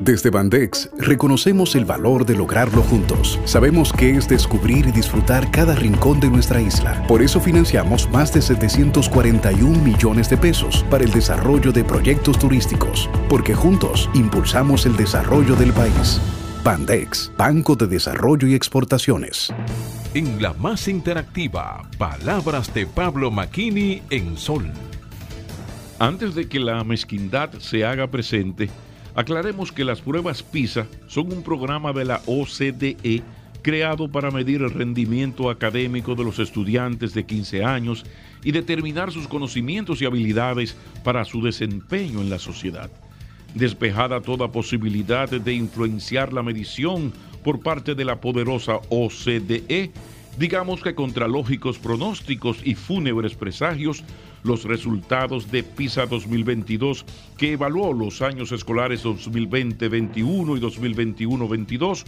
Desde 0.00 0.30
Bandex 0.30 0.88
reconocemos 0.96 1.76
el 1.76 1.84
valor 1.84 2.24
de 2.24 2.34
lograrlo 2.34 2.80
juntos. 2.80 3.38
Sabemos 3.44 3.92
que 3.92 4.16
es 4.16 4.26
descubrir 4.26 4.86
y 4.86 4.92
disfrutar 4.92 5.50
cada 5.50 5.74
rincón 5.74 6.20
de 6.20 6.30
nuestra 6.30 6.58
isla. 6.58 7.04
Por 7.06 7.20
eso 7.20 7.38
financiamos 7.38 8.10
más 8.10 8.32
de 8.32 8.40
741 8.40 9.78
millones 9.84 10.30
de 10.30 10.38
pesos 10.38 10.86
para 10.88 11.04
el 11.04 11.12
desarrollo 11.12 11.70
de 11.70 11.84
proyectos 11.84 12.38
turísticos, 12.38 13.10
porque 13.28 13.54
juntos 13.54 14.08
impulsamos 14.14 14.86
el 14.86 14.96
desarrollo 14.96 15.54
del 15.54 15.74
país. 15.74 16.18
Bandex, 16.64 17.30
Banco 17.36 17.76
de 17.76 17.86
Desarrollo 17.86 18.48
y 18.48 18.54
Exportaciones. 18.54 19.52
En 20.14 20.40
la 20.40 20.54
más 20.54 20.88
interactiva, 20.88 21.82
palabras 21.98 22.72
de 22.72 22.86
Pablo 22.86 23.30
Maquini 23.30 24.00
en 24.08 24.38
Sol. 24.38 24.72
Antes 25.98 26.34
de 26.34 26.48
que 26.48 26.58
la 26.58 26.82
mezquindad 26.84 27.50
se 27.58 27.84
haga 27.84 28.06
presente, 28.06 28.70
aclaremos 29.20 29.70
que 29.70 29.84
las 29.84 30.00
pruebas 30.00 30.42
PISA 30.42 30.86
son 31.06 31.30
un 31.30 31.42
programa 31.42 31.92
de 31.92 32.06
la 32.06 32.22
OCDE 32.24 33.22
creado 33.60 34.10
para 34.10 34.30
medir 34.30 34.62
el 34.62 34.70
rendimiento 34.70 35.50
académico 35.50 36.14
de 36.14 36.24
los 36.24 36.38
estudiantes 36.38 37.12
de 37.12 37.26
15 37.26 37.62
años 37.62 38.06
y 38.42 38.52
determinar 38.52 39.12
sus 39.12 39.28
conocimientos 39.28 40.00
y 40.00 40.06
habilidades 40.06 40.74
para 41.04 41.26
su 41.26 41.42
desempeño 41.42 42.22
en 42.22 42.30
la 42.30 42.38
sociedad. 42.38 42.90
Despejada 43.54 44.22
toda 44.22 44.52
posibilidad 44.52 45.28
de 45.28 45.52
influenciar 45.52 46.32
la 46.32 46.42
medición 46.42 47.12
por 47.44 47.60
parte 47.60 47.94
de 47.94 48.06
la 48.06 48.22
poderosa 48.22 48.80
OCDE, 48.88 49.90
digamos 50.38 50.82
que 50.82 50.94
contra 50.94 51.28
lógicos 51.28 51.78
pronósticos 51.78 52.58
y 52.64 52.74
fúnebres 52.74 53.34
presagios, 53.34 54.04
los 54.42 54.64
resultados 54.64 55.50
de 55.50 55.62
PISA 55.62 56.06
2022, 56.06 57.04
que 57.36 57.52
evaluó 57.52 57.92
los 57.92 58.22
años 58.22 58.52
escolares 58.52 59.04
2020-21 59.04 60.16
y 60.16 60.60
2021-22, 60.60 62.04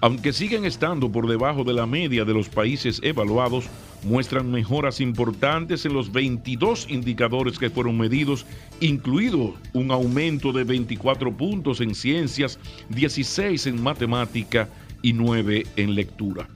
aunque 0.00 0.32
siguen 0.32 0.64
estando 0.64 1.10
por 1.10 1.26
debajo 1.26 1.64
de 1.64 1.72
la 1.72 1.86
media 1.86 2.24
de 2.24 2.34
los 2.34 2.48
países 2.48 3.00
evaluados, 3.02 3.66
muestran 4.02 4.50
mejoras 4.50 5.00
importantes 5.00 5.86
en 5.86 5.94
los 5.94 6.12
22 6.12 6.86
indicadores 6.90 7.58
que 7.58 7.70
fueron 7.70 7.96
medidos, 7.96 8.44
incluido 8.80 9.54
un 9.72 9.90
aumento 9.90 10.52
de 10.52 10.64
24 10.64 11.34
puntos 11.36 11.80
en 11.80 11.94
ciencias, 11.94 12.58
16 12.90 13.66
en 13.66 13.82
matemática 13.82 14.68
y 15.02 15.12
9 15.12 15.66
en 15.76 15.94
lectura. 15.94 16.48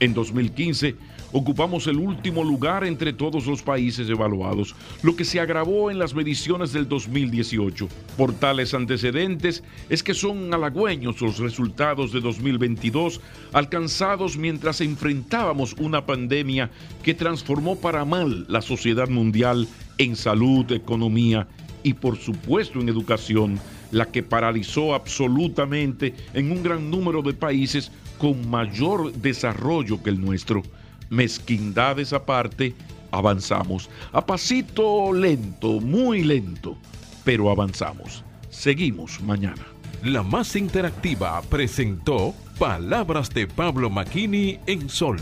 En 0.00 0.14
2015 0.14 0.94
ocupamos 1.32 1.86
el 1.88 1.96
último 1.96 2.44
lugar 2.44 2.84
entre 2.84 3.12
todos 3.12 3.46
los 3.46 3.62
países 3.62 4.08
evaluados, 4.08 4.74
lo 5.02 5.16
que 5.16 5.24
se 5.24 5.40
agravó 5.40 5.90
en 5.90 5.98
las 5.98 6.14
mediciones 6.14 6.72
del 6.72 6.88
2018. 6.88 7.88
Por 8.16 8.32
tales 8.32 8.74
antecedentes 8.74 9.62
es 9.88 10.02
que 10.02 10.14
son 10.14 10.54
halagüeños 10.54 11.20
los 11.20 11.38
resultados 11.38 12.12
de 12.12 12.20
2022 12.20 13.20
alcanzados 13.52 14.36
mientras 14.36 14.80
enfrentábamos 14.80 15.74
una 15.74 16.06
pandemia 16.06 16.70
que 17.02 17.14
transformó 17.14 17.76
para 17.76 18.04
mal 18.04 18.46
la 18.48 18.62
sociedad 18.62 19.08
mundial 19.08 19.68
en 19.98 20.14
salud, 20.14 20.70
economía 20.70 21.48
y 21.82 21.94
por 21.94 22.18
supuesto 22.18 22.80
en 22.80 22.88
educación, 22.88 23.58
la 23.90 24.06
que 24.06 24.22
paralizó 24.22 24.94
absolutamente 24.94 26.14
en 26.34 26.52
un 26.52 26.62
gran 26.62 26.90
número 26.90 27.22
de 27.22 27.34
países 27.34 27.90
con 28.18 28.48
mayor 28.50 29.12
desarrollo 29.12 30.02
que 30.02 30.10
el 30.10 30.20
nuestro. 30.20 30.62
Mezquindades 31.08 32.12
aparte, 32.12 32.74
avanzamos. 33.10 33.88
A 34.12 34.24
pasito 34.24 35.12
lento, 35.12 35.80
muy 35.80 36.22
lento, 36.22 36.76
pero 37.24 37.50
avanzamos. 37.50 38.24
Seguimos 38.50 39.20
mañana. 39.22 39.64
La 40.02 40.22
más 40.22 40.54
interactiva 40.56 41.40
presentó 41.42 42.34
Palabras 42.58 43.30
de 43.30 43.46
Pablo 43.46 43.90
Maquini 43.90 44.58
en 44.66 44.88
Sol. 44.88 45.18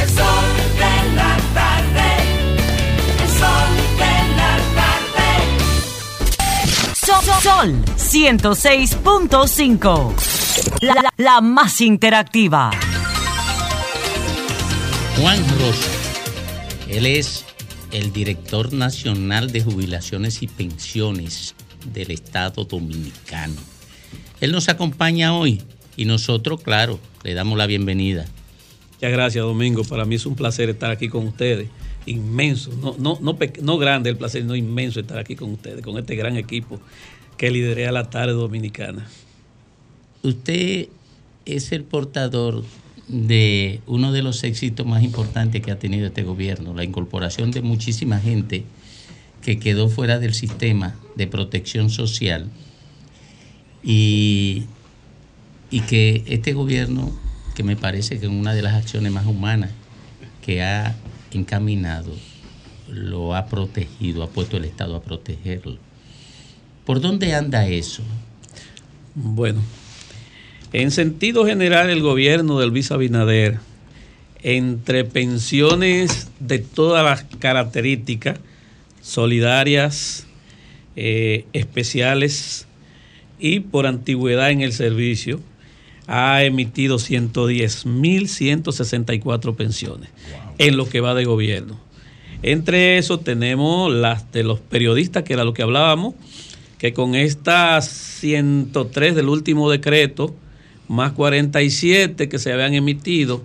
El 0.00 0.08
sol 0.08 0.47
Sol, 7.42 7.42
Sol 7.42 7.74
106.5. 7.96 10.14
La, 10.82 10.94
la- 10.94 11.12
la 11.16 11.40
más 11.40 11.80
interactiva. 11.80 12.70
Juan 15.20 15.44
Rosa. 15.60 15.90
Él 16.88 17.06
es 17.06 17.44
el 17.92 18.12
director 18.12 18.72
nacional 18.72 19.52
de 19.52 19.62
jubilaciones 19.62 20.42
y 20.42 20.46
pensiones 20.48 21.54
del 21.92 22.10
Estado 22.10 22.64
Dominicano. 22.64 23.54
Él 24.40 24.50
nos 24.52 24.68
acompaña 24.68 25.34
hoy 25.34 25.62
y 25.96 26.04
nosotros, 26.06 26.60
claro, 26.62 26.98
le 27.24 27.34
damos 27.34 27.58
la 27.58 27.66
bienvenida. 27.66 28.24
Muchas 28.94 29.12
gracias, 29.12 29.44
Domingo. 29.44 29.84
Para 29.84 30.04
mí 30.04 30.14
es 30.16 30.26
un 30.26 30.34
placer 30.34 30.68
estar 30.70 30.90
aquí 30.90 31.08
con 31.08 31.26
ustedes. 31.26 31.68
Inmenso, 32.06 32.70
no, 32.80 32.96
no, 32.98 33.18
no, 33.20 33.36
no 33.62 33.78
grande 33.78 34.10
el 34.10 34.16
placer, 34.16 34.44
no 34.44 34.56
inmenso 34.56 34.98
estar 35.00 35.18
aquí 35.18 35.36
con 35.36 35.52
ustedes, 35.52 35.82
con 35.84 35.98
este 35.98 36.16
gran 36.16 36.36
equipo 36.36 36.80
que 37.38 37.50
liderea 37.50 37.92
la 37.92 38.10
tarde 38.10 38.32
dominicana. 38.32 39.06
Usted 40.22 40.88
es 41.46 41.72
el 41.72 41.84
portador 41.84 42.64
de 43.06 43.80
uno 43.86 44.12
de 44.12 44.22
los 44.22 44.44
éxitos 44.44 44.84
más 44.84 45.02
importantes 45.02 45.62
que 45.62 45.70
ha 45.70 45.78
tenido 45.78 46.08
este 46.08 46.24
gobierno, 46.24 46.74
la 46.74 46.84
incorporación 46.84 47.52
de 47.52 47.62
muchísima 47.62 48.18
gente 48.18 48.64
que 49.40 49.58
quedó 49.58 49.88
fuera 49.88 50.18
del 50.18 50.34
sistema 50.34 50.96
de 51.14 51.26
protección 51.28 51.88
social 51.90 52.50
y, 53.82 54.64
y 55.70 55.80
que 55.82 56.24
este 56.26 56.52
gobierno, 56.52 57.16
que 57.54 57.62
me 57.62 57.76
parece 57.76 58.18
que 58.18 58.26
es 58.26 58.32
una 58.32 58.52
de 58.52 58.62
las 58.62 58.74
acciones 58.74 59.12
más 59.12 59.26
humanas 59.26 59.70
que 60.44 60.62
ha 60.62 60.96
encaminado, 61.30 62.12
lo 62.88 63.36
ha 63.36 63.46
protegido, 63.46 64.24
ha 64.24 64.28
puesto 64.28 64.56
el 64.56 64.64
Estado 64.64 64.96
a 64.96 65.02
protegerlo. 65.02 65.87
¿Por 66.88 67.00
dónde 67.02 67.34
anda 67.34 67.68
eso? 67.68 68.02
Bueno, 69.14 69.60
en 70.72 70.90
sentido 70.90 71.44
general, 71.44 71.90
el 71.90 72.00
gobierno 72.00 72.58
del 72.58 72.70
Luis 72.70 72.90
Abinader, 72.90 73.58
entre 74.42 75.04
pensiones 75.04 76.30
de 76.40 76.60
todas 76.60 77.04
las 77.04 77.24
características, 77.40 78.40
solidarias, 79.02 80.26
eh, 80.96 81.44
especiales 81.52 82.66
y 83.38 83.60
por 83.60 83.86
antigüedad 83.86 84.50
en 84.50 84.62
el 84.62 84.72
servicio, 84.72 85.40
ha 86.06 86.42
emitido 86.42 86.96
110.164 86.96 89.54
pensiones 89.54 90.08
en 90.56 90.78
lo 90.78 90.88
que 90.88 91.02
va 91.02 91.12
de 91.12 91.26
gobierno. 91.26 91.78
Entre 92.42 92.96
eso 92.96 93.20
tenemos 93.20 93.92
las 93.92 94.32
de 94.32 94.42
los 94.42 94.58
periodistas, 94.58 95.24
que 95.24 95.34
era 95.34 95.44
lo 95.44 95.52
que 95.52 95.60
hablábamos, 95.60 96.14
que 96.78 96.92
con 96.92 97.14
estas 97.14 97.88
103 97.88 99.14
del 99.14 99.28
último 99.28 99.70
decreto, 99.70 100.34
más 100.86 101.12
47 101.12 102.28
que 102.28 102.38
se 102.38 102.52
habían 102.52 102.74
emitido, 102.74 103.42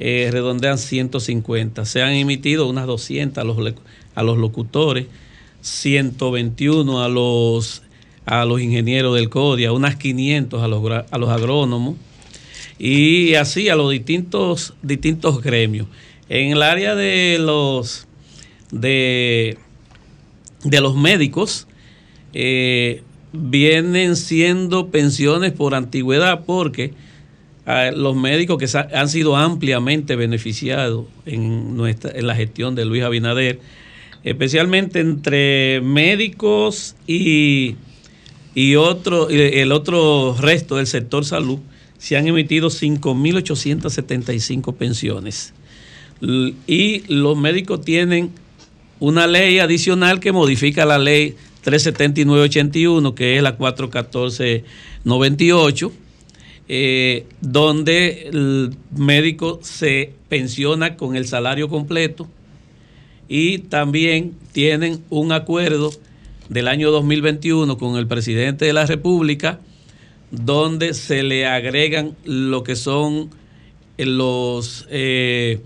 eh, 0.00 0.28
redondean 0.32 0.76
150. 0.76 1.84
Se 1.84 2.02
han 2.02 2.12
emitido 2.12 2.68
unas 2.68 2.86
200 2.86 3.38
a 3.38 3.44
los, 3.44 3.74
a 4.14 4.22
los 4.22 4.38
locutores, 4.38 5.06
121 5.62 7.02
a 7.02 7.08
los, 7.08 7.82
a 8.26 8.44
los 8.44 8.60
ingenieros 8.60 9.14
del 9.14 9.30
CODIA, 9.30 9.72
unas 9.72 9.96
500 9.96 10.62
a 10.62 10.68
los, 10.68 11.06
a 11.10 11.18
los 11.18 11.30
agrónomos 11.30 11.96
y 12.78 13.34
así 13.34 13.68
a 13.68 13.76
los 13.76 13.92
distintos, 13.92 14.74
distintos 14.82 15.40
gremios. 15.42 15.86
En 16.28 16.52
el 16.52 16.62
área 16.62 16.96
de 16.96 17.38
los, 17.38 18.08
de, 18.72 19.58
de 20.64 20.80
los 20.80 20.96
médicos, 20.96 21.68
eh, 22.34 23.02
vienen 23.32 24.16
siendo 24.16 24.88
pensiones 24.88 25.52
por 25.52 25.74
antigüedad 25.74 26.44
porque 26.44 26.92
ah, 27.64 27.90
los 27.94 28.14
médicos 28.16 28.58
que 28.58 28.66
han 28.94 29.08
sido 29.08 29.36
ampliamente 29.36 30.16
beneficiados 30.16 31.06
en, 31.26 31.76
nuestra, 31.76 32.10
en 32.10 32.26
la 32.26 32.34
gestión 32.34 32.74
de 32.74 32.84
Luis 32.84 33.04
Abinader, 33.04 33.60
especialmente 34.24 35.00
entre 35.00 35.80
médicos 35.80 36.96
y, 37.06 37.76
y 38.54 38.76
otro, 38.76 39.30
el 39.30 39.72
otro 39.72 40.36
resto 40.38 40.76
del 40.76 40.86
sector 40.86 41.24
salud, 41.24 41.60
se 41.98 42.16
han 42.16 42.26
emitido 42.26 42.68
5.875 42.68 44.74
pensiones. 44.74 45.54
Y 46.20 47.02
los 47.12 47.36
médicos 47.36 47.82
tienen 47.82 48.30
una 49.00 49.26
ley 49.26 49.58
adicional 49.58 50.20
que 50.20 50.30
modifica 50.32 50.84
la 50.84 50.98
ley 50.98 51.34
37981, 51.64 53.14
que 53.14 53.36
es 53.36 53.42
la 53.42 53.56
41498, 53.56 55.92
eh, 56.68 57.26
donde 57.40 58.28
el 58.28 58.74
médico 58.96 59.60
se 59.62 60.12
pensiona 60.28 60.96
con 60.96 61.16
el 61.16 61.26
salario 61.26 61.68
completo 61.68 62.28
y 63.28 63.58
también 63.58 64.32
tienen 64.52 65.02
un 65.10 65.32
acuerdo 65.32 65.92
del 66.48 66.68
año 66.68 66.90
2021 66.90 67.76
con 67.76 67.96
el 67.96 68.06
presidente 68.06 68.64
de 68.64 68.72
la 68.72 68.86
República 68.86 69.60
donde 70.30 70.94
se 70.94 71.22
le 71.22 71.46
agregan 71.46 72.16
lo 72.24 72.64
que 72.64 72.76
son 72.76 73.30
los 73.98 74.86
eh, 74.90 75.60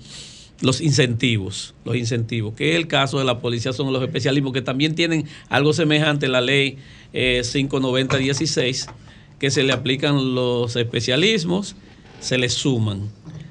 los 0.61 0.81
incentivos, 0.81 1.75
los 1.85 1.97
incentivos, 1.97 2.55
que 2.55 2.71
es 2.71 2.77
el 2.77 2.89
caso 2.89 3.19
de 3.19 3.25
la 3.25 3.39
policía 3.39 3.73
son 3.73 3.93
los 3.93 4.03
especialismos 4.03 4.53
que 4.53 4.63
también 4.63 4.95
tienen 4.95 5.27
algo 5.49 5.73
semejante 5.73 6.27
a 6.27 6.31
la 6.31 6.41
ley 6.41 6.79
eh, 7.13 7.43
590-16, 7.45 8.91
que 9.39 9.51
se 9.51 9.63
le 9.63 9.73
aplican 9.73 10.35
los 10.35 10.75
especialismos, 10.75 11.77
se 12.21 12.39
les 12.39 12.55
suman. 12.55 13.09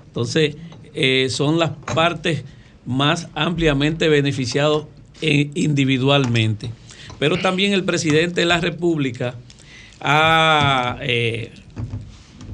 Entonces, 0.07 0.55
eh, 0.93 1.27
son 1.29 1.59
las 1.59 1.71
partes 1.93 2.43
más 2.85 3.27
ampliamente 3.35 4.09
beneficiados 4.09 4.87
eh, 5.21 5.49
individualmente. 5.53 6.71
Pero 7.19 7.37
también 7.37 7.73
el 7.73 7.83
presidente 7.83 8.41
de 8.41 8.47
la 8.47 8.59
República 8.59 9.35
ha, 9.99 10.97
eh, 11.01 11.51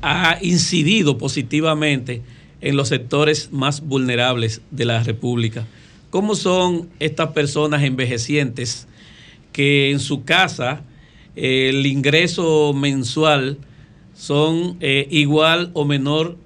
ha 0.01 0.37
incidido 0.41 1.17
positivamente 1.17 2.21
en 2.63 2.77
los 2.77 2.87
sectores 2.87 3.49
más 3.51 3.81
vulnerables 3.81 4.61
de 4.71 4.85
la 4.85 5.03
República. 5.03 5.67
¿Cómo 6.09 6.33
son 6.35 6.89
estas 6.99 7.31
personas 7.31 7.83
envejecientes 7.83 8.87
que 9.51 9.91
en 9.91 9.99
su 9.99 10.23
casa 10.23 10.81
eh, 11.35 11.69
el 11.69 11.85
ingreso 11.85 12.73
mensual 12.73 13.57
son 14.15 14.77
eh, 14.79 15.07
igual 15.11 15.71
o 15.73 15.83
menor 15.85 16.37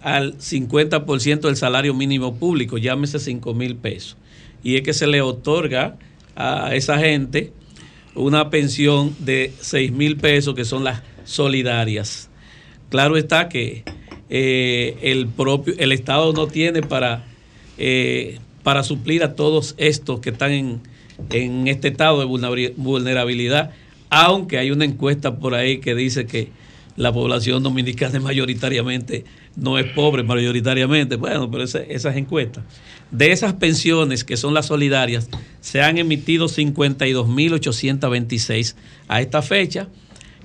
al 0.00 0.38
50% 0.38 1.40
del 1.40 1.56
salario 1.56 1.92
mínimo 1.92 2.36
público, 2.36 2.78
llámese 2.78 3.18
5 3.18 3.52
mil 3.54 3.74
pesos? 3.76 4.16
Y 4.62 4.76
es 4.76 4.82
que 4.82 4.92
se 4.92 5.08
le 5.08 5.22
otorga 5.22 5.98
a 6.36 6.74
esa 6.74 6.98
gente 6.98 7.52
una 8.14 8.48
pensión 8.48 9.14
de 9.18 9.52
6 9.60 9.90
mil 9.90 10.16
pesos 10.18 10.54
que 10.54 10.64
son 10.64 10.84
las 10.84 11.02
solidarias. 11.24 12.30
Claro 12.90 13.16
está 13.16 13.48
que 13.48 13.82
eh, 14.30 14.96
el 15.02 15.26
propio 15.28 15.74
el 15.78 15.92
Estado 15.92 16.32
no 16.32 16.46
tiene 16.46 16.82
para, 16.82 17.24
eh, 17.78 18.38
para 18.62 18.82
suplir 18.82 19.22
a 19.24 19.34
todos 19.34 19.74
estos 19.78 20.20
que 20.20 20.30
están 20.30 20.52
en, 20.52 20.80
en 21.30 21.68
este 21.68 21.88
estado 21.88 22.20
de 22.20 22.26
vulnerabili- 22.26 22.72
vulnerabilidad, 22.76 23.72
aunque 24.10 24.58
hay 24.58 24.70
una 24.70 24.84
encuesta 24.84 25.36
por 25.38 25.54
ahí 25.54 25.78
que 25.78 25.94
dice 25.94 26.26
que 26.26 26.48
la 26.96 27.12
población 27.12 27.62
dominicana 27.62 28.20
mayoritariamente, 28.28 29.24
no 29.56 29.78
es 29.78 29.86
pobre 29.92 30.22
mayoritariamente, 30.22 31.16
bueno, 31.16 31.50
pero 31.50 31.64
esa- 31.64 31.82
esas 31.82 32.16
encuestas. 32.16 32.64
De 33.10 33.32
esas 33.32 33.52
pensiones 33.54 34.24
que 34.24 34.36
son 34.36 34.54
las 34.54 34.66
solidarias, 34.66 35.28
se 35.60 35.82
han 35.82 35.98
emitido 35.98 36.46
52.826 36.48 38.74
a 39.08 39.20
esta 39.20 39.42
fecha 39.42 39.88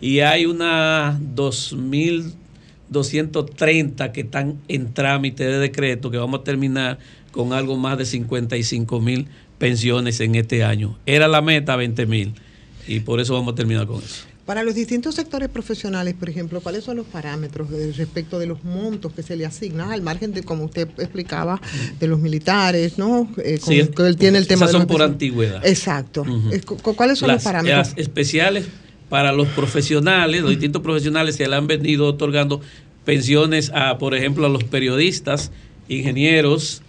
y 0.02 0.20
hay 0.20 0.46
unas 0.46 1.20
2.000 1.36 2.34
230 2.90 4.12
que 4.12 4.22
están 4.22 4.58
en 4.68 4.94
trámite 4.94 5.46
de 5.46 5.60
decreto, 5.60 6.12
que 6.12 6.18
vamos 6.18 6.42
a 6.42 6.44
terminar 6.44 7.00
con 7.32 7.54
algo 7.54 7.78
más 7.78 7.98
de 7.98 8.06
55 8.06 9.00
mil 9.00 9.28
pensiones 9.58 10.20
en 10.20 10.36
este 10.36 10.64
año. 10.64 10.98
Era 11.06 11.28
la 11.28 11.42
meta 11.42 11.76
20 11.76 12.06
mil 12.06 12.34
y 12.88 13.02
por 13.02 13.20
eso 13.20 13.34
vamos 13.34 13.54
a 13.54 13.56
terminar 13.56 13.86
con 13.88 13.98
eso. 14.04 14.26
Para 14.46 14.64
los 14.64 14.74
distintos 14.74 15.14
sectores 15.14 15.48
profesionales, 15.48 16.16
por 16.20 16.28
ejemplo, 16.28 16.60
¿cuáles 16.60 16.84
son 16.84 16.98
los 16.98 17.06
parámetros 17.06 17.70
respecto 17.96 18.40
de 18.40 18.48
los 18.48 18.64
montos 18.64 19.14
que 19.14 19.22
se 19.22 19.36
le 19.36 19.46
asignan 19.46 19.92
al 19.92 20.02
margen 20.02 20.34
de, 20.34 20.42
como 20.42 20.64
usted 20.64 20.88
explicaba, 20.98 21.62
de 22.00 22.08
los 22.08 22.20
militares, 22.20 22.98
¿no? 22.98 23.30
Eh, 23.38 23.60
con- 23.60 23.74
Sí, 23.76 23.80
él 23.80 24.18
tiene 24.18 24.40
el 24.40 24.48
tema 24.48 24.66
esas 24.66 24.74
de 24.74 24.78
son 24.80 24.88
por 24.88 25.04
antigüedad. 25.04 25.64
Exacto. 25.64 26.26
Eh, 26.52 26.62
cu- 26.62 26.96
¿Cuáles 26.96 27.20
son 27.20 27.28
las, 27.28 27.36
los 27.38 27.44
parámetros? 27.44 27.90
las 27.90 27.98
especiales 28.00 28.66
para 29.10 29.32
los 29.32 29.48
profesionales, 29.50 30.42
los 30.42 30.52
distintos 30.52 30.82
profesionales 30.82 31.36
se 31.36 31.48
le 31.48 31.56
han 31.56 31.68
venido 31.68 32.08
otorgando 32.08 32.62
pensiones 33.06 33.72
a, 33.74 33.98
por 33.98 34.16
ejemplo, 34.16 34.46
a 34.46 34.50
los 34.50 34.64
periodistas, 34.64 35.52
ingenieros 35.88 36.82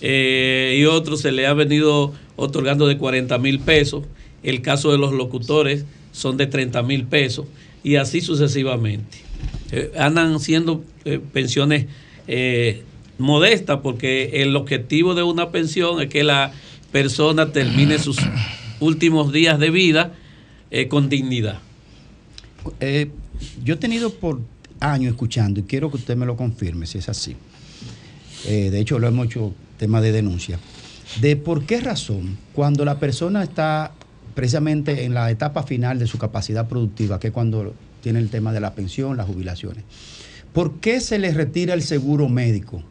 eh, 0.00 0.76
y 0.78 0.84
otros 0.84 1.20
se 1.20 1.32
le 1.32 1.46
ha 1.46 1.54
venido 1.54 2.12
otorgando 2.36 2.86
de 2.86 2.98
40 2.98 3.38
mil 3.38 3.60
pesos. 3.60 4.04
El 4.42 4.62
caso 4.62 4.92
de 4.92 4.98
los 4.98 5.12
locutores 5.12 5.84
son 6.12 6.36
de 6.36 6.46
30 6.46 6.82
mil 6.82 7.04
pesos 7.04 7.46
y 7.82 7.96
así 7.96 8.20
sucesivamente. 8.20 9.18
Eh, 9.70 9.92
andan 9.98 10.40
siendo 10.40 10.84
eh, 11.04 11.20
pensiones 11.32 11.86
eh, 12.26 12.82
modestas 13.18 13.80
porque 13.82 14.42
el 14.42 14.56
objetivo 14.56 15.14
de 15.14 15.22
una 15.22 15.50
pensión 15.50 16.00
es 16.00 16.08
que 16.08 16.24
la 16.24 16.52
persona 16.92 17.52
termine 17.52 17.98
sus 17.98 18.18
últimos 18.80 19.32
días 19.32 19.58
de 19.58 19.70
vida 19.70 20.14
con 20.88 21.08
dignidad. 21.08 21.60
Eh, 22.80 23.10
yo 23.64 23.74
he 23.74 23.76
tenido 23.76 24.12
por 24.14 24.40
años 24.80 25.12
escuchando 25.12 25.60
y 25.60 25.64
quiero 25.64 25.90
que 25.90 25.96
usted 25.96 26.16
me 26.16 26.26
lo 26.26 26.36
confirme 26.36 26.86
si 26.86 26.98
es 26.98 27.08
así. 27.08 27.36
Eh, 28.46 28.70
de 28.70 28.80
hecho, 28.80 28.98
lo 28.98 29.08
hemos 29.08 29.26
hecho 29.26 29.52
tema 29.78 30.00
de 30.00 30.12
denuncia. 30.12 30.58
De 31.20 31.36
por 31.36 31.64
qué 31.64 31.80
razón, 31.80 32.38
cuando 32.52 32.84
la 32.84 32.98
persona 32.98 33.42
está 33.42 33.92
precisamente 34.34 35.04
en 35.04 35.14
la 35.14 35.30
etapa 35.30 35.62
final 35.62 35.98
de 35.98 36.06
su 36.06 36.18
capacidad 36.18 36.68
productiva, 36.68 37.18
que 37.18 37.28
es 37.28 37.32
cuando 37.32 37.74
tiene 38.02 38.18
el 38.20 38.28
tema 38.28 38.52
de 38.52 38.60
la 38.60 38.74
pensión, 38.74 39.16
las 39.16 39.26
jubilaciones, 39.26 39.84
¿por 40.52 40.74
qué 40.80 41.00
se 41.00 41.18
le 41.18 41.32
retira 41.32 41.74
el 41.74 41.82
seguro 41.82 42.28
médico? 42.28 42.82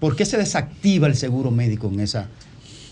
¿Por 0.00 0.16
qué 0.16 0.24
se 0.24 0.38
desactiva 0.38 1.08
el 1.08 1.16
seguro 1.16 1.50
médico 1.50 1.88
en 1.88 2.00
esa, 2.00 2.28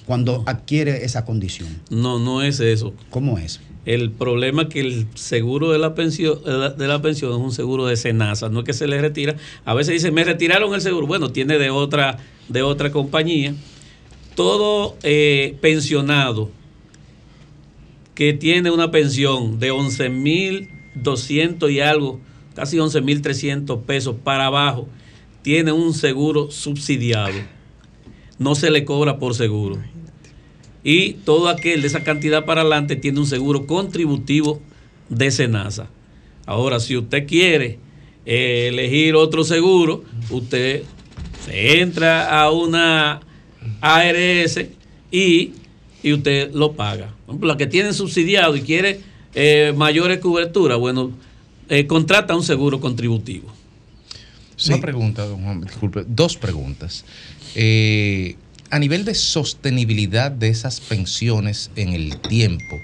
cuando 0.04 0.42
adquiere 0.46 1.04
esa 1.04 1.24
condición? 1.24 1.68
No, 1.88 2.18
no 2.18 2.42
es 2.42 2.60
eso. 2.60 2.92
¿Cómo 3.10 3.38
es? 3.38 3.60
El 3.86 4.10
problema 4.10 4.68
que 4.68 4.80
el 4.80 5.06
seguro 5.14 5.70
de 5.70 5.78
la 5.78 5.94
pensión 5.94 6.40
la, 6.44 6.70
de 6.70 6.88
la 6.88 7.00
pensión 7.00 7.30
es 7.30 7.38
un 7.38 7.52
seguro 7.52 7.86
de 7.86 7.96
cenaza, 7.96 8.48
no 8.48 8.58
es 8.58 8.66
que 8.66 8.72
se 8.72 8.88
le 8.88 9.00
retira. 9.00 9.36
A 9.64 9.74
veces 9.74 9.94
dicen, 9.94 10.12
me 10.12 10.24
retiraron 10.24 10.74
el 10.74 10.80
seguro. 10.80 11.06
Bueno, 11.06 11.30
tiene 11.30 11.56
de 11.56 11.70
otra, 11.70 12.18
de 12.48 12.62
otra 12.62 12.90
compañía. 12.90 13.54
Todo 14.34 14.96
eh, 15.04 15.56
pensionado 15.60 16.50
que 18.16 18.32
tiene 18.32 18.72
una 18.72 18.90
pensión 18.90 19.60
de 19.60 19.72
11.200 19.72 21.72
y 21.72 21.80
algo, 21.80 22.18
casi 22.54 22.78
11.300 22.78 23.84
pesos 23.84 24.16
para 24.24 24.46
abajo, 24.46 24.88
tiene 25.42 25.70
un 25.70 25.94
seguro 25.94 26.50
subsidiado. 26.50 27.38
No 28.38 28.56
se 28.56 28.70
le 28.70 28.84
cobra 28.84 29.18
por 29.18 29.34
seguro. 29.34 29.78
Y 30.88 31.14
todo 31.24 31.48
aquel 31.48 31.80
de 31.80 31.88
esa 31.88 32.04
cantidad 32.04 32.44
para 32.44 32.60
adelante 32.60 32.94
tiene 32.94 33.18
un 33.18 33.26
seguro 33.26 33.66
contributivo 33.66 34.62
de 35.08 35.32
Senasa. 35.32 35.88
Ahora, 36.46 36.78
si 36.78 36.96
usted 36.96 37.26
quiere 37.26 37.80
eh, 38.24 38.68
elegir 38.68 39.16
otro 39.16 39.42
seguro, 39.42 40.04
usted 40.30 40.84
se 41.44 41.80
entra 41.80 42.40
a 42.40 42.52
una 42.52 43.20
ARS 43.80 44.60
y, 45.10 45.54
y 46.04 46.12
usted 46.12 46.52
lo 46.54 46.74
paga. 46.74 47.12
Por 47.26 47.32
ejemplo, 47.32 47.48
la 47.48 47.56
que 47.56 47.66
tiene 47.66 47.92
subsidiado 47.92 48.54
y 48.54 48.60
quiere 48.60 49.00
eh, 49.34 49.74
mayores 49.76 50.20
coberturas, 50.20 50.78
bueno, 50.78 51.10
eh, 51.68 51.88
contrata 51.88 52.36
un 52.36 52.44
seguro 52.44 52.78
contributivo. 52.78 53.52
Una 54.68 54.80
pregunta, 54.80 55.26
don 55.26 55.42
Juan, 55.42 55.62
disculpe, 55.62 56.04
dos 56.06 56.36
preguntas. 56.36 57.04
Eh, 57.56 58.36
a 58.70 58.78
nivel 58.78 59.04
de 59.04 59.14
sostenibilidad 59.14 60.30
de 60.30 60.48
esas 60.48 60.80
pensiones 60.80 61.70
en 61.76 61.90
el 61.90 62.18
tiempo, 62.20 62.80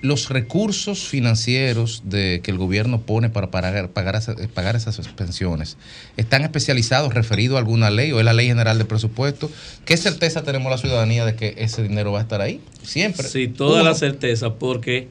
los 0.00 0.30
recursos 0.30 1.04
financieros 1.06 2.02
de, 2.04 2.40
que 2.42 2.50
el 2.50 2.58
gobierno 2.58 3.02
pone 3.02 3.30
para 3.30 3.52
pagar, 3.52 3.90
pagar, 3.90 4.16
esa- 4.16 4.34
pagar 4.52 4.74
esas 4.74 4.98
pensiones, 5.08 5.76
¿están 6.16 6.42
especializados, 6.42 7.14
referidos 7.14 7.54
a 7.54 7.58
alguna 7.60 7.88
ley 7.88 8.10
o 8.10 8.18
es 8.18 8.24
la 8.24 8.32
ley 8.32 8.48
general 8.48 8.78
de 8.78 8.84
presupuesto? 8.84 9.48
¿Qué 9.84 9.96
certeza 9.96 10.42
tenemos 10.42 10.72
la 10.72 10.78
ciudadanía 10.78 11.24
de 11.24 11.36
que 11.36 11.54
ese 11.58 11.84
dinero 11.84 12.10
va 12.10 12.18
a 12.18 12.22
estar 12.22 12.40
ahí? 12.40 12.60
Siempre. 12.82 13.28
Sí, 13.28 13.46
toda 13.46 13.82
Uno. 13.82 13.90
la 13.90 13.94
certeza, 13.94 14.54
porque 14.54 15.06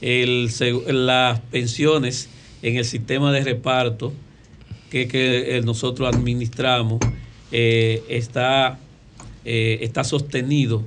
el, 0.00 0.48
las 0.86 1.40
pensiones 1.40 2.28
en 2.62 2.76
el 2.76 2.84
sistema 2.84 3.32
de 3.32 3.42
reparto 3.42 4.12
que, 4.90 5.08
que, 5.08 5.56
eh, 5.56 5.62
nosotros 5.62 6.08
administramos 6.14 7.00
eh, 7.50 8.04
está, 8.08 8.78
eh, 9.46 9.78
está 9.80 10.04
sostenido 10.04 10.84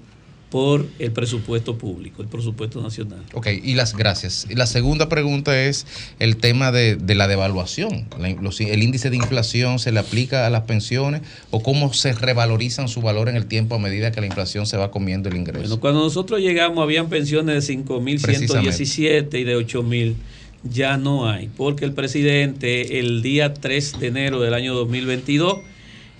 por 0.51 0.87
el 0.97 1.11
presupuesto 1.11 1.77
público, 1.77 2.23
el 2.23 2.27
presupuesto 2.27 2.81
nacional. 2.81 3.19
Ok, 3.33 3.49
y 3.63 3.75
las 3.75 3.95
gracias. 3.95 4.47
Y 4.49 4.55
la 4.55 4.65
segunda 4.65 5.07
pregunta 5.07 5.61
es 5.63 5.85
el 6.17 6.37
tema 6.37 6.71
de, 6.71 6.95
de 6.95 7.13
la 7.13 7.27
devaluación. 7.27 8.07
La 8.19 8.31
in- 8.31 8.41
los- 8.41 8.59
el 8.59 8.81
índice 8.81 9.11
de 9.11 9.15
inflación 9.17 9.77
se 9.77 9.91
le 9.91 9.99
aplica 9.99 10.47
a 10.47 10.49
las 10.49 10.63
pensiones 10.63 11.21
o 11.51 11.61
cómo 11.61 11.93
se 11.93 12.13
revalorizan 12.13 12.87
su 12.87 12.99
valor 13.01 13.29
en 13.29 13.35
el 13.35 13.45
tiempo 13.45 13.75
a 13.75 13.79
medida 13.79 14.11
que 14.11 14.21
la 14.21 14.25
inflación 14.27 14.65
se 14.65 14.75
va 14.75 14.89
comiendo 14.89 15.29
el 15.29 15.35
ingreso. 15.35 15.59
Bueno, 15.61 15.79
cuando 15.79 15.99
nosotros 16.01 16.39
llegamos 16.39 16.81
habían 16.81 17.09
pensiones 17.09 17.67
de 17.67 17.75
5.117 17.75 19.39
y 19.39 19.43
de 19.43 19.55
8.000. 19.55 20.15
Ya 20.63 20.97
no 20.97 21.29
hay, 21.29 21.47
porque 21.55 21.85
el 21.85 21.93
presidente 21.93 22.99
el 22.99 23.21
día 23.21 23.53
3 23.53 23.99
de 23.99 24.07
enero 24.07 24.41
del 24.41 24.53
año 24.53 24.73
2022, 24.73 25.53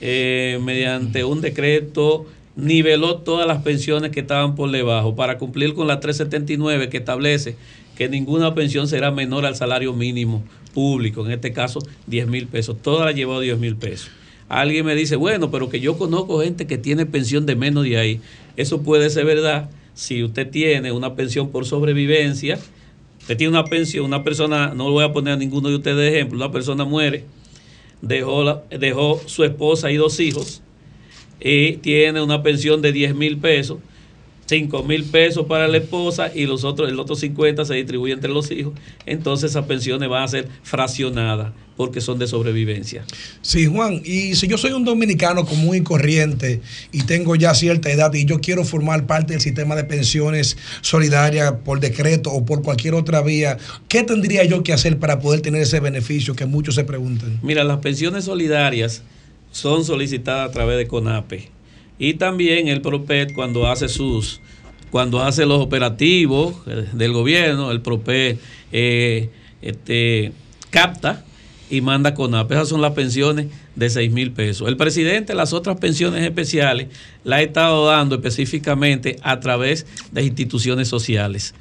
eh, 0.02 0.60
mediante 0.64 1.24
un 1.24 1.42
decreto, 1.42 2.26
niveló 2.56 3.18
todas 3.18 3.48
las 3.48 3.62
pensiones 3.62 4.12
que 4.12 4.22
estaban 4.22 4.56
por 4.56 4.72
debajo 4.72 5.16
para 5.16 5.38
cumplir 5.38 5.74
con 5.74 5.88
la 5.88 6.00
379 6.00 6.90
que 6.90 6.98
establece 6.98 7.56
que 7.96 8.08
ninguna 8.08 8.56
pensión 8.56 8.88
será 8.88 9.12
menor 9.12 9.46
al 9.46 9.58
salario 9.58 9.94
mínimo 9.94 10.42
público, 10.74 11.26
en 11.26 11.34
este 11.34 11.52
caso 11.52 11.82
10 12.08 12.28
mil 12.28 12.48
pesos. 12.48 12.78
Todas 12.82 13.06
las 13.06 13.14
llevó 13.14 13.36
a 13.36 13.42
10 13.42 13.60
mil 13.60 13.76
pesos. 13.76 14.10
Alguien 14.48 14.86
me 14.86 14.96
dice, 14.96 15.16
bueno, 15.16 15.52
pero 15.52 15.70
que 15.70 15.80
yo 15.80 15.98
conozco 15.98 16.42
gente 16.42 16.66
que 16.66 16.78
tiene 16.78 17.06
pensión 17.06 17.46
de 17.46 17.56
menos 17.56 17.84
de 17.84 17.98
ahí. 17.98 18.22
Eso 18.56 18.82
puede 18.82 19.10
ser 19.10 19.26
verdad 19.26 19.70
si 19.94 20.24
usted 20.24 20.50
tiene 20.50 20.92
una 20.94 21.16
pensión 21.16 21.50
por 21.50 21.66
sobrevivencia. 21.66 22.58
Usted 23.20 23.36
tiene 23.36 23.52
una 23.52 23.66
pensión, 23.66 24.06
una 24.06 24.24
persona, 24.24 24.74
no 24.74 24.90
voy 24.90 25.04
a 25.04 25.12
poner 25.12 25.34
a 25.34 25.38
ninguno 25.38 25.68
de 25.68 25.76
ustedes 25.76 25.98
de 25.98 26.08
ejemplo, 26.08 26.38
una 26.38 26.52
persona 26.52 26.86
muere, 26.86 27.26
dejó, 28.02 28.44
la- 28.44 28.64
dejó 28.70 29.22
su 29.26 29.44
esposa 29.44 29.92
y 29.92 29.96
dos 29.98 30.20
hijos 30.20 30.62
y 31.42 31.74
tiene 31.78 32.22
una 32.22 32.44
pensión 32.44 32.82
de 32.82 32.92
10 32.92 33.16
mil 33.16 33.38
pesos, 33.38 33.80
5 34.50 34.82
mil 34.82 35.04
pesos 35.04 35.46
para 35.46 35.68
la 35.68 35.78
esposa 35.78 36.32
y 36.34 36.48
los 36.48 36.64
otros, 36.64 36.90
el 36.90 37.00
otro 37.00 37.16
50 37.16 37.66
se 37.66 37.76
distribuye 37.76 38.14
entre 38.14 38.32
los 38.32 38.50
hijos, 38.50 38.74
entonces 39.06 39.52
esas 39.52 39.66
pensiones 39.66 40.10
van 40.10 40.24
a 40.24 40.28
ser 40.28 40.48
fraccionadas 40.64 41.52
porque 41.78 42.02
son 42.02 42.18
de 42.18 42.26
sobrevivencia. 42.26 43.06
Sí, 43.44 43.68
Juan, 43.68 44.02
y 44.04 44.34
si 44.34 44.48
yo 44.48 44.58
soy 44.58 44.72
un 44.72 44.84
dominicano 44.84 45.46
común 45.46 45.76
y 45.76 45.82
corriente 45.82 46.62
y 46.92 47.04
tengo 47.04 47.36
ya 47.36 47.54
cierta 47.54 47.92
edad 47.92 48.12
y 48.16 48.26
yo 48.26 48.42
quiero 48.42 48.66
formar 48.66 49.06
parte 49.06 49.34
del 49.34 49.42
sistema 49.42 49.76
de 49.76 49.84
pensiones 49.84 50.58
solidarias 50.82 51.54
por 51.64 51.80
decreto 51.80 52.32
o 52.32 52.44
por 52.44 52.64
cualquier 52.64 52.96
otra 52.96 53.22
vía, 53.22 53.60
¿qué 53.88 54.02
tendría 54.02 54.46
yo 54.46 54.64
que 54.64 54.74
hacer 54.74 54.98
para 54.98 55.20
poder 55.20 55.42
tener 55.42 55.62
ese 55.62 55.80
beneficio 55.80 56.36
que 56.36 56.48
muchos 56.48 56.74
se 56.74 56.86
preguntan? 56.86 57.40
Mira, 57.44 57.64
las 57.64 57.78
pensiones 57.78 58.26
solidarias 58.26 59.04
son 59.52 59.86
solicitadas 59.86 60.50
a 60.50 60.52
través 60.52 60.76
de 60.76 60.88
CONAPE 60.88 61.59
y 62.00 62.14
también 62.14 62.70
el 62.70 62.82
PROPET 62.82 63.34
cuando 63.34 63.68
hace 63.68 63.90
sus 63.90 64.40
cuando 64.90 65.22
hace 65.22 65.46
los 65.46 65.62
operativos 65.62 66.56
eh, 66.66 66.86
del 66.94 67.14
gobierno, 67.14 67.72
el 67.72 67.82
PROPET 67.82 68.40
eh, 68.72 69.30
este, 69.62 70.32
capta 70.72 71.24
y 71.70 71.82
manda 71.82 72.10
a 72.10 72.14
CONAPE. 72.16 72.56
Esas 72.56 72.70
son 72.70 72.82
las 72.82 72.94
pensiones 72.94 73.48
de 73.76 73.90
6 73.90 74.12
mil 74.12 74.32
pesos. 74.32 74.68
El 74.68 74.78
presidente 74.78 75.36
las 75.36 75.54
otras 75.54 75.78
pensiones 75.78 76.24
especiales 76.24 76.88
la 77.24 77.36
ha 77.36 77.42
estado 77.42 77.86
dando 77.86 78.16
específicamente 78.16 79.18
a 79.22 79.40
través 79.40 79.86
de 80.12 80.24
instituciones 80.24 80.88
sociales 80.88 81.54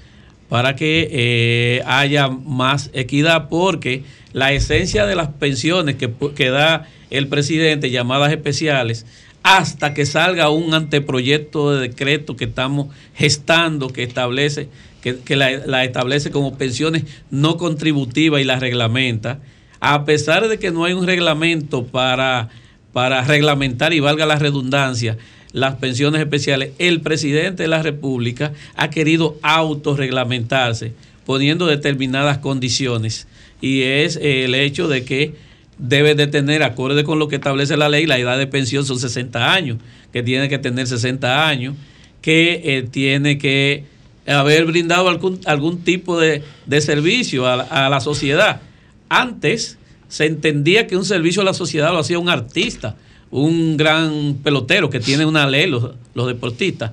para 0.49 0.75
que 0.75 1.09
eh, 1.13 1.83
haya 1.85 2.29
más 2.29 2.89
equidad, 2.95 3.51
porque 3.51 4.05
la 4.33 4.53
esencia 4.53 5.05
de 5.05 5.15
las 5.15 5.29
pensiones 5.29 5.97
que 5.97 6.49
da 6.49 6.89
el 7.11 7.29
presidente, 7.29 7.91
llamadas 7.91 8.33
especiales, 8.33 9.05
hasta 9.43 9.95
que 9.95 10.07
salga 10.07 10.51
un 10.51 10.75
anteproyecto 10.75 11.73
de 11.73 11.89
decreto 11.89 12.37
que 12.37 12.45
estamos 12.45 12.89
gestando, 13.15 13.89
que 13.89 14.03
establece, 14.03 14.69
que, 15.01 15.37
la, 15.37 15.85
establece 15.85 16.31
como 16.31 16.59
pensiones 16.59 17.05
no 17.31 17.57
contributivas 17.57 18.41
y 18.41 18.45
la 18.45 18.59
reglamenta, 18.59 19.41
a 19.81 20.05
pesar 20.05 20.49
de 20.49 20.59
que 20.59 20.71
no 20.71 20.85
hay 20.85 20.93
un 20.93 21.07
reglamento 21.07 21.87
para, 21.87 22.49
para 22.93 23.23
reglamentar 23.23 23.93
y 23.93 24.01
valga 24.01 24.27
la 24.27 24.37
redundancia 24.37 25.17
las 25.53 25.77
pensiones 25.77 26.21
especiales, 26.21 26.73
el 26.79 27.01
presidente 27.01 27.63
de 27.63 27.69
la 27.69 27.83
República 27.83 28.53
ha 28.77 28.91
querido 28.91 29.39
autorreglamentarse 29.43 30.93
poniendo 31.25 31.67
determinadas 31.67 32.39
condiciones. 32.39 33.27
Y 33.61 33.83
es 33.83 34.17
el 34.17 34.55
hecho 34.55 34.89
de 34.89 35.05
que 35.05 35.35
debe 35.79 36.15
de 36.15 36.27
tener, 36.27 36.63
acorde 36.63 37.05
con 37.05 37.19
lo 37.19 37.29
que 37.29 37.37
establece 37.37 37.77
la 37.77 37.89
ley, 37.89 38.07
la 38.07 38.19
edad 38.19 38.37
de 38.39 38.47
pensión 38.47 38.85
son 38.85 38.99
60 38.99 39.53
años, 39.53 39.79
que 40.13 40.23
tiene 40.23 40.49
que 40.49 40.59
tener 40.59 40.87
60 40.87 41.49
años, 41.49 41.75
que 42.21 42.61
eh, 42.65 42.83
tiene 42.91 43.39
que 43.39 43.85
haber 44.27 44.65
brindado 44.67 45.09
algún, 45.09 45.41
algún 45.47 45.79
tipo 45.83 46.19
de, 46.19 46.43
de 46.67 46.81
servicio 46.81 47.47
a, 47.47 47.89
la- 47.89 48.01
sociedad. 48.01 48.61
Antes 49.09 49.79
se 50.09 50.27
entendía 50.27 50.87
que 50.87 50.97
un 50.97 51.05
servicio 51.05 51.43
a 51.43 51.45
la 51.45 51.55
sociedad 51.55 51.93
lo 51.93 51.99
hacía 51.99 52.19
un 52.19 52.29
artista, 52.29 52.97
un 53.31 53.77
gran 53.77 54.37
pelotero 54.43 54.91
que 54.91 55.01
tiene 55.01 55.25
una 55.27 55.47
ley, 55.47 55.69
los, 55.69 55.91
los 56.15 56.27
deportistas, 56.27 56.93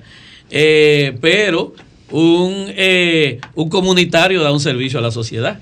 Eh, 0.50 1.16
pero 1.20 1.74
un, 2.12 2.66
eh, 2.68 3.40
un 3.56 3.68
comunitario 3.68 4.42
da 4.42 4.52
un 4.52 4.60
servicio 4.60 5.00
a 5.00 5.02
la 5.02 5.10
sociedad. 5.10 5.58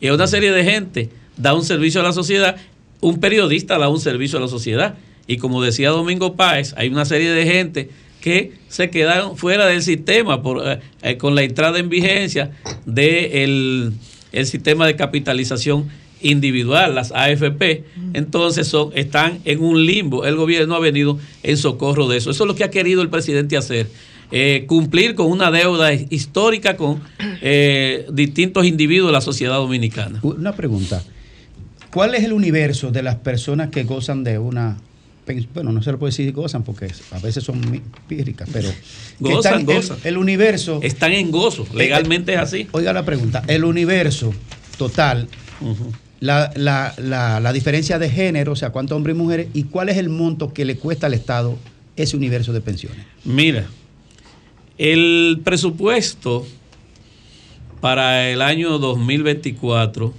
Y 0.00 0.08
una 0.10 0.26
serie 0.26 0.50
de 0.50 0.64
gente 0.64 1.10
da 1.36 1.54
un 1.54 1.64
servicio 1.64 2.00
a 2.00 2.04
la 2.04 2.12
sociedad, 2.12 2.56
un 3.00 3.18
periodista 3.20 3.78
da 3.78 3.88
un 3.88 4.00
servicio 4.00 4.38
a 4.38 4.42
la 4.42 4.48
sociedad. 4.48 4.94
Y 5.26 5.38
como 5.38 5.62
decía 5.62 5.90
Domingo 5.90 6.36
Páez, 6.36 6.74
hay 6.76 6.88
una 6.88 7.04
serie 7.04 7.30
de 7.30 7.44
gente 7.44 7.90
que 8.20 8.52
se 8.68 8.90
quedaron 8.90 9.36
fuera 9.36 9.66
del 9.66 9.82
sistema 9.82 10.42
por, 10.42 10.62
eh, 10.66 10.80
eh, 11.02 11.16
con 11.16 11.34
la 11.34 11.42
entrada 11.42 11.78
en 11.78 11.88
vigencia 11.88 12.52
del 12.84 13.92
el 14.32 14.46
sistema 14.46 14.86
de 14.86 14.96
capitalización 14.96 15.88
individual, 16.20 16.94
las 16.94 17.12
AFP. 17.12 17.84
Entonces 18.14 18.68
son, 18.68 18.90
están 18.94 19.40
en 19.44 19.62
un 19.62 19.84
limbo. 19.84 20.24
El 20.24 20.36
gobierno 20.36 20.74
ha 20.74 20.80
venido 20.80 21.18
en 21.42 21.56
socorro 21.56 22.08
de 22.08 22.18
eso. 22.18 22.30
Eso 22.30 22.44
es 22.44 22.48
lo 22.48 22.54
que 22.54 22.64
ha 22.64 22.70
querido 22.70 23.02
el 23.02 23.08
presidente 23.08 23.56
hacer. 23.56 23.88
eh, 24.32 24.64
cumplir 24.66 25.14
con 25.14 25.30
una 25.30 25.52
deuda 25.52 25.92
histórica 25.92 26.76
con 26.76 27.00
eh, 27.40 28.06
distintos 28.12 28.66
individuos 28.66 29.08
de 29.08 29.12
la 29.12 29.20
sociedad 29.20 29.54
dominicana. 29.54 30.18
Una 30.22 30.52
pregunta. 30.52 31.02
¿Cuál 31.96 32.14
es 32.14 32.24
el 32.24 32.34
universo 32.34 32.90
de 32.90 33.02
las 33.02 33.14
personas 33.14 33.70
que 33.70 33.84
gozan 33.84 34.22
de 34.22 34.38
una 34.38 34.76
bueno, 35.54 35.72
no 35.72 35.82
se 35.82 35.90
le 35.90 35.96
puede 35.96 36.10
decir 36.10 36.30
gozan 36.34 36.62
porque 36.62 36.88
a 37.10 37.18
veces 37.20 37.42
son 37.42 37.58
píricas, 38.06 38.46
pero 38.52 38.68
Gozan, 39.18 39.36
están- 39.38 39.60
el- 39.60 39.66
gozan. 39.82 39.98
El, 40.04 40.16
universo 40.18 40.78
Están 40.82 41.12
en 41.12 41.30
gozo, 41.30 41.66
legalmente 41.74 42.34
es 42.34 42.38
así. 42.38 42.68
Oiga 42.72 42.92
la 42.92 43.04
pregunta, 43.06 43.42
el 43.48 43.64
universo 43.64 44.34
total, 44.76 45.26
la, 46.20 46.52
la- 46.54 46.94
la- 46.98 47.40
la 47.40 47.52
diferencia 47.54 47.98
de 47.98 48.10
género, 48.10 48.52
o 48.52 48.56
sea, 48.56 48.70
cuántos 48.70 48.94
hombres 48.94 49.16
y 49.16 49.18
mujeres, 49.18 49.48
y 49.54 49.62
cuál 49.64 49.88
es 49.88 49.96
el 49.96 50.10
monto 50.10 50.52
que 50.52 50.66
le 50.66 50.76
cuesta 50.76 51.06
al 51.06 51.14
Estado 51.14 51.56
ese 51.96 52.14
universo 52.14 52.52
de 52.52 52.60
pensiones. 52.60 53.04
Mira, 53.24 53.66
el 54.76 55.40
presupuesto 55.42 56.46
para 57.80 58.28
el 58.30 58.42
año 58.42 58.78
2024 58.78 60.12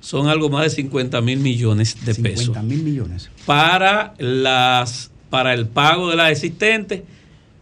son 0.00 0.28
algo 0.28 0.48
más 0.48 0.64
de 0.64 0.70
50 0.70 1.20
mil 1.20 1.38
millones 1.38 2.04
de 2.04 2.14
pesos 2.14 2.46
50 2.46 2.62
mil 2.62 2.82
millones. 2.82 3.30
para 3.46 4.14
las 4.18 5.10
para 5.30 5.54
el 5.54 5.68
pago 5.68 6.10
de 6.10 6.16
las 6.16 6.32
existentes 6.32 7.02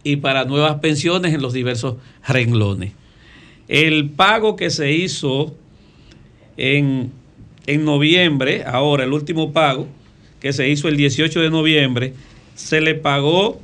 y 0.03 0.17
para 0.17 0.45
nuevas 0.45 0.79
pensiones 0.79 1.33
en 1.33 1.41
los 1.41 1.53
diversos 1.53 1.95
renglones. 2.27 2.91
El 3.67 4.09
pago 4.09 4.55
que 4.55 4.71
se 4.71 4.91
hizo 4.91 5.55
en, 6.57 7.11
en 7.67 7.85
noviembre, 7.85 8.63
ahora 8.65 9.03
el 9.03 9.13
último 9.13 9.53
pago 9.53 9.87
que 10.39 10.51
se 10.53 10.67
hizo 10.69 10.87
el 10.87 10.97
18 10.97 11.41
de 11.41 11.51
noviembre, 11.51 12.15
se 12.55 12.81
le 12.81 12.95
pagó 12.95 13.61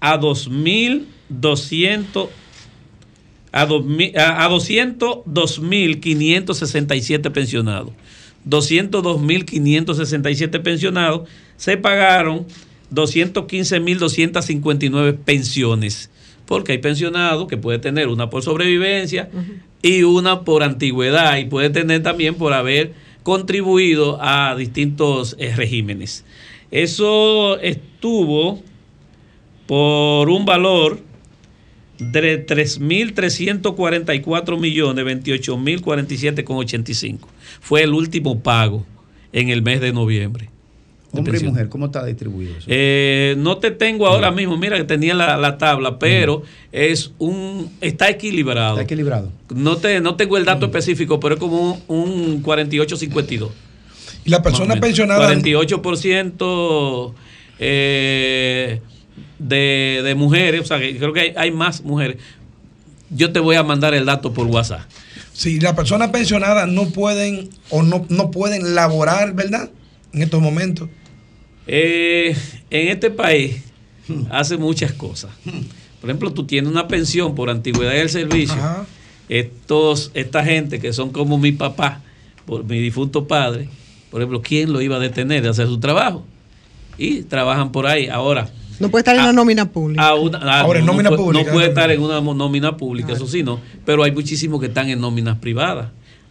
a 0.00 0.18
2.200 0.18 2.28
a, 3.56 3.66
2000 3.66 4.18
a, 4.18 4.44
a 4.44 4.50
202.567 4.50 7.32
pensionados. 7.32 7.92
202.567 8.48 10.62
pensionados 10.62 11.28
se 11.56 11.76
pagaron 11.78 12.46
215.259 12.92 15.16
pensiones. 15.16 16.10
Porque 16.44 16.72
hay 16.72 16.78
pensionados 16.78 17.46
que 17.48 17.56
puede 17.56 17.78
tener 17.78 18.08
una 18.08 18.28
por 18.30 18.42
sobrevivencia 18.42 19.30
y 19.82 20.02
una 20.02 20.42
por 20.42 20.62
antigüedad 20.62 21.38
y 21.38 21.46
puede 21.46 21.70
tener 21.70 22.02
también 22.02 22.34
por 22.34 22.52
haber 22.52 22.92
contribuido 23.22 24.18
a 24.20 24.54
distintos 24.54 25.34
eh, 25.38 25.56
regímenes. 25.56 26.26
Eso 26.70 27.58
estuvo 27.58 28.62
por 29.66 30.28
un 30.28 30.44
valor 30.44 31.00
de 31.98 32.46
3.344 32.46 34.58
millones, 34.58 35.04
28.047,85. 35.04 37.18
Fue 37.60 37.82
el 37.82 37.92
último 37.92 38.40
pago 38.40 38.86
en 39.32 39.50
el 39.50 39.62
mes 39.62 39.80
de 39.80 39.92
noviembre. 39.92 40.50
de 41.12 41.18
Hombre 41.18 41.38
y 41.38 41.44
mujer, 41.44 41.68
¿cómo 41.68 41.86
está 41.86 42.04
distribuido 42.04 42.56
eso? 42.56 42.66
Eh, 42.68 43.34
no 43.38 43.58
te 43.58 43.70
tengo 43.70 44.06
ahora 44.06 44.30
mismo, 44.30 44.56
mira 44.56 44.76
que 44.76 44.84
tenía 44.84 45.14
la, 45.14 45.36
la 45.36 45.58
tabla, 45.58 45.98
pero 45.98 46.42
es 46.72 47.12
un 47.18 47.70
está 47.80 48.08
equilibrado. 48.10 48.74
Está 48.74 48.84
equilibrado. 48.84 49.32
No 49.54 49.76
te 49.76 50.00
no 50.00 50.16
tengo 50.16 50.36
el 50.36 50.44
dato 50.44 50.66
específico, 50.66 51.20
pero 51.20 51.34
es 51.34 51.40
como 51.40 51.80
un, 51.88 51.88
un 51.88 52.42
48-52. 52.42 53.50
Y 54.24 54.30
la 54.30 54.42
persona 54.42 54.80
pensionada. 54.80 55.32
48% 55.32 57.14
eh, 57.58 58.80
de, 59.38 60.00
de 60.04 60.14
mujeres, 60.14 60.62
o 60.62 60.64
sea, 60.64 60.78
que 60.78 60.96
creo 60.96 61.12
que 61.12 61.20
hay, 61.20 61.32
hay 61.36 61.50
más 61.50 61.82
mujeres. 61.82 62.16
Yo 63.10 63.32
te 63.32 63.40
voy 63.40 63.56
a 63.56 63.62
mandar 63.62 63.94
el 63.94 64.04
dato 64.04 64.32
por 64.32 64.46
WhatsApp. 64.46 64.82
Si 65.32 65.60
las 65.60 65.74
personas 65.74 66.10
pensionadas 66.10 66.68
no 66.68 66.88
pueden 66.88 67.50
o 67.70 67.82
no, 67.82 68.06
no 68.08 68.30
pueden 68.30 68.74
laborar, 68.74 69.34
¿verdad? 69.34 69.70
En 70.12 70.22
estos 70.22 70.40
momentos. 70.40 70.88
Eh, 71.66 72.36
en 72.70 72.88
este 72.88 73.10
país 73.10 73.62
hace 74.30 74.56
muchas 74.56 74.92
cosas. 74.92 75.30
Por 76.00 76.10
ejemplo, 76.10 76.32
tú 76.32 76.46
tienes 76.46 76.70
una 76.70 76.88
pensión 76.88 77.34
por 77.34 77.50
antigüedad 77.50 77.92
del 77.92 78.08
servicio. 78.08 78.56
Estos, 79.28 80.10
esta 80.14 80.44
gente 80.44 80.78
que 80.78 80.92
son 80.92 81.10
como 81.10 81.36
mi 81.38 81.52
papá, 81.52 82.00
por 82.44 82.64
mi 82.64 82.78
difunto 82.78 83.26
padre, 83.26 83.68
por 84.10 84.20
ejemplo, 84.20 84.40
¿quién 84.40 84.72
lo 84.72 84.80
iba 84.80 84.96
a 84.96 85.00
detener 85.00 85.42
de 85.42 85.48
hacer 85.48 85.66
su 85.66 85.78
trabajo? 85.80 86.24
Y 86.96 87.22
trabajan 87.22 87.72
por 87.72 87.86
ahí. 87.86 88.06
Ahora, 88.06 88.48
No 88.78 88.90
puede 88.90 89.00
estar 89.00 89.16
en 89.16 89.24
la 89.24 89.32
nómina 89.32 89.70
pública. 89.70 90.06
a 90.08 90.14
una- 90.14 90.38
a- 90.38 90.60
Ahora, 90.60 90.78
en 90.80 90.86
no, 90.86 90.92
nómina 90.92 91.10
puede- 91.10 91.22
pública, 91.22 91.44
no 91.46 91.52
puede 91.52 91.66
¿no? 91.66 91.72
estar 91.72 91.90
en 91.90 92.00
una 92.02 92.20
nómina 92.20 92.76
pública, 92.76 93.12
eso 93.12 93.26
sí, 93.26 93.42
no. 93.42 93.60
Pero 93.84 94.02
hay 94.02 94.12
muchísimos 94.12 94.60
que 94.60 94.66
están 94.66 94.88
en 94.90 95.00
nóminas 95.00 95.38
privadas. 95.38 95.88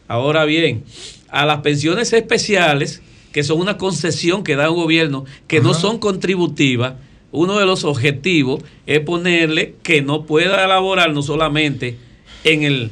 Ahora 0.08 0.46
bien, 0.46 0.84
a 1.30 1.46
las 1.46 1.62
pensiones 1.62 2.14
especiales, 2.14 3.02
que 3.32 3.44
son 3.44 3.60
una 3.60 3.78
concesión 3.78 4.44
que 4.44 4.56
da 4.56 4.70
un 4.70 4.76
gobierno, 4.78 5.26
que 5.48 5.60
no 5.62 5.74
son 5.74 5.98
contributivas, 5.98 6.94
uno 7.32 7.58
de 7.60 7.66
los 7.66 7.84
objetivos 7.84 8.64
es 8.86 9.00
ponerle 9.02 9.76
que 9.84 10.02
no 10.02 10.24
pueda 10.26 10.64
elaborar 10.64 11.12
no 11.14 11.22
solamente 11.22 11.98
en 12.44 12.64
el 12.64 12.92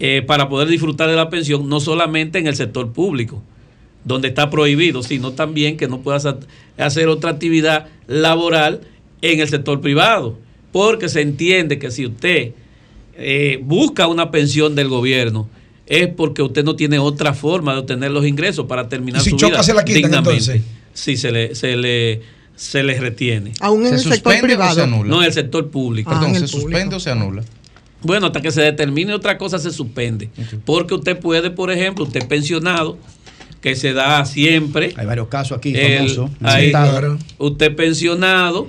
eh, 0.00 0.22
para 0.26 0.48
poder 0.48 0.66
disfrutar 0.66 1.08
de 1.08 1.14
la 1.14 1.30
pensión, 1.30 1.68
no 1.68 1.78
solamente 1.78 2.40
en 2.40 2.48
el 2.48 2.56
sector 2.56 2.92
público, 2.92 3.40
donde 4.04 4.26
está 4.28 4.50
prohibido, 4.50 5.04
sino 5.04 5.32
también 5.32 5.76
que 5.76 5.86
no 5.86 6.00
pueda 6.00 6.18
hacer 6.78 7.08
otra 7.08 7.30
actividad 7.30 7.86
laboral 8.08 8.80
en 9.22 9.40
el 9.40 9.48
sector 9.48 9.80
privado, 9.80 10.38
porque 10.72 11.08
se 11.08 11.20
entiende 11.20 11.78
que 11.78 11.90
si 11.90 12.06
usted 12.06 12.52
eh, 13.16 13.58
busca 13.62 14.06
una 14.08 14.30
pensión 14.30 14.74
del 14.74 14.88
gobierno, 14.88 15.48
es 15.86 16.08
porque 16.08 16.42
usted 16.42 16.64
no 16.64 16.76
tiene 16.76 16.98
otra 16.98 17.34
forma 17.34 17.74
de 17.74 17.80
obtener 17.80 18.10
los 18.10 18.26
ingresos 18.26 18.66
para 18.66 18.88
terminar 18.88 19.20
si 19.22 19.30
su 19.30 19.36
choca, 19.36 19.52
vida 19.54 19.62
se 19.62 19.74
la 19.74 19.84
quitan, 19.84 20.02
dignamente. 20.02 20.30
entonces. 20.32 20.62
Sí, 20.94 21.16
se 21.16 21.30
le, 21.32 21.54
se 21.54 21.76
le, 21.76 22.22
se 22.56 22.82
le 22.82 22.98
retiene. 22.98 23.52
Aún 23.60 23.82
en 23.82 23.88
¿Se 23.90 23.94
el 23.94 24.00
sector 24.00 24.32
suspende 24.32 24.38
o 24.38 24.40
se 24.40 24.46
privado. 24.56 24.82
anula? 24.82 25.08
No, 25.10 25.20
en 25.20 25.26
el 25.26 25.32
sector 25.32 25.70
público. 25.70 26.10
Ah, 26.12 26.20
Perdón, 26.20 26.34
¿se 26.40 26.48
suspende 26.48 26.96
o 26.96 27.00
se 27.00 27.10
anula? 27.10 27.42
Bueno, 28.02 28.26
hasta 28.26 28.40
que 28.42 28.50
se 28.50 28.60
determine 28.62 29.12
otra 29.14 29.38
cosa 29.38 29.58
se 29.58 29.70
suspende. 29.70 30.30
Porque 30.64 30.94
usted 30.94 31.18
puede, 31.18 31.50
por 31.50 31.70
ejemplo, 31.70 32.04
usted 32.04 32.26
pensionado, 32.28 32.98
que 33.60 33.76
se 33.76 33.92
da 33.94 34.24
siempre. 34.26 34.92
Hay 34.96 35.06
varios 35.06 35.28
casos 35.28 35.56
aquí 35.58 35.74
el- 35.74 35.96
famosos. 36.10 36.30
ahí, 36.42 36.70
Claro. 36.70 37.18
Usted 37.38 37.74
pensionado, 37.74 38.68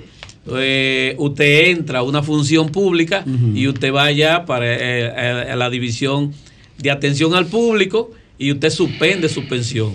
eh, 0.54 1.14
usted 1.18 1.68
entra 1.68 2.00
a 2.00 2.02
una 2.02 2.22
función 2.22 2.68
pública 2.68 3.24
y 3.54 3.66
usted 3.68 3.92
va 3.92 4.04
allá 4.04 4.44
para 4.44 4.64
eh, 4.66 5.08
a- 5.48 5.52
a 5.52 5.56
la 5.56 5.70
división 5.70 6.32
de 6.78 6.90
atención 6.90 7.34
al 7.34 7.46
público 7.46 8.10
y 8.38 8.52
usted 8.52 8.70
suspende 8.70 9.28
su 9.28 9.46
pensión. 9.48 9.92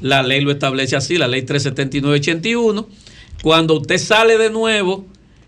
La 0.00 0.22
ley 0.22 0.40
lo 0.40 0.50
establece 0.50 0.96
así, 0.96 1.16
la 1.18 1.28
ley 1.28 1.42
379-81. 1.42 2.86
Cuando 3.42 3.74
usted 3.78 3.98
sale 3.98 4.38
de 4.38 4.50
nuevo, 4.50 5.04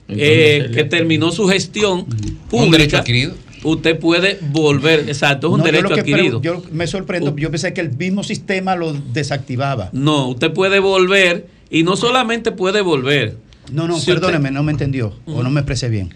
eh, 0.09 0.71
que 0.73 0.85
terminó 0.85 1.31
su 1.33 1.49
gestión 1.49 2.01
Un 2.01 2.07
derecho 2.11 2.37
pública, 2.49 2.99
adquirido. 2.99 3.35
usted 3.65 3.99
puede 3.99 4.39
volver. 4.53 5.01
Exacto, 5.09 5.49
es 5.49 5.53
un 5.55 5.59
No, 5.61 5.65
derecho 5.65 5.95
adquirido. 5.95 6.41
yo 6.43 6.63
me 6.71 6.87
sorprendo, 6.87 7.35
yo 7.37 7.51
pensé 7.51 7.73
que 7.73 7.81
el 7.81 7.91
mismo 7.97 8.23
sistema 8.23 8.77
lo 8.77 8.93
desactivaba. 8.93 9.89
No, 9.93 10.29
usted 10.29 10.53
puede 10.53 10.79
volver 10.79 11.49
y 11.71 11.83
no 11.83 11.97
solamente 11.97 12.53
puede 12.53 12.83
volver. 12.83 13.39
No, 13.73 13.87
no, 13.89 13.95
Si 13.95 14.01
usted- 14.11 14.15
perdóneme, 14.15 14.51
no 14.51 14.63
me 14.63 14.73
entendió 14.73 15.13
o 15.27 15.43
no 15.43 15.51
me 15.51 15.61
expresé 15.61 15.89
bien. 15.89 16.15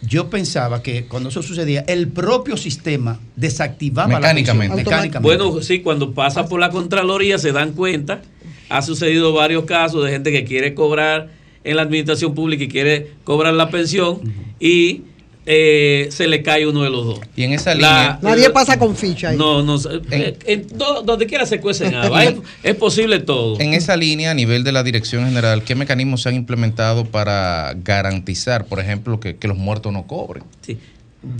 Yo 0.00 0.30
pensaba 0.30 0.82
que 0.82 1.06
cuando 1.06 1.28
eso 1.28 1.42
sucedía, 1.42 1.80
el 1.88 2.06
propio 2.08 2.56
sistema 2.56 3.18
desactivaba 3.34 4.08
Mecánicamente. 4.08 4.68
la 4.68 4.74
pensión, 4.76 4.94
mecánicamente. 4.96 5.42
Bueno, 5.44 5.60
sí, 5.62 5.80
cuando 5.80 6.12
pasa 6.14 6.46
por 6.46 6.60
la 6.60 6.70
Contraloría 6.70 7.36
se 7.38 7.50
dan 7.52 7.72
cuenta. 7.72 8.22
Ha 8.68 8.82
sucedido 8.82 9.32
varios 9.32 9.64
casos 9.64 10.04
de 10.04 10.10
gente 10.10 10.30
que 10.30 10.44
quiere 10.44 10.74
cobrar 10.74 11.30
en 11.64 11.76
la 11.76 11.82
administración 11.82 12.34
pública 12.34 12.64
y 12.64 12.68
quiere 12.68 13.10
cobrar 13.24 13.54
la 13.54 13.70
pensión 13.70 14.20
y 14.60 15.02
eh, 15.50 16.08
se 16.10 16.26
le 16.28 16.42
cae 16.42 16.66
uno 16.66 16.82
de 16.82 16.90
los 16.90 17.06
dos. 17.06 17.20
Y 17.34 17.42
en 17.44 17.54
esa 17.54 17.74
La- 17.74 18.18
Nadie 18.20 18.50
pasa 18.50 18.78
con 18.78 18.94
ficha 18.94 19.30
ahí. 19.30 19.36
No, 19.38 19.62
no, 19.62 19.78
eh, 20.10 20.36
en 20.44 20.66
do- 20.76 21.00
donde 21.02 21.26
quiera 21.26 21.46
se 21.46 21.58
cuecen 21.58 21.94
es, 21.94 22.34
es 22.62 22.74
posible 22.74 23.18
todo. 23.20 23.58
En 23.58 23.72
esa 23.72 23.96
línea, 23.96 24.30
a 24.32 24.34
nivel 24.34 24.62
de 24.62 24.72
la 24.72 24.82
Dirección 24.82 25.24
General, 25.24 25.62
¿qué 25.64 25.74
mecanismos 25.74 26.20
se 26.20 26.28
han 26.28 26.34
implementado 26.34 27.06
para 27.06 27.74
garantizar, 27.82 28.66
por 28.66 28.78
ejemplo, 28.78 29.20
que, 29.20 29.36
que 29.36 29.48
los 29.48 29.56
muertos 29.56 29.90
no 29.90 30.06
cobren? 30.06 30.44
Sí. 30.60 30.76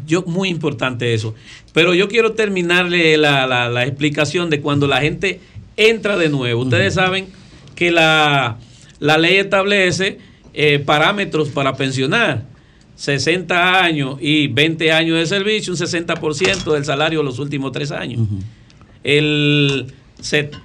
Yo, 0.06 0.22
muy 0.22 0.48
importante 0.48 1.12
eso. 1.12 1.34
Pero 1.74 1.92
yo 1.92 2.08
quiero 2.08 2.32
terminarle 2.32 3.18
la, 3.18 3.46
la- 3.46 3.68
la 3.68 3.84
explicación 3.84 4.48
de 4.48 4.62
cuando 4.62 4.86
la 4.86 5.02
gente 5.02 5.40
entra 5.76 6.16
de 6.16 6.30
nuevo. 6.30 6.62
Ustedes 6.62 6.94
saben 6.94 7.26
que 7.74 7.90
la, 7.90 8.56
la 9.00 9.18
ley 9.18 9.36
establece 9.36 10.18
eh, 10.54 10.78
parámetros 10.78 11.50
para 11.50 11.76
pensionar. 11.76 12.44
60 12.98 13.84
años 13.84 14.16
y 14.20 14.48
20 14.48 14.90
años 14.90 15.18
de 15.18 15.26
servicio, 15.26 15.72
un 15.72 15.78
60% 15.78 16.72
del 16.72 16.84
salario 16.84 17.20
de 17.20 17.24
los 17.24 17.38
últimos 17.38 17.70
tres 17.70 17.92
años. 17.92 18.22
El 19.04 19.86
set- 20.20 20.56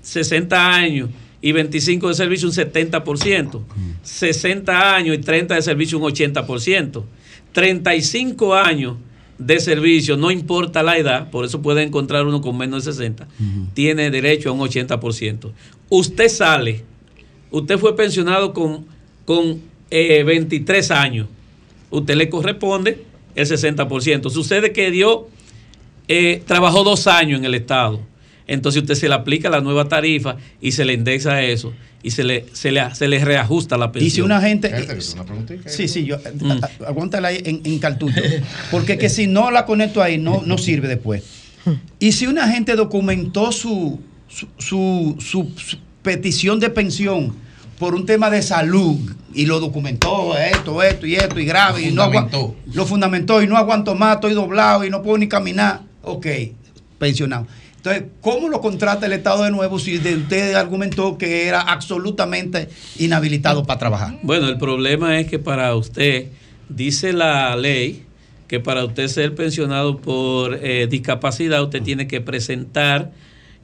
60 0.00 0.74
años 0.74 1.10
y 1.42 1.52
25 1.52 2.08
de 2.08 2.14
servicio, 2.14 2.48
un 2.48 2.54
70%. 2.54 3.60
60 4.02 4.94
años 4.96 5.14
y 5.16 5.20
30 5.20 5.54
de 5.56 5.62
servicio, 5.62 5.98
un 5.98 6.04
80%. 6.04 7.02
35 7.52 8.54
años 8.54 8.96
de 9.38 9.60
servicio, 9.60 10.16
no 10.16 10.30
importa 10.30 10.82
la 10.82 10.96
edad, 10.96 11.30
por 11.30 11.44
eso 11.44 11.60
puede 11.60 11.82
encontrar 11.82 12.24
uno 12.26 12.40
con 12.40 12.56
menos 12.56 12.84
de 12.84 12.92
60, 12.92 13.26
tiene 13.74 14.10
derecho 14.10 14.48
a 14.48 14.52
un 14.52 14.60
80%. 14.60 15.50
Usted 15.90 16.28
sale, 16.28 16.82
usted 17.50 17.78
fue 17.78 17.94
pensionado 17.96 18.52
con, 18.54 18.86
con 19.24 19.60
eh, 19.90 20.22
23 20.24 20.90
años, 20.92 21.26
usted 21.96 22.14
le 22.16 22.28
corresponde 22.28 23.02
el 23.34 23.46
60%. 23.46 24.30
Sucede 24.30 24.72
que 24.72 24.90
dio, 24.90 25.28
eh, 26.08 26.42
trabajó 26.46 26.84
dos 26.84 27.06
años 27.06 27.38
en 27.40 27.44
el 27.46 27.54
Estado, 27.54 28.00
entonces 28.46 28.82
usted 28.82 28.94
se 28.94 29.08
le 29.08 29.14
aplica 29.14 29.48
la 29.50 29.60
nueva 29.60 29.88
tarifa 29.88 30.36
y 30.60 30.72
se 30.72 30.84
le 30.84 30.92
indexa 30.92 31.42
eso 31.42 31.72
y 32.02 32.10
se 32.10 32.22
le, 32.22 32.44
se 32.52 32.70
le, 32.70 32.94
se 32.94 33.08
le 33.08 33.24
reajusta 33.24 33.78
la 33.78 33.90
pensión. 33.90 34.06
Y 34.06 34.10
si 34.10 34.20
una 34.20 34.40
gente. 34.40 34.68
eh, 34.68 34.86
Sí, 35.66 35.88
sí, 35.88 36.04
yo. 36.04 36.16
a- 36.16 36.86
Aguántala 36.88 37.28
ahí 37.28 37.40
en, 37.44 37.62
en 37.64 37.78
cartucho. 37.78 38.20
Porque 38.70 38.98
que 38.98 39.08
si 39.08 39.26
no 39.26 39.50
la 39.50 39.64
conecto 39.64 40.02
ahí, 40.02 40.18
no, 40.18 40.42
no 40.44 40.58
sirve 40.58 40.86
después. 40.88 41.22
Y 41.98 42.12
si 42.12 42.26
una 42.26 42.46
gente 42.52 42.76
documentó 42.76 43.50
su, 43.52 43.98
su, 44.28 44.46
su- 44.58 45.16
su- 45.18 45.50
su 45.56 45.78
petición 46.02 46.60
de 46.60 46.68
pensión 46.68 47.34
por 47.78 47.94
un 47.94 48.06
tema 48.06 48.30
de 48.30 48.42
salud 48.42 48.98
y 49.34 49.46
lo 49.46 49.58
documentó, 49.60 50.36
esto, 50.38 50.82
esto 50.82 51.06
y 51.06 51.16
esto, 51.16 51.40
y 51.40 51.44
grave, 51.44 51.80
Lo 51.82 51.88
y 51.88 51.92
no 51.92 52.02
agua- 52.02 52.22
fundamentó. 52.22 52.56
lo 52.72 52.86
fundamentó 52.86 53.42
y 53.42 53.46
no 53.46 53.56
aguanto 53.56 53.94
más, 53.94 54.16
estoy 54.16 54.34
doblado 54.34 54.84
y 54.84 54.90
no 54.90 55.02
puedo 55.02 55.18
ni 55.18 55.28
caminar, 55.28 55.80
ok, 56.02 56.26
pensionado. 56.98 57.46
Entonces, 57.76 58.04
¿cómo 58.22 58.48
lo 58.48 58.60
contrata 58.62 59.04
el 59.06 59.12
Estado 59.12 59.44
de 59.44 59.50
nuevo 59.50 59.78
si 59.78 59.98
de 59.98 60.14
usted 60.16 60.54
argumentó 60.54 61.18
que 61.18 61.46
era 61.46 61.60
absolutamente 61.60 62.68
inhabilitado 62.98 63.64
para 63.64 63.78
trabajar? 63.78 64.18
Bueno, 64.22 64.48
el 64.48 64.56
problema 64.56 65.18
es 65.18 65.26
que 65.26 65.38
para 65.38 65.74
usted, 65.74 66.28
dice 66.70 67.12
la 67.12 67.54
ley, 67.56 68.04
que 68.48 68.60
para 68.60 68.84
usted 68.84 69.08
ser 69.08 69.34
pensionado 69.34 69.98
por 69.98 70.58
eh, 70.62 70.86
discapacidad, 70.88 71.62
usted 71.62 71.82
tiene 71.82 72.06
que 72.06 72.20
presentar 72.22 73.10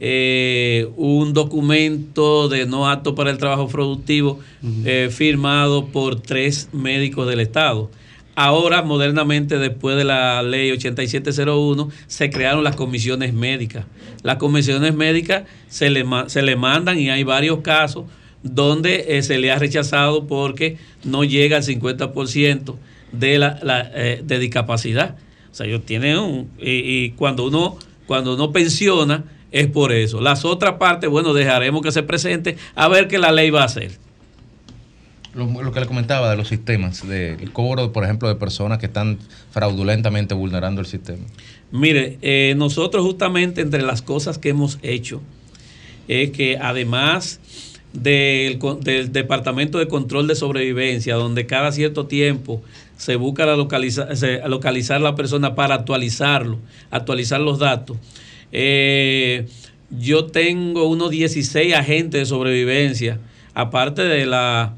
eh, 0.01 0.89
un 0.97 1.35
documento 1.35 2.49
de 2.49 2.67
no 2.67 2.89
apto 2.89 3.15
para 3.15 3.31
el 3.31 3.39
trabajo 3.39 3.69
productivo 3.69 4.41
eh, 4.85 5.11
firmado 5.13 5.87
por 5.87 6.21
tres 6.21 6.71
médicos 6.73 7.29
del 7.29 7.41
Estado. 7.41 7.91
Ahora, 8.35 8.83
modernamente, 8.83 9.59
después 9.59 9.97
de 9.97 10.05
la 10.05 10.43
ley 10.43 10.71
8701, 10.71 11.91
se 12.07 12.31
crearon 12.31 12.65
las 12.65 12.77
comisiones 12.77 13.35
médicas. 13.35 13.85
Las 14.23 14.37
comisiones 14.37 14.95
médicas 14.95 15.43
se 15.69 15.91
le, 15.91 16.07
se 16.29 16.41
le 16.41 16.57
mandan 16.57 16.99
y 16.99 17.11
hay 17.11 17.23
varios 17.23 17.61
casos 17.61 18.07
donde 18.43 19.19
eh, 19.19 19.23
se 19.23 19.39
le 19.39 19.51
ha 19.51 19.59
rechazado 19.59 20.27
porque 20.27 20.79
no 21.05 21.25
llega 21.25 21.59
al 21.59 21.63
50% 21.63 22.75
de, 23.13 23.39
la, 23.39 23.59
la, 23.63 23.91
eh, 23.95 24.23
de 24.25 24.39
discapacidad. 24.39 25.17
O 25.53 25.55
sea, 25.55 25.67
ellos 25.67 25.85
tienen 25.85 26.19
un... 26.19 26.51
Y, 26.59 26.71
y 26.71 27.11
cuando 27.11 27.47
uno 27.47 27.77
cuando 28.11 28.35
uno 28.35 28.51
pensiona 28.51 29.23
es 29.53 29.67
por 29.67 29.93
eso. 29.93 30.21
Las 30.21 30.45
otras 30.45 30.75
partes, 30.75 31.09
bueno, 31.11 31.33
dejaremos 31.33 31.83
que 31.83 31.93
se 31.93 32.03
presente 32.03 32.57
a 32.75 32.89
ver 32.89 33.09
qué 33.09 33.19
la 33.19 33.33
ley 33.33 33.51
va 33.51 33.63
a 33.63 33.65
hacer. 33.67 33.93
Lo, 35.35 35.47
lo 35.63 35.71
que 35.73 35.79
le 35.81 35.87
comentaba 35.87 36.29
de 36.31 36.37
los 36.37 36.49
sistemas, 36.49 37.07
del 37.07 37.53
cobro, 37.53 37.93
por 37.93 38.03
ejemplo, 38.05 38.29
de 38.29 38.35
personas 38.35 38.79
que 38.79 38.87
están 38.87 39.19
fraudulentamente 39.53 40.35
vulnerando 40.35 40.81
el 40.81 40.87
sistema. 40.89 41.25
Mire, 41.71 42.19
eh, 42.21 42.55
nosotros 42.57 43.05
justamente 43.05 43.61
entre 43.61 43.83
las 43.83 44.03
cosas 44.03 44.39
que 44.39 44.49
hemos 44.49 44.79
hecho 44.83 45.21
es 46.09 46.31
que 46.33 46.59
además 46.61 47.39
del, 47.93 48.59
del 48.81 49.13
Departamento 49.13 49.79
de 49.79 49.87
Control 49.87 50.27
de 50.27 50.35
Sobrevivencia, 50.35 51.15
donde 51.15 51.47
cada 51.47 51.71
cierto 51.71 52.07
tiempo 52.07 52.61
se 52.97 53.15
busca 53.15 53.47
la 53.47 53.55
localiza- 53.57 54.17
se- 54.17 54.41
localizar 54.49 55.01
la 55.01 55.15
persona 55.15 55.55
para 55.55 55.77
actualizarlo, 55.77 56.59
actualizar 56.91 57.41
los 57.41 57.61
datos. 57.61 57.97
Eh, 58.53 59.47
yo 59.91 60.27
tengo 60.27 60.89
unos 60.89 61.11
16 61.11 61.75
agentes 61.75 62.21
de 62.21 62.27
sobrevivencia, 62.27 63.19
aparte 63.55 64.03
de 64.03 64.27
la, 64.27 64.77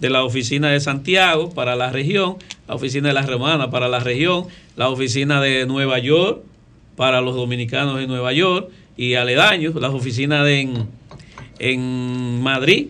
de 0.00 0.10
la 0.10 0.24
oficina 0.24 0.70
de 0.70 0.80
Santiago 0.80 1.50
para 1.50 1.76
la 1.76 1.90
región, 1.90 2.36
la 2.66 2.74
oficina 2.74 3.08
de 3.08 3.14
la 3.14 3.22
Romana 3.22 3.70
para 3.70 3.88
la 3.88 4.00
región, 4.00 4.46
la 4.76 4.88
oficina 4.88 5.40
de 5.40 5.66
Nueva 5.66 5.98
York 5.98 6.42
para 6.96 7.20
los 7.20 7.36
dominicanos 7.36 8.00
en 8.00 8.08
Nueva 8.08 8.32
York 8.32 8.70
y 8.96 9.14
aledaños, 9.14 9.74
las 9.76 9.94
oficinas 9.94 10.46
en, 10.48 10.88
en 11.60 12.42
Madrid 12.42 12.88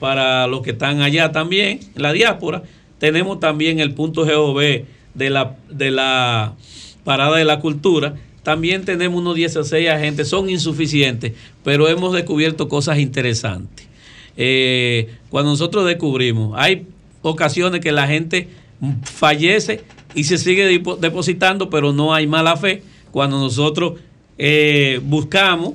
para 0.00 0.46
los 0.46 0.62
que 0.62 0.70
están 0.70 1.02
allá 1.02 1.32
también, 1.32 1.80
en 1.94 2.02
la 2.02 2.12
diáspora. 2.12 2.62
Tenemos 2.98 3.40
también 3.40 3.80
el 3.80 3.94
punto 3.94 4.24
GOV 4.24 4.84
de 5.14 5.30
la, 5.30 5.56
de 5.70 5.90
la 5.90 6.54
Parada 7.04 7.36
de 7.36 7.44
la 7.44 7.60
Cultura. 7.60 8.14
También 8.44 8.84
tenemos 8.84 9.18
unos 9.20 9.34
16 9.34 9.88
agentes, 9.88 10.28
son 10.28 10.48
insuficientes, 10.50 11.32
pero 11.64 11.88
hemos 11.88 12.12
descubierto 12.12 12.68
cosas 12.68 12.98
interesantes. 12.98 13.86
Eh, 14.36 15.08
cuando 15.30 15.50
nosotros 15.52 15.86
descubrimos, 15.86 16.52
hay 16.56 16.86
ocasiones 17.22 17.80
que 17.80 17.90
la 17.90 18.06
gente 18.06 18.48
fallece 19.04 19.82
y 20.14 20.24
se 20.24 20.38
sigue 20.38 20.68
depo- 20.70 20.96
depositando, 20.98 21.70
pero 21.70 21.92
no 21.92 22.12
hay 22.14 22.26
mala 22.26 22.56
fe. 22.56 22.82
Cuando 23.10 23.38
nosotros 23.38 23.94
eh, 24.38 25.00
buscamos, 25.02 25.72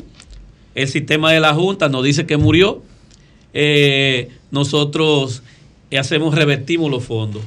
el 0.75 0.87
sistema 0.87 1.31
de 1.31 1.39
la 1.39 1.53
Junta 1.55 1.89
nos 1.89 2.03
dice 2.03 2.25
que 2.25 2.37
murió, 2.37 2.83
eh, 3.53 4.29
nosotros 4.51 5.41
hacemos, 5.97 6.35
revertimos 6.35 6.91
los 6.91 7.03
fondos. 7.03 7.41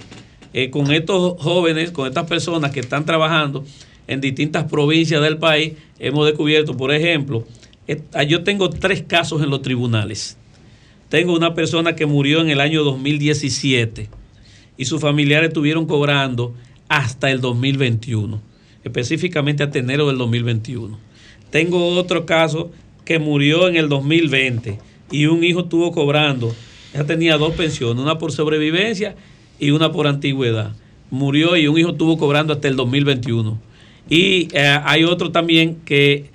Con 0.70 0.92
estos 0.92 1.40
jóvenes, 1.40 1.92
con 1.92 2.06
estas 2.06 2.26
personas 2.26 2.72
que 2.72 2.80
están 2.80 3.06
trabajando 3.06 3.64
en 4.06 4.20
distintas 4.20 4.64
provincias 4.64 5.22
del 5.22 5.38
país, 5.38 5.74
hemos 5.98 6.26
descubierto, 6.26 6.76
por 6.76 6.92
ejemplo, 6.92 7.46
eh, 7.88 8.00
yo 8.28 8.42
tengo 8.44 8.70
tres 8.70 9.02
casos 9.02 9.42
en 9.42 9.50
los 9.50 9.62
tribunales. 9.62 10.36
Tengo 11.08 11.34
una 11.34 11.54
persona 11.54 11.94
que 11.94 12.06
murió 12.06 12.40
en 12.40 12.50
el 12.50 12.60
año 12.60 12.84
2017 12.84 14.08
y 14.76 14.84
sus 14.84 15.00
familiares 15.00 15.48
estuvieron 15.48 15.86
cobrando 15.86 16.54
hasta 16.88 17.30
el 17.30 17.40
2021, 17.40 18.40
específicamente 18.84 19.62
hasta 19.62 19.78
enero 19.78 20.08
del 20.08 20.18
2021. 20.18 20.98
Tengo 21.50 21.88
otro 21.96 22.24
caso 22.24 22.70
que 23.04 23.18
murió 23.18 23.68
en 23.68 23.76
el 23.76 23.88
2020 23.88 24.78
y 25.10 25.26
un 25.26 25.44
hijo 25.44 25.60
estuvo 25.60 25.92
cobrando, 25.92 26.54
ella 26.94 27.04
tenía 27.04 27.36
dos 27.36 27.54
pensiones, 27.54 28.02
una 28.02 28.18
por 28.18 28.32
sobrevivencia 28.32 29.14
y 29.58 29.70
una 29.70 29.92
por 29.92 30.06
antigüedad. 30.06 30.74
Murió 31.10 31.56
y 31.56 31.66
un 31.66 31.78
hijo 31.78 31.90
estuvo 31.90 32.16
cobrando 32.16 32.54
hasta 32.54 32.68
el 32.68 32.76
2021. 32.76 33.58
Y 34.08 34.48
eh, 34.52 34.80
hay 34.84 35.04
otro 35.04 35.30
también 35.30 35.76
que 35.84 36.30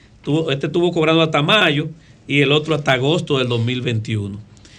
este 0.49 0.67
estuvo 0.67 0.91
cobrando 0.91 1.21
hasta 1.21 1.41
mayo 1.41 1.87
y 2.27 2.41
el 2.41 2.51
otro 2.51 2.75
hasta 2.75 2.93
agosto 2.93 3.37
del 3.37 3.47
2021. 3.47 4.37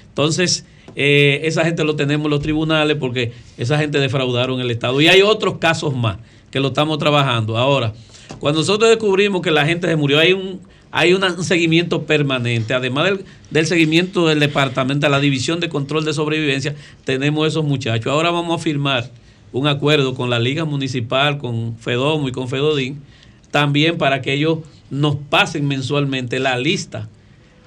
Entonces, 0.09 0.65
eh, 0.97 1.43
esa 1.45 1.65
gente 1.65 1.85
lo 1.85 1.97
tenemos 1.97 2.27
en 2.27 2.31
los 2.31 2.41
tribunales 2.41 2.97
porque 2.99 3.33
esa 3.57 3.79
gente 3.79 3.99
defraudaron 3.99 4.61
el 4.61 4.71
Estado. 4.71 5.01
Y 5.01 5.09
hay 5.09 5.23
otros 5.23 5.59
casos 5.59 5.95
más 5.95 6.19
que 6.51 6.61
lo 6.61 6.69
estamos 6.69 6.99
trabajando. 6.99 7.57
Ahora, 7.57 7.93
cuando 8.39 8.61
nosotros 8.61 8.91
descubrimos 8.91 9.43
que 9.43 9.51
la 9.51 9.65
gente 9.65 9.87
se 9.87 9.97
murió, 9.97 10.19
hay 10.19 10.33
un, 10.33 10.61
hay 10.91 11.15
un 11.15 11.45
seguimiento 11.45 12.03
permanente. 12.03 12.75
Además 12.75 13.05
del, 13.05 13.25
del 13.51 13.67
seguimiento 13.67 14.27
del 14.27 14.41
departamento, 14.41 15.07
de 15.07 15.11
la 15.11 15.21
división 15.21 15.61
de 15.61 15.69
control 15.69 16.05
de 16.05 16.13
sobrevivencia, 16.13 16.75
tenemos 17.05 17.47
esos 17.47 17.65
muchachos. 17.65 18.13
Ahora 18.13 18.31
vamos 18.31 18.61
a 18.61 18.63
firmar 18.63 19.11
un 19.53 19.67
acuerdo 19.67 20.15
con 20.15 20.31
la 20.31 20.39
Liga 20.39 20.65
Municipal, 20.65 21.39
con 21.39 21.77
Fedomo 21.79 22.29
y 22.29 22.33
con 22.33 22.49
Fedodín, 22.49 23.03
también 23.51 23.99
para 23.99 24.21
que 24.23 24.35
ellos 24.35 24.59
nos 24.91 25.17
pasen 25.17 25.67
mensualmente 25.67 26.39
la 26.39 26.59
lista 26.59 27.09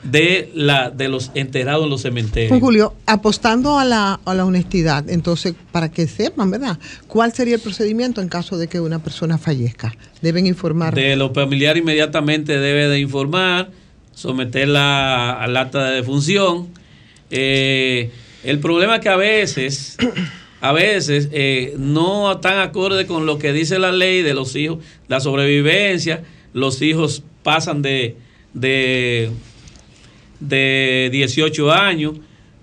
de, 0.04 0.52
la, 0.56 0.90
de 0.90 1.10
los 1.10 1.32
enterrados 1.36 1.84
en 1.84 1.90
los 1.90 2.02
cementerios. 2.02 2.50
Pues, 2.50 2.62
Julio, 2.62 2.96
apostando 3.06 3.78
a 3.78 3.86
la, 3.86 4.20
a 4.26 4.34
la 4.34 4.46
honestidad, 4.46 5.10
entonces, 5.10 5.54
para 5.72 5.92
que 5.92 6.08
sepan, 6.08 6.50
¿verdad? 6.50 6.80
¿Cuál 7.08 7.34
sería 7.34 7.56
el 7.56 7.62
procedimiento 7.62 8.22
en 8.22 8.30
caso 8.30 8.58
de 8.58 8.68
que 8.68 8.80
una 8.80 9.00
persona 9.00 9.38
fallezca? 9.38 9.94
Deben 10.22 10.48
informar. 10.48 10.96
De 10.96 11.16
los 11.16 11.32
familiares 11.34 11.82
inmediatamente 11.82 12.58
debe 12.58 12.88
de 12.88 13.00
informar, 13.00 13.70
someterla 14.14 15.34
al 15.34 15.56
acta 15.56 15.86
de 15.86 15.96
defunción. 15.98 16.70
Eh, 17.30 18.12
el 18.44 18.60
problema 18.60 18.96
es 18.96 19.02
que 19.02 19.10
a 19.10 19.18
veces, 19.18 19.98
a 20.62 20.72
veces 20.72 21.30
eh, 21.32 21.74
no 21.78 22.32
están 22.32 22.60
acorde 22.60 23.06
con 23.08 23.26
lo 23.26 23.38
que 23.40 23.52
dice 23.52 23.80
la 23.80 23.92
ley 23.92 24.22
de 24.22 24.34
los 24.34 24.56
hijos, 24.56 24.80
la 25.08 25.20
sobrevivencia. 25.20 26.24
Los 26.54 26.82
hijos 26.82 27.24
pasan 27.44 27.82
de, 27.82 28.16
de, 28.54 29.32
de 30.40 31.10
18 31.12 31.72
años, 31.72 32.14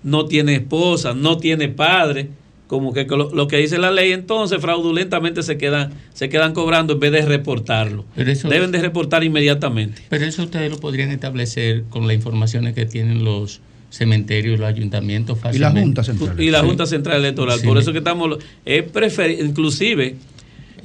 no 0.03 0.25
tiene 0.25 0.55
esposa, 0.55 1.13
no 1.13 1.37
tiene 1.37 1.69
padre, 1.69 2.29
como 2.67 2.93
que 2.93 3.05
lo, 3.05 3.33
lo 3.33 3.47
que 3.47 3.57
dice 3.57 3.77
la 3.79 3.89
ley, 3.91 4.11
entonces 4.11 4.61
fraudulentamente 4.61 5.41
se 5.43 5.57
quedan, 5.57 5.93
se 6.13 6.29
quedan 6.29 6.53
cobrando 6.53 6.93
en 6.93 6.99
vez 6.99 7.11
de 7.11 7.21
reportarlo. 7.23 8.05
Pero 8.15 8.31
eso- 8.31 8.47
Deben 8.47 8.71
de 8.71 8.79
reportar 8.79 9.23
inmediatamente. 9.23 10.03
Pero 10.09 10.25
eso 10.25 10.43
ustedes 10.43 10.69
lo 10.71 10.79
podrían 10.79 11.09
establecer 11.09 11.83
con 11.89 12.05
las 12.07 12.15
informaciones 12.15 12.75
que 12.75 12.85
tienen 12.85 13.23
los 13.25 13.59
cementerios, 13.89 14.59
los 14.59 14.67
ayuntamientos 14.69 15.39
fácilmente. 15.39 16.01
Y 16.43 16.49
la 16.51 16.61
Junta 16.63 16.85
Central 16.85 17.17
Electoral. 17.17 17.59
Sí. 17.59 17.65
Por 17.67 17.77
eso 17.77 17.91
que 17.91 17.97
estamos. 17.99 18.37
Es 18.65 18.83
prefer- 18.91 19.37
inclusive, 19.43 20.15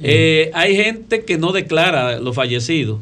eh, 0.01 0.51
hay 0.53 0.75
gente 0.75 1.23
que 1.23 1.37
no 1.37 1.51
declara 1.51 2.19
los 2.19 2.35
fallecidos. 2.35 2.99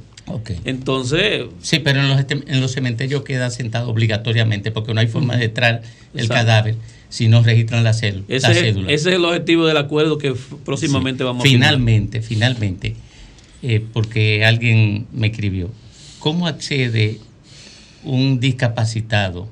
Entonces. 0.66 1.46
Sí, 1.62 1.80
pero 1.80 2.00
en 2.00 2.10
los, 2.10 2.20
este- 2.20 2.44
en 2.48 2.62
los 2.62 2.72
cementerios 2.72 3.24
queda 3.24 3.50
sentado 3.50 3.90
obligatoriamente 3.90 4.72
porque 4.72 4.94
no 4.94 5.02
hay 5.02 5.08
forma 5.08 5.36
de 5.38 5.46
entrar 5.46 5.82
el 6.14 6.22
Exacto. 6.22 6.34
cadáver 6.34 6.76
si 7.10 7.28
no 7.28 7.44
registran 7.44 7.84
la, 7.84 7.92
cel- 7.92 8.24
la 8.28 8.36
Ese, 8.38 8.52
es- 8.52 8.58
cédula. 8.60 8.92
ese 8.92 9.10
es 9.10 9.16
el 9.18 9.26
objetivo 9.26 9.66
del 9.66 9.78
acuerdo 9.78 10.18
que 10.18 10.34
próximamente 10.66 11.20
Sí. 11.20 11.26
vamos 11.26 11.42
a 11.46 11.48
firmar. 11.50 11.70
Finalmente, 11.70 12.22
finalmente, 12.22 12.96
eh, 13.62 13.84
porque 13.94 14.44
alguien 14.46 15.08
me 15.14 15.28
escribió, 15.28 15.70
¿cómo 16.20 16.48
accede 16.48 17.20
un 18.04 18.40
discapacitado 18.40 19.48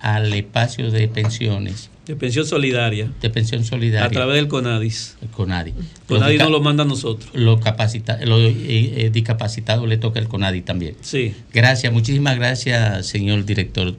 al 0.00 0.32
espacio 0.32 0.90
de 0.90 1.08
pensiones? 1.08 1.90
De 2.06 2.16
pensión 2.16 2.44
solidaria. 2.44 3.10
De 3.20 3.30
pensión 3.30 3.64
solidaria. 3.64 4.06
A 4.06 4.10
través 4.10 4.36
del 4.36 4.48
CONADIS. 4.48 5.16
El 5.22 5.28
CONADI. 5.28 5.74
CONADI 6.08 6.38
Los 6.38 6.42
nos 6.42 6.50
lo 6.50 6.60
manda 6.60 6.82
a 6.82 6.86
nosotros. 6.86 7.30
Los, 7.34 7.60
los 7.60 8.40
eh, 8.40 8.54
eh, 8.66 9.10
discapacitados 9.12 9.86
le 9.86 9.96
toca 9.96 10.18
el 10.18 10.26
CONADI 10.26 10.62
también. 10.62 10.96
Sí. 11.02 11.34
Gracias, 11.52 11.92
muchísimas 11.92 12.36
gracias, 12.36 13.06
señor 13.06 13.44
director 13.44 13.94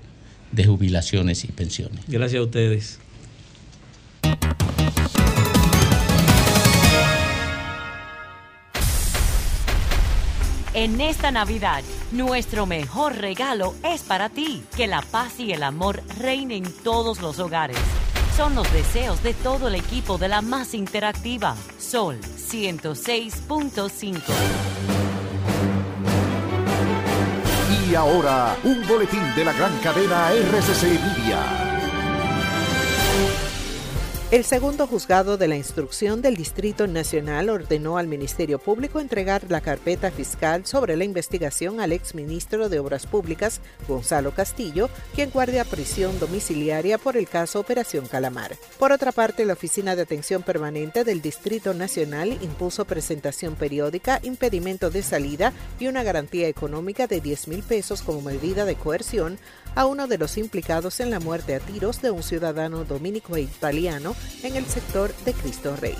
de 0.51 0.65
jubilaciones 0.65 1.45
y 1.45 1.47
pensiones. 1.47 2.03
Gracias 2.07 2.39
a 2.41 2.43
ustedes. 2.43 2.99
En 10.73 11.02
esta 11.02 11.31
Navidad, 11.31 11.84
nuestro 12.14 12.65
mejor 12.65 13.18
regalo 13.18 13.76
es 13.84 14.03
para 14.03 14.30
ti. 14.30 14.64
Que 14.77 14.88
la 14.88 15.02
paz 15.02 15.38
y 15.38 15.52
el 15.52 15.64
amor 15.64 16.02
reinen 16.18 16.65
en 16.65 16.72
todos 16.72 17.22
los 17.22 17.39
hogares. 17.39 17.76
Son 18.38 18.56
los 18.56 18.72
deseos 18.72 19.22
de 19.22 19.34
todo 19.34 19.68
el 19.68 19.76
equipo 19.76 20.18
de 20.18 20.30
la 20.30 20.41
más 20.41 20.73
interactiva. 20.73 21.57
Sol 21.77 22.22
106.5. 22.22 24.22
Y 27.89 27.95
ahora, 27.95 28.56
un 28.64 28.88
boletín 28.88 29.35
de 29.35 29.43
la 29.43 29.52
gran 29.52 29.77
cadena 29.80 30.31
RCC 30.31 30.84
Media. 30.84 31.72
El 34.31 34.45
segundo 34.45 34.87
juzgado 34.87 35.35
de 35.35 35.49
la 35.49 35.57
instrucción 35.57 36.21
del 36.21 36.37
Distrito 36.37 36.87
Nacional 36.87 37.49
ordenó 37.49 37.97
al 37.97 38.07
Ministerio 38.07 38.59
Público 38.59 39.01
entregar 39.01 39.43
la 39.49 39.59
carpeta 39.59 40.09
fiscal 40.09 40.65
sobre 40.65 40.95
la 40.95 41.03
investigación 41.03 41.81
al 41.81 41.91
exministro 41.91 42.69
de 42.69 42.79
Obras 42.79 43.07
Públicas, 43.07 43.59
Gonzalo 43.89 44.31
Castillo, 44.31 44.89
quien 45.13 45.31
guardia 45.31 45.65
prisión 45.65 46.17
domiciliaria 46.17 46.97
por 46.97 47.17
el 47.17 47.27
caso 47.27 47.59
Operación 47.59 48.07
Calamar. 48.07 48.55
Por 48.79 48.93
otra 48.93 49.11
parte, 49.11 49.43
la 49.43 49.51
Oficina 49.51 49.97
de 49.97 50.03
Atención 50.03 50.43
Permanente 50.43 51.03
del 51.03 51.21
Distrito 51.21 51.73
Nacional 51.73 52.37
impuso 52.41 52.85
presentación 52.85 53.55
periódica, 53.55 54.21
impedimento 54.23 54.91
de 54.91 55.03
salida 55.03 55.51
y 55.77 55.87
una 55.87 56.03
garantía 56.03 56.47
económica 56.47 57.05
de 57.05 57.19
10 57.19 57.49
mil 57.49 57.63
pesos 57.63 58.01
como 58.01 58.21
medida 58.21 58.63
de 58.63 58.75
coerción 58.75 59.37
a 59.76 59.85
uno 59.85 60.07
de 60.07 60.18
los 60.18 60.38
implicados 60.38 60.99
en 60.99 61.11
la 61.11 61.19
muerte 61.19 61.56
a 61.56 61.60
tiros 61.60 62.02
de 62.02 62.11
un 62.11 62.23
ciudadano 62.23 62.84
dominico 62.84 63.35
e 63.35 63.41
italiano 63.41 64.15
en 64.43 64.56
el 64.56 64.65
sector 64.65 65.14
de 65.26 65.34
Cristo 65.34 65.76
Rey. 65.76 65.98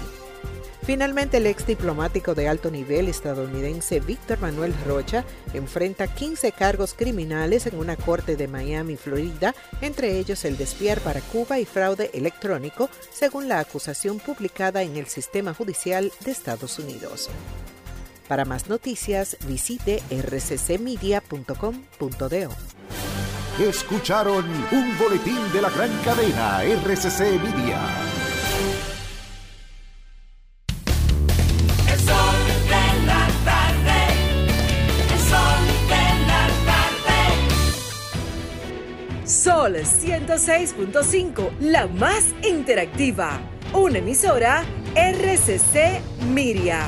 Finalmente, 0.84 1.38
el 1.38 1.46
ex 1.46 1.68
diplomático 1.68 2.34
de 2.34 2.50
alto 2.50 2.72
nivel 2.72 3.08
estadounidense 3.08 4.00
Víctor 4.00 4.40
Manuel 4.40 4.74
Rocha 4.86 5.24
enfrenta 5.54 6.08
15 6.08 6.54
cargos 6.54 6.96
criminales 6.96 7.68
en 7.68 7.78
una 7.78 7.96
corte 7.96 8.36
de 8.36 8.48
Miami, 8.48 8.98
Florida, 8.98 9.54
entre 9.82 10.18
ellos 10.18 10.44
el 10.44 10.58
despiar 10.58 11.00
para 11.02 11.22
Cuba 11.22 11.60
y 11.60 11.66
fraude 11.66 12.10
electrónico, 12.14 12.90
según 13.14 13.48
la 13.48 13.60
acusación 13.60 14.18
publicada 14.20 14.82
en 14.82 14.98
el 14.98 15.06
sistema 15.06 15.54
judicial 15.54 16.12
de 16.26 16.32
Estados 16.32 16.80
Unidos. 16.80 17.30
Para 18.28 18.46
más 18.46 18.68
noticias, 18.68 19.38
visite 19.46 20.02
rccmedia.com.do. 20.10 22.50
Escucharon 23.60 24.46
un 24.72 24.98
boletín 24.98 25.38
de 25.52 25.62
la 25.62 25.70
gran 25.70 25.90
cadena 26.06 26.64
RCC 26.64 27.20
Media. 27.44 27.80
El 31.92 32.00
sol 32.00 32.36
de 32.64 33.06
la 33.06 33.28
tarde. 33.46 34.00
El 35.12 35.20
sol 35.20 35.64
de 35.90 36.06
la 36.28 36.44
tarde. 36.66 37.20
Sol 39.28 39.76
106.5, 39.76 41.60
la 41.60 41.88
más 41.88 42.34
interactiva. 42.44 43.42
Una 43.74 43.98
emisora 44.00 44.64
RCC 44.96 46.02
Miria. 46.34 46.88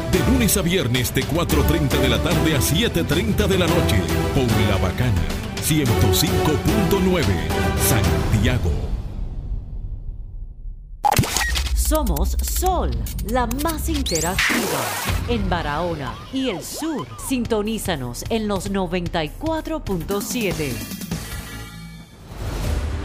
De 0.11 0.19
lunes 0.31 0.57
a 0.57 0.61
viernes 0.61 1.13
de 1.13 1.23
4.30 1.23 1.99
de 1.99 2.09
la 2.09 2.21
tarde 2.21 2.55
a 2.55 2.59
7.30 2.59 3.47
de 3.47 3.57
la 3.57 3.67
noche. 3.67 4.01
Por 4.35 4.45
La 4.69 4.75
Bacana. 4.77 5.21
105.9. 5.63 7.23
Santiago. 7.87 8.71
Somos 11.75 12.37
Sol, 12.41 12.91
la 13.31 13.47
más 13.63 13.89
interactiva. 13.89 14.85
En 15.27 15.49
Barahona 15.49 16.13
y 16.31 16.49
el 16.49 16.63
sur, 16.63 17.07
sintonízanos 17.27 18.23
en 18.29 18.47
los 18.47 18.71
94.7. 18.71 21.10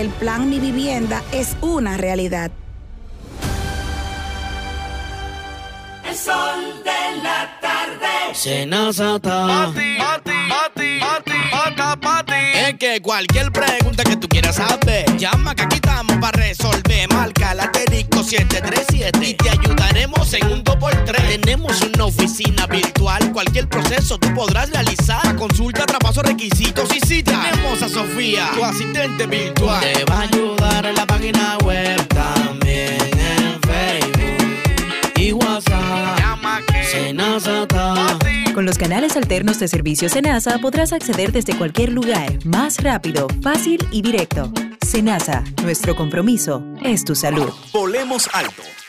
El 0.00 0.10
plan 0.10 0.50
Mi 0.50 0.60
Vivienda 0.60 1.22
es 1.32 1.56
una 1.62 1.96
realidad. 1.96 2.50
El 6.04 6.14
sol 6.14 6.82
de 6.84 7.22
la 7.22 7.58
tarde. 7.62 8.34
Senazata. 8.34 9.46
Pati, 9.46 9.96
pati, 9.96 10.30
pati, 10.50 10.98
pati, 11.00 11.32
pata, 11.50 11.96
pati. 11.96 12.34
Es 12.34 12.74
que 12.74 13.00
cualquier 13.00 13.50
pregunta 13.50 14.04
que 14.04 14.18
tú 14.18 14.28
quieras 14.28 14.56
saber, 14.56 15.16
llama 15.16 15.54
que 15.54 15.62
aquí 15.62 15.76
estamos 15.76 16.18
para 16.18 16.42
resolver. 16.42 17.10
Marca 17.14 17.54
la 17.54 17.62
asterisco 17.62 18.22
737 18.22 19.18
y 19.24 19.32
te 19.32 19.50
2x3. 19.50 19.95
Tenemos 21.40 21.82
una 21.82 22.06
oficina 22.06 22.66
virtual, 22.66 23.30
cualquier 23.30 23.68
proceso 23.68 24.16
tú 24.16 24.32
podrás 24.34 24.70
realizar. 24.70 25.22
La 25.22 25.36
consulta, 25.36 25.84
traspaso, 25.84 26.22
requisitos 26.22 26.88
y 26.96 27.00
si 27.00 27.22
tenemos 27.22 27.82
a 27.82 27.90
Sofía, 27.90 28.52
tu 28.54 28.64
asistente 28.64 29.26
virtual. 29.26 29.80
Te 29.82 30.04
va 30.06 30.20
a 30.20 30.22
ayudar 30.22 30.86
en 30.86 30.94
la 30.94 31.06
página 31.06 31.58
web 31.58 32.08
también 32.08 32.96
en 33.18 33.60
Facebook 33.60 35.12
y 35.16 35.32
WhatsApp. 35.32 36.18
Llama 36.18 36.62
que 36.66 36.84
Senazata. 36.84 38.18
Con 38.54 38.64
los 38.64 38.78
canales 38.78 39.14
alternos 39.18 39.58
de 39.58 39.68
servicio 39.68 40.08
Senasa 40.08 40.58
podrás 40.58 40.94
acceder 40.94 41.32
desde 41.32 41.54
cualquier 41.54 41.92
lugar, 41.92 42.32
más 42.46 42.82
rápido, 42.82 43.28
fácil 43.42 43.86
y 43.90 44.00
directo. 44.00 44.50
Senasa, 44.80 45.44
nuestro 45.62 45.94
compromiso 45.96 46.64
es 46.82 47.04
tu 47.04 47.14
salud. 47.14 47.50
Volemos 47.74 48.26
alto. 48.32 48.62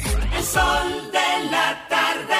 829-594-7979. 0.00 0.36
El 0.36 0.44
sol 0.44 1.12
de 1.12 1.50
la 1.50 1.86
tarde. 1.88 2.36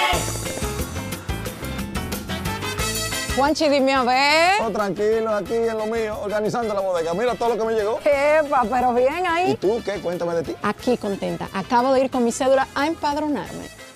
Juanchi, 3.36 3.68
dime 3.68 3.92
a 3.92 4.02
ver. 4.02 4.62
Oh, 4.62 4.70
tranquilo, 4.70 5.34
aquí 5.34 5.54
en 5.54 5.76
lo 5.76 5.86
mío, 5.86 6.18
organizando 6.22 6.72
la 6.72 6.80
bodega. 6.80 7.12
Mira 7.12 7.34
todo 7.34 7.50
lo 7.50 7.58
que 7.58 7.64
me 7.64 7.74
llegó. 7.74 8.00
Epa, 8.04 8.64
pero 8.70 8.94
bien 8.94 9.26
ahí. 9.26 9.52
¿Y 9.52 9.56
tú 9.56 9.82
qué? 9.84 10.00
Cuéntame 10.00 10.34
de 10.34 10.42
ti. 10.42 10.56
Aquí 10.62 10.96
contenta. 10.96 11.48
Acabo 11.52 11.92
de 11.92 12.04
ir 12.04 12.10
con 12.10 12.24
mi 12.24 12.32
cédula 12.32 12.66
a 12.74 12.86
empadronarme. 12.86 13.85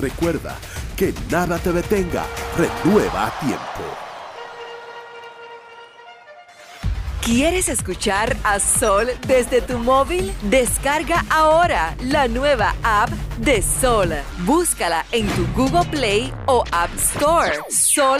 Recuerda 0.00 0.56
que 0.96 1.14
nada 1.30 1.58
te 1.58 1.72
detenga. 1.72 2.24
Renueva 2.56 3.26
a 3.26 3.40
tiempo. 3.40 4.04
¿Quieres 7.24 7.70
escuchar 7.70 8.36
a 8.44 8.60
Sol 8.60 9.08
desde 9.26 9.62
tu 9.62 9.78
móvil? 9.78 10.30
Descarga 10.42 11.24
ahora 11.30 11.96
la 12.02 12.28
nueva 12.28 12.74
app 12.82 13.08
de 13.38 13.62
Sol. 13.62 14.10
Búscala 14.40 15.06
en 15.10 15.26
tu 15.28 15.46
Google 15.54 15.88
Play 15.90 16.30
o 16.44 16.64
App 16.70 16.94
Store. 16.96 17.60
Sol 17.70 18.18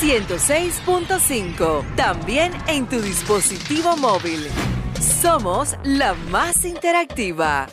106.5. 0.00 1.84
También 1.96 2.54
en 2.66 2.86
tu 2.86 2.98
dispositivo 3.02 3.94
móvil. 3.98 4.48
Somos 5.20 5.76
la 5.84 6.14
más 6.30 6.64
interactiva. 6.64 7.66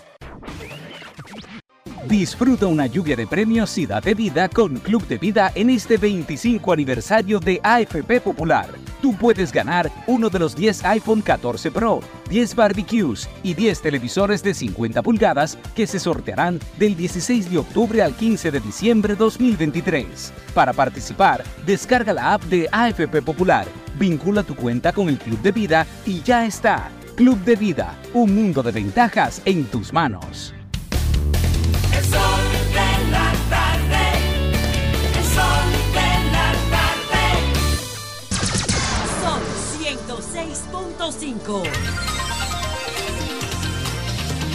Disfruta 2.08 2.68
una 2.68 2.86
lluvia 2.86 3.16
de 3.16 3.26
premios 3.26 3.78
y 3.78 3.86
date 3.86 4.14
vida 4.14 4.50
con 4.50 4.76
Club 4.76 5.08
de 5.08 5.18
Vida 5.18 5.52
en 5.56 5.70
este 5.70 5.96
25 5.96 6.74
aniversario 6.74 7.40
de 7.40 7.62
AFP 7.64 8.20
Popular. 8.20 8.68
Tú 9.02 9.16
puedes 9.16 9.54
ganar 9.54 9.90
uno 10.06 10.30
de 10.30 10.38
los 10.38 10.54
10 10.54 10.84
iPhone 10.84 11.22
14 11.22 11.72
Pro, 11.72 12.02
10 12.30 12.56
barbecues 12.56 13.30
y 13.42 13.54
10 13.54 13.82
televisores 13.82 14.44
de 14.44 14.54
50 14.54 15.02
pulgadas 15.02 15.58
que 15.76 15.88
se 15.88 15.98
sortearán 15.98 16.60
del 16.78 16.96
16 16.98 17.50
de 17.50 17.60
octubre 17.60 18.02
al 18.02 18.14
15 18.14 18.52
de 18.52 18.60
diciembre 18.60 19.16
2023. 19.16 20.34
Para 20.54 20.74
participar, 20.74 21.42
descarga 21.66 22.12
la 22.12 22.34
app 22.34 22.44
de 22.44 22.68
AFP 22.70 23.22
Popular, 23.22 23.66
vincula 23.98 24.44
tu 24.44 24.56
cuenta 24.56 24.92
con 24.92 25.08
el 25.08 25.18
Club 25.18 25.42
de 25.42 25.54
Vida 25.54 25.88
y 26.06 26.22
ya 26.22 26.46
está. 26.46 26.92
Club 27.16 27.40
de 27.46 27.56
Vida, 27.56 27.98
un 28.14 28.36
mundo 28.36 28.62
de 28.62 28.72
ventajas 28.72 29.42
en 29.46 29.66
tus 29.66 29.94
manos. 29.94 30.54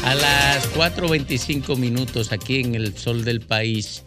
A 0.05 0.15
las 0.15 0.73
4.25 0.75 1.77
minutos 1.77 2.33
aquí 2.33 2.61
en 2.61 2.75
el 2.75 2.97
sol 2.97 3.27
del 3.27 3.43
país, 3.43 4.05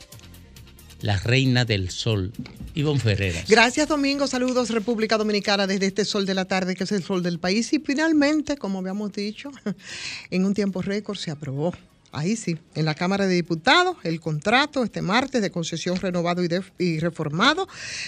la 0.99 1.19
reina 1.19 1.63
del 1.63 1.91
sol, 1.91 2.31
Ivonne 2.73 2.99
Ferreras. 2.99 3.47
Gracias 3.47 3.87
Domingo, 3.87 4.25
saludos 4.25 4.71
República 4.71 5.19
Dominicana 5.19 5.67
desde 5.67 5.85
este 5.85 6.05
sol 6.05 6.25
de 6.25 6.33
la 6.33 6.45
tarde 6.45 6.73
que 6.75 6.85
es 6.85 6.91
el 6.91 7.03
sol 7.03 7.21
del 7.21 7.37
país 7.37 7.71
y 7.73 7.79
finalmente, 7.79 8.57
como 8.57 8.79
habíamos 8.79 9.11
dicho, 9.11 9.51
en 10.31 10.45
un 10.45 10.55
tiempo 10.55 10.81
récord 10.81 11.17
se 11.17 11.29
aprobó 11.29 11.75
ahí 12.11 12.35
sí, 12.35 12.57
en 12.73 12.85
la 12.85 12.95
Cámara 12.95 13.27
de 13.27 13.35
Diputados, 13.35 13.97
el 14.03 14.19
contrato 14.19 14.83
este 14.83 15.03
martes 15.03 15.43
de 15.43 15.51
concesión 15.51 15.97
renovado 15.97 16.41
y, 16.79 16.99
reformado 16.99 17.67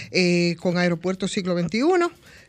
eh, 0.10 0.56
con 0.60 0.78
Aeropuerto 0.78 1.28
Siglo 1.28 1.56
XXI 1.58 1.80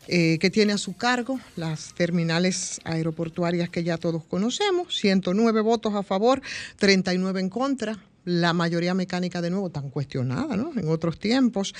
eh, 0.07 0.37
que 0.39 0.49
tiene 0.49 0.73
a 0.73 0.77
su 0.77 0.95
cargo 0.95 1.39
las 1.55 1.93
terminales 1.93 2.79
aeroportuarias 2.83 3.69
que 3.69 3.83
ya 3.83 3.97
todos 3.97 4.23
conocemos, 4.23 4.95
109 4.97 5.61
votos 5.61 5.93
a 5.95 6.03
favor, 6.03 6.41
39 6.77 7.39
en 7.39 7.49
contra. 7.49 7.97
La 8.27 8.53
mayoría 8.53 8.95
mecánica, 8.95 9.39
de 9.39 9.51
nuevo, 9.51 9.69
tan 9.69 9.91
cuestionada, 9.91 10.57
¿no? 10.57 10.71
En 10.75 10.87
otros 10.89 11.19
tiempos. 11.19 11.75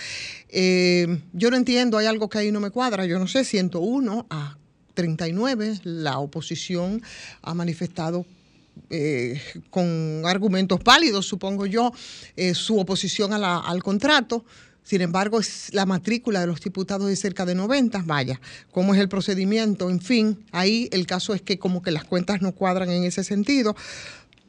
Eh, 0.49 1.19
yo 1.34 1.49
no 1.49 1.57
entiendo, 1.57 1.97
hay 1.97 2.06
algo 2.06 2.30
que 2.30 2.38
ahí 2.38 2.52
no 2.52 2.60
me 2.60 2.69
cuadra. 2.69 3.06
Yo 3.07 3.18
no 3.18 3.26
sé, 3.26 3.43
101 3.43 4.27
a 4.30 4.56
39, 4.93 5.80
la 5.84 6.19
oposición 6.19 7.02
ha 7.41 7.56
manifestado 7.56 8.27
eh, 8.91 9.41
con 9.72 10.22
argumentos 10.26 10.81
válidos, 10.84 11.26
supongo 11.26 11.65
yo, 11.65 11.91
su 12.53 12.77
oposición 12.80 13.34
a 13.34 13.39
la- 13.39 13.57
al 13.60 13.81
contrato. 13.81 14.45
Sin 14.86 15.02
embargo, 15.02 15.40
es 15.40 15.74
la 15.74 15.88
matrícula 15.88 16.41
de 16.41 16.45
los 16.45 16.62
diputados 16.62 17.07
de 17.07 17.16
cerca 17.16 17.44
de 17.44 17.56
90. 17.56 18.03
Vaya, 18.06 18.40
¿cómo 18.72 18.94
es 18.94 19.02
el 19.02 19.10
procedimiento? 19.10 19.90
En 19.90 19.99
fin, 19.99 20.45
ahí 20.52 20.90
el 20.91 21.07
caso 21.07 21.34
es 21.34 21.41
que 21.41 21.57
como 21.57 21.82
que 21.82 21.90
las 21.90 22.03
cuentas 22.03 22.44
no 22.44 22.52
cuadran 22.52 22.91
en 22.91 23.03
ese 23.03 23.24
sentido. 23.24 23.76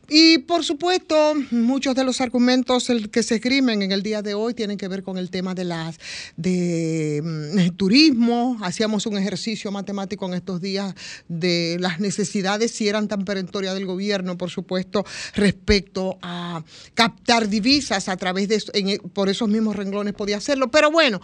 Y 0.09 0.39
por 0.39 0.65
supuesto, 0.65 1.35
muchos 1.51 1.95
de 1.95 2.05
los 2.05 2.21
argumentos 2.21 2.91
que 3.11 3.23
se 3.23 3.37
esgrimen 3.37 3.83
en 3.83 3.91
el 3.91 4.03
día 4.03 4.23
de 4.23 4.35
hoy 4.35 4.55
tienen 4.55 4.79
que 4.79 4.87
ver 4.87 5.03
con 5.03 5.19
el 5.19 5.31
tema 5.31 5.55
de 5.55 5.65
las 5.65 5.99
de 6.37 7.21
mm, 7.25 7.77
turismo. 7.77 8.57
Hacíamos 8.63 9.07
un 9.07 9.19
ejercicio 9.19 9.73
matemático 9.73 10.27
en 10.27 10.35
estos 10.35 10.61
días 10.61 10.95
de 11.29 11.77
las 11.81 11.99
necesidades, 11.99 12.71
si 12.71 12.87
eran 12.89 13.09
tan 13.09 13.25
perentorias 13.25 13.75
del 13.75 13.87
gobierno, 13.87 14.39
por 14.39 14.51
supuesto, 14.51 15.05
respecto 15.35 16.19
a 16.23 16.63
captar 16.95 17.49
divisas 17.49 18.09
a 18.09 18.17
través 18.17 18.49
de 18.49 18.63
en 18.75 18.89
e- 18.89 18.99
por 18.99 19.29
esos 19.29 19.49
mismos 19.49 19.77
renglones 19.77 20.15
podía 20.15 20.37
hacerlo. 20.37 20.71
Pero 20.71 20.91
bueno, 20.91 21.21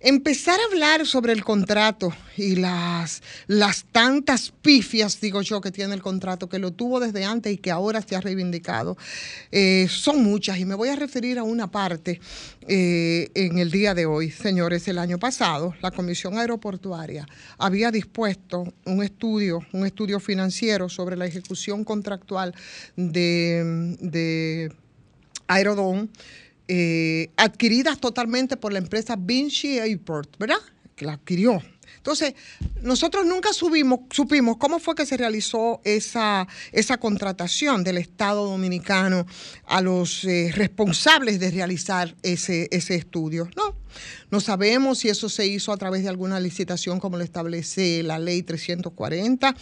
empezar 0.00 0.58
a 0.60 0.64
hablar 0.72 1.06
sobre 1.06 1.32
el 1.32 1.44
contrato 1.44 2.12
y 2.36 2.56
las, 2.56 3.22
las 3.46 3.84
tantas 3.92 4.52
pifias, 4.62 5.20
digo 5.20 5.42
yo, 5.42 5.60
que 5.60 5.70
tiene 5.70 5.94
el 5.94 6.02
contrato, 6.02 6.48
que 6.48 6.58
lo 6.58 6.72
tuvo 6.72 7.00
desde 7.00 7.24
antes 7.24 7.52
y 7.52 7.56
que 7.56 7.70
ahora 7.70 8.02
se 8.02 8.15
reivindicado, 8.20 8.96
eh, 9.50 9.86
son 9.88 10.22
muchas 10.22 10.58
y 10.58 10.64
me 10.64 10.74
voy 10.74 10.88
a 10.88 10.96
referir 10.96 11.38
a 11.38 11.42
una 11.42 11.70
parte 11.70 12.20
eh, 12.68 13.30
en 13.34 13.58
el 13.58 13.70
día 13.70 13.94
de 13.94 14.06
hoy. 14.06 14.30
Señores, 14.30 14.86
el 14.88 14.98
año 14.98 15.18
pasado 15.18 15.74
la 15.82 15.90
Comisión 15.90 16.38
Aeroportuaria 16.38 17.26
había 17.58 17.90
dispuesto 17.90 18.72
un 18.84 19.02
estudio, 19.02 19.60
un 19.72 19.86
estudio 19.86 20.20
financiero 20.20 20.88
sobre 20.88 21.16
la 21.16 21.26
ejecución 21.26 21.84
contractual 21.84 22.54
de, 22.96 23.96
de 24.00 24.72
Aerodón, 25.46 26.10
eh, 26.68 27.30
adquiridas 27.36 28.00
totalmente 28.00 28.56
por 28.56 28.72
la 28.72 28.78
empresa 28.78 29.14
Vinci 29.16 29.78
Airport, 29.78 30.36
¿verdad? 30.38 30.56
Que 30.96 31.04
la 31.04 31.12
adquirió. 31.12 31.62
Entonces, 32.06 32.34
nosotros 32.82 33.26
nunca 33.26 33.52
supimos 33.52 34.56
cómo 34.60 34.78
fue 34.78 34.94
que 34.94 35.04
se 35.04 35.16
realizó 35.16 35.80
esa, 35.82 36.46
esa 36.70 36.98
contratación 36.98 37.82
del 37.82 37.98
Estado 37.98 38.48
Dominicano 38.48 39.26
a 39.66 39.80
los 39.80 40.22
eh, 40.22 40.52
responsables 40.54 41.40
de 41.40 41.50
realizar 41.50 42.14
ese, 42.22 42.68
ese 42.70 42.94
estudio. 42.94 43.50
No, 43.56 43.74
no 44.30 44.40
sabemos 44.40 44.98
si 44.98 45.08
eso 45.08 45.28
se 45.28 45.48
hizo 45.48 45.72
a 45.72 45.78
través 45.78 46.04
de 46.04 46.08
alguna 46.08 46.38
licitación 46.38 47.00
como 47.00 47.16
lo 47.16 47.24
establece 47.24 48.04
la 48.04 48.20
ley 48.20 48.44
340 48.44 49.56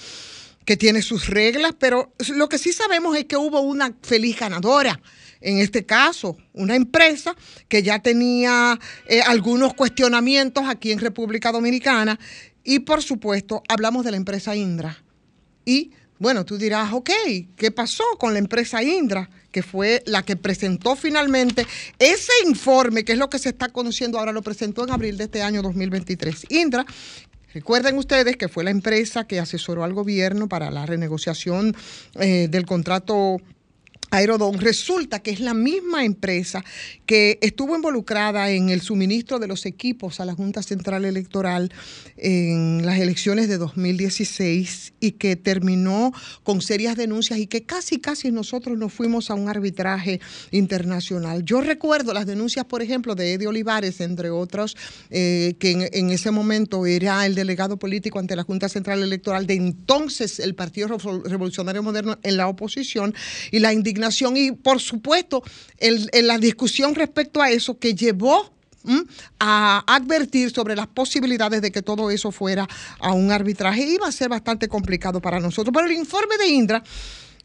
que 0.64 0.76
tiene 0.76 1.02
sus 1.02 1.28
reglas, 1.28 1.74
pero 1.78 2.12
lo 2.34 2.48
que 2.48 2.58
sí 2.58 2.72
sabemos 2.72 3.16
es 3.16 3.24
que 3.24 3.36
hubo 3.36 3.60
una 3.60 3.94
feliz 4.02 4.38
ganadora. 4.38 5.00
En 5.40 5.58
este 5.58 5.84
caso, 5.84 6.38
una 6.54 6.74
empresa 6.74 7.36
que 7.68 7.82
ya 7.82 7.98
tenía 7.98 8.78
eh, 9.06 9.20
algunos 9.20 9.74
cuestionamientos 9.74 10.64
aquí 10.66 10.90
en 10.90 11.00
República 11.00 11.52
Dominicana 11.52 12.18
y 12.62 12.78
por 12.78 13.02
supuesto 13.02 13.62
hablamos 13.68 14.04
de 14.06 14.10
la 14.12 14.16
empresa 14.16 14.56
Indra. 14.56 15.04
Y 15.66 15.92
bueno, 16.18 16.46
tú 16.46 16.56
dirás, 16.56 16.92
ok, 16.94 17.10
¿qué 17.56 17.70
pasó 17.70 18.04
con 18.18 18.32
la 18.32 18.38
empresa 18.38 18.82
Indra? 18.82 19.28
Que 19.50 19.62
fue 19.62 20.02
la 20.06 20.22
que 20.22 20.36
presentó 20.36 20.96
finalmente 20.96 21.66
ese 21.98 22.32
informe, 22.46 23.04
que 23.04 23.12
es 23.12 23.18
lo 23.18 23.28
que 23.28 23.38
se 23.38 23.50
está 23.50 23.68
conociendo 23.68 24.18
ahora, 24.18 24.32
lo 24.32 24.40
presentó 24.40 24.84
en 24.84 24.92
abril 24.92 25.18
de 25.18 25.24
este 25.24 25.42
año 25.42 25.60
2023. 25.60 26.46
Indra 26.48 26.86
Recuerden 27.54 27.96
ustedes 27.98 28.36
que 28.36 28.48
fue 28.48 28.64
la 28.64 28.70
empresa 28.70 29.28
que 29.28 29.38
asesoró 29.38 29.84
al 29.84 29.94
gobierno 29.94 30.48
para 30.48 30.72
la 30.72 30.86
renegociación 30.86 31.76
eh, 32.16 32.48
del 32.50 32.66
contrato 32.66 33.40
Aerodón. 34.10 34.58
Resulta 34.60 35.20
que 35.20 35.30
es 35.30 35.40
la 35.40 35.54
misma 35.54 36.04
empresa 36.04 36.64
que 37.06 37.38
estuvo 37.40 37.74
involucrada 37.74 38.50
en 38.50 38.68
el 38.68 38.80
suministro 38.80 39.38
de 39.38 39.48
los 39.48 39.66
equipos 39.66 40.20
a 40.20 40.24
la 40.24 40.34
Junta 40.34 40.62
Central 40.62 41.04
Electoral 41.04 41.72
en 42.16 42.84
las 42.84 42.98
elecciones 42.98 43.48
de 43.48 43.58
2016 43.58 44.94
y 45.00 45.12
que 45.12 45.36
terminó 45.36 46.12
con 46.42 46.60
serias 46.60 46.96
denuncias 46.96 47.38
y 47.38 47.46
que 47.46 47.64
casi, 47.64 47.98
casi 47.98 48.30
nosotros 48.30 48.78
nos 48.78 48.92
fuimos 48.92 49.30
a 49.30 49.34
un 49.34 49.48
arbitraje 49.48 50.20
internacional. 50.50 51.44
Yo 51.44 51.60
recuerdo 51.60 52.14
las 52.14 52.26
denuncias, 52.26 52.64
por 52.66 52.82
ejemplo, 52.82 53.14
de 53.14 53.34
Eddie 53.34 53.48
Olivares, 53.48 54.00
entre 54.00 54.30
otros, 54.30 54.76
eh, 55.10 55.54
que 55.58 55.90
en, 55.92 56.10
ese 56.10 56.30
momento 56.30 56.86
era 56.86 57.26
el 57.26 57.34
delegado 57.34 57.78
político 57.78 58.18
ante 58.18 58.36
la 58.36 58.44
Junta 58.44 58.68
Central 58.68 59.02
Electoral 59.02 59.46
de 59.46 59.54
entonces 59.54 60.38
el 60.38 60.54
Partido 60.54 60.88
Revol- 60.88 61.24
Revolucionario 61.24 61.82
Moderno 61.82 62.18
en 62.22 62.36
la 62.36 62.46
oposición 62.46 63.14
y 63.50 63.58
la 63.58 63.72
indignación 63.72 63.93
y, 64.36 64.52
por 64.52 64.80
supuesto, 64.80 65.42
el- 65.78 66.08
la 66.22 66.38
discusión 66.38 66.94
respecto 66.94 67.40
a 67.42 67.50
eso 67.50 67.78
que 67.78 67.94
llevó 67.94 68.52
a 69.40 69.82
advertir 69.86 70.50
sobre 70.50 70.76
las 70.76 70.86
posibilidades 70.86 71.62
de 71.62 71.72
que 71.72 71.80
todo 71.80 72.10
eso 72.10 72.30
fuera 72.30 72.68
a 72.98 73.12
un 73.12 73.32
arbitraje. 73.32 73.82
Iba 73.82 74.08
a 74.08 74.12
ser 74.12 74.28
bastante 74.28 74.68
complicado 74.68 75.20
para 75.20 75.40
nosotros. 75.40 75.72
Pero 75.74 75.86
el 75.86 75.92
informe 75.96 76.36
de 76.36 76.48
Indra, 76.48 76.82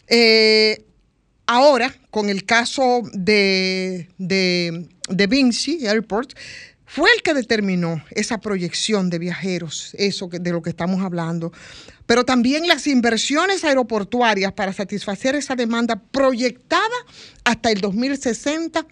eh, 0.08 0.84
ahora, 1.48 1.96
con 2.12 2.30
el 2.30 2.46
caso 2.46 3.02
de, 3.14 4.10
de, 4.18 4.90
de 5.10 5.28
Vinci 5.28 5.88
Airport, 5.88 6.34
fue 6.86 7.10
el 7.16 7.22
que 7.22 7.34
determinó 7.34 8.04
esa 8.12 8.40
proyección 8.40 9.10
de 9.10 9.20
viajeros, 9.20 9.92
eso 9.94 10.28
de 10.32 10.52
lo 10.52 10.62
que 10.62 10.72
estamos 10.72 11.02
hablando. 11.04 11.54
Pero 12.10 12.26
también 12.26 12.68
las 12.68 12.88
inversiones 12.88 13.64
aeroportuarias 13.64 14.52
para 14.53 14.73
satisfacer 14.73 15.36
esa 15.36 15.56
demanda 15.56 16.02
proyectada 16.11 16.81
hasta 17.44 17.69
el 17.69 17.81
2060 17.81 18.84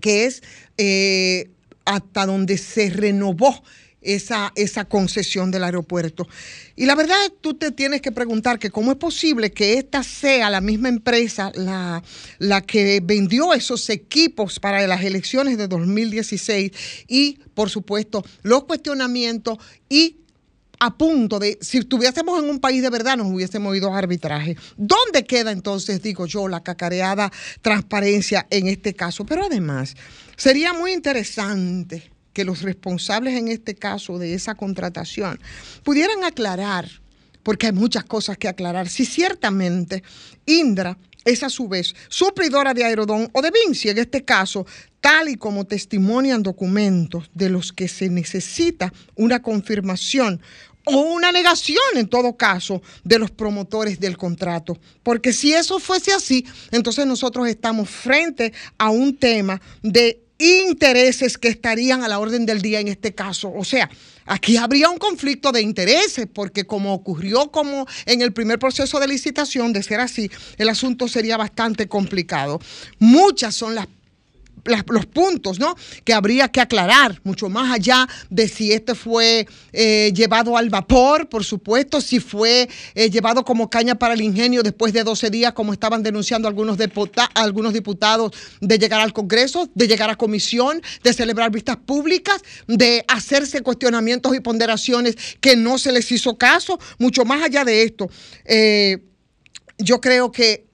que 0.00 0.24
es 0.24 0.42
eh, 0.78 1.50
hasta 1.84 2.24
donde 2.24 2.56
se 2.56 2.88
renovó 2.88 3.62
esa, 4.00 4.50
esa 4.54 4.86
concesión 4.86 5.50
del 5.50 5.62
aeropuerto. 5.62 6.26
Y 6.74 6.86
la 6.86 6.94
verdad, 6.94 7.18
tú 7.42 7.52
te 7.52 7.70
tienes 7.70 8.00
que 8.00 8.12
preguntar 8.12 8.58
que 8.58 8.70
cómo 8.70 8.92
es 8.92 8.96
posible 8.96 9.52
que 9.52 9.74
esta 9.74 10.02
sea 10.02 10.48
la 10.48 10.62
misma 10.62 10.88
empresa 10.88 11.52
la, 11.54 12.02
la 12.38 12.62
que 12.62 13.02
vendió 13.04 13.52
esos 13.52 13.90
equipos 13.90 14.58
para 14.58 14.86
las 14.86 15.04
elecciones 15.04 15.58
de 15.58 15.68
2016 15.68 16.70
y, 17.08 17.40
por 17.52 17.68
supuesto, 17.68 18.24
los 18.42 18.64
cuestionamientos 18.64 19.58
y 19.90 20.16
a 20.80 20.96
punto 20.96 21.38
de, 21.38 21.58
si 21.60 21.78
estuviésemos 21.78 22.42
en 22.42 22.50
un 22.50 22.60
país 22.60 22.82
de 22.82 22.90
verdad, 22.90 23.16
nos 23.16 23.28
hubiésemos 23.28 23.76
ido 23.76 23.92
a 23.92 23.98
arbitraje. 23.98 24.56
¿Dónde 24.76 25.24
queda 25.24 25.50
entonces, 25.50 26.02
digo 26.02 26.26
yo, 26.26 26.48
la 26.48 26.62
cacareada 26.62 27.32
transparencia 27.62 28.46
en 28.50 28.68
este 28.68 28.94
caso? 28.94 29.24
Pero 29.24 29.44
además, 29.44 29.96
sería 30.36 30.72
muy 30.72 30.92
interesante 30.92 32.10
que 32.32 32.44
los 32.44 32.62
responsables 32.62 33.34
en 33.34 33.48
este 33.48 33.74
caso 33.74 34.18
de 34.18 34.34
esa 34.34 34.54
contratación 34.54 35.40
pudieran 35.82 36.22
aclarar, 36.22 36.88
porque 37.42 37.66
hay 37.66 37.72
muchas 37.72 38.04
cosas 38.04 38.38
que 38.38 38.46
aclarar, 38.46 38.88
si 38.88 39.04
ciertamente 39.04 40.02
Indra 40.46 40.96
es 41.24 41.42
a 41.42 41.50
su 41.50 41.68
vez 41.68 41.94
suplidora 42.08 42.72
de 42.74 42.84
Aerodón 42.84 43.28
o 43.32 43.42
de 43.42 43.50
Vinci, 43.50 43.88
en 43.88 43.98
este 43.98 44.24
caso, 44.24 44.66
tal 45.00 45.28
y 45.28 45.36
como 45.36 45.66
testimonian 45.66 46.42
documentos 46.42 47.30
de 47.34 47.50
los 47.50 47.72
que 47.72 47.88
se 47.88 48.08
necesita 48.08 48.92
una 49.14 49.42
confirmación 49.42 50.40
o 50.88 51.00
una 51.00 51.32
negación 51.32 51.78
en 51.94 52.08
todo 52.08 52.36
caso 52.36 52.82
de 53.04 53.18
los 53.18 53.30
promotores 53.30 54.00
del 54.00 54.16
contrato. 54.16 54.78
Porque 55.02 55.32
si 55.32 55.52
eso 55.52 55.78
fuese 55.78 56.12
así, 56.12 56.44
entonces 56.70 57.06
nosotros 57.06 57.48
estamos 57.48 57.88
frente 57.88 58.52
a 58.78 58.90
un 58.90 59.16
tema 59.16 59.60
de 59.82 60.22
intereses 60.38 61.36
que 61.36 61.48
estarían 61.48 62.02
a 62.02 62.08
la 62.08 62.18
orden 62.18 62.46
del 62.46 62.62
día 62.62 62.80
en 62.80 62.88
este 62.88 63.14
caso. 63.14 63.52
O 63.54 63.64
sea, 63.64 63.90
aquí 64.24 64.56
habría 64.56 64.88
un 64.88 64.98
conflicto 64.98 65.52
de 65.52 65.62
intereses, 65.62 66.26
porque 66.32 66.64
como 66.64 66.94
ocurrió 66.94 67.50
como 67.50 67.86
en 68.06 68.22
el 68.22 68.32
primer 68.32 68.58
proceso 68.58 69.00
de 69.00 69.08
licitación, 69.08 69.72
de 69.72 69.82
ser 69.82 70.00
así, 70.00 70.30
el 70.56 70.68
asunto 70.68 71.08
sería 71.08 71.36
bastante 71.36 71.88
complicado. 71.88 72.60
Muchas 72.98 73.54
son 73.54 73.74
las 73.74 73.88
los 74.64 75.06
puntos 75.06 75.58
¿no? 75.58 75.74
que 76.04 76.12
habría 76.12 76.48
que 76.48 76.60
aclarar, 76.60 77.20
mucho 77.24 77.48
más 77.48 77.72
allá 77.72 78.08
de 78.30 78.48
si 78.48 78.72
este 78.72 78.94
fue 78.94 79.46
eh, 79.72 80.12
llevado 80.14 80.56
al 80.56 80.70
vapor, 80.70 81.28
por 81.28 81.44
supuesto, 81.44 82.00
si 82.00 82.20
fue 82.20 82.68
eh, 82.94 83.10
llevado 83.10 83.44
como 83.44 83.70
caña 83.70 83.94
para 83.94 84.14
el 84.14 84.20
ingenio 84.20 84.62
después 84.62 84.92
de 84.92 85.04
12 85.04 85.30
días, 85.30 85.52
como 85.52 85.72
estaban 85.72 86.02
denunciando 86.02 86.48
algunos, 86.48 86.78
algunos 87.34 87.72
diputados, 87.72 88.32
de 88.60 88.78
llegar 88.78 89.00
al 89.00 89.12
Congreso, 89.12 89.68
de 89.74 89.88
llegar 89.88 90.10
a 90.10 90.16
comisión, 90.16 90.82
de 91.02 91.12
celebrar 91.12 91.50
vistas 91.50 91.76
públicas, 91.76 92.42
de 92.66 93.04
hacerse 93.08 93.62
cuestionamientos 93.62 94.34
y 94.34 94.40
ponderaciones 94.40 95.16
que 95.40 95.56
no 95.56 95.78
se 95.78 95.92
les 95.92 96.10
hizo 96.12 96.36
caso, 96.36 96.78
mucho 96.98 97.24
más 97.24 97.42
allá 97.42 97.64
de 97.64 97.82
esto. 97.82 98.08
Eh, 98.44 98.98
yo 99.78 100.00
creo 100.00 100.32
que 100.32 100.67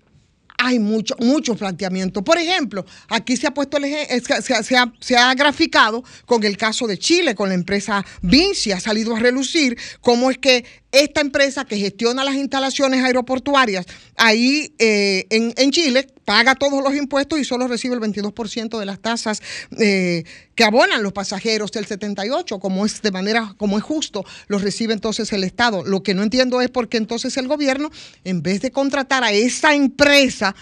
hay 0.58 0.78
mucho, 0.78 1.14
muchos 1.18 1.56
planteamientos. 1.56 2.22
Por 2.22 2.38
ejemplo, 2.38 2.84
aquí 3.08 3.36
se 3.36 3.46
ha 3.46 3.54
puesto 3.54 3.76
el 3.76 3.84
se, 4.22 4.76
ha, 4.76 4.92
se 5.00 5.16
ha 5.16 5.34
graficado 5.34 6.04
con 6.26 6.44
el 6.44 6.56
caso 6.56 6.86
de 6.86 6.98
Chile, 6.98 7.34
con 7.34 7.48
la 7.48 7.54
empresa 7.54 8.04
Vinci, 8.22 8.72
ha 8.72 8.80
salido 8.80 9.14
a 9.14 9.20
relucir 9.20 9.76
cómo 10.00 10.30
es 10.30 10.38
que 10.38 10.64
esta 10.94 11.20
empresa 11.20 11.64
que 11.64 11.76
gestiona 11.76 12.24
las 12.24 12.36
instalaciones 12.36 13.02
aeroportuarias 13.04 13.86
ahí 14.16 14.74
eh, 14.78 15.26
en, 15.30 15.70
Chile 15.70 16.06
paga 16.24 16.54
todos 16.54 16.82
los 16.82 16.94
impuestos 16.94 17.38
y 17.38 17.44
solo 17.44 17.68
recibe 17.68 17.94
el 17.94 18.00
22% 18.00 18.78
de 18.78 18.86
las 18.86 19.00
tasas 19.00 19.42
eh, 19.78 20.24
que 20.54 20.64
abonan 20.64 21.02
los 21.02 21.12
pasajeros 21.12 21.72
del 21.72 21.86
78, 21.86 22.58
como 22.60 22.86
es 22.86 23.02
de 23.02 23.10
manera, 23.10 23.54
como 23.58 23.76
es 23.76 23.84
justo, 23.84 24.24
los 24.46 24.62
recibe 24.62 24.94
entonces 24.94 25.32
el 25.32 25.44
Estado. 25.44 25.84
Lo 25.84 26.02
que 26.02 26.14
no 26.14 26.22
entiendo 26.22 26.60
es 26.60 26.70
por 26.70 26.88
qué 26.88 26.96
entonces 26.96 27.36
el 27.36 27.48
gobierno, 27.48 27.90
en 28.24 28.42
vez 28.42 28.60
de 28.60 28.70
contratar 28.70 29.24
a 29.24 29.32
esa 29.32 29.74
empresa, 29.74 30.54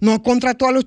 no 0.00 0.22
contrató 0.22 0.66
a 0.66 0.72
los, 0.72 0.84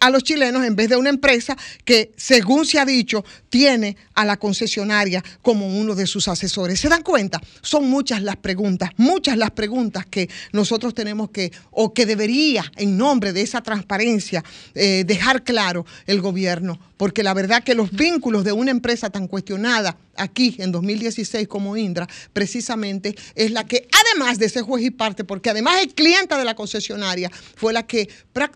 a 0.00 0.10
los 0.10 0.22
chilenos 0.22 0.64
en 0.64 0.76
vez 0.76 0.88
de 0.88 0.96
una 0.96 1.10
empresa 1.10 1.56
que, 1.84 2.12
según 2.16 2.64
se 2.64 2.78
ha 2.78 2.84
dicho, 2.84 3.24
tiene 3.50 3.96
a 4.14 4.24
la 4.24 4.36
concesionaria 4.36 5.22
como 5.42 5.66
uno 5.66 5.94
de 5.94 6.06
sus 6.06 6.28
asesores. 6.28 6.80
¿Se 6.80 6.88
dan 6.88 7.02
cuenta? 7.02 7.40
Son 7.60 7.88
muchas 7.88 8.22
las 8.22 8.36
preguntas, 8.36 8.90
muchas 8.96 9.36
las 9.36 9.50
preguntas 9.50 10.06
que 10.06 10.28
nosotros 10.52 10.94
tenemos 10.94 11.30
que, 11.30 11.52
o 11.70 11.92
que 11.92 12.06
debería, 12.06 12.64
en 12.76 12.96
nombre 12.96 13.32
de 13.32 13.42
esa 13.42 13.62
transparencia, 13.62 14.44
eh, 14.74 15.04
dejar 15.06 15.42
claro 15.42 15.84
el 16.06 16.20
gobierno. 16.20 16.78
Porque 16.96 17.22
la 17.22 17.34
verdad 17.34 17.64
que 17.64 17.74
los 17.74 17.90
vínculos 17.90 18.44
de 18.44 18.52
una 18.52 18.70
empresa 18.70 19.10
tan 19.10 19.26
cuestionada 19.26 19.96
aquí 20.16 20.54
en 20.58 20.72
2016 20.72 21.48
como 21.48 21.76
Indra, 21.76 22.06
precisamente 22.32 23.16
es 23.34 23.50
la 23.50 23.66
que, 23.66 23.88
además 24.12 24.38
de 24.38 24.48
ser 24.48 24.62
juez 24.62 24.84
y 24.84 24.90
parte, 24.90 25.24
porque 25.24 25.50
además 25.50 25.80
es 25.80 25.94
clienta 25.94 26.38
de 26.38 26.44
la 26.44 26.54
concesionaria, 26.54 27.30
fue 27.56 27.72
la 27.72 27.86
que 27.86 28.08
prácticamente 28.32 28.51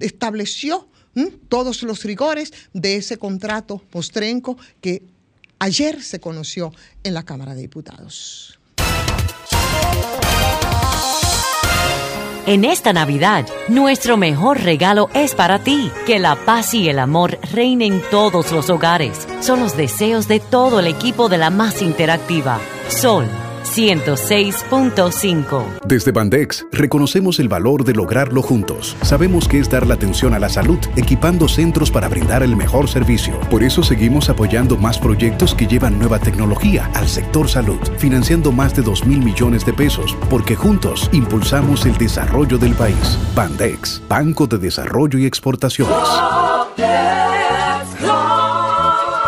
estableció 0.00 0.88
todos 1.48 1.82
los 1.82 2.02
rigores 2.02 2.52
de 2.72 2.96
ese 2.96 3.18
contrato 3.18 3.78
postrenco 3.90 4.56
que 4.80 5.02
ayer 5.58 6.02
se 6.02 6.20
conoció 6.20 6.72
en 7.02 7.14
la 7.14 7.24
Cámara 7.24 7.54
de 7.54 7.62
Diputados. 7.62 8.58
En 12.46 12.66
esta 12.66 12.92
Navidad, 12.92 13.46
nuestro 13.68 14.18
mejor 14.18 14.60
regalo 14.60 15.08
es 15.14 15.34
para 15.34 15.64
ti. 15.64 15.90
Que 16.04 16.18
la 16.18 16.36
paz 16.44 16.74
y 16.74 16.90
el 16.90 16.98
amor 16.98 17.38
reinen 17.52 17.94
en 17.94 18.02
todos 18.10 18.52
los 18.52 18.68
hogares. 18.68 19.26
Son 19.40 19.60
los 19.60 19.78
deseos 19.78 20.28
de 20.28 20.40
todo 20.40 20.80
el 20.80 20.86
equipo 20.86 21.30
de 21.30 21.38
la 21.38 21.48
más 21.48 21.80
interactiva. 21.80 22.60
Sol 22.90 23.26
106.5. 23.64 25.64
Desde 25.86 26.12
Bandex 26.12 26.66
reconocemos 26.70 27.40
el 27.40 27.48
valor 27.48 27.84
de 27.84 27.94
lograrlo 27.94 28.42
juntos. 28.42 28.96
Sabemos 29.02 29.48
que 29.48 29.58
es 29.58 29.68
dar 29.68 29.86
la 29.86 29.94
atención 29.94 30.34
a 30.34 30.38
la 30.38 30.48
salud, 30.48 30.78
equipando 30.96 31.48
centros 31.48 31.90
para 31.90 32.08
brindar 32.08 32.42
el 32.42 32.56
mejor 32.56 32.88
servicio. 32.88 33.38
Por 33.50 33.62
eso 33.62 33.82
seguimos 33.82 34.28
apoyando 34.28 34.76
más 34.76 34.98
proyectos 34.98 35.54
que 35.54 35.66
llevan 35.66 35.98
nueva 35.98 36.18
tecnología 36.18 36.90
al 36.94 37.08
sector 37.08 37.48
salud, 37.48 37.80
financiando 37.98 38.52
más 38.52 38.74
de 38.74 38.82
2 38.82 39.06
mil 39.06 39.20
millones 39.20 39.66
de 39.66 39.72
pesos, 39.72 40.16
porque 40.30 40.54
juntos 40.54 41.08
impulsamos 41.12 41.86
el 41.86 41.96
desarrollo 41.96 42.58
del 42.58 42.74
país. 42.74 43.18
Bandex, 43.34 44.02
Banco 44.08 44.46
de 44.46 44.58
Desarrollo 44.58 45.18
y 45.18 45.26
Exportaciones. 45.26 45.94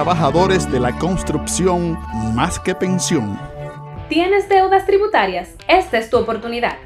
trabajadores 0.00 0.72
de 0.72 0.80
la 0.80 0.96
construcción 0.96 1.98
más 2.34 2.58
que 2.58 2.74
pensión. 2.74 3.38
¿Tienes 4.08 4.48
deudas 4.48 4.86
tributarias? 4.86 5.50
Esta 5.68 5.98
es 5.98 6.08
tu 6.08 6.16
oportunidad. 6.16 6.78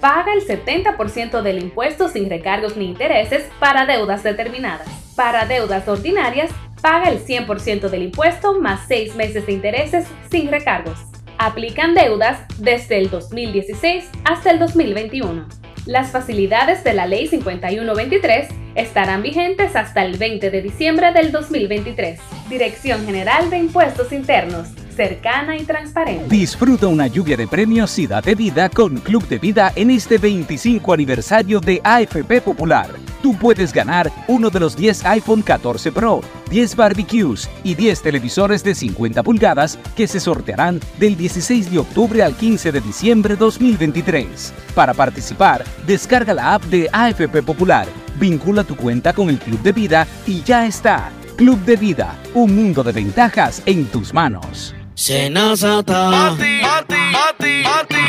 Paga 0.00 0.32
el 0.32 0.46
70% 0.46 1.42
del 1.42 1.62
impuesto 1.62 2.08
sin 2.08 2.30
recargos 2.30 2.78
ni 2.78 2.86
intereses 2.86 3.44
para 3.60 3.84
deudas 3.84 4.22
determinadas. 4.22 4.88
Para 5.14 5.44
deudas 5.44 5.86
ordinarias, 5.86 6.50
paga 6.80 7.10
el 7.10 7.22
100% 7.22 7.90
del 7.90 8.04
impuesto 8.04 8.58
más 8.58 8.86
6 8.88 9.16
meses 9.16 9.44
de 9.44 9.52
intereses 9.52 10.06
sin 10.30 10.50
recargos. 10.50 10.98
Aplican 11.36 11.92
deudas 11.92 12.40
desde 12.56 12.96
el 12.96 13.10
2016 13.10 14.08
hasta 14.24 14.50
el 14.50 14.58
2021. 14.58 15.46
Las 15.86 16.12
facilidades 16.12 16.84
de 16.84 16.94
la 16.94 17.06
Ley 17.06 17.26
5123 17.26 18.48
estarán 18.76 19.20
vigentes 19.20 19.74
hasta 19.74 20.04
el 20.04 20.16
20 20.16 20.50
de 20.50 20.62
diciembre 20.62 21.12
del 21.12 21.32
2023. 21.32 22.20
Dirección 22.48 23.04
General 23.04 23.50
de 23.50 23.58
Impuestos 23.58 24.12
Internos, 24.12 24.68
cercana 24.92 25.56
y 25.56 25.64
transparente. 25.64 26.26
Disfruta 26.28 26.86
una 26.86 27.06
lluvia 27.06 27.36
de 27.36 27.46
premios 27.46 27.98
y 27.98 28.06
date 28.06 28.34
vida 28.34 28.68
con 28.68 28.98
Club 28.98 29.26
de 29.28 29.38
Vida 29.38 29.72
en 29.74 29.90
este 29.90 30.18
25 30.18 30.92
aniversario 30.92 31.60
de 31.60 31.80
AFP 31.82 32.40
Popular. 32.40 32.88
Tú 33.22 33.36
puedes 33.36 33.72
ganar 33.72 34.10
uno 34.26 34.50
de 34.50 34.58
los 34.58 34.76
10 34.76 35.04
iPhone 35.06 35.42
14 35.42 35.92
Pro, 35.92 36.20
10 36.50 36.74
barbecues 36.74 37.48
y 37.62 37.74
10 37.74 38.02
televisores 38.02 38.64
de 38.64 38.74
50 38.74 39.22
pulgadas 39.22 39.78
que 39.96 40.08
se 40.08 40.18
sortearán 40.18 40.80
del 40.98 41.16
16 41.16 41.70
de 41.70 41.78
octubre 41.78 42.22
al 42.22 42.34
15 42.34 42.72
de 42.72 42.80
diciembre 42.80 43.36
2023. 43.36 44.52
Para 44.74 44.92
participar, 44.92 45.64
descarga 45.86 46.34
la 46.34 46.54
app 46.54 46.64
de 46.64 46.88
AFP 46.92 47.42
Popular, 47.42 47.86
vincula 48.18 48.64
tu 48.64 48.76
cuenta 48.76 49.12
con 49.12 49.30
el 49.30 49.38
Club 49.38 49.60
de 49.62 49.72
Vida 49.72 50.06
y 50.26 50.42
ya 50.42 50.66
está. 50.66 51.10
Club 51.36 51.60
de 51.64 51.76
Vida, 51.76 52.18
un 52.34 52.54
mundo 52.54 52.82
de 52.82 52.92
ventajas 52.92 53.62
en 53.66 53.86
tus 53.86 54.12
manos. 54.12 54.74
Senazata. 54.94 56.10
Pati, 56.10 56.60
pati, 56.60 56.94
pati, 57.12 57.62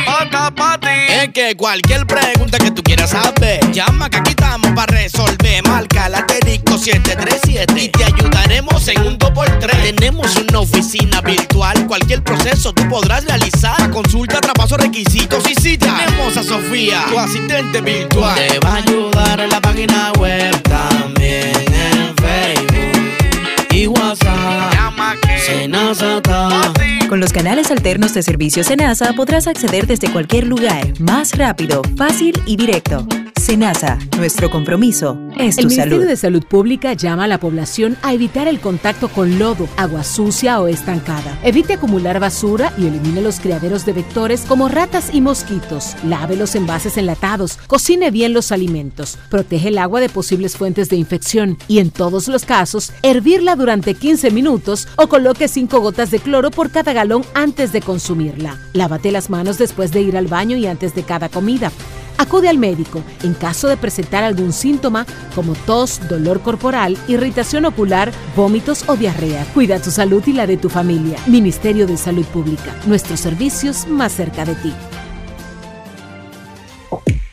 pati, 0.06 0.52
pati, 0.56 0.88
Es 1.10 1.30
que 1.30 1.56
cualquier 1.56 2.06
pregunta 2.06 2.58
que 2.58 2.72
tú 2.72 2.84
quieras 2.84 3.12
saber, 3.12 3.60
llama 3.72 4.10
que 4.10 4.18
aquí 4.18 4.32
estamos 4.32 4.72
para 4.72 4.94
resolver. 4.94 5.68
Marca 5.68 6.10
la 6.10 6.26
737 6.28 7.82
y 7.82 7.90
te 7.90 8.04
ayudaremos 8.04 8.88
en 8.90 9.02
un 9.02 9.18
2x3. 9.18 9.96
Tenemos 9.96 10.36
una 10.36 10.60
oficina 10.60 11.22
virtual, 11.22 11.88
cualquier 11.88 12.22
proceso 12.24 12.74
tú 12.74 12.88
podrás 12.90 13.26
realizar. 13.26 13.90
Consulta, 13.90 14.42
traspaso, 14.42 14.78
requisitos 14.78 15.44
y 15.50 15.56
si 15.56 15.78
Tenemos 15.78 16.36
a 16.38 16.44
Sofía, 16.44 17.06
tu 17.10 17.18
asistente 17.18 17.82
virtual. 17.82 18.36
Te 18.36 18.60
va 18.60 18.74
a 18.74 18.76
ayudar 18.76 19.40
en 19.40 19.50
la 19.50 19.62
página 19.62 20.12
web 20.20 20.62
también 20.64 21.54
en 21.74 22.16
Facebook 22.18 22.83
y 23.74 23.88
WhatsApp. 23.88 24.74
Llama 24.74 25.16
que 25.22 25.34
con 27.10 27.20
los 27.20 27.34
canales 27.34 27.70
alternos 27.72 28.14
de 28.14 28.24
servicio 28.24 28.64
Senasa 28.64 29.14
podrás 29.14 29.48
acceder 29.48 29.88
desde 29.88 30.12
cualquier 30.12 30.48
lugar, 30.48 31.00
más 31.00 31.38
rápido, 31.38 31.82
fácil 31.98 32.40
y 32.46 32.56
directo. 32.56 33.08
Senasa, 33.44 34.00
nuestro 34.18 34.50
compromiso 34.50 35.20
es 35.38 35.58
tu 35.58 35.64
salud. 35.64 35.64
El 35.64 35.68
Ministerio 35.68 36.08
de 36.08 36.16
Salud 36.16 36.44
Pública 36.46 36.94
llama 36.94 37.26
a 37.26 37.28
la 37.28 37.42
población 37.42 37.98
a 38.02 38.14
evitar 38.14 38.48
el 38.48 38.62
contacto 38.62 39.10
con 39.10 39.38
lodo, 39.38 39.68
agua 39.76 40.06
sucia 40.06 40.62
o 40.62 40.68
estancada. 40.70 41.38
Evite 41.44 41.74
acumular 41.74 42.22
basura 42.22 42.72
y 42.78 42.88
elimine 42.88 43.22
los 43.22 43.42
criaderos 43.42 43.86
de 43.86 43.92
vectores 43.92 44.46
como 44.48 44.70
ratas 44.70 45.14
y 45.14 45.20
mosquitos. 45.20 45.98
Lave 46.06 46.38
los 46.38 46.56
envases 46.56 46.96
enlatados, 46.96 47.58
cocine 47.68 48.12
bien 48.12 48.32
los 48.34 48.54
alimentos, 48.54 49.20
protege 49.30 49.68
el 49.68 49.78
agua 49.78 50.00
de 50.00 50.08
posibles 50.08 50.56
fuentes 50.56 50.88
de 50.88 50.96
infección 50.96 51.58
y 51.68 51.80
en 51.80 51.92
todos 51.92 52.30
los 52.30 52.46
casos, 52.46 52.94
hervirla 53.02 53.58
durante 53.64 53.94
15 53.94 54.30
minutos 54.32 54.90
o 54.98 55.08
coloque 55.08 55.48
5 55.48 55.80
gotas 55.80 56.12
de 56.12 56.20
cloro 56.20 56.52
por 56.52 56.70
cada 56.70 56.92
galón 56.92 57.24
antes 57.34 57.72
de 57.72 57.80
consumirla. 57.80 58.58
Lávate 58.74 59.10
las 59.10 59.30
manos 59.30 59.58
después 59.58 59.94
de 59.94 60.02
ir 60.02 60.18
al 60.18 60.28
baño 60.28 60.58
y 60.58 60.68
antes 60.68 60.94
de 60.96 61.04
cada 61.04 61.30
comida. 61.30 61.72
Acude 62.18 62.50
al 62.50 62.58
médico 62.58 63.02
en 63.24 63.34
caso 63.34 63.70
de 63.70 63.78
presentar 63.78 64.26
algún 64.26 64.52
síntoma 64.52 65.06
como 65.34 65.54
tos, 65.54 66.02
dolor 66.10 66.42
corporal, 66.42 66.98
irritación 67.08 67.64
ocular, 67.64 68.12
vómitos 68.36 68.84
o 68.90 68.98
diarrea. 68.98 69.46
Cuida 69.54 69.80
tu 69.80 69.92
salud 69.92 70.22
y 70.28 70.34
la 70.34 70.46
de 70.46 70.58
tu 70.58 70.68
familia. 70.68 71.18
Ministerio 71.28 71.88
de 71.88 71.96
Salud 71.96 72.26
Pública. 72.26 72.76
Nuestros 72.86 73.22
servicios 73.22 73.88
más 73.88 74.12
cerca 74.12 74.44
de 74.44 74.56
ti. 74.56 74.74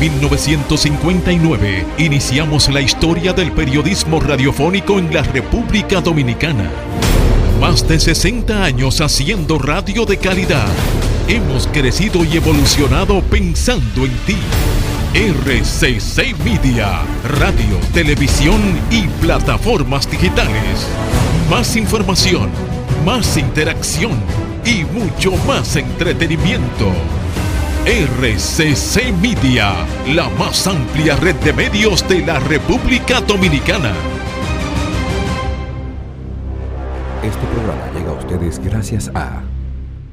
1959 0.00 1.84
iniciamos 1.98 2.68
la 2.68 2.80
historia 2.80 3.32
del 3.32 3.50
periodismo 3.50 4.20
radiofónico 4.20 4.96
en 5.00 5.12
la 5.12 5.22
República 5.22 6.00
Dominicana. 6.00 6.70
Más 7.60 7.88
de 7.88 7.98
60 7.98 8.62
años 8.62 9.00
haciendo 9.00 9.58
radio 9.58 10.04
de 10.06 10.18
calidad. 10.18 10.68
Hemos 11.26 11.66
crecido 11.66 12.22
y 12.22 12.36
evolucionado 12.36 13.20
pensando 13.22 14.04
en 14.04 14.16
ti. 14.18 14.36
RCC 15.14 16.36
Media, 16.44 17.02
radio, 17.24 17.80
televisión 17.92 18.60
y 18.92 19.08
plataformas 19.20 20.08
digitales. 20.08 20.86
Más 21.50 21.74
información, 21.74 22.50
más 23.04 23.36
interacción 23.36 24.12
y 24.64 24.84
mucho 24.84 25.32
más 25.44 25.74
entretenimiento. 25.74 26.92
RCC 27.88 29.14
Media, 29.22 29.74
la 30.08 30.28
más 30.38 30.66
amplia 30.66 31.16
red 31.16 31.36
de 31.36 31.54
medios 31.54 32.06
de 32.06 32.20
la 32.20 32.38
República 32.38 33.22
Dominicana. 33.22 33.94
Este 37.24 37.46
programa 37.46 37.90
llega 37.94 38.10
a 38.10 38.12
ustedes 38.12 38.58
gracias 38.58 39.10
a 39.14 39.42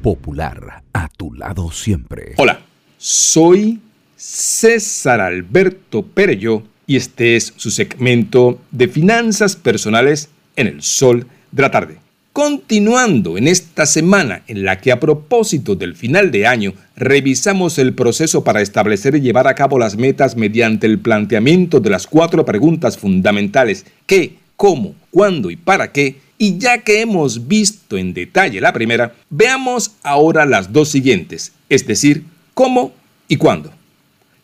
Popular, 0.02 0.84
a 0.94 1.10
tu 1.10 1.34
lado 1.34 1.70
siempre. 1.70 2.36
Hola, 2.38 2.62
soy 2.98 3.82
César 4.16 5.20
Alberto 5.20 6.02
Perello 6.02 6.64
y 6.88 6.96
este 6.96 7.36
es 7.36 7.54
su 7.58 7.72
segmento 7.72 8.58
de 8.72 8.88
finanzas 8.88 9.58
personales 9.58 10.30
en 10.56 10.68
el 10.68 10.82
sol 10.82 11.28
de 11.52 11.62
la 11.62 11.72
tarde. 11.72 12.05
Continuando 12.36 13.38
en 13.38 13.48
esta 13.48 13.86
semana 13.86 14.44
en 14.48 14.66
la 14.66 14.82
que 14.82 14.92
a 14.92 15.00
propósito 15.00 15.74
del 15.74 15.96
final 15.96 16.32
de 16.32 16.46
año 16.46 16.74
revisamos 16.98 17.78
el 17.78 17.94
proceso 17.94 18.44
para 18.44 18.60
establecer 18.60 19.16
y 19.16 19.22
llevar 19.22 19.48
a 19.48 19.56
cabo 19.56 19.80
las 19.80 19.96
metas 19.96 20.36
mediante 20.36 20.86
el 20.86 21.00
planteamiento 21.00 21.80
de 21.80 21.92
las 21.92 22.08
cuatro 22.08 22.44
preguntas 22.44 22.98
fundamentales 22.98 23.86
¿qué, 24.06 24.36
cómo, 24.58 24.96
cuándo 25.12 25.50
y 25.50 25.56
para 25.56 25.94
qué? 25.94 26.18
Y 26.38 26.58
ya 26.58 26.80
que 26.80 27.00
hemos 27.00 27.48
visto 27.48 27.98
en 27.98 28.14
detalle 28.14 28.60
la 28.60 28.74
primera, 28.74 29.16
veamos 29.30 29.92
ahora 30.04 30.46
las 30.46 30.74
dos 30.74 30.90
siguientes, 30.90 31.54
es 31.70 31.88
decir, 31.88 32.26
cómo 32.54 32.94
y 33.30 33.38
cuándo. 33.38 33.72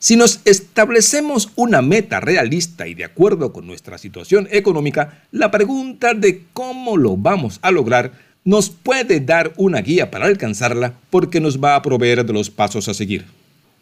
Si 0.03 0.15
nos 0.15 0.39
establecemos 0.45 1.51
una 1.55 1.83
meta 1.83 2.19
realista 2.19 2.87
y 2.87 2.95
de 2.95 3.05
acuerdo 3.05 3.53
con 3.53 3.67
nuestra 3.67 3.99
situación 3.99 4.47
económica, 4.49 5.25
la 5.29 5.51
pregunta 5.51 6.15
de 6.15 6.45
cómo 6.53 6.97
lo 6.97 7.17
vamos 7.17 7.59
a 7.61 7.69
lograr 7.69 8.11
nos 8.43 8.71
puede 8.71 9.19
dar 9.19 9.53
una 9.57 9.79
guía 9.81 10.09
para 10.09 10.25
alcanzarla 10.25 10.95
porque 11.11 11.39
nos 11.39 11.63
va 11.63 11.75
a 11.75 11.83
proveer 11.83 12.25
de 12.25 12.33
los 12.33 12.49
pasos 12.49 12.87
a 12.87 12.95
seguir. 12.95 13.25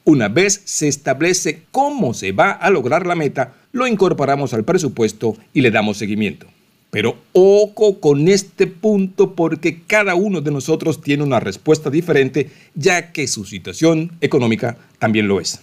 Una 0.04 0.28
vez 0.28 0.62
se 0.66 0.90
establece 0.90 1.62
cómo 1.72 2.14
se 2.14 2.34
va 2.34 2.52
a 2.52 2.70
lograr 2.70 3.08
la 3.08 3.16
meta, 3.16 3.54
lo 3.72 3.88
incorporamos 3.88 4.54
al 4.54 4.66
presupuesto 4.66 5.38
y 5.54 5.62
le 5.62 5.72
damos 5.72 5.96
seguimiento. 5.96 6.48
Pero 6.92 7.16
ojo 7.32 8.02
con 8.02 8.28
este 8.28 8.68
punto 8.68 9.36
porque 9.36 9.84
cada 9.88 10.16
uno 10.16 10.42
de 10.42 10.52
nosotros 10.52 11.00
tiene 11.00 11.24
una 11.24 11.40
respuesta 11.40 11.90
diferente 11.90 12.50
ya 12.76 13.14
que 13.14 13.26
su 13.30 13.46
situación 13.46 14.12
económica 14.20 14.76
también 15.00 15.30
lo 15.30 15.40
es. 15.40 15.62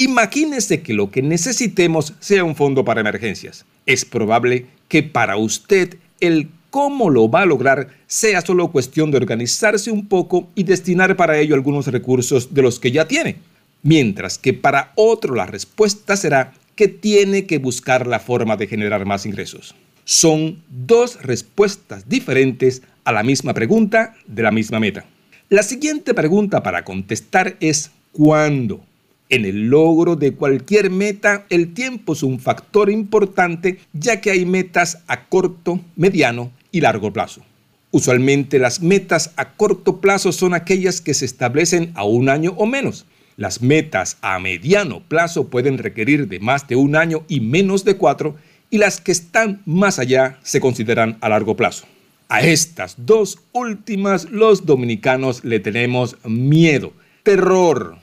Imagínese 0.00 0.80
que 0.80 0.94
lo 0.94 1.10
que 1.10 1.22
necesitemos 1.22 2.14
sea 2.20 2.44
un 2.44 2.54
fondo 2.54 2.84
para 2.84 3.00
emergencias. 3.00 3.64
Es 3.84 4.04
probable 4.04 4.66
que 4.86 5.02
para 5.02 5.36
usted 5.36 5.96
el 6.20 6.50
cómo 6.70 7.10
lo 7.10 7.28
va 7.28 7.42
a 7.42 7.46
lograr 7.46 7.88
sea 8.06 8.40
solo 8.40 8.70
cuestión 8.70 9.10
de 9.10 9.16
organizarse 9.16 9.90
un 9.90 10.06
poco 10.06 10.48
y 10.54 10.62
destinar 10.62 11.16
para 11.16 11.38
ello 11.38 11.56
algunos 11.56 11.88
recursos 11.88 12.54
de 12.54 12.62
los 12.62 12.78
que 12.78 12.92
ya 12.92 13.08
tiene. 13.08 13.36
Mientras 13.82 14.38
que 14.38 14.54
para 14.54 14.92
otro 14.94 15.34
la 15.34 15.46
respuesta 15.46 16.16
será 16.16 16.52
que 16.76 16.86
tiene 16.86 17.46
que 17.46 17.58
buscar 17.58 18.06
la 18.06 18.20
forma 18.20 18.56
de 18.56 18.68
generar 18.68 19.04
más 19.04 19.26
ingresos. 19.26 19.74
Son 20.04 20.62
dos 20.68 21.20
respuestas 21.22 22.08
diferentes 22.08 22.82
a 23.02 23.10
la 23.10 23.24
misma 23.24 23.52
pregunta 23.52 24.14
de 24.28 24.44
la 24.44 24.52
misma 24.52 24.78
meta. 24.78 25.04
La 25.48 25.64
siguiente 25.64 26.14
pregunta 26.14 26.62
para 26.62 26.84
contestar 26.84 27.56
es 27.58 27.90
¿cuándo? 28.12 28.84
En 29.30 29.44
el 29.44 29.68
logro 29.68 30.16
de 30.16 30.32
cualquier 30.32 30.90
meta, 30.90 31.44
el 31.50 31.74
tiempo 31.74 32.14
es 32.14 32.22
un 32.22 32.40
factor 32.40 32.90
importante 32.90 33.78
ya 33.92 34.22
que 34.22 34.30
hay 34.30 34.46
metas 34.46 35.02
a 35.06 35.26
corto, 35.26 35.80
mediano 35.96 36.50
y 36.72 36.80
largo 36.80 37.12
plazo. 37.12 37.42
Usualmente 37.90 38.58
las 38.58 38.80
metas 38.80 39.32
a 39.36 39.52
corto 39.52 40.00
plazo 40.00 40.32
son 40.32 40.54
aquellas 40.54 41.02
que 41.02 41.12
se 41.12 41.26
establecen 41.26 41.92
a 41.94 42.04
un 42.04 42.30
año 42.30 42.54
o 42.56 42.64
menos. 42.64 43.04
Las 43.36 43.60
metas 43.60 44.16
a 44.22 44.38
mediano 44.38 45.02
plazo 45.06 45.48
pueden 45.48 45.76
requerir 45.76 46.26
de 46.28 46.40
más 46.40 46.66
de 46.66 46.76
un 46.76 46.96
año 46.96 47.24
y 47.28 47.40
menos 47.40 47.84
de 47.84 47.96
cuatro 47.96 48.34
y 48.70 48.78
las 48.78 49.00
que 49.00 49.12
están 49.12 49.60
más 49.66 49.98
allá 49.98 50.38
se 50.42 50.60
consideran 50.60 51.18
a 51.20 51.28
largo 51.28 51.54
plazo. 51.54 51.86
A 52.30 52.42
estas 52.42 52.94
dos 52.98 53.38
últimas 53.52 54.24
los 54.30 54.66
dominicanos 54.66 55.44
le 55.44 55.60
tenemos 55.60 56.16
miedo, 56.24 56.92
terror, 57.22 57.96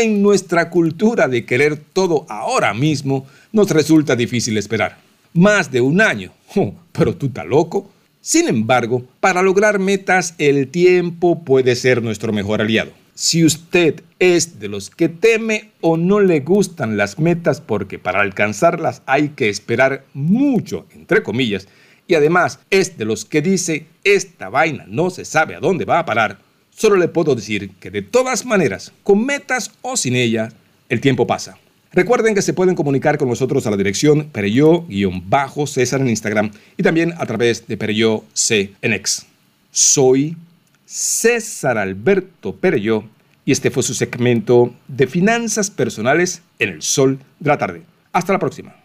en 0.00 0.22
nuestra 0.22 0.70
cultura 0.70 1.28
de 1.28 1.44
querer 1.44 1.76
todo 1.76 2.26
ahora 2.28 2.74
mismo, 2.74 3.26
nos 3.52 3.70
resulta 3.70 4.16
difícil 4.16 4.56
esperar. 4.56 4.98
Más 5.34 5.70
de 5.70 5.80
un 5.80 6.00
año. 6.00 6.32
Oh, 6.56 6.74
pero 6.92 7.14
tú 7.14 7.26
estás 7.26 7.46
loco. 7.46 7.90
Sin 8.20 8.48
embargo, 8.48 9.04
para 9.20 9.42
lograr 9.42 9.78
metas, 9.78 10.34
el 10.38 10.68
tiempo 10.68 11.44
puede 11.44 11.76
ser 11.76 12.02
nuestro 12.02 12.32
mejor 12.32 12.60
aliado. 12.60 12.92
Si 13.14 13.44
usted 13.44 14.02
es 14.18 14.60
de 14.60 14.68
los 14.68 14.90
que 14.90 15.08
teme 15.08 15.70
o 15.80 15.96
no 15.96 16.20
le 16.20 16.40
gustan 16.40 16.96
las 16.96 17.18
metas 17.18 17.60
porque 17.60 17.98
para 17.98 18.20
alcanzarlas 18.20 19.02
hay 19.06 19.30
que 19.30 19.48
esperar 19.48 20.04
mucho, 20.14 20.86
entre 20.94 21.22
comillas, 21.22 21.68
y 22.06 22.14
además 22.14 22.60
es 22.70 22.96
de 22.96 23.04
los 23.04 23.24
que 23.24 23.42
dice, 23.42 23.86
esta 24.04 24.48
vaina 24.48 24.84
no 24.88 25.10
se 25.10 25.24
sabe 25.24 25.54
a 25.54 25.60
dónde 25.60 25.84
va 25.84 25.98
a 25.98 26.06
parar, 26.06 26.38
Solo 26.78 26.94
le 26.94 27.08
puedo 27.08 27.34
decir 27.34 27.72
que 27.80 27.90
de 27.90 28.02
todas 28.02 28.46
maneras, 28.46 28.92
con 29.02 29.26
metas 29.26 29.72
o 29.82 29.96
sin 29.96 30.14
ellas, 30.14 30.54
el 30.88 31.00
tiempo 31.00 31.26
pasa. 31.26 31.58
Recuerden 31.90 32.36
que 32.36 32.42
se 32.42 32.52
pueden 32.52 32.76
comunicar 32.76 33.18
con 33.18 33.28
nosotros 33.28 33.66
a 33.66 33.72
la 33.72 33.76
dirección 33.76 34.28
Pereyó-César 34.30 36.00
en 36.00 36.08
Instagram 36.08 36.52
y 36.76 36.84
también 36.84 37.14
a 37.18 37.26
través 37.26 37.66
de 37.66 37.76
Pereyó 37.76 38.22
C. 38.32 38.74
Soy 39.72 40.36
César 40.86 41.78
Alberto 41.78 42.54
Pereyó 42.54 43.02
y 43.44 43.50
este 43.50 43.72
fue 43.72 43.82
su 43.82 43.94
segmento 43.94 44.72
de 44.86 45.08
finanzas 45.08 45.72
personales 45.72 46.42
en 46.60 46.68
el 46.68 46.82
sol 46.82 47.18
de 47.40 47.48
la 47.48 47.58
tarde. 47.58 47.82
Hasta 48.12 48.32
la 48.32 48.38
próxima. 48.38 48.76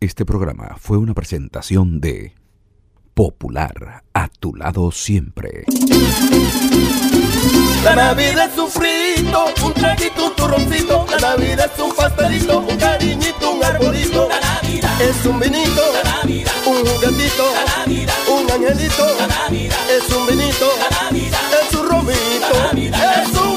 Este 0.00 0.26
programa 0.26 0.74
fue 0.80 0.98
una 0.98 1.14
presentación 1.14 2.00
de 2.00 2.32
Popular, 3.16 4.02
a 4.12 4.28
tu 4.28 4.54
lado 4.54 4.92
siempre. 4.92 5.64
La 7.82 7.96
Navidad 7.96 8.50
es 8.52 8.58
un 8.58 8.68
frito, 8.68 9.46
un 9.64 9.72
traguito, 9.72 10.26
un 10.26 10.36
turroncito. 10.36 11.06
La 11.12 11.30
Navidad 11.30 11.70
es 11.74 11.82
un 11.82 11.94
pastelito, 11.94 12.58
un 12.58 12.76
cariñito, 12.76 13.52
un 13.52 13.64
arbolito. 13.64 14.28
La 14.28 14.38
Navidad 14.38 15.00
es 15.00 15.24
un 15.24 15.40
vinito, 15.40 15.82
la 16.04 16.12
Navidad, 16.12 16.52
un 16.66 16.76
juguetito, 16.76 17.44
la 17.54 17.78
Navidad, 17.78 18.14
un 18.28 18.50
angelito. 18.50 19.06
La 19.18 19.26
Navidad 19.28 19.90
es 19.90 20.14
un 20.14 20.26
vinito, 20.26 20.68
la 20.78 21.04
Navidad, 21.04 21.40
es 21.62 21.74
un 21.74 21.88
romito, 21.88 22.52
la 22.52 22.66
Navidad 22.66 23.22
es 23.22 23.40
un. 23.40 23.55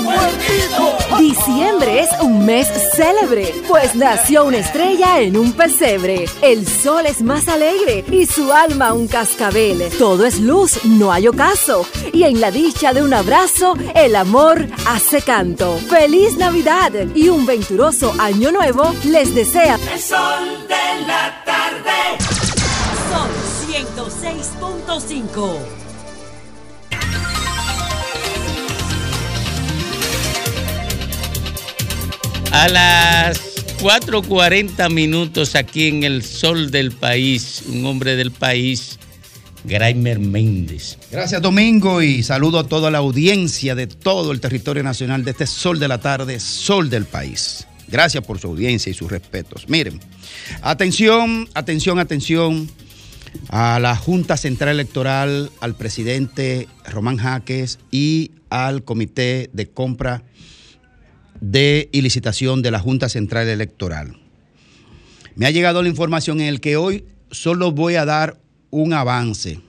Diciembre 1.17 2.01
es 2.01 2.09
un 2.21 2.45
mes 2.45 2.67
célebre, 2.95 3.51
pues 3.67 3.95
nació 3.95 4.45
una 4.45 4.57
estrella 4.57 5.19
en 5.19 5.35
un 5.37 5.53
pesebre. 5.53 6.25
El 6.41 6.67
sol 6.67 7.05
es 7.05 7.21
más 7.21 7.47
alegre 7.47 8.03
y 8.09 8.25
su 8.25 8.51
alma 8.53 8.93
un 8.93 9.07
cascabel. 9.07 9.83
Todo 9.97 10.25
es 10.25 10.39
luz, 10.39 10.83
no 10.85 11.11
hay 11.11 11.27
ocaso. 11.27 11.85
Y 12.13 12.23
en 12.23 12.39
la 12.39 12.51
dicha 12.51 12.93
de 12.93 13.03
un 13.03 13.13
abrazo, 13.13 13.75
el 13.95 14.15
amor 14.15 14.65
hace 14.87 15.21
canto. 15.21 15.77
¡Feliz 15.89 16.37
Navidad! 16.37 16.91
Y 17.13 17.27
un 17.29 17.45
venturoso 17.45 18.13
año 18.17 18.51
nuevo 18.51 18.93
les 19.03 19.35
desea. 19.35 19.77
El 19.91 19.99
sol 19.99 20.67
de 20.67 21.05
la 21.05 21.43
tarde. 21.43 22.17
Sol 23.11 23.29
106.5. 23.67 25.78
A 32.51 32.67
las 32.67 33.39
4.40 33.77 34.91
minutos 34.91 35.55
aquí 35.55 35.87
en 35.87 36.03
el 36.03 36.23
sol 36.23 36.71
del 36.71 36.91
país, 36.91 37.63
un 37.67 37.85
hombre 37.85 38.15
del 38.15 38.31
país, 38.31 38.97
Graimer 39.63 40.19
Méndez. 40.19 40.97
Gracias 41.11 41.41
Domingo 41.41 42.01
y 42.01 42.23
saludo 42.23 42.59
a 42.59 42.67
toda 42.67 42.89
la 42.89 42.97
audiencia 42.97 43.75
de 43.75 43.85
todo 43.85 44.31
el 44.31 44.41
territorio 44.41 44.81
nacional 44.81 45.23
de 45.23 45.31
este 45.31 45.45
sol 45.45 45.79
de 45.79 45.87
la 45.87 45.99
tarde, 45.99 46.39
sol 46.39 46.89
del 46.89 47.05
país. 47.05 47.67
Gracias 47.87 48.25
por 48.25 48.39
su 48.39 48.47
audiencia 48.47 48.89
y 48.89 48.95
sus 48.95 49.11
respetos. 49.11 49.69
Miren, 49.69 49.99
atención, 50.61 51.47
atención, 51.53 51.99
atención 51.99 52.69
a 53.49 53.79
la 53.79 53.95
Junta 53.95 54.37
Central 54.37 54.69
Electoral, 54.69 55.51
al 55.61 55.75
presidente 55.75 56.67
Román 56.85 57.17
Jaques 57.17 57.77
y 57.91 58.31
al 58.49 58.83
Comité 58.83 59.51
de 59.53 59.67
Compra 59.67 60.23
de 61.41 61.89
y 61.91 62.01
licitación 62.01 62.61
de 62.61 62.71
la 62.71 62.79
Junta 62.79 63.09
Central 63.09 63.47
Electoral. 63.47 64.17
Me 65.35 65.45
ha 65.45 65.51
llegado 65.51 65.81
la 65.81 65.89
información 65.89 66.41
en 66.41 66.47
el 66.47 66.59
que 66.59 66.75
hoy 66.75 67.05
solo 67.31 67.71
voy 67.71 67.95
a 67.95 68.05
dar 68.05 68.39
un 68.71 68.93
avance. 68.93 69.61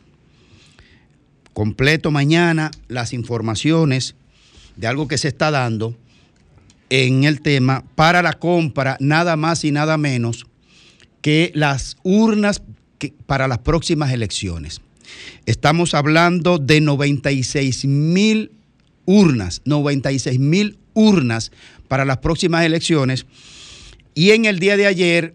Completo 1.53 2.11
mañana 2.11 2.71
las 2.89 3.13
informaciones 3.13 4.15
de 4.77 4.87
algo 4.87 5.09
que 5.09 5.19
se 5.19 5.29
está 5.29 5.51
dando 5.51 5.97
en 6.89 7.25
el 7.25 7.41
tema 7.41 7.85
para 7.95 8.23
la 8.23 8.33
compra, 8.33 8.97
nada 8.99 9.37
más 9.37 9.65
y 9.65 9.71
nada 9.71 9.97
menos 9.97 10.47
que 11.23 11.53
las 11.55 11.97
urnas 12.03 12.63
para 13.27 13.47
las 13.47 13.59
próximas 13.59 14.13
elecciones. 14.13 14.81
Estamos 15.47 15.95
hablando 15.95 16.59
de 16.59 16.81
96 16.81 17.85
mil 17.85 18.53
urnas, 19.07 19.63
96 19.65 20.39
mil 20.39 20.80
urnas 20.95 21.53
para 21.89 22.05
las 22.05 22.19
próximas 22.19 22.65
elecciones. 22.65 23.27
Y 24.15 24.31
en 24.31 24.45
el 24.45 24.59
día 24.59 24.77
de 24.77 24.87
ayer, 24.87 25.35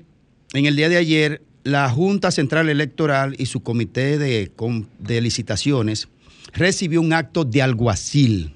en 0.53 0.65
el 0.65 0.75
día 0.75 0.89
de 0.89 0.97
ayer, 0.97 1.41
la 1.63 1.89
Junta 1.89 2.31
Central 2.31 2.69
Electoral 2.69 3.35
y 3.39 3.47
su 3.47 3.61
comité 3.63 4.17
de, 4.17 4.51
de 4.99 5.21
licitaciones 5.21 6.07
recibió 6.53 7.01
un 7.01 7.13
acto 7.13 7.43
de 7.43 7.61
alguacil. 7.61 8.53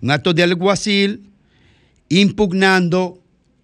Un 0.00 0.10
acto 0.10 0.32
de 0.34 0.42
alguacil 0.42 1.22
impugnando 2.08 3.20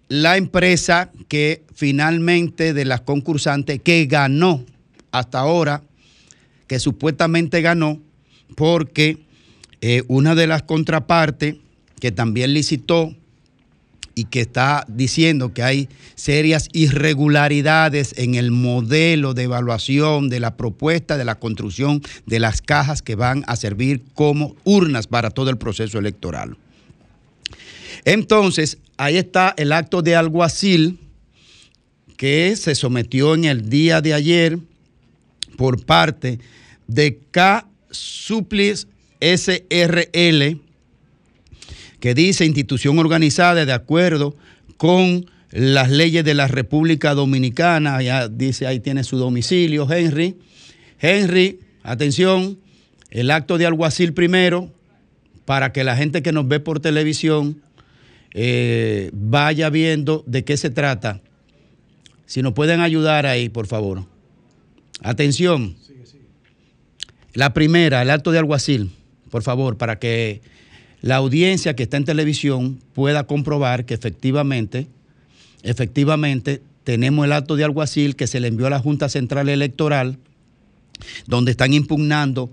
la 0.07 0.37
empresa 0.37 1.11
que 1.27 1.63
finalmente 1.73 2.73
de 2.73 2.85
las 2.85 3.01
concursantes 3.01 3.81
que 3.81 4.05
ganó 4.05 4.65
hasta 5.11 5.39
ahora, 5.39 5.83
que 6.67 6.79
supuestamente 6.79 7.61
ganó, 7.61 8.01
porque 8.55 9.19
eh, 9.81 10.03
una 10.07 10.35
de 10.35 10.47
las 10.47 10.63
contrapartes 10.63 11.55
que 12.05 12.11
también 12.11 12.53
licitó 12.53 13.15
y 14.13 14.25
que 14.25 14.41
está 14.41 14.85
diciendo 14.87 15.55
que 15.55 15.63
hay 15.63 15.89
serias 16.13 16.69
irregularidades 16.71 18.13
en 18.19 18.35
el 18.35 18.51
modelo 18.51 19.33
de 19.33 19.45
evaluación 19.45 20.29
de 20.29 20.39
la 20.39 20.55
propuesta 20.55 21.17
de 21.17 21.25
la 21.25 21.39
construcción 21.39 22.03
de 22.27 22.39
las 22.39 22.61
cajas 22.61 23.01
que 23.01 23.15
van 23.15 23.43
a 23.47 23.55
servir 23.55 24.03
como 24.13 24.55
urnas 24.65 25.07
para 25.07 25.31
todo 25.31 25.49
el 25.49 25.57
proceso 25.57 25.97
electoral. 25.97 26.57
Entonces, 28.03 28.77
ahí 28.97 29.17
está 29.17 29.55
el 29.57 29.71
acto 29.71 30.03
de 30.03 30.15
alguacil 30.15 30.99
que 32.17 32.55
se 32.55 32.75
sometió 32.75 33.33
en 33.33 33.45
el 33.45 33.67
día 33.67 34.01
de 34.01 34.13
ayer 34.13 34.59
por 35.57 35.83
parte 35.83 36.37
de 36.85 37.17
K 37.31 37.67
Suplis 37.89 38.87
SRL, 39.19 40.64
que 41.99 42.13
dice 42.13 42.45
institución 42.45 42.99
organizada 42.99 43.65
de 43.65 43.73
acuerdo 43.73 44.35
con 44.77 45.25
las 45.51 45.89
leyes 45.89 46.25
de 46.25 46.33
la 46.33 46.47
República 46.47 47.13
Dominicana, 47.13 48.01
ya 48.01 48.27
dice 48.27 48.67
ahí 48.67 48.79
tiene 48.79 49.03
su 49.03 49.17
domicilio, 49.17 49.89
Henry. 49.89 50.35
Henry, 50.99 51.59
atención, 51.83 52.57
el 53.11 53.31
acto 53.31 53.57
de 53.57 53.65
alguacil 53.65 54.13
primero, 54.13 54.71
para 55.45 55.71
que 55.71 55.83
la 55.83 55.95
gente 55.95 56.21
que 56.21 56.31
nos 56.31 56.47
ve 56.47 56.59
por 56.59 56.79
televisión 56.79 57.61
eh, 58.33 59.11
vaya 59.13 59.69
viendo 59.69 60.23
de 60.27 60.43
qué 60.43 60.57
se 60.57 60.69
trata. 60.69 61.21
Si 62.25 62.41
nos 62.41 62.53
pueden 62.53 62.81
ayudar 62.81 63.25
ahí, 63.25 63.49
por 63.49 63.67
favor. 63.67 64.05
Atención. 65.01 65.75
La 67.33 67.53
primera, 67.53 68.01
el 68.01 68.09
acto 68.09 68.31
de 68.31 68.39
alguacil, 68.39 68.91
por 69.29 69.43
favor, 69.43 69.77
para 69.77 69.99
que 69.99 70.41
la 71.05 71.17
audiencia 71.17 71.75
que 71.75 71.83
está 71.83 71.97
en 71.97 72.03
televisión 72.03 72.79
pueda 72.93 73.27
comprobar 73.27 73.85
que 73.85 73.93
efectivamente, 73.93 74.87
efectivamente, 75.61 76.63
tenemos 76.83 77.27
el 77.27 77.31
acto 77.31 77.55
de 77.55 77.63
alguacil 77.63 78.15
que 78.15 78.25
se 78.25 78.39
le 78.39 78.47
envió 78.47 78.65
a 78.65 78.71
la 78.71 78.79
Junta 78.79 79.07
Central 79.07 79.49
Electoral, 79.49 80.17
donde 81.27 81.51
están 81.51 81.75
impugnando. 81.75 82.49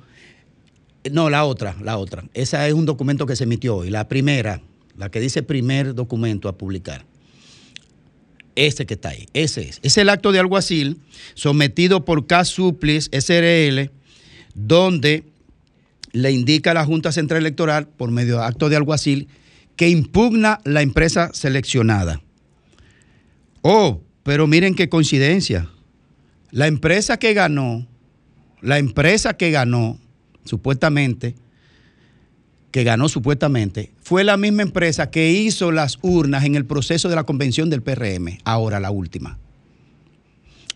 No, 1.10 1.30
la 1.30 1.46
otra, 1.46 1.76
la 1.82 1.96
otra. 1.96 2.24
Esa 2.34 2.68
es 2.68 2.74
un 2.74 2.84
documento 2.84 3.24
que 3.24 3.36
se 3.36 3.44
emitió 3.44 3.76
hoy. 3.76 3.88
La 3.88 4.06
primera, 4.06 4.60
la 4.98 5.10
que 5.10 5.20
dice 5.20 5.42
primer 5.42 5.94
documento 5.94 6.46
a 6.50 6.58
publicar. 6.58 7.06
Ese 8.54 8.84
que 8.84 8.94
está 8.94 9.08
ahí, 9.08 9.28
ese 9.32 9.66
es. 9.66 9.80
Es 9.82 9.96
el 9.96 10.10
acto 10.10 10.30
de 10.30 10.40
alguacil 10.40 10.98
sometido 11.32 12.04
por 12.04 12.26
K 12.26 12.44
Suplis 12.44 13.08
SRL, 13.12 13.90
donde 14.54 15.24
le 16.12 16.30
indica 16.30 16.70
a 16.70 16.74
la 16.74 16.84
Junta 16.84 17.12
Central 17.12 17.40
Electoral, 17.40 17.88
por 17.88 18.10
medio 18.10 18.38
de 18.38 18.44
acto 18.44 18.68
de 18.68 18.76
alguacil, 18.76 19.28
que 19.76 19.88
impugna 19.88 20.60
la 20.64 20.82
empresa 20.82 21.30
seleccionada. 21.32 22.20
Oh, 23.62 24.02
pero 24.22 24.46
miren 24.46 24.74
qué 24.74 24.88
coincidencia. 24.88 25.68
La 26.50 26.66
empresa 26.66 27.18
que 27.18 27.32
ganó, 27.32 27.86
la 28.60 28.78
empresa 28.78 29.34
que 29.34 29.50
ganó, 29.50 29.98
supuestamente, 30.44 31.34
que 32.70 32.84
ganó 32.84 33.08
supuestamente, 33.08 33.92
fue 34.02 34.24
la 34.24 34.36
misma 34.36 34.62
empresa 34.62 35.10
que 35.10 35.30
hizo 35.30 35.72
las 35.72 35.98
urnas 36.02 36.44
en 36.44 36.54
el 36.54 36.66
proceso 36.66 37.08
de 37.08 37.16
la 37.16 37.24
convención 37.24 37.70
del 37.70 37.82
PRM, 37.82 38.38
ahora 38.44 38.80
la 38.80 38.90
última. 38.90 39.38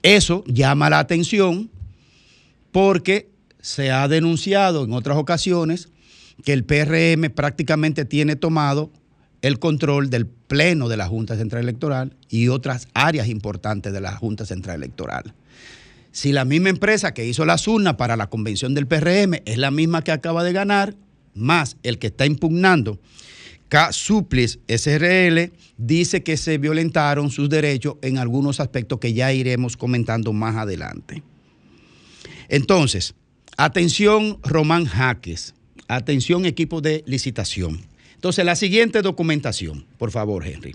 Eso 0.03 0.45
llama 0.47 0.89
la 0.89 0.99
atención 0.99 1.71
porque 2.71 3.29
se 3.67 3.91
ha 3.91 4.07
denunciado 4.07 4.85
en 4.85 4.93
otras 4.93 5.19
ocasiones 5.19 5.89
que 6.45 6.53
el 6.53 6.63
PRM 6.63 7.35
prácticamente 7.35 8.05
tiene 8.05 8.37
tomado 8.37 8.93
el 9.43 9.59
control 9.59 10.09
del 10.09 10.29
pleno 10.29 10.89
de 10.89 10.97
la 10.97 11.09
Junta 11.09 11.35
Central 11.37 11.65
Electoral 11.65 12.17
y 12.29 12.47
otras 12.47 12.87
áreas 12.95 13.27
importantes 13.27 13.93
de 13.93 14.01
la 14.01 14.15
Junta 14.15 14.47
Central 14.47 14.77
Electoral. 14.77 15.35
Si 16.13 16.31
la 16.31 16.45
misma 16.45 16.69
empresa 16.69 17.13
que 17.13 17.27
hizo 17.27 17.45
las 17.45 17.67
urnas 17.67 17.97
para 17.97 18.15
la 18.15 18.29
convención 18.29 18.73
del 18.73 18.87
PRM 18.87 19.43
es 19.45 19.59
la 19.59 19.73
misma 19.73 20.03
que 20.03 20.13
acaba 20.13 20.45
de 20.45 20.53
ganar, 20.53 20.95
más 21.35 21.77
el 21.83 21.99
que 21.99 22.07
está 22.07 22.25
impugnando, 22.25 23.01
K. 23.69 23.93
Suplis 23.93 24.61
SRL, 24.69 25.51
dice 25.77 26.23
que 26.23 26.37
se 26.37 26.59
violentaron 26.59 27.31
sus 27.31 27.51
derechos 27.51 27.97
en 28.03 28.19
algunos 28.19 28.61
aspectos 28.61 29.01
que 29.01 29.13
ya 29.13 29.33
iremos 29.33 29.77
comentando 29.77 30.33
más 30.33 30.55
adelante. 30.55 31.25
Entonces, 32.49 33.17
atención 33.57 34.39
Román 34.43 34.85
Jaques, 34.87 35.55
atención 35.89 36.47
equipo 36.47 36.81
de 36.81 37.03
licitación. 37.07 37.81
Entonces, 38.15 38.45
la 38.45 38.57
siguiente 38.57 39.03
documentación, 39.03 39.87
por 39.99 40.11
favor, 40.11 40.47
Henry. 40.47 40.75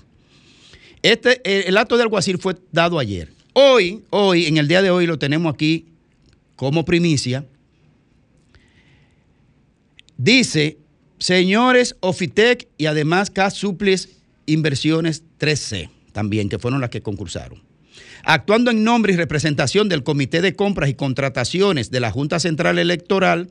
Este, 1.01 1.67
el, 1.67 1.77
acto 1.77 1.97
de 1.97 2.03
alguacil 2.03 2.37
fue 2.37 2.55
dado 2.71 2.99
ayer. 2.99 3.33
Hoy, 3.53 4.03
hoy, 4.11 4.45
en 4.45 4.57
el 4.57 4.67
día 4.67 4.81
de 4.81 4.91
hoy 4.91 5.07
lo 5.07 5.17
tenemos 5.17 5.53
aquí 5.53 5.87
como 6.55 6.85
primicia. 6.85 7.45
Dice, 10.17 10.77
señores 11.17 11.95
Ofitec 11.99 12.67
y 12.77 12.85
además 12.85 13.31
K 13.31 13.49
Suplis 13.49 14.09
Inversiones 14.45 15.23
3C, 15.39 15.89
también, 16.11 16.49
que 16.49 16.59
fueron 16.59 16.81
las 16.81 16.91
que 16.91 17.01
concursaron. 17.01 17.61
Actuando 18.23 18.71
en 18.71 18.83
nombre 18.83 19.13
y 19.13 19.15
representación 19.15 19.89
del 19.89 20.03
Comité 20.03 20.41
de 20.41 20.55
Compras 20.55 20.89
y 20.89 20.93
Contrataciones 20.93 21.91
de 21.91 21.99
la 21.99 22.11
Junta 22.11 22.39
Central 22.39 22.79
Electoral, 22.79 23.49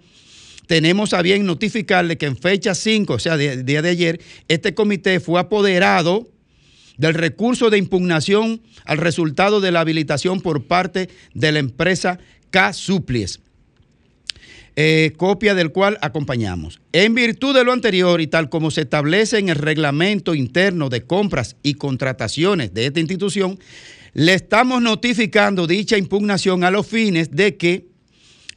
tenemos 0.66 1.14
a 1.14 1.22
bien 1.22 1.46
notificarle 1.46 2.16
que 2.16 2.26
en 2.26 2.36
fecha 2.36 2.74
5, 2.74 3.14
o 3.14 3.18
sea, 3.18 3.36
día 3.36 3.82
de 3.82 3.88
ayer, 3.88 4.20
este 4.46 4.74
comité 4.74 5.18
fue 5.18 5.40
apoderado 5.40 6.28
del 6.96 7.14
recurso 7.14 7.70
de 7.70 7.78
impugnación 7.78 8.60
al 8.84 8.98
resultado 8.98 9.60
de 9.60 9.72
la 9.72 9.80
habilitación 9.80 10.40
por 10.40 10.66
parte 10.66 11.08
de 11.34 11.50
la 11.50 11.58
empresa 11.58 12.18
K-Supplies. 12.50 13.40
Eh, 14.76 15.12
copia 15.16 15.54
del 15.54 15.72
cual 15.72 15.98
acompañamos. 16.00 16.80
En 16.92 17.14
virtud 17.14 17.54
de 17.54 17.64
lo 17.64 17.72
anterior 17.72 18.20
y 18.20 18.28
tal 18.28 18.48
como 18.48 18.70
se 18.70 18.82
establece 18.82 19.38
en 19.38 19.48
el 19.48 19.56
reglamento 19.56 20.34
interno 20.34 20.88
de 20.88 21.02
compras 21.02 21.56
y 21.62 21.74
contrataciones 21.74 22.72
de 22.72 22.86
esta 22.86 23.00
institución, 23.00 23.58
le 24.12 24.34
estamos 24.34 24.82
notificando 24.82 25.66
dicha 25.66 25.96
impugnación 25.96 26.64
a 26.64 26.70
los 26.70 26.86
fines 26.86 27.30
de 27.30 27.56
que 27.56 27.86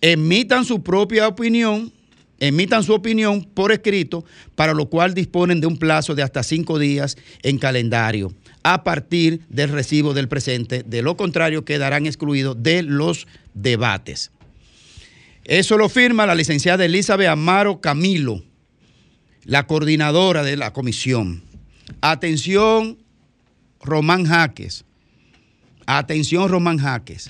emitan 0.01 0.65
su 0.65 0.83
propia 0.83 1.27
opinión, 1.27 1.93
emitan 2.39 2.83
su 2.83 2.93
opinión 2.93 3.43
por 3.43 3.71
escrito, 3.71 4.25
para 4.55 4.73
lo 4.73 4.89
cual 4.89 5.13
disponen 5.13 5.61
de 5.61 5.67
un 5.67 5.77
plazo 5.77 6.15
de 6.15 6.23
hasta 6.23 6.43
cinco 6.43 6.79
días 6.79 7.17
en 7.41 7.57
calendario 7.57 8.33
a 8.63 8.83
partir 8.83 9.41
del 9.49 9.69
recibo 9.69 10.13
del 10.13 10.27
presente. 10.27 10.83
De 10.83 11.01
lo 11.01 11.17
contrario, 11.17 11.65
quedarán 11.65 12.05
excluidos 12.05 12.61
de 12.61 12.81
los 12.81 13.27
debates. 13.53 14.31
Eso 15.43 15.77
lo 15.77 15.89
firma 15.89 16.25
la 16.25 16.35
licenciada 16.35 16.85
Elizabeth 16.85 17.27
Amaro 17.27 17.81
Camilo, 17.81 18.41
la 19.43 19.67
coordinadora 19.67 20.43
de 20.43 20.55
la 20.55 20.71
comisión. 20.71 21.43
Atención, 22.01 22.97
Román 23.81 24.25
Jaques. 24.25 24.85
Atención, 25.85 26.49
Román 26.49 26.77
Jaques. 26.77 27.29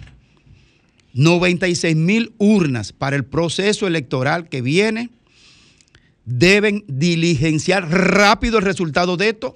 96 1.14 1.96
mil 1.96 2.34
urnas 2.38 2.92
para 2.92 3.16
el 3.16 3.24
proceso 3.24 3.88
electoral 3.88 4.50
que 4.50 4.62
viene. 4.62 5.10
Deben 6.26 6.84
diligenciar 6.88 7.90
rápido 7.90 8.58
el 8.58 8.64
resultado 8.64 9.18
de 9.18 9.30
esto 9.30 9.56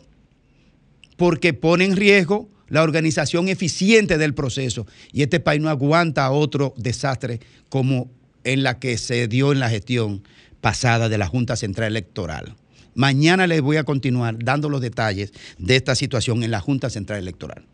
porque 1.16 1.54
pone 1.54 1.86
en 1.86 1.96
riesgo 1.96 2.50
la 2.70 2.84
organización 2.84 3.48
eficiente 3.48 4.18
del 4.18 4.34
proceso. 4.34 4.86
Y 5.12 5.24
este 5.24 5.40
país 5.40 5.62
no 5.62 5.70
aguanta 5.70 6.30
otro 6.32 6.74
desastre 6.78 7.40
como 7.70 8.12
en 8.44 8.64
la 8.64 8.80
que 8.80 8.98
se 8.98 9.28
dio 9.28 9.52
en 9.52 9.60
la 9.60 9.70
gestión 9.70 10.24
pasada 10.62 11.10
de 11.10 11.18
la 11.18 11.28
Junta 11.28 11.56
Central 11.56 11.88
Electoral. 11.88 12.56
Mañana 12.94 13.48
les 13.48 13.62
voy 13.62 13.78
a 13.78 13.84
continuar 13.84 14.38
dando 14.40 14.70
los 14.70 14.82
detalles 14.82 15.32
de 15.58 15.76
esta 15.76 15.96
situación 15.96 16.44
en 16.44 16.52
la 16.52 16.60
Junta 16.60 16.90
Central 16.90 17.20
Electoral. 17.20 17.66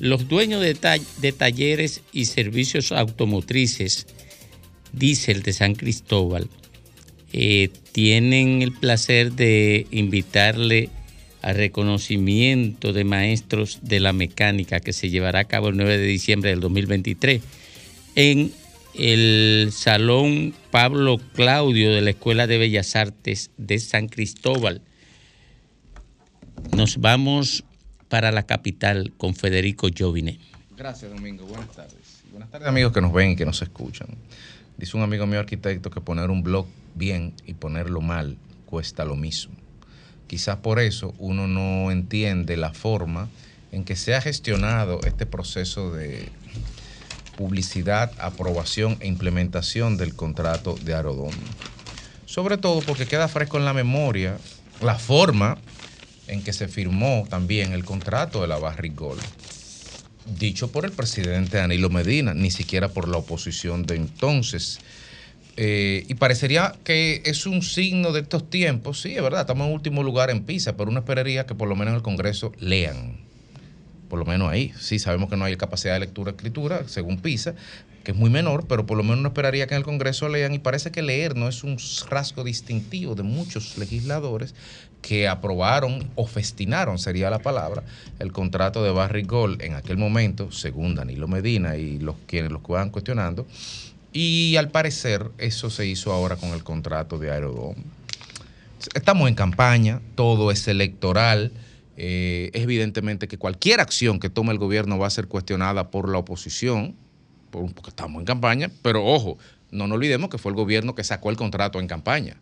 Los 0.00 0.28
dueños 0.28 0.60
de, 0.62 0.74
ta- 0.74 0.98
de 1.20 1.32
talleres 1.32 2.00
y 2.12 2.24
servicios 2.24 2.90
automotrices 2.92 4.06
diésel 4.92 5.42
de 5.42 5.52
San 5.52 5.74
Cristóbal 5.74 6.48
eh, 7.32 7.70
tienen 7.92 8.62
el 8.62 8.72
placer 8.72 9.32
de 9.32 9.86
invitarle 9.90 10.90
al 11.40 11.56
reconocimiento 11.56 12.92
de 12.92 13.04
maestros 13.04 13.78
de 13.82 14.00
la 14.00 14.12
mecánica 14.12 14.80
que 14.80 14.92
se 14.92 15.10
llevará 15.10 15.40
a 15.40 15.44
cabo 15.44 15.68
el 15.68 15.76
9 15.76 15.98
de 15.98 16.06
diciembre 16.06 16.50
del 16.50 16.60
2023 16.60 17.42
en 18.16 18.52
el 18.94 19.70
Salón 19.72 20.54
Pablo 20.70 21.18
Claudio 21.34 21.92
de 21.92 22.00
la 22.02 22.10
Escuela 22.10 22.46
de 22.46 22.58
Bellas 22.58 22.94
Artes 22.96 23.50
de 23.56 23.78
San 23.78 24.08
Cristóbal. 24.08 24.82
Nos 26.76 26.98
vamos 26.98 27.64
para 28.08 28.32
la 28.32 28.44
capital 28.44 29.12
con 29.16 29.34
Federico 29.34 29.88
Jovine. 29.96 30.38
Gracias, 30.76 31.10
Domingo. 31.10 31.46
Buenas 31.46 31.70
tardes. 31.70 32.22
Buenas 32.30 32.50
tardes, 32.50 32.68
amigos 32.68 32.92
que 32.92 33.00
nos 33.00 33.12
ven 33.12 33.30
y 33.30 33.36
que 33.36 33.44
nos 33.44 33.62
escuchan. 33.62 34.08
Dice 34.76 34.96
un 34.96 35.02
amigo 35.02 35.26
mío 35.26 35.40
arquitecto 35.40 35.90
que 35.90 36.00
poner 36.00 36.30
un 36.30 36.42
blog 36.42 36.66
bien 36.94 37.34
y 37.46 37.54
ponerlo 37.54 38.00
mal 38.00 38.36
cuesta 38.66 39.04
lo 39.04 39.16
mismo. 39.16 39.54
Quizás 40.26 40.56
por 40.56 40.80
eso 40.80 41.14
uno 41.18 41.46
no 41.46 41.90
entiende 41.90 42.56
la 42.56 42.72
forma 42.72 43.28
en 43.70 43.84
que 43.84 43.96
se 43.96 44.14
ha 44.14 44.20
gestionado 44.20 45.00
este 45.04 45.26
proceso 45.26 45.92
de 45.92 46.28
publicidad, 47.36 48.12
aprobación 48.18 48.96
e 49.00 49.08
implementación 49.08 49.96
del 49.96 50.14
contrato 50.14 50.74
de 50.82 50.94
Arodón. 50.94 51.32
Sobre 52.26 52.56
todo 52.56 52.80
porque 52.80 53.06
queda 53.06 53.28
fresco 53.28 53.58
en 53.58 53.64
la 53.64 53.74
memoria 53.74 54.38
la 54.80 54.94
forma 54.94 55.58
en 56.28 56.42
que 56.42 56.52
se 56.52 56.68
firmó 56.68 57.26
también 57.28 57.72
el 57.72 57.84
contrato 57.84 58.40
de 58.42 58.48
la 58.48 58.58
Barrigol, 58.58 59.18
dicho 60.38 60.70
por 60.70 60.84
el 60.84 60.92
presidente 60.92 61.56
Danilo 61.56 61.90
Medina, 61.90 62.34
ni 62.34 62.50
siquiera 62.50 62.88
por 62.88 63.08
la 63.08 63.18
oposición 63.18 63.84
de 63.84 63.96
entonces. 63.96 64.80
Eh, 65.56 66.06
y 66.08 66.14
parecería 66.14 66.74
que 66.82 67.22
es 67.26 67.44
un 67.44 67.62
signo 67.62 68.12
de 68.12 68.20
estos 68.20 68.48
tiempos, 68.48 69.02
sí, 69.02 69.14
es 69.14 69.22
verdad, 69.22 69.42
estamos 69.42 69.66
en 69.66 69.74
último 69.74 70.02
lugar 70.02 70.30
en 70.30 70.44
PISA, 70.44 70.76
pero 70.76 70.90
uno 70.90 71.00
esperaría 71.00 71.44
que 71.44 71.54
por 71.54 71.68
lo 71.68 71.76
menos 71.76 71.92
en 71.92 71.96
el 71.96 72.02
Congreso 72.02 72.52
lean. 72.58 73.18
Por 74.08 74.18
lo 74.18 74.24
menos 74.24 74.50
ahí. 74.50 74.72
Sí, 74.78 74.98
sabemos 74.98 75.30
que 75.30 75.36
no 75.36 75.44
hay 75.44 75.56
capacidad 75.56 75.94
de 75.94 76.00
lectura-escritura, 76.00 76.86
según 76.86 77.18
PISA, 77.18 77.54
que 78.04 78.12
es 78.12 78.16
muy 78.16 78.30
menor, 78.30 78.66
pero 78.66 78.84
por 78.84 78.96
lo 78.96 79.02
menos 79.02 79.20
uno 79.20 79.28
esperaría 79.28 79.66
que 79.66 79.74
en 79.74 79.78
el 79.78 79.84
Congreso 79.84 80.28
lean. 80.28 80.54
Y 80.54 80.58
parece 80.58 80.90
que 80.90 81.02
leer 81.02 81.36
no 81.36 81.48
es 81.48 81.64
un 81.64 81.78
rasgo 82.08 82.44
distintivo 82.44 83.14
de 83.14 83.22
muchos 83.22 83.78
legisladores 83.78 84.54
que 85.02 85.28
aprobaron 85.28 86.08
o 86.14 86.26
festinaron, 86.26 86.98
sería 86.98 87.28
la 87.28 87.40
palabra, 87.40 87.82
el 88.20 88.32
contrato 88.32 88.82
de 88.84 88.90
Barry 88.92 89.24
Gold 89.24 89.60
en 89.60 89.74
aquel 89.74 89.98
momento, 89.98 90.50
según 90.52 90.94
Danilo 90.94 91.26
Medina 91.28 91.76
y 91.76 91.98
los 91.98 92.14
quienes 92.26 92.52
los 92.52 92.62
van 92.62 92.88
cuestionando. 92.90 93.46
Y 94.12 94.56
al 94.56 94.70
parecer 94.70 95.30
eso 95.38 95.68
se 95.70 95.86
hizo 95.86 96.12
ahora 96.12 96.36
con 96.36 96.50
el 96.50 96.62
contrato 96.62 97.18
de 97.18 97.30
Aerodome. 97.32 97.82
Estamos 98.94 99.28
en 99.28 99.34
campaña, 99.34 100.00
todo 100.14 100.50
es 100.50 100.66
electoral. 100.68 101.52
eh, 101.98 102.50
es 102.54 102.62
evidentemente 102.62 103.28
que 103.28 103.36
cualquier 103.36 103.80
acción 103.80 104.18
que 104.18 104.30
tome 104.30 104.50
el 104.52 104.58
gobierno 104.58 104.98
va 104.98 105.06
a 105.08 105.10
ser 105.10 105.28
cuestionada 105.28 105.90
por 105.90 106.08
la 106.08 106.16
oposición, 106.18 106.94
por- 107.50 107.70
porque 107.74 107.90
estamos 107.90 108.18
en 108.20 108.24
campaña, 108.24 108.70
pero 108.80 109.04
ojo, 109.04 109.36
no 109.70 109.86
nos 109.86 109.96
olvidemos 109.96 110.30
que 110.30 110.38
fue 110.38 110.50
el 110.52 110.56
gobierno 110.56 110.94
que 110.94 111.04
sacó 111.04 111.28
el 111.28 111.36
contrato 111.36 111.80
en 111.80 111.86
campaña. 111.88 112.36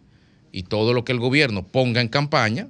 Y 0.52 0.64
todo 0.64 0.92
lo 0.94 1.04
que 1.04 1.12
el 1.12 1.18
gobierno 1.18 1.66
ponga 1.66 2.00
en 2.00 2.08
campaña 2.08 2.68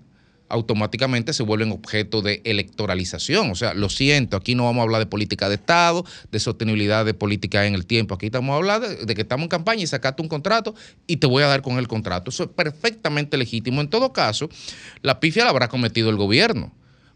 automáticamente 0.51 1.32
se 1.32 1.44
vuelven 1.44 1.70
objeto 1.70 2.23
de 2.23 2.43
electoralización. 2.44 3.51
O 3.51 3.55
sea, 3.55 3.73
lo 3.73 3.89
siento, 3.89 4.36
aquí 4.36 4.57
no 4.57 4.65
vamos 4.65 4.81
a 4.81 4.82
hablar 4.82 4.98
de 5.01 5.07
política 5.07 5.48
de 5.48 5.55
Estado, 5.55 6.05
de 6.31 6.40
sostenibilidad 6.40 7.05
de 7.07 7.15
política 7.15 7.66
en 7.66 7.74
el 7.74 7.86
tiempo. 7.86 8.16
Aquí 8.16 8.27
estamos 8.27 8.52
a 8.52 8.57
hablar 8.57 8.81
de, 8.81 9.07
de 9.07 9.15
que 9.15 9.23
estamos 9.23 9.44
en 9.44 9.48
campaña 9.48 9.85
y 9.85 9.86
sacaste 9.86 10.20
un 10.20 10.28
contrato 10.28 10.74
y 11.07 11.19
te 11.19 11.28
voy 11.28 11.44
a 11.44 11.47
dar 11.47 11.62
con 11.62 11.78
el 11.78 11.86
contrato. 11.86 12.31
Eso 12.31 12.43
es 12.44 12.51
perfectamente 12.51 13.36
legítimo. 13.39 13.81
En 13.81 13.89
todo 13.89 14.12
caso, 14.12 14.51
la 15.02 15.20
pifia 15.20 15.44
la 15.44 15.51
habrá 15.51 15.69
cometido 15.69 16.11
el 16.11 16.16
gobierno. 16.16 16.73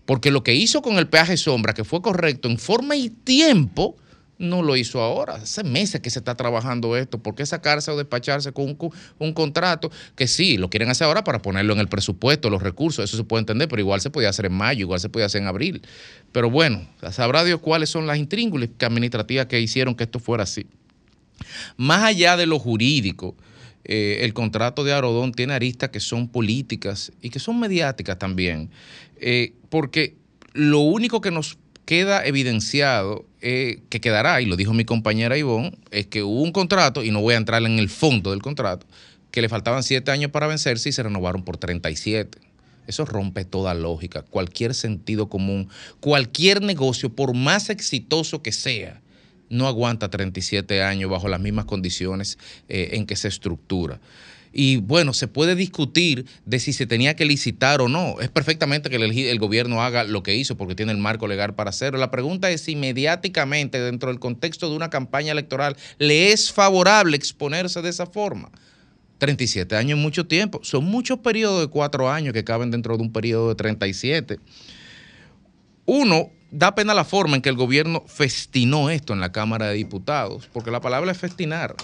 Porque 0.06 0.30
lo 0.30 0.44
que 0.44 0.54
hizo 0.54 0.82
con 0.82 0.98
el 0.98 1.08
peaje 1.08 1.36
sombra, 1.36 1.74
que 1.74 1.82
fue 1.82 2.02
correcto 2.02 2.48
en 2.48 2.58
forma 2.58 2.94
y 2.94 3.08
tiempo, 3.08 3.96
no 4.44 4.62
lo 4.62 4.76
hizo 4.76 5.00
ahora. 5.00 5.34
Hace 5.34 5.64
meses 5.64 6.00
que 6.00 6.10
se 6.10 6.20
está 6.20 6.34
trabajando 6.36 6.96
esto. 6.96 7.18
¿Por 7.18 7.34
qué 7.34 7.44
sacarse 7.44 7.90
o 7.90 7.96
despacharse 7.96 8.52
con 8.52 8.76
un, 9.18 9.32
contrato 9.32 9.90
que 10.14 10.28
sí, 10.28 10.56
lo 10.56 10.70
quieren 10.70 10.90
hacer 10.90 11.06
ahora 11.06 11.24
para 11.24 11.40
ponerlo 11.40 11.72
en 11.72 11.80
el 11.80 11.88
presupuesto, 11.88 12.50
los 12.50 12.62
recursos? 12.62 13.04
Eso 13.04 13.16
se 13.16 13.24
puede 13.24 13.40
entender, 13.40 13.68
pero 13.68 13.80
igual 13.80 14.00
se 14.00 14.10
podía 14.10 14.28
hacer 14.28 14.46
en 14.46 14.54
mayo, 14.54 14.80
igual 14.80 15.00
se 15.00 15.08
podía 15.08 15.26
hacer 15.26 15.42
en 15.42 15.48
abril. 15.48 15.82
Pero 16.32 16.50
bueno, 16.50 16.86
sabrá 17.10 17.44
Dios 17.44 17.60
cuáles 17.60 17.90
son 17.90 18.06
las 18.06 18.18
intríngulis 18.18 18.70
administrativas 18.80 19.46
que 19.46 19.60
hicieron 19.60 19.94
que 19.94 20.04
esto 20.04 20.18
fuera 20.18 20.44
así. 20.44 20.66
Más 21.76 22.02
allá 22.02 22.36
de 22.36 22.46
lo 22.46 22.58
jurídico, 22.58 23.34
eh, 23.84 24.18
el 24.22 24.32
contrato 24.32 24.84
de 24.84 24.92
Arodón 24.92 25.32
tiene 25.32 25.52
aristas 25.52 25.90
que 25.90 26.00
son 26.00 26.28
políticas 26.28 27.12
y 27.20 27.30
que 27.30 27.38
son 27.38 27.60
mediáticas 27.60 28.18
también, 28.18 28.70
eh, 29.20 29.52
porque 29.68 30.16
lo 30.54 30.80
único 30.80 31.20
que 31.20 31.30
nos 31.30 31.58
queda 31.84 32.24
evidenciado, 32.24 33.24
eh, 33.40 33.80
que 33.90 34.00
quedará, 34.00 34.40
y 34.40 34.46
lo 34.46 34.56
dijo 34.56 34.72
mi 34.72 34.84
compañera 34.84 35.36
Ivonne, 35.36 35.76
es 35.90 36.06
que 36.06 36.22
hubo 36.22 36.42
un 36.42 36.52
contrato, 36.52 37.04
y 37.04 37.10
no 37.10 37.20
voy 37.20 37.34
a 37.34 37.38
entrar 37.38 37.62
en 37.62 37.78
el 37.78 37.88
fondo 37.88 38.30
del 38.30 38.42
contrato, 38.42 38.86
que 39.30 39.42
le 39.42 39.48
faltaban 39.48 39.82
siete 39.82 40.10
años 40.10 40.30
para 40.30 40.46
vencerse 40.46 40.88
y 40.88 40.92
se 40.92 41.02
renovaron 41.02 41.44
por 41.44 41.56
37. 41.56 42.38
Eso 42.86 43.04
rompe 43.04 43.44
toda 43.44 43.74
lógica, 43.74 44.22
cualquier 44.22 44.74
sentido 44.74 45.28
común, 45.28 45.68
cualquier 46.00 46.62
negocio, 46.62 47.10
por 47.10 47.34
más 47.34 47.70
exitoso 47.70 48.42
que 48.42 48.52
sea, 48.52 49.00
no 49.48 49.66
aguanta 49.66 50.10
37 50.10 50.82
años 50.82 51.10
bajo 51.10 51.28
las 51.28 51.40
mismas 51.40 51.64
condiciones 51.64 52.38
eh, 52.68 52.90
en 52.92 53.06
que 53.06 53.16
se 53.16 53.28
estructura. 53.28 54.00
Y 54.56 54.76
bueno, 54.76 55.12
se 55.12 55.26
puede 55.26 55.56
discutir 55.56 56.26
de 56.46 56.60
si 56.60 56.72
se 56.72 56.86
tenía 56.86 57.16
que 57.16 57.24
licitar 57.24 57.80
o 57.80 57.88
no. 57.88 58.20
Es 58.20 58.28
perfectamente 58.28 58.88
que 58.88 58.96
el, 58.96 59.38
gobierno 59.40 59.82
haga 59.82 60.04
lo 60.04 60.22
que 60.22 60.36
hizo 60.36 60.56
porque 60.56 60.76
tiene 60.76 60.92
el 60.92 60.98
marco 60.98 61.26
legal 61.26 61.56
para 61.56 61.70
hacerlo. 61.70 61.98
La 61.98 62.12
pregunta 62.12 62.48
es 62.50 62.60
si 62.60 62.76
mediáticamente, 62.76 63.80
dentro 63.80 64.10
del 64.10 64.20
contexto 64.20 64.70
de 64.70 64.76
una 64.76 64.90
campaña 64.90 65.32
electoral, 65.32 65.76
le 65.98 66.30
es 66.30 66.52
favorable 66.52 67.16
exponerse 67.16 67.82
de 67.82 67.88
esa 67.88 68.06
forma. 68.06 68.52
37 69.18 69.74
años 69.74 69.98
es 69.98 70.02
mucho 70.02 70.26
tiempo. 70.28 70.60
Son 70.62 70.84
muchos 70.84 71.18
periodos 71.18 71.60
de 71.60 71.66
cuatro 71.66 72.08
años 72.08 72.32
que 72.32 72.44
caben 72.44 72.70
dentro 72.70 72.96
de 72.96 73.02
un 73.02 73.12
periodo 73.12 73.48
de 73.48 73.54
37. 73.56 74.38
Uno, 75.86 76.30
da 76.52 76.76
pena 76.76 76.94
la 76.94 77.04
forma 77.04 77.34
en 77.34 77.42
que 77.42 77.48
el 77.48 77.56
gobierno 77.56 78.04
festinó 78.06 78.88
esto 78.88 79.12
en 79.12 79.20
la 79.20 79.32
Cámara 79.32 79.66
de 79.66 79.74
Diputados, 79.74 80.48
porque 80.52 80.70
la 80.70 80.80
palabra 80.80 81.10
es 81.10 81.18
festinar 81.18 81.74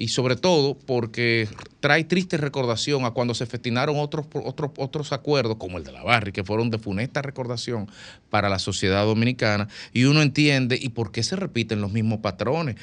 y 0.00 0.08
sobre 0.08 0.34
todo 0.34 0.78
porque 0.78 1.46
trae 1.80 2.04
triste 2.04 2.38
recordación 2.38 3.04
a 3.04 3.10
cuando 3.10 3.34
se 3.34 3.44
festinaron 3.44 3.98
otros, 3.98 4.24
otros, 4.32 4.70
otros 4.78 5.12
acuerdos, 5.12 5.58
como 5.58 5.76
el 5.76 5.84
de 5.84 5.92
la 5.92 6.02
Barri, 6.02 6.32
que 6.32 6.42
fueron 6.42 6.70
de 6.70 6.78
funesta 6.78 7.20
recordación 7.20 7.86
para 8.30 8.48
la 8.48 8.58
sociedad 8.58 9.04
dominicana, 9.04 9.68
y 9.92 10.04
uno 10.04 10.22
entiende 10.22 10.78
y 10.80 10.88
por 10.88 11.12
qué 11.12 11.22
se 11.22 11.36
repiten 11.36 11.82
los 11.82 11.92
mismos 11.92 12.20
patrones. 12.20 12.76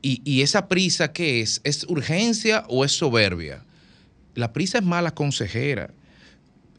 Y, 0.00 0.22
y 0.24 0.40
esa 0.40 0.66
prisa, 0.66 1.12
¿qué 1.12 1.42
es? 1.42 1.60
¿Es 1.62 1.84
urgencia 1.90 2.64
o 2.68 2.86
es 2.86 2.92
soberbia? 2.92 3.62
La 4.34 4.54
prisa 4.54 4.78
es 4.78 4.84
mala 4.84 5.10
consejera 5.10 5.90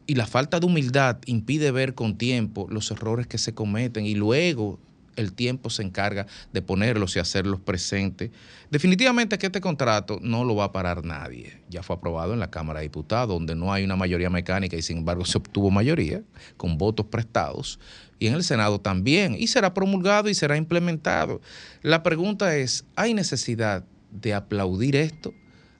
y 0.08 0.16
la 0.16 0.26
falta 0.26 0.58
de 0.58 0.66
humildad 0.66 1.18
impide 1.26 1.70
ver 1.70 1.94
con 1.94 2.18
tiempo 2.18 2.66
los 2.68 2.90
errores 2.90 3.28
que 3.28 3.38
se 3.38 3.54
cometen 3.54 4.06
y 4.06 4.16
luego 4.16 4.80
el 5.16 5.32
tiempo 5.32 5.70
se 5.70 5.82
encarga 5.82 6.26
de 6.52 6.62
ponerlos 6.62 7.16
y 7.16 7.18
hacerlos 7.18 7.60
presentes. 7.60 8.30
Definitivamente 8.70 9.38
que 9.38 9.46
este 9.46 9.60
contrato 9.60 10.18
no 10.22 10.44
lo 10.44 10.56
va 10.56 10.64
a 10.64 10.72
parar 10.72 11.04
nadie. 11.04 11.60
Ya 11.68 11.82
fue 11.82 11.96
aprobado 11.96 12.32
en 12.32 12.40
la 12.40 12.50
Cámara 12.50 12.80
de 12.80 12.84
Diputados, 12.86 13.28
donde 13.28 13.54
no 13.54 13.72
hay 13.72 13.84
una 13.84 13.96
mayoría 13.96 14.30
mecánica 14.30 14.76
y 14.76 14.82
sin 14.82 14.98
embargo 14.98 15.24
se 15.24 15.38
obtuvo 15.38 15.70
mayoría 15.70 16.22
con 16.56 16.78
votos 16.78 17.06
prestados. 17.06 17.78
Y 18.18 18.26
en 18.26 18.34
el 18.34 18.44
Senado 18.44 18.80
también. 18.80 19.36
Y 19.38 19.48
será 19.48 19.74
promulgado 19.74 20.28
y 20.28 20.34
será 20.34 20.56
implementado. 20.56 21.40
La 21.82 22.02
pregunta 22.02 22.56
es, 22.56 22.84
¿hay 22.96 23.14
necesidad 23.14 23.84
de 24.10 24.34
aplaudir 24.34 24.96
esto? 24.96 25.34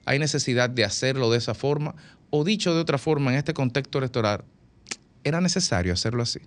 ¿Hay 0.05 0.19
necesidad 0.19 0.69
de 0.69 0.83
hacerlo 0.83 1.31
de 1.31 1.37
esa 1.37 1.53
forma? 1.53 1.95
O 2.29 2.43
dicho 2.43 2.73
de 2.73 2.81
otra 2.81 2.97
forma, 2.97 3.31
en 3.31 3.37
este 3.37 3.53
contexto 3.53 3.97
electoral, 3.97 4.43
¿era 5.23 5.41
necesario 5.41 5.93
hacerlo 5.93 6.21
así? 6.21 6.39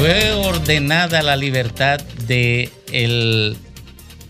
Fue 0.00 0.32
ordenada 0.32 1.22
la 1.22 1.36
libertad 1.36 2.00
de 2.26 2.70
el 2.90 3.54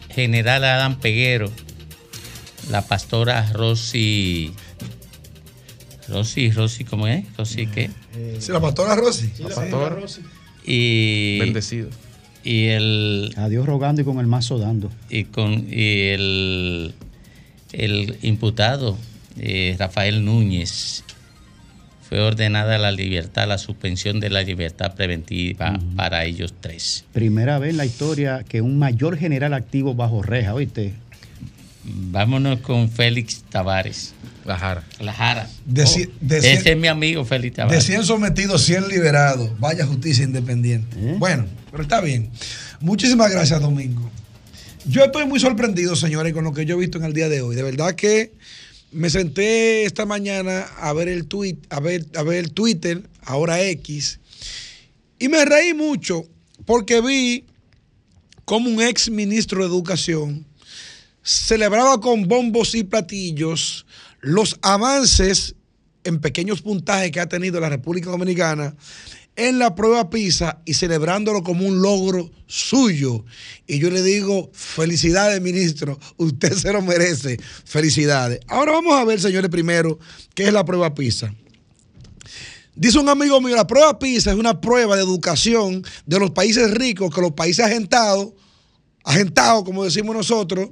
general 0.09 0.65
Adán 0.65 0.99
Peguero, 0.99 1.49
la 2.73 2.83
pastora 2.89 3.53
Rosy. 3.53 4.53
Rosy, 6.09 6.51
Rosy, 6.51 6.85
¿cómo 6.85 7.07
es? 7.07 7.25
Rosy, 7.37 7.69
¿qué? 7.69 7.89
Sí, 8.41 8.51
la 8.51 8.61
pastora 8.61 8.97
Rosy. 8.97 9.31
La 9.39 9.55
pastora. 9.55 9.97
Y. 10.67 11.39
Bendecido. 11.39 11.89
Y 12.43 12.67
el. 12.67 13.33
A 13.37 13.49
Dios 13.49 13.65
rogando 13.65 14.03
y 14.03 14.05
con 14.05 14.19
el 14.19 14.27
mazo 14.27 14.59
dando. 14.59 14.91
Y 15.09 15.27
con 15.27 15.69
y 15.71 16.09
el, 16.09 16.95
el 17.71 18.19
imputado, 18.23 18.99
eh, 19.39 19.77
Rafael 19.79 20.25
Núñez, 20.25 21.05
fue 22.11 22.19
ordenada 22.19 22.77
la 22.77 22.91
libertad, 22.91 23.47
la 23.47 23.57
suspensión 23.57 24.19
de 24.19 24.31
la 24.31 24.43
libertad 24.43 24.97
preventiva 24.97 25.79
para 25.95 26.25
ellos 26.25 26.53
tres. 26.61 27.05
Primera 27.13 27.61
vez 27.61 27.71
en 27.71 27.77
la 27.77 27.87
historia 27.87 28.45
que 28.49 28.61
un 28.63 28.81
mayor 28.81 29.17
general 29.17 29.55
activo 29.55 29.95
bajo 29.95 30.21
reja, 30.21 30.53
¿oíste? 30.53 30.93
Vámonos 31.85 32.59
con 32.63 32.91
Félix 32.91 33.45
Tavares. 33.49 34.13
La 34.45 34.59
Jara. 34.59 34.83
La 34.99 35.13
Jara. 35.13 35.49
De 35.65 35.85
Oh, 35.85 36.11
de 36.21 36.39
ese 36.39 36.73
es 36.73 36.77
mi 36.77 36.89
amigo 36.89 37.25
Félix 37.25 37.55
De 37.55 37.63
Tavares. 37.63 37.85
100 37.85 38.03
sometidos, 38.03 38.65
100 38.65 38.89
liberados. 38.89 39.49
Vaya 39.61 39.87
justicia 39.87 40.25
independiente. 40.25 40.97
Bueno, 41.17 41.47
pero 41.71 41.85
está 41.85 42.01
bien. 42.01 42.29
Muchísimas 42.81 43.31
gracias, 43.31 43.61
Domingo. 43.61 44.11
Yo 44.85 45.05
estoy 45.05 45.27
muy 45.27 45.39
sorprendido, 45.39 45.95
señores, 45.95 46.33
con 46.33 46.43
lo 46.43 46.53
que 46.53 46.67
yo 46.67 46.75
he 46.75 46.79
visto 46.81 46.99
en 46.99 47.05
el 47.05 47.13
día 47.13 47.29
de 47.29 47.41
hoy. 47.41 47.55
De 47.55 47.63
verdad 47.63 47.95
que 47.95 48.33
me 48.93 49.11
senté 49.11 49.85
esta 49.85 50.07
mañana 50.07 50.63
a 50.79 50.93
ver 50.93 51.09
el 51.09 51.27
tweet, 51.27 51.59
a 51.71 51.81
ver, 51.81 52.07
el 52.33 52.53
Twitter, 52.53 53.09
ahora 53.23 53.63
X, 53.63 54.21
y 55.19 55.29
me 55.29 55.45
reí 55.45 55.75
mucho 55.75 56.27
porque 56.65 57.01
vi 57.01 57.45
como 58.45 58.71
un 58.71 58.83
ex 58.83 59.11
ministro 59.11 59.61
de 59.61 59.67
Educación 59.67 60.47
celebraba 61.23 62.01
con 62.01 62.27
bombos 62.27 62.75
y 62.75 62.85
platillos 62.85 63.87
los 64.21 64.59
avances 64.63 65.55
en 66.05 66.21
pequeños 66.21 66.63
puntajes 66.63 67.11
que 67.11 67.21
ha 67.21 67.29
tenido 67.29 67.61
la 67.61 67.69
República 67.69 68.11
Dominicana 68.11 68.75
en 69.37 69.59
la 69.59 69.75
prueba 69.75 70.11
PISA 70.11 70.61
y 70.65 70.75
celebrándolo 70.75 71.43
como 71.43 71.67
un 71.67 71.81
logro 71.81 72.31
suyo. 72.47 73.25
Y 73.67 73.79
yo 73.79 73.91
le 73.91 74.03
digo, 74.03 74.51
felicidades, 74.53 75.41
ministro, 75.41 75.99
usted 76.17 76.53
se 76.53 76.73
lo 76.73 76.83
merece, 76.83 77.39
felicidades. 77.65 78.41
Ahora 78.49 78.73
vamos 78.73 78.95
a 78.95 79.05
ver, 79.05 79.21
señores, 79.21 79.51
primero, 79.51 79.99
qué 80.35 80.45
es 80.45 80.53
la 80.53 80.65
prueba 80.65 80.95
PISA. 80.95 81.35
Dice 82.75 82.99
un 82.99 83.09
amigo 83.09 83.41
mío, 83.41 83.57
la 83.57 83.67
prueba 83.67 83.99
PISA 83.99 84.33
es 84.33 84.37
una 84.37 84.61
prueba 84.61 84.97
de 84.97 85.03
educación 85.03 85.85
de 86.07 86.19
los 86.19 86.31
países 86.31 86.71
ricos 86.71 87.15
que 87.15 87.21
los 87.21 87.33
países 87.33 87.65
agentados, 87.65 88.31
agentados 89.05 89.65
como 89.65 89.85
decimos 89.85 90.15
nosotros, 90.15 90.71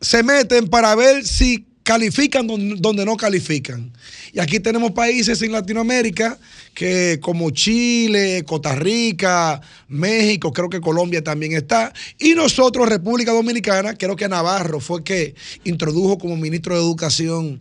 se 0.00 0.22
meten 0.22 0.68
para 0.68 0.94
ver 0.94 1.26
si 1.26 1.69
califican 1.82 2.46
donde, 2.46 3.04
no 3.04 3.16
califican. 3.16 3.92
Y 4.32 4.40
aquí 4.40 4.60
tenemos 4.60 4.92
países 4.92 5.40
en 5.42 5.52
Latinoamérica 5.52 6.38
que 6.74 7.18
como 7.20 7.50
Chile, 7.50 8.44
Costa 8.46 8.74
Rica, 8.74 9.60
México, 9.88 10.52
creo 10.52 10.68
que 10.68 10.80
Colombia 10.80 11.22
también 11.22 11.52
está. 11.52 11.92
Y 12.18 12.34
nosotros, 12.34 12.88
República 12.88 13.32
Dominicana, 13.32 13.94
creo 13.94 14.16
que 14.16 14.28
Navarro 14.28 14.80
fue 14.80 15.02
que 15.02 15.34
introdujo 15.64 16.18
como 16.18 16.36
ministro 16.36 16.74
de 16.74 16.80
Educación 16.80 17.60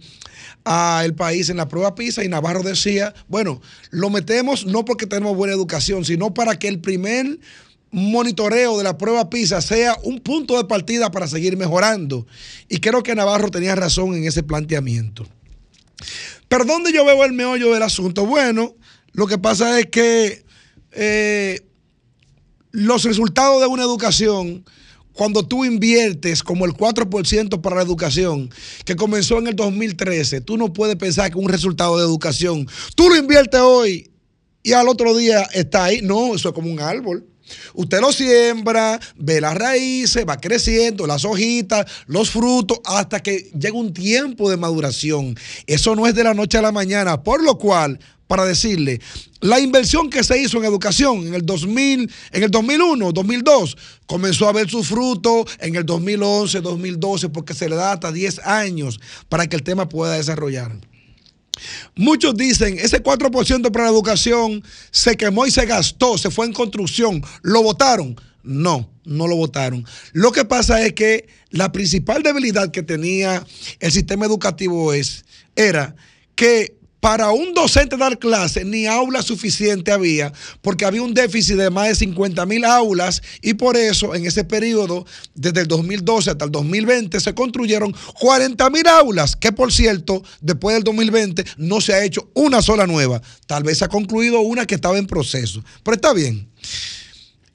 al 0.63 1.15
país 1.15 1.49
en 1.49 1.57
la 1.57 1.67
prueba 1.67 1.95
PISA 1.95 2.23
y 2.23 2.27
Navarro 2.27 2.63
decía, 2.63 3.13
bueno, 3.27 3.61
lo 3.89 4.09
metemos 4.09 4.65
no 4.65 4.85
porque 4.85 5.07
tenemos 5.07 5.35
buena 5.35 5.53
educación, 5.53 6.05
sino 6.05 6.33
para 6.33 6.59
que 6.59 6.67
el 6.67 6.79
primer 6.79 7.39
monitoreo 7.91 8.77
de 8.77 8.83
la 8.83 8.97
prueba 8.97 9.29
PISA 9.29 9.61
sea 9.61 9.97
un 10.03 10.19
punto 10.19 10.57
de 10.57 10.65
partida 10.65 11.11
para 11.11 11.27
seguir 11.27 11.57
mejorando. 11.57 12.27
Y 12.67 12.79
creo 12.79 13.03
que 13.03 13.15
Navarro 13.15 13.49
tenía 13.49 13.75
razón 13.75 14.15
en 14.15 14.25
ese 14.25 14.43
planteamiento. 14.43 15.25
Pero 16.47 16.65
¿dónde 16.65 16.91
yo 16.93 17.05
veo 17.05 17.23
el 17.25 17.33
meollo 17.33 17.73
del 17.73 17.83
asunto? 17.83 18.25
Bueno, 18.25 18.75
lo 19.13 19.27
que 19.27 19.37
pasa 19.37 19.79
es 19.79 19.87
que 19.87 20.43
eh, 20.91 21.61
los 22.71 23.03
resultados 23.03 23.61
de 23.61 23.67
una 23.67 23.83
educación, 23.83 24.65
cuando 25.13 25.45
tú 25.45 25.65
inviertes 25.65 26.43
como 26.43 26.65
el 26.65 26.73
4% 26.73 27.61
para 27.61 27.77
la 27.77 27.81
educación, 27.81 28.49
que 28.85 28.95
comenzó 28.95 29.37
en 29.39 29.47
el 29.47 29.55
2013, 29.55 30.41
tú 30.41 30.57
no 30.57 30.73
puedes 30.73 30.95
pensar 30.95 31.31
que 31.31 31.37
un 31.37 31.49
resultado 31.49 31.97
de 31.97 32.03
educación, 32.03 32.67
tú 32.95 33.09
lo 33.09 33.15
inviertes 33.15 33.59
hoy 33.59 34.09
y 34.63 34.73
al 34.73 34.87
otro 34.87 35.15
día 35.15 35.43
está 35.53 35.85
ahí. 35.85 36.01
No, 36.01 36.35
eso 36.35 36.49
es 36.49 36.55
como 36.55 36.71
un 36.71 36.79
árbol. 36.79 37.25
Usted 37.73 38.01
lo 38.01 38.11
siembra, 38.11 38.99
ve 39.15 39.41
las 39.41 39.55
raíces, 39.55 40.25
va 40.27 40.37
creciendo, 40.37 41.07
las 41.07 41.25
hojitas, 41.25 41.85
los 42.07 42.29
frutos, 42.29 42.79
hasta 42.85 43.21
que 43.21 43.51
llega 43.59 43.75
un 43.75 43.93
tiempo 43.93 44.49
de 44.49 44.57
maduración. 44.57 45.35
Eso 45.67 45.95
no 45.95 46.07
es 46.07 46.15
de 46.15 46.23
la 46.23 46.33
noche 46.33 46.57
a 46.57 46.61
la 46.61 46.71
mañana, 46.71 47.23
por 47.23 47.43
lo 47.43 47.57
cual, 47.57 47.99
para 48.27 48.45
decirle, 48.45 48.99
la 49.41 49.59
inversión 49.59 50.09
que 50.09 50.23
se 50.23 50.39
hizo 50.39 50.57
en 50.57 50.65
educación 50.65 51.27
en 51.27 51.33
el 51.33 51.45
2000, 51.45 52.11
en 52.31 52.43
el 52.43 52.51
2001, 52.51 53.11
2002, 53.11 53.77
comenzó 54.05 54.47
a 54.47 54.51
ver 54.51 54.69
sus 54.69 54.87
frutos 54.87 55.45
en 55.59 55.75
el 55.75 55.85
2011, 55.85 56.61
2012, 56.61 57.29
porque 57.29 57.53
se 57.53 57.69
le 57.69 57.75
da 57.75 57.93
hasta 57.93 58.11
10 58.11 58.39
años 58.39 58.99
para 59.29 59.47
que 59.47 59.55
el 59.55 59.63
tema 59.63 59.87
pueda 59.87 60.13
desarrollar. 60.13 60.88
Muchos 61.95 62.35
dicen, 62.35 62.77
ese 62.79 63.03
4% 63.03 63.71
para 63.71 63.85
la 63.85 63.91
educación 63.91 64.63
se 64.91 65.17
quemó 65.17 65.45
y 65.45 65.51
se 65.51 65.65
gastó, 65.65 66.17
se 66.17 66.31
fue 66.31 66.45
en 66.45 66.53
construcción. 66.53 67.23
¿Lo 67.41 67.63
votaron? 67.63 68.19
No, 68.43 68.89
no 69.03 69.27
lo 69.27 69.35
votaron. 69.35 69.85
Lo 70.13 70.31
que 70.31 70.45
pasa 70.45 70.85
es 70.85 70.93
que 70.93 71.27
la 71.49 71.71
principal 71.71 72.23
debilidad 72.23 72.71
que 72.71 72.83
tenía 72.83 73.45
el 73.79 73.91
sistema 73.91 74.25
educativo 74.25 74.93
es, 74.93 75.25
era 75.55 75.95
que 76.35 76.78
para 76.99 77.31
un 77.31 77.53
docente 77.53 77.97
dar 77.97 78.19
clase 78.19 78.65
ni 78.65 78.85
aula 78.85 79.21
suficiente 79.21 79.91
había, 79.91 80.33
porque 80.61 80.85
había 80.85 81.01
un 81.01 81.13
déficit 81.13 81.55
de 81.55 81.69
más 81.69 81.87
de 81.87 81.95
50 81.95 82.45
mil 82.45 82.65
aulas 82.65 83.21
y 83.41 83.53
por 83.53 83.77
eso 83.77 84.15
en 84.15 84.25
ese 84.25 84.43
periodo, 84.43 85.05
desde 85.33 85.61
el 85.61 85.67
2012 85.67 86.31
hasta 86.31 86.45
el 86.45 86.51
2020, 86.51 87.19
se 87.19 87.33
construyeron 87.33 87.95
40 88.19 88.69
mil 88.69 88.87
aulas, 88.87 89.35
que 89.35 89.51
por 89.51 89.71
cierto, 89.71 90.23
después 90.41 90.75
del 90.75 90.83
2020 90.83 91.45
no 91.57 91.81
se 91.81 91.93
ha 91.93 92.03
hecho 92.03 92.29
una 92.33 92.61
sola 92.61 92.85
nueva. 92.85 93.21
Tal 93.47 93.63
vez 93.63 93.77
se 93.79 93.85
ha 93.85 93.89
concluido 93.89 94.41
una 94.41 94.65
que 94.65 94.75
estaba 94.75 94.97
en 94.97 95.07
proceso, 95.07 95.63
pero 95.83 95.95
está 95.95 96.13
bien. 96.13 96.49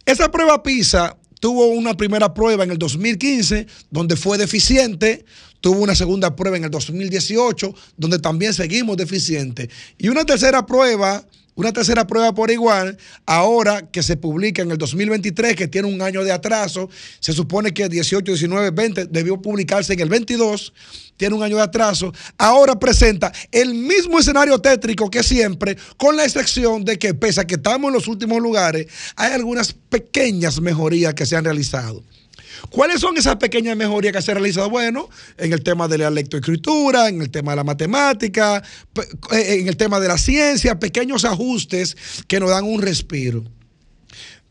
Esa 0.07 0.31
prueba 0.31 0.63
PISA 0.63 1.17
tuvo 1.41 1.67
una 1.67 1.95
primera 1.95 2.33
prueba 2.33 2.65
en 2.65 2.71
el 2.71 2.79
2015 2.79 3.67
donde 3.91 4.17
fue 4.17 4.39
deficiente, 4.39 5.25
tuvo 5.65 5.81
una 5.81 5.95
segunda 5.95 6.37
prueba 6.37 6.59
en 6.59 6.65
el 6.65 6.71
2018 6.71 7.75
donde 7.97 8.19
también 8.19 8.53
seguimos 8.53 8.99
deficientes 8.99 9.71
y 9.97 10.09
una 10.09 10.23
tercera 10.27 10.67
prueba 10.67 11.25
una 11.55 11.73
tercera 11.73 12.05
prueba 12.05 12.35
por 12.35 12.51
igual, 12.51 12.99
ahora 13.27 13.89
que 13.89 14.03
se 14.03 14.17
publica 14.17 14.63
en 14.63 14.73
el 14.73 14.77
2023, 14.77 15.55
que 15.55 15.69
tiene 15.69 15.87
un 15.87 16.03
año 16.03 16.25
de 16.25 16.33
atraso, 16.33 16.91
se 17.21 17.33
supone 17.33 17.73
que 17.73 17.89
18, 17.89 18.25
19, 18.25 18.73
20 18.73 19.07
debió 19.07 19.41
publicarse 19.41 19.93
en 19.93 20.01
el 20.01 20.09
22, 20.09 20.75
tiene 21.17 21.37
un 21.37 21.45
año 21.45 21.55
de 21.55 21.63
atraso, 21.63 22.13
ahora 22.39 22.77
presenta 22.77 23.33
el 23.53 23.73
mismo 23.73 24.19
escenario 24.19 24.59
tétrico 24.59 25.09
que 25.09 25.23
siempre, 25.23 25.77
con 25.97 26.17
la 26.17 26.25
excepción 26.25 26.85
de 26.85 26.99
que 26.99 27.15
pese 27.15 27.41
a 27.41 27.47
que 27.47 27.55
estamos 27.55 27.87
en 27.87 27.95
los 27.95 28.09
últimos 28.09 28.43
lugares, 28.43 28.89
hay 29.15 29.33
algunas 29.33 29.73
pequeñas 29.73 30.61
mejorías 30.61 31.15
que 31.15 31.25
se 31.25 31.37
han 31.37 31.45
realizado. 31.45 32.03
¿Cuáles 32.71 33.01
son 33.01 33.17
esas 33.17 33.37
pequeñas 33.37 33.77
mejorías 33.77 34.13
que 34.13 34.23
se 34.23 34.33
han 34.33 34.39
realizado? 34.39 34.71
Bueno, 34.71 35.09
en 35.39 35.53
el 35.53 35.63
tema 35.63 35.89
de 35.89 35.99
la 35.99 36.11
lectoescritura, 36.11 37.09
en 37.09 37.21
el 37.21 37.31
tema 37.31 37.53
de 37.53 37.57
la 37.57 37.65
matemática, 37.65 38.63
eh, 39.33 39.59
en 39.61 39.69
el 39.69 39.77
tema 39.77 40.01
de 40.01 40.09
la 40.09 40.19
ciencia, 40.19 40.79
pequeños 40.79 41.25
ajustes 41.25 41.97
que 42.27 42.41
nos 42.41 42.51
dan 42.51 42.65
un 42.65 42.83
respiro. 42.83 43.45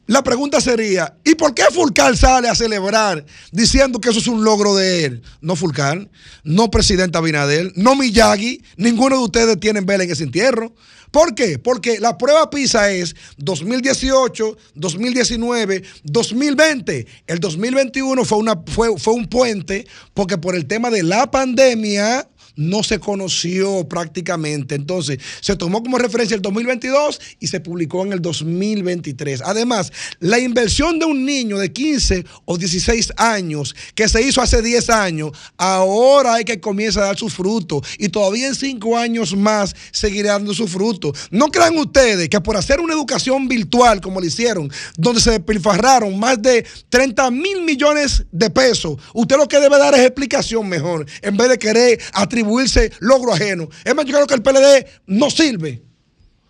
La 0.05 0.21
pregunta 0.21 0.59
sería, 0.59 1.15
¿y 1.23 1.35
por 1.35 1.53
qué 1.53 1.63
Fulcar 1.71 2.17
sale 2.17 2.49
a 2.49 2.55
celebrar 2.55 3.25
diciendo 3.53 4.01
que 4.01 4.09
eso 4.09 4.19
es 4.19 4.27
un 4.27 4.43
logro 4.43 4.75
de 4.75 5.05
él? 5.05 5.23
No 5.39 5.55
Fulcar, 5.55 6.09
no 6.43 6.69
presidente 6.69 7.17
Abinader, 7.17 7.71
no 7.77 7.95
Miyagi, 7.95 8.61
ninguno 8.75 9.17
de 9.17 9.23
ustedes 9.23 9.59
tienen 9.61 9.85
vela 9.85 10.03
en 10.03 10.11
ese 10.11 10.23
entierro. 10.23 10.75
¿Por 11.13 11.35
qué? 11.35 11.59
Porque 11.59 11.99
la 11.99 12.17
prueba 12.17 12.49
PISA 12.49 12.91
es 12.91 13.15
2018, 13.37 14.57
2019, 14.73 15.83
2020. 16.01 17.05
El 17.27 17.39
2021 17.39 18.25
fue, 18.25 18.39
una, 18.39 18.59
fue, 18.65 18.97
fue 18.97 19.13
un 19.13 19.27
puente 19.27 19.85
porque 20.15 20.39
por 20.39 20.55
el 20.55 20.65
tema 20.65 20.89
de 20.89 21.03
la 21.03 21.29
pandemia 21.29 22.27
no 22.55 22.83
se 22.83 22.99
conoció 22.99 23.87
prácticamente. 23.87 24.75
Entonces, 24.75 25.19
se 25.41 25.55
tomó 25.55 25.81
como 25.81 25.97
referencia 25.97 26.35
el 26.35 26.41
2022 26.41 27.19
y 27.39 27.47
se 27.47 27.59
publicó 27.59 28.05
en 28.05 28.13
el 28.13 28.21
2023. 28.21 29.41
Además, 29.41 29.91
la 30.19 30.39
inversión 30.39 30.99
de 30.99 31.05
un 31.05 31.25
niño 31.25 31.57
de 31.57 31.71
15 31.71 32.25
o 32.45 32.57
16 32.57 33.13
años 33.17 33.75
que 33.95 34.07
se 34.07 34.21
hizo 34.21 34.41
hace 34.41 34.61
10 34.61 34.89
años, 34.89 35.31
ahora 35.57 36.35
hay 36.35 36.45
que 36.45 36.59
comienza 36.59 37.01
a 37.01 37.05
dar 37.05 37.17
sus 37.17 37.33
frutos 37.33 37.87
y 37.97 38.09
todavía 38.09 38.47
en 38.47 38.55
5 38.55 38.97
años 38.97 39.35
más 39.35 39.75
seguirá 39.91 40.33
dando 40.33 40.53
sus 40.53 40.71
frutos. 40.71 41.27
No 41.31 41.47
crean 41.47 41.77
ustedes 41.77 42.29
que 42.29 42.41
por 42.41 42.57
hacer 42.57 42.79
una 42.79 42.93
educación 42.93 43.47
virtual 43.47 44.01
como 44.01 44.19
lo 44.19 44.25
hicieron, 44.25 44.71
donde 44.97 45.21
se 45.21 45.31
despilfarraron 45.31 46.17
más 46.19 46.41
de 46.41 46.65
30 46.89 47.31
mil 47.31 47.61
millones 47.63 48.25
de 48.31 48.49
pesos, 48.49 48.97
usted 49.13 49.37
lo 49.37 49.47
que 49.47 49.59
debe 49.59 49.77
dar 49.77 49.93
es 49.95 50.01
explicación 50.01 50.67
mejor, 50.67 51.05
en 51.21 51.37
vez 51.37 51.49
de 51.49 51.57
querer 51.57 51.99
atribuir 52.13 52.42
atribuirse 52.43 52.91
logro 52.99 53.33
ajeno. 53.33 53.69
Es 53.83 53.95
más, 53.95 54.05
yo 54.05 54.13
creo 54.13 54.27
que 54.27 54.35
el 54.35 54.41
PLD 54.41 54.85
no 55.07 55.29
sirve. 55.29 55.81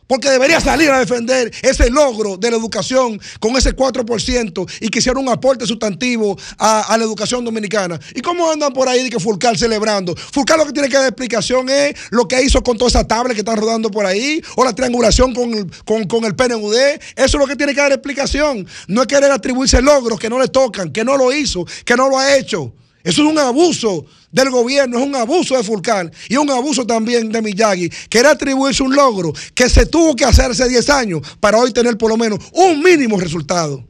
Porque 0.06 0.30
debería 0.30 0.60
salir 0.60 0.92
a 0.92 1.00
defender 1.00 1.52
ese 1.62 1.90
logro 1.90 2.36
de 2.38 2.52
la 2.52 2.58
educación 2.58 3.20
con 3.40 3.56
ese 3.56 3.74
4% 3.74 4.72
y 4.82 4.90
que 4.90 5.00
hiciera 5.00 5.18
un 5.18 5.30
aporte 5.30 5.66
sustantivo 5.66 6.38
a, 6.60 6.96
la 6.98 7.04
educación 7.04 7.44
dominicana. 7.46 7.98
¿Y 8.14 8.22
cómo 8.22 8.52
andan 8.52 8.74
por 8.74 8.90
ahí 8.90 9.02
de 9.02 9.10
que 9.10 9.20
Fulcar 9.20 9.58
celebrando? 9.58 10.14
Fulcar 10.14 10.58
lo 10.58 10.66
que 10.66 10.74
tiene 10.74 10.90
que 10.90 10.98
dar 10.98 11.08
explicación 11.08 11.70
es 11.70 11.96
lo 12.12 12.28
que 12.28 12.44
hizo 12.44 12.62
con 12.62 12.78
toda 12.78 12.90
esa 12.90 13.08
tabla 13.08 13.34
que 13.34 13.40
están 13.40 13.58
rodando 13.58 13.90
por 13.90 14.06
ahí 14.06 14.44
o 14.58 14.66
la 14.66 14.76
triangulación 14.76 15.34
con 15.34 15.70
con, 15.86 16.04
con 16.04 16.26
el 16.26 16.36
PNUD. 16.36 16.76
Eso 16.76 17.00
es 17.16 17.34
lo 17.34 17.48
que 17.48 17.56
tiene 17.56 17.74
que 17.74 17.80
dar 17.80 17.92
explicación. 17.94 18.68
No 18.88 19.02
es 19.02 19.08
querer 19.08 19.32
atribuirse 19.32 19.82
logros 19.82 20.20
que 20.20 20.30
no 20.30 20.38
le 20.38 20.50
tocan, 20.50 20.92
que 20.92 21.06
no 21.06 21.16
lo 21.16 21.32
hizo, 21.32 21.66
que 21.86 21.96
no 21.96 22.10
lo 22.10 22.20
ha 22.20 22.36
hecho. 22.36 22.74
Eso 23.04 23.22
es 23.24 23.28
un 23.30 23.38
abuso 23.38 24.06
del 24.32 24.50
gobierno, 24.50 24.98
es 24.98 25.06
un 25.06 25.16
abuso 25.16 25.58
de 25.58 25.64
Fulcar 25.64 26.10
y 26.30 26.38
un 26.38 26.50
abuso 26.50 26.86
también 26.86 27.30
de 27.32 27.42
Miyagi. 27.42 27.90
Quiere 28.10 28.30
atribuirse 28.30 28.82
un 28.82 28.96
logro 28.96 29.34
que 29.54 29.70
se 29.70 29.86
tuvo 29.86 30.16
que 30.16 30.26
hacer 30.26 30.52
hace 30.52 30.68
10 30.70 30.90
años 30.90 31.22
para 31.40 31.58
hoy 31.58 31.74
tener 31.74 31.98
por 31.98 32.10
lo 32.10 32.18
menos 32.18 32.40
un 32.54 32.82
mínimo 32.82 33.20
resultado. 33.20 33.84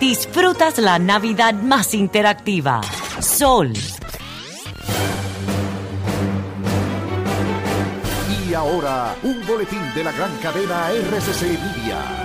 Disfrutas 0.00 0.78
la 0.78 0.98
Navidad 0.98 1.54
más 1.54 1.94
interactiva. 1.94 2.80
Sol 3.20 3.72
ahora, 8.54 9.16
un 9.22 9.46
boletín 9.46 9.82
de 9.94 10.04
la 10.04 10.12
gran 10.12 10.36
cadena 10.38 10.90
RCC 10.90 11.42
Media. 11.42 12.24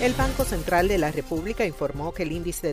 El 0.00 0.14
Banco 0.14 0.44
Central 0.44 0.88
de 0.88 0.96
la 0.96 1.10
República 1.10 1.64
informó 1.66 2.12
que 2.12 2.22
el 2.22 2.32
índice 2.32 2.68
de 2.68 2.72